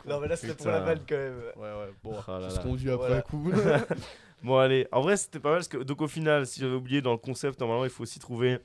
Non, 0.05 0.19
mais 0.19 0.27
là, 0.27 0.35
c'était 0.37 0.55
pour 0.55 0.67
la 0.67 0.81
vanne 0.81 1.01
quand 1.09 1.17
même. 1.17 1.37
Ouais, 1.57 1.63
ouais, 1.63 1.93
bon, 2.03 2.11
Oh 2.17 2.31
là 2.33 2.39
c'est 2.41 2.43
là. 2.43 2.51
ce 2.51 2.59
qu'on 2.61 2.75
dit 2.75 2.91
après 2.91 3.07
Voilà. 3.07 3.23
coup. 3.23 3.53
Bon, 4.43 4.57
allez. 4.59 4.89
En 4.91 5.03
vrai, 5.03 5.17
c'était 5.19 5.39
pas 5.39 5.51
mal 5.51 5.59
parce 5.59 5.69
que, 5.69 5.77
donc, 5.77 6.01
au 6.01 6.09
final, 6.09 6.47
si 6.47 6.61
j'avais 6.61 6.75
oublié 6.75 7.03
dans 7.03 7.13
le 7.13 7.19
concept, 7.19 7.61
normalement, 7.61 7.85
il 7.85 7.91
faut 7.91 8.03
aussi 8.05 8.19
trouver 8.19 8.59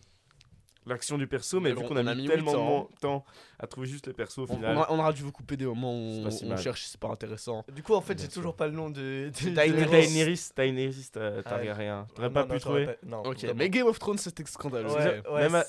l'action 0.85 1.17
du 1.17 1.27
perso. 1.27 1.59
Mais 1.59 1.69
Mais 1.69 1.75
vu 1.75 1.81
bon, 1.81 1.87
qu'on 1.89 1.95
a, 1.97 2.03
on 2.03 2.07
a 2.07 2.15
mis 2.15 2.27
tellement 2.27 2.51
de 2.53 2.57
mo- 2.57 2.89
temps 2.99 3.25
à 3.59 3.67
trouver 3.67 3.87
juste 3.87 4.07
les 4.07 4.13
persos 4.13 4.39
au 4.39 4.43
on, 4.43 4.55
final. 4.55 4.77
on 4.77 4.81
a- 4.81 4.87
on 4.91 4.99
aura 4.99 5.13
dû 5.13 5.21
vous 5.23 5.31
couper 5.31 5.57
des 5.57 5.65
moments 5.65 5.93
où 5.93 6.25
on, 6.25 6.29
si 6.31 6.45
on 6.45 6.57
cherche, 6.57 6.85
c'est 6.85 6.99
pas 6.99 7.07
intéressant. 7.09 7.63
Du 7.73 7.81
coup, 7.83 7.93
en 7.95 8.01
fait, 8.01 8.19
j'ai 8.21 8.27
toujours 8.27 8.55
pas 8.55 8.67
le 8.67 8.73
nom 8.73 8.89
de. 8.89 9.31
Daenerys, 9.43 10.49
Daenerys, 10.55 11.09
Targaryen. 11.43 12.07
T'aurais 12.15 12.31
pas 12.31 12.45
pu 12.45 12.59
trouver 12.59 12.89
Non, 13.05 13.23
Ok, 13.25 13.45
mais 13.55 13.69
Game 13.69 13.87
of 13.87 13.99
Thrones, 13.99 14.17
c'était 14.17 14.45
scandaleux. 14.45 14.89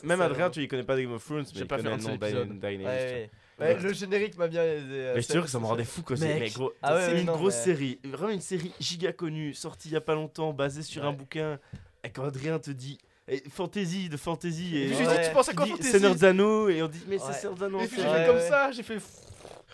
Même, 0.03 0.21
Adrien, 0.21 0.51
tu 0.51 0.63
y 0.63 0.69
connais 0.69 0.83
pas 0.85 0.97
Game 1.01 1.13
of 1.13 1.25
Thrones, 1.25 1.41
mais 1.41 1.47
J'ai 1.55 1.61
il 1.61 1.67
pas 1.67 1.77
fait 1.79 1.83
connaît 1.85 1.95
un 1.95 1.99
le 1.99 2.45
nom 2.45 2.57
Daenerys. 2.57 2.85
Ouais, 2.87 3.31
ouais. 3.75 3.81
Le 3.81 3.93
générique 3.95 4.37
m'a 4.37 4.49
bien 4.49 4.63
aidé. 4.65 4.85
euh, 4.91 5.13
Mais 5.15 5.23
je 5.23 5.27
te 5.27 5.33
c'est- 5.33 5.33
jure 5.39 5.45
que 5.45 5.51
ça 5.51 5.59
me 5.59 5.65
rendait 5.65 5.85
fou 5.85 6.03
quoi. 6.03 6.15
c'est- 6.17 6.55
gros, 6.55 6.73
Ah 6.83 6.95
ouais, 6.95 7.07
c'est 7.07 7.21
une 7.21 7.27
non, 7.27 7.37
grosse 7.37 7.55
mais- 7.57 7.65
série, 7.65 7.99
vraiment 8.05 8.33
une 8.33 8.41
série 8.43 8.71
giga 8.81 9.13
connue, 9.15 9.55
sortie 9.55 9.89
il 9.89 9.93
y 9.93 9.97
a 9.97 10.01
pas 10.03 10.15
longtemps, 10.15 10.53
basée 10.53 10.83
sur 10.83 11.05
un 11.07 11.13
bouquin. 11.13 11.59
Et 12.05 12.11
quand 12.11 12.25
Adrien 12.25 12.59
te 12.59 12.71
dit 12.71 12.99
eh, 13.29 13.43
fantasy 13.51 14.09
de 14.09 14.17
fantasy 14.17 14.77
et 14.77 14.85
Et 14.87 14.89
puis 14.95 15.07
Ouais. 15.07 15.19
dit, 15.23 15.29
tu 15.29 15.35
penses 15.35 15.49
à 15.49 15.55
quoi 15.55 15.67
Fantasy 15.67 15.91
Seigneur 15.91 16.25
Anneaux 16.25 16.69
et 16.69 16.83
on 16.83 16.89
dit 16.89 17.03
mais 17.09 17.19
c'est 17.19 17.27
Ouais. 17.27 17.33
Seigneur 17.33 17.55
des 17.57 17.65
Anneaux. 17.65 17.81
Et 17.81 17.87
puis 17.87 17.97
j'ai 18.01 18.09
fait. 18.09 18.27
comme 18.27 18.41
ça, 18.41 18.71
j'ai 18.73 18.83
fait. 18.83 18.99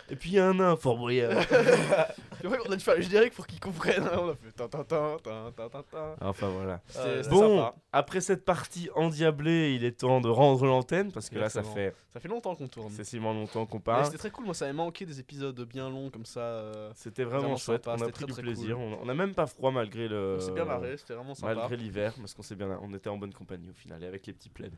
Et 0.09 0.15
puis 0.15 0.31
il 0.31 0.35
y 0.35 0.39
a 0.39 0.45
un 0.47 0.53
nain, 0.53 0.75
Fort 0.75 0.97
Boyard. 0.97 1.43
Et 2.43 2.47
ouais, 2.47 2.57
on 2.67 2.71
a 2.71 2.75
dû 2.75 2.83
faire 2.83 2.95
le 2.95 3.01
générique 3.01 3.33
pour 3.33 3.47
qu'ils 3.47 3.59
comprennent. 3.61 4.03
hein. 4.03 4.17
On 4.19 4.29
a 4.31 4.35
fait 4.35 4.51
tin 4.51 4.67
tin 4.67 4.83
tin 4.83 6.15
enfin 6.21 6.49
voilà. 6.49 6.81
C'était 6.87 7.29
Bon, 7.29 7.57
sympa. 7.57 7.75
après 7.93 8.19
cette 8.21 8.43
partie 8.43 8.89
endiablée, 8.95 9.73
il 9.75 9.85
est 9.85 9.99
temps 9.99 10.19
de 10.19 10.27
rendre 10.27 10.65
l'antenne 10.65 11.11
parce 11.13 11.29
que 11.29 11.39
là 11.39 11.49
ça 11.49 11.59
Exactement. 11.61 11.75
fait 11.89 11.95
Ça 12.11 12.19
fait 12.19 12.27
longtemps 12.27 12.55
qu'on 12.55 12.67
tourne. 12.67 12.87
excessivement 12.87 13.33
longtemps 13.33 13.65
qu'on 13.65 13.77
Mais 13.77 13.83
parle. 13.83 14.05
C'était 14.05 14.17
très 14.17 14.29
cool, 14.31 14.45
moi 14.45 14.53
ça 14.53 14.65
m'avait 14.65 14.75
manqué 14.75 15.05
des 15.05 15.19
épisodes 15.21 15.59
bien 15.61 15.89
longs 15.89 16.09
comme 16.09 16.25
ça. 16.25 16.41
euh, 16.41 16.91
C'était 16.95 17.23
vraiment, 17.23 17.41
vraiment 17.43 17.55
chouette, 17.57 17.85
sympa, 17.85 17.91
on 17.97 18.01
a 18.01 18.05
c'était 18.05 18.11
pris 18.11 18.23
très, 18.23 18.27
du 18.27 18.33
très 18.33 18.41
plaisir, 18.41 18.75
cool. 18.75 18.85
on, 18.85 18.99
on 19.03 19.09
a 19.09 19.13
même 19.13 19.33
pas 19.33 19.47
froid 19.47 19.71
malgré 19.71 20.07
le 20.09 20.35
On 20.37 20.39
s'est 20.41 20.51
bien 20.51 20.65
marré, 20.65 20.97
c'était 20.97 21.13
vraiment 21.13 21.35
sympa. 21.35 21.55
malgré 21.55 21.77
l'hiver 21.77 22.13
parce 22.17 22.33
qu'on 22.33 22.43
s'est 22.43 22.55
bien 22.55 22.77
on 22.81 22.93
était 22.93 23.09
en 23.09 23.17
bonne 23.17 23.33
compagnie 23.33 23.69
au 23.69 23.73
final 23.73 24.03
et 24.03 24.07
avec 24.07 24.27
les 24.27 24.33
petits 24.33 24.49
plaids. 24.49 24.71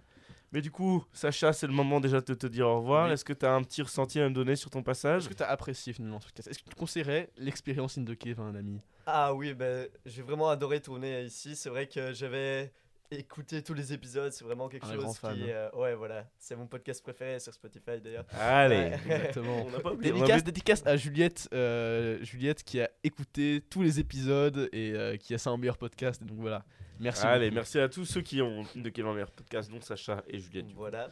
Mais 0.52 0.62
du 0.62 0.72
coup, 0.72 1.04
Sacha, 1.12 1.52
c'est 1.54 1.68
le 1.68 1.74
moment 1.74 2.00
déjà 2.00 2.22
de 2.22 2.34
te 2.34 2.48
dire 2.48 2.68
au 2.68 2.78
revoir. 2.78 3.08
Oui. 3.08 3.14
Est-ce 3.14 3.26
que 3.26 3.34
tu 3.34 3.46
as 3.46 3.54
un 3.54 3.62
petit 3.64 3.82
ressenti 3.82 4.20
à 4.20 4.30
me 4.30 4.34
donner 4.34 4.56
sur 4.56 4.70
ton 4.70 4.84
passage 4.84 5.24
Est-ce 5.24 5.30
que 5.30 5.34
t'as 5.34 5.48
apprécié 5.48 5.92
finalement 5.94 6.20
ce 6.20 6.26
podcast? 6.28 6.48
Est-ce 6.50 6.60
que 6.60 6.70
tu 6.70 6.76
conseillerais 6.76 7.30
l'expérience 7.38 7.98
Indoke 7.98 8.28
à 8.38 8.42
un 8.42 8.56
ami? 8.56 8.80
Ah 9.06 9.34
oui, 9.34 9.54
ben, 9.54 9.88
j'ai 10.06 10.22
vraiment 10.22 10.50
adoré 10.50 10.80
tourner 10.82 11.24
ici. 11.24 11.56
C'est 11.56 11.70
vrai 11.70 11.88
que 11.88 12.14
j'avais 12.14 12.72
écouté 13.12 13.62
tous 13.62 13.74
les 13.74 13.94
épisodes. 13.94 14.32
C'est 14.32 14.44
vraiment 14.46 14.68
quelque 14.68 14.88
Un 14.88 14.94
chose 14.96 15.20
qui. 15.20 15.50
euh, 15.52 15.70
ouais, 15.74 15.94
voilà. 15.94 16.26
C'est 16.40 16.56
mon 16.56 16.66
podcast 16.68 17.04
préféré 17.04 17.40
sur 17.40 17.54
Spotify 17.54 18.02
d'ailleurs. 18.04 18.26
Allez, 18.32 18.76
Ouais. 18.76 18.94
Exactement. 19.06 19.66
on 19.68 19.70
n'a 19.72 19.80
pas 19.80 19.96
Dédicace, 19.96 20.44
dédicace 20.44 20.84
à 20.86 20.96
Juliette, 20.98 21.48
euh, 21.54 22.18
Juliette 22.24 22.64
qui 22.64 22.82
a 22.82 22.90
écouté 23.04 23.62
tous 23.70 23.82
les 23.84 24.00
épisodes 24.00 24.70
et 24.74 24.94
euh, 24.94 25.18
qui 25.18 25.34
a 25.34 25.38
ça 25.38 25.52
en 25.52 25.58
meilleur 25.58 25.78
podcast. 25.78 26.24
Donc 26.24 26.40
voilà, 26.40 26.66
merci. 27.00 27.26
Allez, 27.26 27.46
beaucoup. 27.48 27.56
merci 27.56 27.80
à 27.80 27.90
tous 27.90 28.06
ceux 28.06 28.22
qui 28.22 28.42
ont 28.42 28.64
de 28.76 28.90
quel 28.90 29.06
meilleur 29.06 29.32
podcast, 29.32 29.70
dont 29.70 29.82
Sacha 29.82 30.24
et 30.28 30.40
Juliette. 30.40 30.72
Voilà. 30.76 31.10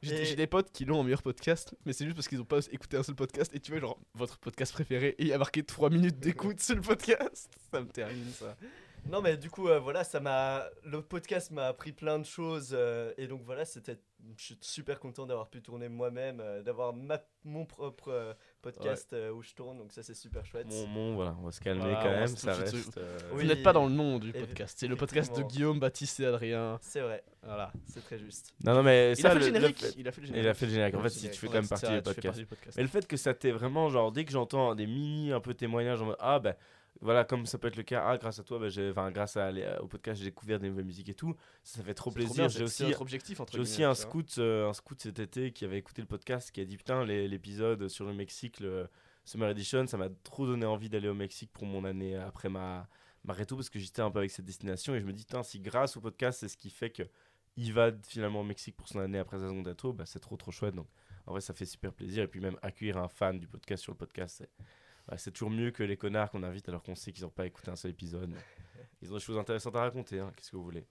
J'ai 0.00 0.32
Et- 0.32 0.36
des 0.36 0.46
potes 0.46 0.70
qui 0.70 0.84
l'ont 0.84 1.00
en 1.00 1.02
meilleur 1.02 1.22
podcast, 1.22 1.74
mais 1.84 1.92
c'est 1.92 2.04
juste 2.04 2.14
parce 2.16 2.28
qu'ils 2.28 2.40
ont 2.40 2.44
pas 2.44 2.60
écouté 2.70 2.96
un 2.96 3.02
seul 3.02 3.16
podcast. 3.16 3.52
Et 3.54 3.58
tu 3.60 3.72
vois, 3.72 3.80
genre, 3.80 3.98
votre 4.14 4.38
podcast 4.38 4.72
préféré, 4.72 5.08
et 5.18 5.22
il 5.22 5.28
y 5.28 5.32
a 5.32 5.38
marqué 5.38 5.64
3 5.64 5.90
minutes 5.90 6.20
d'écoute 6.20 6.60
sur 6.60 6.76
le 6.76 6.82
podcast. 6.82 7.50
Ça 7.72 7.80
me 7.80 7.88
termine 7.88 8.30
ça. 8.30 8.56
Non, 9.10 9.20
mais 9.22 9.36
du 9.36 9.48
coup, 9.50 9.68
euh, 9.68 9.78
voilà, 9.78 10.04
ça 10.04 10.20
m'a. 10.20 10.66
Le 10.84 11.00
podcast 11.02 11.50
m'a 11.50 11.66
appris 11.68 11.92
plein 11.92 12.18
de 12.18 12.24
choses. 12.24 12.70
euh, 12.72 13.12
et 13.16 13.26
donc 13.26 13.42
voilà, 13.44 13.64
c'était. 13.64 13.98
Je 14.36 14.44
suis 14.44 14.58
super 14.60 14.98
content 15.00 15.24
d'avoir 15.24 15.48
pu 15.48 15.62
tourner 15.62 15.88
moi-même, 15.88 16.40
euh, 16.40 16.62
d'avoir 16.62 16.92
ma... 16.92 17.20
mon 17.44 17.64
propre 17.64 18.08
euh, 18.08 18.34
podcast 18.60 19.12
euh, 19.12 19.30
où 19.32 19.42
je 19.42 19.52
tourne. 19.54 19.78
Donc 19.78 19.92
ça, 19.92 20.02
c'est 20.02 20.14
super 20.14 20.44
chouette. 20.44 20.66
Bon, 20.68 20.88
bon, 20.88 21.14
voilà, 21.14 21.34
on 21.40 21.46
va 21.46 21.52
se 21.52 21.60
calmer 21.60 21.80
Voilà, 21.80 22.00
quand 22.02 22.10
même, 22.10 22.26
ça 22.28 22.54
reste. 22.54 22.98
euh, 22.98 23.18
Oui. 23.32 23.42
Vous 23.42 23.48
n'êtes 23.48 23.62
pas 23.62 23.72
dans 23.72 23.86
le 23.86 23.92
nom 23.92 24.18
du 24.18 24.32
podcast. 24.32 24.76
C'est 24.78 24.86
le 24.88 24.96
podcast 24.96 25.36
de. 25.36 25.42
Guillaume, 25.42 25.78
Baptiste 25.80 26.20
et 26.20 26.26
Adrien. 26.26 26.78
C'est 26.82 27.00
vrai, 27.00 27.22
Voilà. 27.42 27.72
c'est 27.86 28.04
très 28.04 28.18
juste. 28.18 28.52
Non, 28.64 28.74
non, 28.74 28.82
mais 28.82 29.12
Il 29.16 29.26
a 29.26 29.30
fait 29.30 29.34
le 29.34 29.40
le- 29.40 29.46
le 29.50 29.54
générique. 29.54 29.78
fait- 29.78 29.94
Il 29.96 30.08
a 30.08 30.12
fait 30.12 30.20
le 30.20 30.26
générique. 30.26 30.44
Il 30.44 30.48
a 30.48 30.54
fait 30.54 30.66
le 30.66 30.72
générique. 30.72 30.94
En 30.94 30.98
Le 31.02 31.08
fait, 31.08 31.14
si 31.14 31.30
tu 31.30 31.38
fais 31.38 31.46
quand 31.46 31.52
même 31.54 31.68
partie 31.68 31.86
ça, 31.86 31.92
du 31.96 32.02
podcast. 32.02 32.22
partie 32.26 32.40
du 32.40 32.46
podcast. 32.46 32.76
Mais 32.76 32.82
le 32.82 32.88
fait 32.88 33.06
que 33.06 33.16
ça 33.16 33.34
t'ait 33.34 33.50
vraiment, 33.52 33.88
genre, 33.88 34.12
dès 34.12 34.24
que 34.24 34.32
j'entends 34.32 34.74
des 34.74 34.86
mini 34.86 35.32
un 35.32 35.40
peu 35.40 35.54
témoignages 35.54 36.02
en 36.02 36.06
mode 36.06 36.16
Ah, 36.18 36.38
ben 36.38 36.54
voilà, 37.00 37.24
comme 37.24 37.46
ça 37.46 37.58
peut 37.58 37.68
être 37.68 37.76
le 37.76 37.82
cas, 37.84 38.04
ah, 38.06 38.18
grâce 38.18 38.38
à 38.38 38.42
toi, 38.42 38.58
ben, 38.58 38.68
j'ai- 38.68 38.90
enfin, 38.90 39.10
grâce 39.10 39.36
à, 39.36 39.50
les- 39.52 39.76
au 39.80 39.86
podcast, 39.86 40.18
j'ai 40.18 40.26
découvert 40.26 40.58
des 40.58 40.68
nouvelles 40.68 40.84
musiques 40.84 41.08
et 41.08 41.14
tout, 41.14 41.34
ça, 41.62 41.78
ça 41.78 41.84
fait 41.84 41.94
trop 41.94 42.10
plaisir. 42.10 42.48
J'ai 42.48 42.64
aussi, 42.64 42.82
notre 42.88 43.02
objectif 43.02 43.40
entre 43.40 43.52
j'ai 43.52 43.60
aussi 43.60 43.84
un 43.84 43.94
scout, 43.94 44.34
euh, 44.38 44.68
un 44.68 44.72
scout 44.72 45.00
cet 45.00 45.18
été 45.18 45.52
qui 45.52 45.64
avait 45.64 45.78
écouté 45.78 46.02
le 46.02 46.08
podcast, 46.08 46.50
qui 46.50 46.60
a 46.60 46.64
dit 46.64 46.76
Putain, 46.76 47.04
les- 47.04 47.28
l'épisode 47.28 47.88
sur 47.88 48.04
le 48.04 48.12
Mexique, 48.14 48.60
le 48.60 48.88
Summer 49.24 49.48
Edition, 49.50 49.86
ça 49.86 49.96
m'a 49.96 50.08
trop 50.24 50.46
donné 50.46 50.66
envie 50.66 50.88
d'aller 50.88 51.08
au 51.08 51.14
Mexique 51.14 51.50
pour 51.52 51.66
mon 51.66 51.84
année 51.84 52.16
après 52.16 52.48
ma, 52.48 52.88
ma 53.24 53.32
réto, 53.32 53.54
parce 53.56 53.68
que 53.70 53.78
j'étais 53.78 54.02
un 54.02 54.10
peu 54.10 54.18
avec 54.20 54.30
cette 54.30 54.44
destination 54.46 54.94
et 54.94 55.00
je 55.00 55.04
me 55.06 55.12
dis 55.12 55.24
Putain, 55.24 55.42
si 55.42 55.60
grâce 55.60 55.96
au 55.96 56.00
podcast, 56.00 56.40
c'est 56.40 56.48
ce 56.48 56.56
qui 56.56 56.70
fait 56.70 56.90
que 56.90 57.02
il 57.56 57.72
va 57.72 57.90
finalement 58.06 58.40
au 58.40 58.44
Mexique 58.44 58.76
pour 58.76 58.86
son 58.88 59.00
année 59.00 59.18
après 59.18 59.38
sa 59.38 59.48
seconde 59.48 59.74
bah, 59.96 60.04
c'est 60.06 60.20
trop 60.20 60.36
trop 60.36 60.50
chouette. 60.52 60.74
Donc 60.76 60.86
en 61.26 61.32
vrai, 61.32 61.40
ça 61.40 61.52
fait 61.52 61.64
super 61.66 61.92
plaisir. 61.92 62.22
Et 62.22 62.28
puis 62.28 62.40
même 62.40 62.56
accueillir 62.62 62.96
un 62.98 63.08
fan 63.08 63.38
du 63.38 63.46
podcast 63.48 63.82
sur 63.82 63.92
le 63.92 63.98
podcast, 63.98 64.36
c'est 64.38 64.50
ouais, 65.08 65.18
c'est 65.18 65.30
toujours 65.30 65.50
mieux 65.50 65.70
que 65.70 65.82
les 65.82 65.96
connards 65.96 66.30
qu'on 66.30 66.42
invite 66.42 66.68
alors 66.68 66.82
qu'on 66.82 66.94
sait 66.94 67.12
qu'ils 67.12 67.24
n'ont 67.24 67.30
pas 67.30 67.46
écouté 67.46 67.70
un 67.70 67.76
seul 67.76 67.90
épisode. 67.90 68.34
Ils 69.02 69.12
ont 69.12 69.16
des 69.16 69.20
choses 69.22 69.38
intéressantes 69.38 69.76
à 69.76 69.80
raconter, 69.80 70.18
hein, 70.18 70.32
qu'est-ce 70.36 70.50
que 70.50 70.56
vous 70.56 70.64
voulez. 70.64 70.86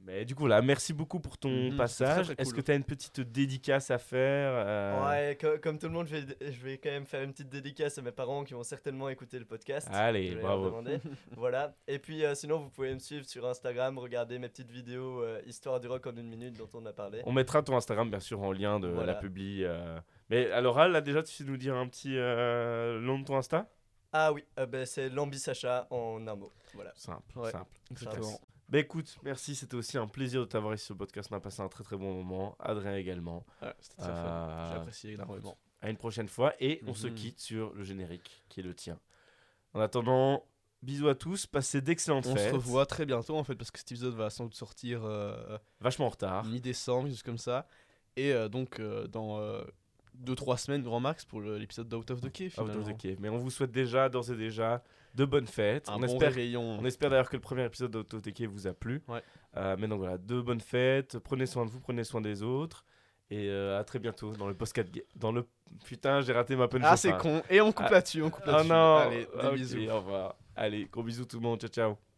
Mais 0.00 0.26
du 0.26 0.34
coup, 0.34 0.46
là, 0.46 0.60
merci 0.60 0.92
beaucoup 0.92 1.18
pour 1.18 1.38
ton 1.38 1.48
Mhm, 1.70 1.76
passage. 1.78 2.30
Est-ce 2.36 2.50
cool. 2.50 2.60
que 2.60 2.66
tu 2.66 2.72
as 2.72 2.74
une 2.74 2.84
petite 2.84 3.20
dédicace 3.22 3.90
à 3.90 3.96
faire 3.98 4.52
euh, 4.54 5.08
Ouais, 5.08 5.38
co- 5.40 5.58
comme 5.62 5.78
tout 5.78 5.86
le 5.86 5.92
monde, 5.94 6.06
je 6.08 6.16
vais, 6.16 6.52
je 6.52 6.62
vais 6.62 6.76
quand 6.76 6.90
même 6.90 7.06
faire 7.06 7.22
une 7.22 7.32
petite 7.32 7.48
dédicace 7.48 7.96
à 7.96 8.02
mes 8.02 8.12
parents 8.12 8.44
qui 8.44 8.52
vont 8.52 8.62
certainement 8.62 9.08
écouter 9.08 9.38
le 9.38 9.46
podcast. 9.46 9.88
Allez, 9.90 10.34
bravo. 10.34 10.66
demander. 10.66 10.98
voilà. 11.38 11.74
Et 11.88 11.98
puis 11.98 12.22
euh, 12.22 12.34
sinon, 12.34 12.58
vous 12.58 12.68
pouvez 12.68 12.92
me 12.92 12.98
suivre 12.98 13.24
sur 13.24 13.46
Instagram, 13.46 13.98
regarder 13.98 14.38
mes 14.38 14.50
petites 14.50 14.70
vidéos 14.70 15.22
euh, 15.22 15.40
Histoire 15.46 15.80
du 15.80 15.88
rock 15.88 16.06
en 16.06 16.14
une 16.16 16.28
minute 16.28 16.58
dont 16.58 16.68
on 16.74 16.84
a 16.84 16.92
parlé. 16.92 17.22
On 17.24 17.32
mettra 17.32 17.62
ton 17.62 17.74
Instagram, 17.74 18.10
bien 18.10 18.20
sûr, 18.20 18.42
en 18.42 18.52
lien 18.52 18.78
de 18.80 18.88
Voilà. 18.88 19.14
la 19.14 19.18
publi. 19.18 19.64
euh. 19.64 19.98
Mais 20.28 20.50
alors, 20.50 20.86
là, 20.86 21.00
déjà, 21.00 21.22
tu 21.22 21.32
sais 21.32 21.44
nous 21.44 21.56
dire 21.56 21.76
un 21.76 21.88
petit 21.88 22.16
euh, 22.18 23.00
nom 23.00 23.18
de 23.20 23.24
ton 23.24 23.36
Insta? 23.36 23.70
Ah 24.12 24.32
oui, 24.32 24.44
euh, 24.58 24.66
ben, 24.66 24.84
c'est 24.86 25.08
Lambi 25.08 25.38
Sacha 25.38 25.86
en 25.90 26.26
un 26.28 26.34
mot. 26.36 26.52
Voilà. 26.74 26.92
Simple, 26.94 27.38
Ouais. 27.38 27.50
simple. 27.50 27.80
Exactement. 27.90 28.38
Bah 28.68 28.78
écoute, 28.78 29.16
merci, 29.22 29.54
c'était 29.54 29.74
aussi 29.76 29.98
un 29.98 30.06
plaisir 30.08 30.40
de 30.40 30.46
t'avoir 30.46 30.74
ici 30.74 30.86
sur 30.86 30.94
le 30.94 30.98
podcast. 30.98 31.28
On 31.30 31.36
a 31.36 31.40
passé 31.40 31.60
un 31.62 31.68
très 31.68 31.84
très 31.84 31.96
bon 31.96 32.14
moment. 32.14 32.56
Adrien 32.58 32.96
également. 32.96 33.44
Ouais, 33.62 33.72
C'était 33.80 33.96
très 34.02 34.10
Euh, 34.10 34.14
fun. 34.14 34.68
J'ai 34.70 34.76
apprécié 34.80 35.12
énormément. 35.12 35.56
À 35.82 35.90
une 35.90 35.96
prochaine 35.98 36.28
fois 36.28 36.54
et 36.60 36.80
on 36.86 36.94
se 36.94 37.06
Mhm. 37.08 37.14
quitte 37.14 37.40
sur 37.40 37.74
le 37.74 37.84
générique 37.84 38.42
qui 38.48 38.60
est 38.60 38.62
le 38.62 38.74
tien. 38.74 38.98
En 39.74 39.80
attendant, 39.80 40.46
bisous 40.82 41.08
à 41.08 41.14
tous, 41.14 41.46
passez 41.46 41.82
d'excellentes 41.82 42.26
On 42.26 42.34
fêtes. 42.34 42.48
se 42.50 42.54
revoit 42.54 42.86
très 42.86 43.04
bientôt 43.04 43.36
en 43.36 43.44
fait 43.44 43.54
parce 43.54 43.70
que 43.70 43.78
cet 43.78 43.92
épisode 43.92 44.14
va 44.14 44.30
sans 44.30 44.44
doute 44.44 44.54
sortir 44.54 45.04
euh, 45.04 45.58
Vachement 45.80 46.06
en 46.06 46.10
retard. 46.10 46.44
mi-décembre, 46.46 47.08
juste 47.08 47.22
comme 47.22 47.38
ça. 47.38 47.68
Et 48.16 48.32
euh, 48.32 48.48
donc 48.48 48.80
euh, 48.80 49.06
dans 49.08 49.38
2-3 50.22 50.56
semaines 50.58 50.82
grand 50.82 51.00
max 51.00 51.24
pour 51.24 51.40
l'épisode 51.40 51.88
d'Out 51.88 52.10
of 52.10 52.20
the 52.20 52.30
Cave. 52.32 52.52
Out 52.58 52.60
of 52.60 52.70
finalement. 52.70 52.92
the 52.94 52.96
cave. 53.00 53.16
Mais 53.20 53.28
on 53.28 53.38
vous 53.38 53.50
souhaite 53.50 53.72
déjà, 53.72 54.08
d'ores 54.08 54.30
et 54.30 54.36
déjà, 54.36 54.82
de 55.14 55.24
bonnes 55.24 55.46
fêtes. 55.46 55.88
Un 55.88 55.94
on, 55.94 55.98
bon 56.00 56.04
espère, 56.06 56.28
réveillon. 56.28 56.62
on 56.62 56.84
espère 56.84 57.10
d'ailleurs 57.10 57.28
que 57.30 57.36
le 57.36 57.40
premier 57.42 57.64
épisode 57.64 57.90
d'Out 57.90 58.14
of 58.14 58.22
the 58.22 58.32
cave 58.32 58.50
vous 58.50 58.66
a 58.66 58.72
plu. 58.74 59.02
Ouais. 59.08 59.22
Euh, 59.56 59.76
mais 59.78 59.88
donc 59.88 59.98
voilà, 59.98 60.18
de 60.18 60.40
bonnes 60.40 60.60
fêtes. 60.60 61.18
Prenez 61.18 61.46
soin 61.46 61.64
de 61.66 61.70
vous, 61.70 61.80
prenez 61.80 62.04
soin 62.04 62.20
des 62.20 62.42
autres. 62.42 62.84
Et 63.30 63.48
euh, 63.48 63.78
à 63.80 63.84
très 63.84 63.98
bientôt 63.98 64.32
dans 64.32 64.46
le 64.48 64.54
podcast. 64.54 64.88
Dans 65.16 65.32
le. 65.32 65.46
Putain, 65.84 66.20
j'ai 66.20 66.32
raté 66.32 66.56
ma 66.56 66.68
punch 66.68 66.82
Ah 66.84 66.96
c'est 66.96 67.16
con. 67.16 67.42
Et 67.50 67.60
on 67.60 67.72
coupe 67.72 67.86
Ah. 67.88 67.92
là-dessus, 67.92 68.22
on 68.22 68.30
coupe 68.30 68.44
Oh 68.46 68.50
là-dessus. 68.50 68.68
non 68.68 68.96
Allez, 68.96 69.26
des 69.42 69.50
bisous. 69.56 69.90
Au 69.90 69.96
revoir. 69.96 70.36
Allez, 70.54 70.84
gros 70.92 71.02
bisous 71.02 71.24
tout 71.24 71.36
le 71.38 71.42
monde. 71.42 71.58
Ciao, 71.60 71.70
ciao. 71.70 72.13